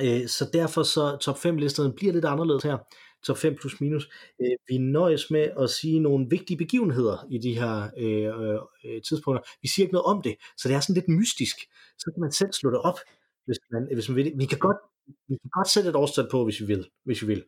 øh, 0.00 0.28
så 0.28 0.50
derfor 0.52 0.82
så 0.82 1.16
top 1.20 1.38
5 1.38 1.56
listerne 1.56 1.92
bliver 1.92 2.12
lidt 2.12 2.24
anderledes 2.24 2.62
her. 2.62 2.78
Top 3.26 3.38
5 3.38 3.56
plus 3.60 3.80
minus. 3.80 4.08
Øh, 4.40 4.56
vi 4.68 4.78
nøjes 4.78 5.30
med 5.30 5.50
at 5.58 5.70
sige 5.70 6.00
nogle 6.00 6.26
vigtige 6.30 6.56
begivenheder 6.56 7.26
i 7.30 7.38
de 7.38 7.54
her 7.54 7.90
øh, 7.98 8.54
øh, 8.84 9.02
tidspunkter. 9.02 9.42
Vi 9.62 9.68
siger 9.68 9.84
ikke 9.84 9.92
noget 9.92 10.06
om 10.06 10.22
det, 10.22 10.36
så 10.56 10.68
det 10.68 10.74
er 10.74 10.80
sådan 10.80 10.94
lidt 10.94 11.08
mystisk. 11.08 11.56
Så 11.98 12.10
kan 12.14 12.20
man 12.20 12.32
selv 12.32 12.52
slå 12.52 12.70
det 12.70 12.80
op, 12.80 12.98
hvis 13.46 13.58
man, 13.72 13.88
hvis 13.94 14.08
man 14.08 14.16
vil. 14.16 14.32
Vi 14.36 14.44
kan 14.44 14.58
godt, 14.58 14.76
vi 15.28 15.36
kan 15.42 15.50
godt 15.52 15.68
sætte 15.68 15.88
et 15.90 15.96
årstal 15.96 16.28
på, 16.30 16.44
hvis 16.44 16.60
vi 16.60 16.66
vil. 16.66 16.88
Hvis 17.04 17.22
vi 17.22 17.26
vil. 17.26 17.44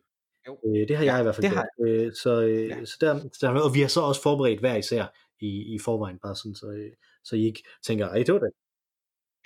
Jo. 0.47 0.57
Øh, 0.67 0.87
det 0.87 0.97
har 0.97 1.03
jeg 1.03 1.13
ja, 1.13 1.19
i 1.19 1.23
hvert 1.23 1.35
fald 1.35 1.51
gjort. 1.51 1.65
Øh, 1.87 2.13
så, 2.23 2.41
øh, 2.41 2.67
ja. 2.67 2.85
så 2.85 2.97
der, 3.01 3.11
der, 3.41 3.49
og 3.49 3.73
vi 3.75 3.81
har 3.81 3.87
så 3.87 4.01
også 4.01 4.21
forberedt 4.21 4.59
hver 4.59 4.75
især 4.75 5.05
i, 5.41 5.75
i 5.75 5.79
forvejen, 5.79 6.19
bare 6.23 6.35
sådan, 6.35 6.55
så, 6.55 6.67
øh, 6.71 6.91
så 7.23 7.35
I 7.35 7.45
ikke 7.45 7.63
tænker, 7.87 8.07
ej, 8.07 8.23
det 8.23 8.33
var 8.33 8.39
det. 8.39 8.51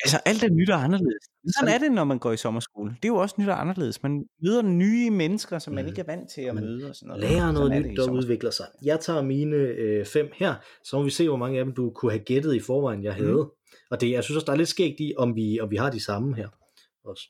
Altså 0.03 0.19
alt 0.25 0.43
er 0.43 0.49
nyt 0.49 0.69
og 0.69 0.83
anderledes. 0.83 1.23
Sådan 1.57 1.73
er 1.75 1.77
det, 1.77 1.91
når 1.91 2.03
man 2.03 2.19
går 2.19 2.31
i 2.31 2.37
sommerskole. 2.37 2.89
Det 2.89 3.05
er 3.05 3.07
jo 3.07 3.15
også 3.15 3.35
nyt 3.39 3.49
og 3.49 3.61
anderledes. 3.61 4.03
Man 4.03 4.25
møder 4.43 4.61
nye 4.61 5.09
mennesker, 5.09 5.59
som 5.59 5.73
man 5.73 5.83
mm. 5.83 5.87
ikke 5.87 6.01
er 6.01 6.05
vant 6.05 6.29
til 6.29 6.41
at 6.41 6.55
man 6.55 6.63
møde. 6.63 6.89
Og 6.89 6.95
sådan 6.95 7.07
noget. 7.07 7.23
Lærer 7.23 7.51
noget 7.51 7.71
sådan 7.73 7.91
nyt, 7.91 7.97
der 7.97 8.11
udvikler 8.11 8.51
sig. 8.51 8.65
Jeg 8.83 8.99
tager 8.99 9.21
mine 9.21 9.55
øh, 9.55 10.05
fem 10.05 10.31
her, 10.35 10.55
så 10.83 10.97
må 10.97 11.03
vi 11.03 11.09
se, 11.09 11.27
hvor 11.27 11.37
mange 11.37 11.59
af 11.59 11.65
dem 11.65 11.73
du 11.73 11.89
kunne 11.89 12.11
have 12.11 12.23
gættet 12.23 12.55
i 12.55 12.59
forvejen, 12.59 13.03
jeg 13.03 13.13
havde. 13.13 13.51
Og 13.89 14.01
det, 14.01 14.11
jeg 14.11 14.23
synes 14.23 14.35
også, 14.35 14.45
der 14.45 14.51
er 14.51 14.57
lidt 14.57 14.69
skægt 14.69 14.99
i, 14.99 15.13
om 15.17 15.35
vi, 15.35 15.59
om 15.59 15.71
vi 15.71 15.75
har 15.75 15.89
de 15.89 16.03
samme 16.03 16.35
her 16.35 16.49
også. 17.03 17.29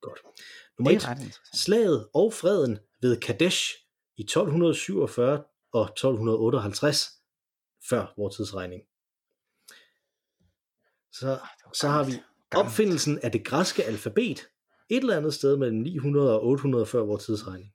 Godt. 0.00 0.22
Nummer 0.78 0.90
et. 0.90 1.40
Slaget 1.54 2.08
og 2.14 2.32
freden 2.32 2.78
ved 3.02 3.20
Kadesh 3.20 3.74
i 4.16 4.22
1247 4.22 5.44
og 5.72 5.82
1258 5.82 7.10
før 7.88 8.14
vores 8.16 8.36
tidsregning. 8.36 8.82
Så, 11.12 11.32
ah, 11.32 11.48
så 11.74 11.88
har 11.88 12.04
vi 12.04 12.12
opfindelsen 12.54 13.18
af 13.18 13.32
det 13.32 13.44
græske 13.44 13.84
alfabet 13.84 14.48
et 14.88 15.00
eller 15.00 15.16
andet 15.16 15.34
sted 15.34 15.56
mellem 15.56 15.78
900 15.78 16.32
og 16.32 16.44
800 16.44 16.86
før 16.86 17.00
vores 17.00 17.24
tidsregning. 17.24 17.72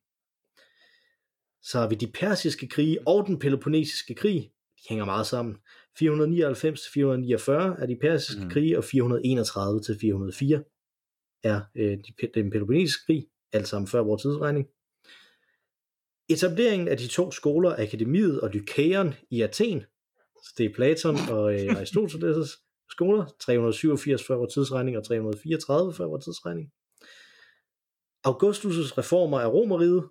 Så 1.62 1.80
har 1.80 1.88
vi 1.88 1.96
de 1.96 2.12
persiske 2.12 2.68
krige 2.68 3.08
og 3.08 3.28
den 3.28 3.40
peloponnesiske 3.40 4.16
krig. 4.16 4.52
De 4.78 4.84
hænger 4.90 5.06
meget 5.06 5.28
sammen. 5.28 5.58
499-449 6.02 7.82
er 7.82 7.86
de 7.88 7.98
persiske 8.02 8.44
mm. 8.44 8.50
krige, 8.50 8.78
og 8.78 8.84
431-404 8.84 8.90
er 11.44 11.62
øh, 11.76 11.98
den 12.34 12.50
peloponnesiske 12.50 13.06
krig, 13.06 13.28
alt 13.52 13.68
sammen 13.68 13.88
før 13.88 14.00
vores 14.00 14.22
tidsregning. 14.22 14.68
Etableringen 16.30 16.88
af 16.88 16.98
de 16.98 17.08
to 17.08 17.32
skoler, 17.32 17.76
Akademiet 17.78 18.42
og 18.42 18.50
Lycaon 18.50 19.14
i 19.30 19.42
Athen, 19.42 19.84
så 20.44 20.54
det 20.58 20.66
er 20.66 20.74
Platon 20.74 21.16
og 21.32 21.54
øh, 21.54 21.68
Aristoteles' 21.82 22.86
skoler, 22.90 23.26
387 23.40 24.28
før 24.28 24.36
vores 24.36 24.54
tidsregning 24.54 24.98
og 24.98 25.06
334 25.06 25.94
før 25.94 26.06
vores 26.06 26.24
tidsregning. 26.24 26.72
Augustus' 28.28 28.98
reformer 28.98 29.40
af 29.40 29.48
Romeriet, 29.48 30.04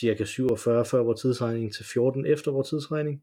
cirka 0.00 0.24
47 0.24 0.84
før 0.84 1.02
vores 1.02 1.20
tidsregning 1.20 1.74
til 1.74 1.84
14 1.84 2.26
efter 2.26 2.50
vores 2.50 2.68
tidsregning. 2.68 3.22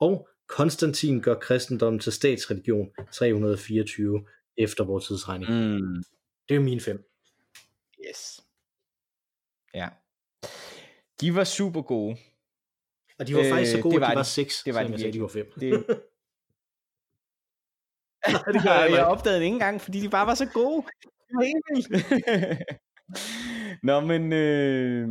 Og 0.00 0.28
Konstantin 0.48 1.20
gør 1.22 1.34
kristendommen 1.34 2.00
til 2.00 2.12
statsreligion 2.12 2.90
324 3.12 4.26
efter 4.56 4.84
vores 4.84 5.06
tidsregning. 5.06 5.52
Mm. 5.52 6.02
Det 6.48 6.56
er 6.56 6.60
mine 6.60 6.80
fem. 6.80 7.04
Yes. 8.08 8.40
Ja. 9.74 9.88
De 11.20 11.34
var 11.34 11.44
super 11.44 11.82
gode. 11.82 12.16
Og 13.18 13.26
de 13.26 13.34
var 13.34 13.40
øh, 13.40 13.50
faktisk 13.50 13.72
så 13.72 13.82
gode, 13.82 13.94
det 13.94 14.00
var 14.00 14.06
at 14.06 14.12
de 14.12 14.16
var 14.16 14.22
seks, 14.22 14.62
det 14.64 14.74
var 14.74 14.82
de, 14.82 14.98
sagde, 14.98 15.12
de 15.12 15.20
var 15.20 15.28
fem. 15.28 15.52
Det, 15.60 15.62
det 18.54 18.62
gør 18.62 18.74
jeg, 18.82 18.90
jeg 18.90 19.06
opdagede 19.06 19.38
det 19.38 19.44
ikke 19.44 19.54
engang, 19.54 19.80
fordi 19.80 20.00
de 20.00 20.08
bare 20.08 20.26
var 20.26 20.34
så 20.34 20.46
gode. 20.46 20.86
Det 21.02 21.34
var 21.34 21.44
helt 21.44 21.64
vildt. 21.70 21.88
Nå, 23.88 24.00
men... 24.00 24.32
Øh... 24.32 25.08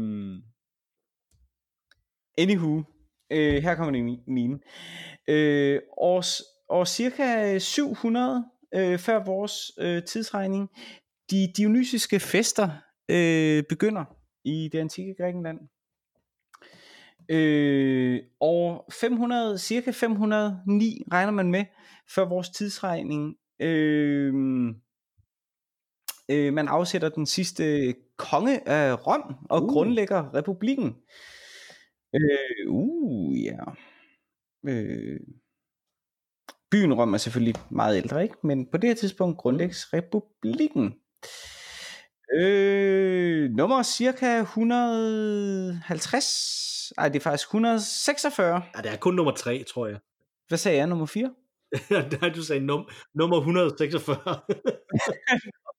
Anywho, 2.37 2.83
øh, 3.31 3.63
her 3.63 3.75
kommer 3.75 3.91
det 3.91 4.19
mine. 4.27 4.59
Øh, 5.27 5.79
års, 5.97 6.41
år 6.69 6.85
cirka 6.85 7.59
700 7.59 8.45
øh, 8.75 8.99
før 8.99 9.25
vores 9.25 9.71
øh, 9.79 10.03
tidsregning, 10.03 10.69
de 11.31 11.53
dionysiske 11.57 12.19
fester 12.19 12.69
øh, 13.09 13.63
begynder 13.69 14.05
i 14.43 14.69
det 14.71 14.79
antikke 14.79 15.15
Grækenland. 15.19 15.59
Øh, 17.29 18.19
år 18.39 18.89
500, 19.01 19.57
cirka 19.57 19.91
509 19.91 21.03
regner 21.11 21.31
man 21.31 21.51
med, 21.51 21.65
før 22.15 22.25
vores 22.25 22.49
tidsregning. 22.49 23.35
Øh, 23.59 24.33
øh, 26.31 26.53
man 26.53 26.67
afsætter 26.67 27.09
den 27.09 27.25
sidste 27.25 27.93
konge 28.17 28.67
af 28.67 29.07
Rom 29.07 29.35
og 29.49 29.63
uh. 29.63 29.69
grundlægger 29.69 30.33
republikken. 30.33 30.95
Øh, 32.15 32.67
uh, 32.67 33.43
ja. 33.43 33.57
Øh, 34.67 35.19
byen 36.71 36.93
Rom 36.93 37.13
er 37.13 37.17
selvfølgelig 37.17 37.55
meget 37.71 37.97
ældre, 37.97 38.23
ikke? 38.23 38.35
Men 38.43 38.67
på 38.71 38.77
det 38.77 38.89
her 38.89 38.95
tidspunkt 38.95 39.37
grundlægges 39.37 39.93
republikken. 39.93 40.93
Øh, 42.33 43.49
nummer 43.51 43.83
cirka 43.83 44.39
150. 44.39 46.93
Ej, 46.97 47.09
det 47.09 47.15
er 47.15 47.19
faktisk 47.23 47.47
146. 47.47 48.63
Ja, 48.75 48.81
det 48.81 48.91
er 48.91 48.97
kun 48.97 49.15
nummer 49.15 49.31
3, 49.31 49.63
tror 49.63 49.87
jeg. 49.87 49.99
Hvad 50.47 50.57
sagde 50.57 50.77
jeg? 50.77 50.87
Nummer 50.87 51.05
4? 51.05 51.33
Nej, 52.21 52.29
du 52.29 52.43
sagde 52.43 52.65
num- 52.65 52.91
nummer 53.15 53.37
146. 53.37 54.17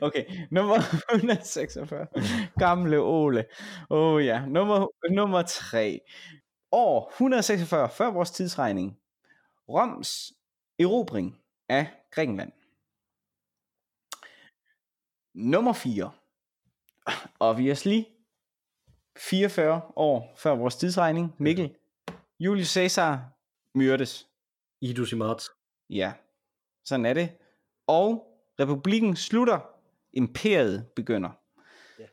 okay, 0.00 0.24
nummer 0.50 0.76
146. 1.12 2.06
Gamle 2.58 2.98
Ole. 3.00 3.44
Åh 3.90 4.14
oh, 4.14 4.24
ja, 4.24 4.46
nummer, 4.46 4.88
nummer 5.10 5.42
3. 5.42 6.00
År 6.72 7.10
146 7.10 7.88
før 7.88 8.10
vores 8.10 8.30
tidsregning. 8.30 8.98
Roms 9.68 10.32
erobring 10.78 11.40
af 11.68 11.86
Grækenland. 12.10 12.52
Nummer 15.34 15.72
4. 15.72 16.10
Obviously. 17.40 18.04
44 19.16 19.80
år 19.96 20.34
før 20.36 20.54
vores 20.54 20.76
tidsregning. 20.76 21.34
Mikkel. 21.38 21.74
Julius 22.40 22.68
Caesar 22.68 23.20
myrdes. 23.74 24.28
Idus 24.80 25.12
i 25.12 25.16
marts. 25.16 25.50
Ja, 25.90 26.12
sådan 26.84 27.06
er 27.06 27.14
det. 27.14 27.30
Og 27.86 28.35
republikken 28.60 29.16
slutter. 29.16 29.60
Imperiet 30.12 30.86
begynder. 30.96 31.30
Yeah. 32.00 32.08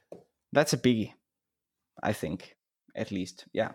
That's 0.58 0.74
a 0.74 0.80
biggie. 0.84 1.14
I 2.10 2.14
think. 2.14 2.56
At 2.96 3.12
least. 3.12 3.48
Ja. 3.54 3.68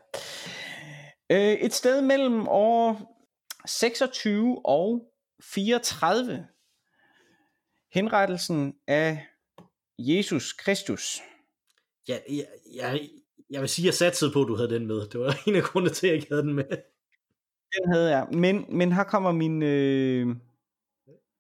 Yeah. 1.31 1.55
Uh, 1.55 1.65
et 1.65 1.75
sted 1.75 2.03
mellem 2.03 2.49
år 2.49 3.15
26 3.67 4.67
og 4.67 5.13
34. 5.43 6.47
Henrettelsen 7.93 8.75
af 8.87 9.27
Jesus 9.99 10.53
Kristus. 10.53 11.21
Ja, 12.09 12.19
jeg, 12.29 12.47
jeg, 12.75 13.09
jeg 13.51 13.61
vil 13.61 13.69
sige, 13.69 13.85
at 13.85 13.87
jeg 13.87 14.13
satte 14.13 14.33
på, 14.33 14.43
at 14.43 14.49
du 14.49 14.57
havde 14.57 14.71
den 14.71 14.87
med. 14.87 15.09
Det 15.09 15.21
var 15.21 15.37
en 15.47 15.57
af 15.57 15.63
grundene 15.63 15.95
til, 15.95 16.07
at 16.07 16.11
jeg 16.11 16.17
ikke 16.17 16.29
havde 16.31 16.43
den 16.43 16.55
med. 16.55 16.65
Den 17.77 17.93
havde 17.93 18.17
jeg. 18.17 18.29
Men, 18.33 18.67
men 18.69 18.93
her 18.93 19.05
kommer 19.05 19.33
min 19.33 19.63
øh, 19.63 20.37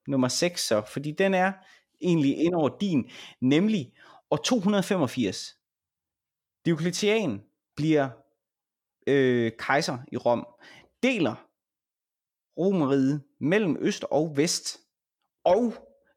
nummer 0.08 0.28
6 0.28 0.66
så, 0.66 0.82
fordi 0.92 1.12
den 1.12 1.34
er 1.34 1.52
egentlig 2.00 2.38
ind 2.38 2.54
over 2.54 2.78
din, 2.78 3.10
nemlig 3.40 3.92
år 4.30 4.36
285. 4.36 5.58
Diocletian 6.64 7.42
bliver 7.76 8.08
øh, 9.06 9.52
kejser 9.58 9.98
i 10.12 10.16
Rom, 10.16 10.46
deler 11.02 11.48
Romeriet 12.58 13.22
mellem 13.40 13.76
øst 13.80 14.04
og 14.10 14.36
vest, 14.36 14.80
og 15.44 15.74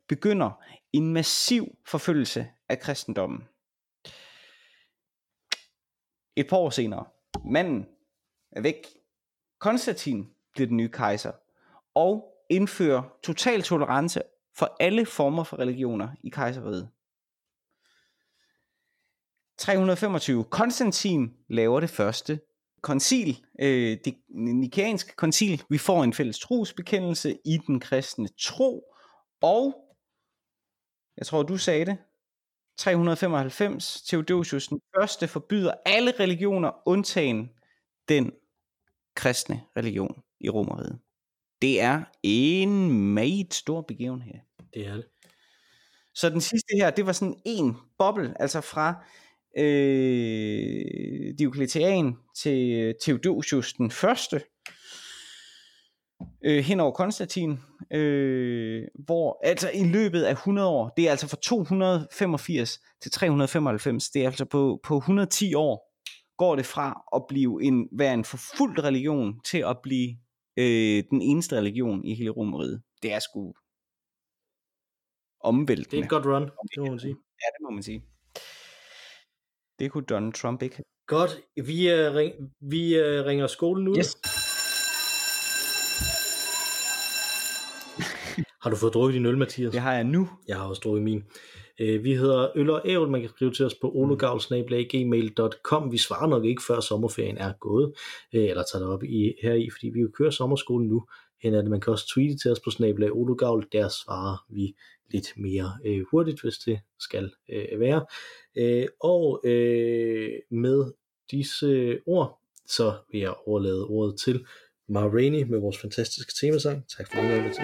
begynder 0.07 0.63
en 0.93 1.13
massiv 1.13 1.77
forfølgelse 1.85 2.47
af 2.69 2.79
kristendommen. 2.79 3.43
Et 6.35 6.49
par 6.49 6.57
år 6.57 6.69
senere, 6.69 7.05
manden 7.45 7.87
er 8.51 8.61
væk. 8.61 8.87
Konstantin 9.59 10.33
bliver 10.53 10.67
den 10.67 10.77
nye 10.77 10.89
kejser, 10.89 11.31
og 11.93 12.30
indfører 12.51 13.01
total 13.23 13.61
tolerance 13.61 14.21
for 14.57 14.75
alle 14.79 15.05
former 15.05 15.43
for 15.43 15.59
religioner 15.59 16.09
i 16.23 16.29
kejseriet. 16.29 16.89
325. 19.57 20.43
Konstantin 20.43 21.33
laver 21.49 21.79
det 21.79 21.89
første 21.89 22.39
koncil, 22.81 23.45
øh, 23.61 23.97
det 24.05 24.15
nikæanske 24.29 25.15
koncil. 25.15 25.63
Vi 25.69 25.77
får 25.77 26.03
en 26.03 26.13
fælles 26.13 26.39
trosbekendelse 26.39 27.37
i 27.45 27.57
den 27.67 27.79
kristne 27.79 28.27
tro, 28.39 28.83
og 29.41 29.75
jeg 31.17 31.25
tror, 31.25 31.43
du 31.43 31.57
sagde 31.57 31.85
det, 31.85 31.97
395, 32.77 34.01
Theodosius 34.01 34.67
den 34.67 34.81
første 34.95 35.27
forbyder 35.27 35.73
alle 35.85 36.13
religioner, 36.19 36.71
undtagen 36.85 37.49
den 38.09 38.31
kristne 39.15 39.61
religion 39.77 40.23
i 40.39 40.49
Romeriet. 40.49 40.99
Det 41.61 41.81
er 41.81 42.03
en 42.23 42.91
meget 43.13 43.53
stor 43.53 43.81
begivenhed. 43.81 44.33
Det 44.73 44.87
er 44.87 44.93
det. 44.93 45.05
Så 46.15 46.29
den 46.29 46.41
sidste 46.41 46.75
her, 46.75 46.89
det 46.89 47.05
var 47.05 47.11
sådan 47.11 47.35
en 47.45 47.77
boble, 47.97 48.41
altså 48.41 48.61
fra 48.61 49.05
øh, 49.57 51.33
Diocletian 51.39 52.15
til 52.37 52.93
Theodosius 53.01 53.73
den 53.73 53.91
første, 53.91 54.41
øh, 56.45 56.63
hen 56.63 56.79
over 56.79 56.91
Konstantin, 56.91 57.59
øh, 57.93 58.83
hvor 59.05 59.39
altså 59.43 59.69
i 59.73 59.83
løbet 59.83 60.23
af 60.23 60.31
100 60.31 60.67
år, 60.67 60.93
det 60.97 61.07
er 61.07 61.11
altså 61.11 61.27
fra 61.27 61.37
285 61.43 62.79
til 63.01 63.11
395, 63.11 64.09
det 64.09 64.21
er 64.21 64.25
altså 64.25 64.45
på, 64.45 64.79
på 64.83 64.97
110 64.97 65.53
år, 65.53 65.91
går 66.37 66.55
det 66.55 66.65
fra 66.65 67.03
at 67.15 67.23
blive 67.29 67.63
en, 67.63 67.87
være 67.97 68.13
en 68.13 68.25
forfulgt 68.25 68.79
religion 68.79 69.39
til 69.45 69.57
at 69.57 69.77
blive 69.83 70.15
øh, 70.57 71.03
den 71.09 71.21
eneste 71.21 71.57
religion 71.57 72.05
i 72.05 72.15
hele 72.15 72.29
Romeriet. 72.29 72.81
Det 73.03 73.13
er 73.13 73.19
sgu 73.19 73.53
omvæltende. 75.43 75.91
Det 75.91 75.99
er 75.99 76.03
et 76.03 76.09
godt 76.09 76.25
run, 76.25 76.41
det 76.41 76.77
må 76.77 76.85
man 76.85 76.99
sige. 76.99 77.15
Ja, 77.41 77.47
det 77.53 77.61
må 77.61 77.69
man 77.69 77.83
sige. 77.83 78.03
Det 79.79 79.91
kunne 79.91 80.03
Donald 80.03 80.33
Trump 80.33 80.61
ikke. 80.61 80.83
Godt, 81.07 81.31
vi, 81.55 81.93
uh, 81.93 82.15
ring, 82.15 82.33
vi 82.59 82.99
uh, 82.99 83.25
ringer 83.25 83.47
skolen 83.47 83.83
nu. 83.83 83.95
Yes. 83.97 84.17
Har 88.61 88.69
du 88.69 88.75
fået 88.75 88.93
drukket 88.93 89.13
din 89.13 89.25
øl, 89.25 89.37
Mathias? 89.37 89.71
Det 89.71 89.81
har 89.81 89.93
jeg 89.93 90.03
nu. 90.03 90.29
Jeg 90.47 90.57
har 90.57 90.65
også 90.67 90.81
drukket 90.83 91.03
min. 91.03 91.23
Øh, 91.79 92.03
vi 92.03 92.15
hedder 92.15 92.47
Øl 92.55 92.69
og 92.69 92.81
Ævl. 92.85 93.09
Man 93.09 93.21
kan 93.21 93.29
skrive 93.29 93.51
til 93.51 93.65
os 93.65 93.75
på 93.75 93.91
ologavl.gmail.com. 93.95 95.91
Vi 95.91 95.97
svarer 95.97 96.27
nok 96.27 96.45
ikke, 96.45 96.63
før 96.67 96.79
sommerferien 96.79 97.37
er 97.37 97.53
gået, 97.59 97.93
øh, 98.33 98.43
eller 98.43 98.63
tager 98.63 98.83
det 98.83 98.93
op 98.93 99.03
i, 99.03 99.33
her 99.43 99.53
i, 99.53 99.69
fordi 99.69 99.89
vi 99.89 99.99
jo 99.99 100.09
kører 100.13 100.31
sommerskolen 100.31 100.87
nu. 100.87 101.03
Hen 101.43 101.53
at. 101.53 101.67
Man 101.67 101.81
kan 101.81 101.91
også 101.91 102.07
tweete 102.07 102.37
til 102.37 102.51
os 102.51 102.59
på 102.59 102.71
snablag 102.71 103.11
ologavl. 103.11 103.67
Der 103.71 103.89
svarer 103.89 104.45
vi 104.49 104.75
lidt 105.11 105.27
mere 105.37 105.71
øh, 105.85 106.05
hurtigt, 106.11 106.41
hvis 106.41 106.57
det 106.57 106.79
skal 106.99 107.31
øh, 107.49 107.79
være. 107.79 108.05
Øh, 108.57 108.87
og 108.99 109.41
øh, 109.43 110.31
med 110.51 110.91
disse 111.31 111.99
ord, 112.05 112.39
så 112.67 112.93
vil 113.11 113.21
jeg 113.21 113.33
overlade 113.45 113.85
ordet 113.85 114.19
til 114.19 114.45
Mar 114.89 115.09
Rainey 115.09 115.43
med 115.43 115.59
vores 115.59 115.77
fantastiske 115.77 116.33
temasang. 116.41 116.83
Tak 116.97 117.07
for 117.11 117.21
denne 117.21 117.33
gang, 117.33 117.55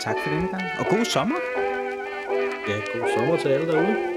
Tak 0.00 0.16
for 0.24 0.30
denne 0.34 0.48
gang, 0.48 0.62
og 0.78 0.86
god 0.90 1.04
sommer. 1.04 1.51
Ja, 2.68 2.74
god 2.98 3.08
sommer 3.16 3.36
til 3.36 3.48
alle 3.48 3.66
derude. 3.66 4.11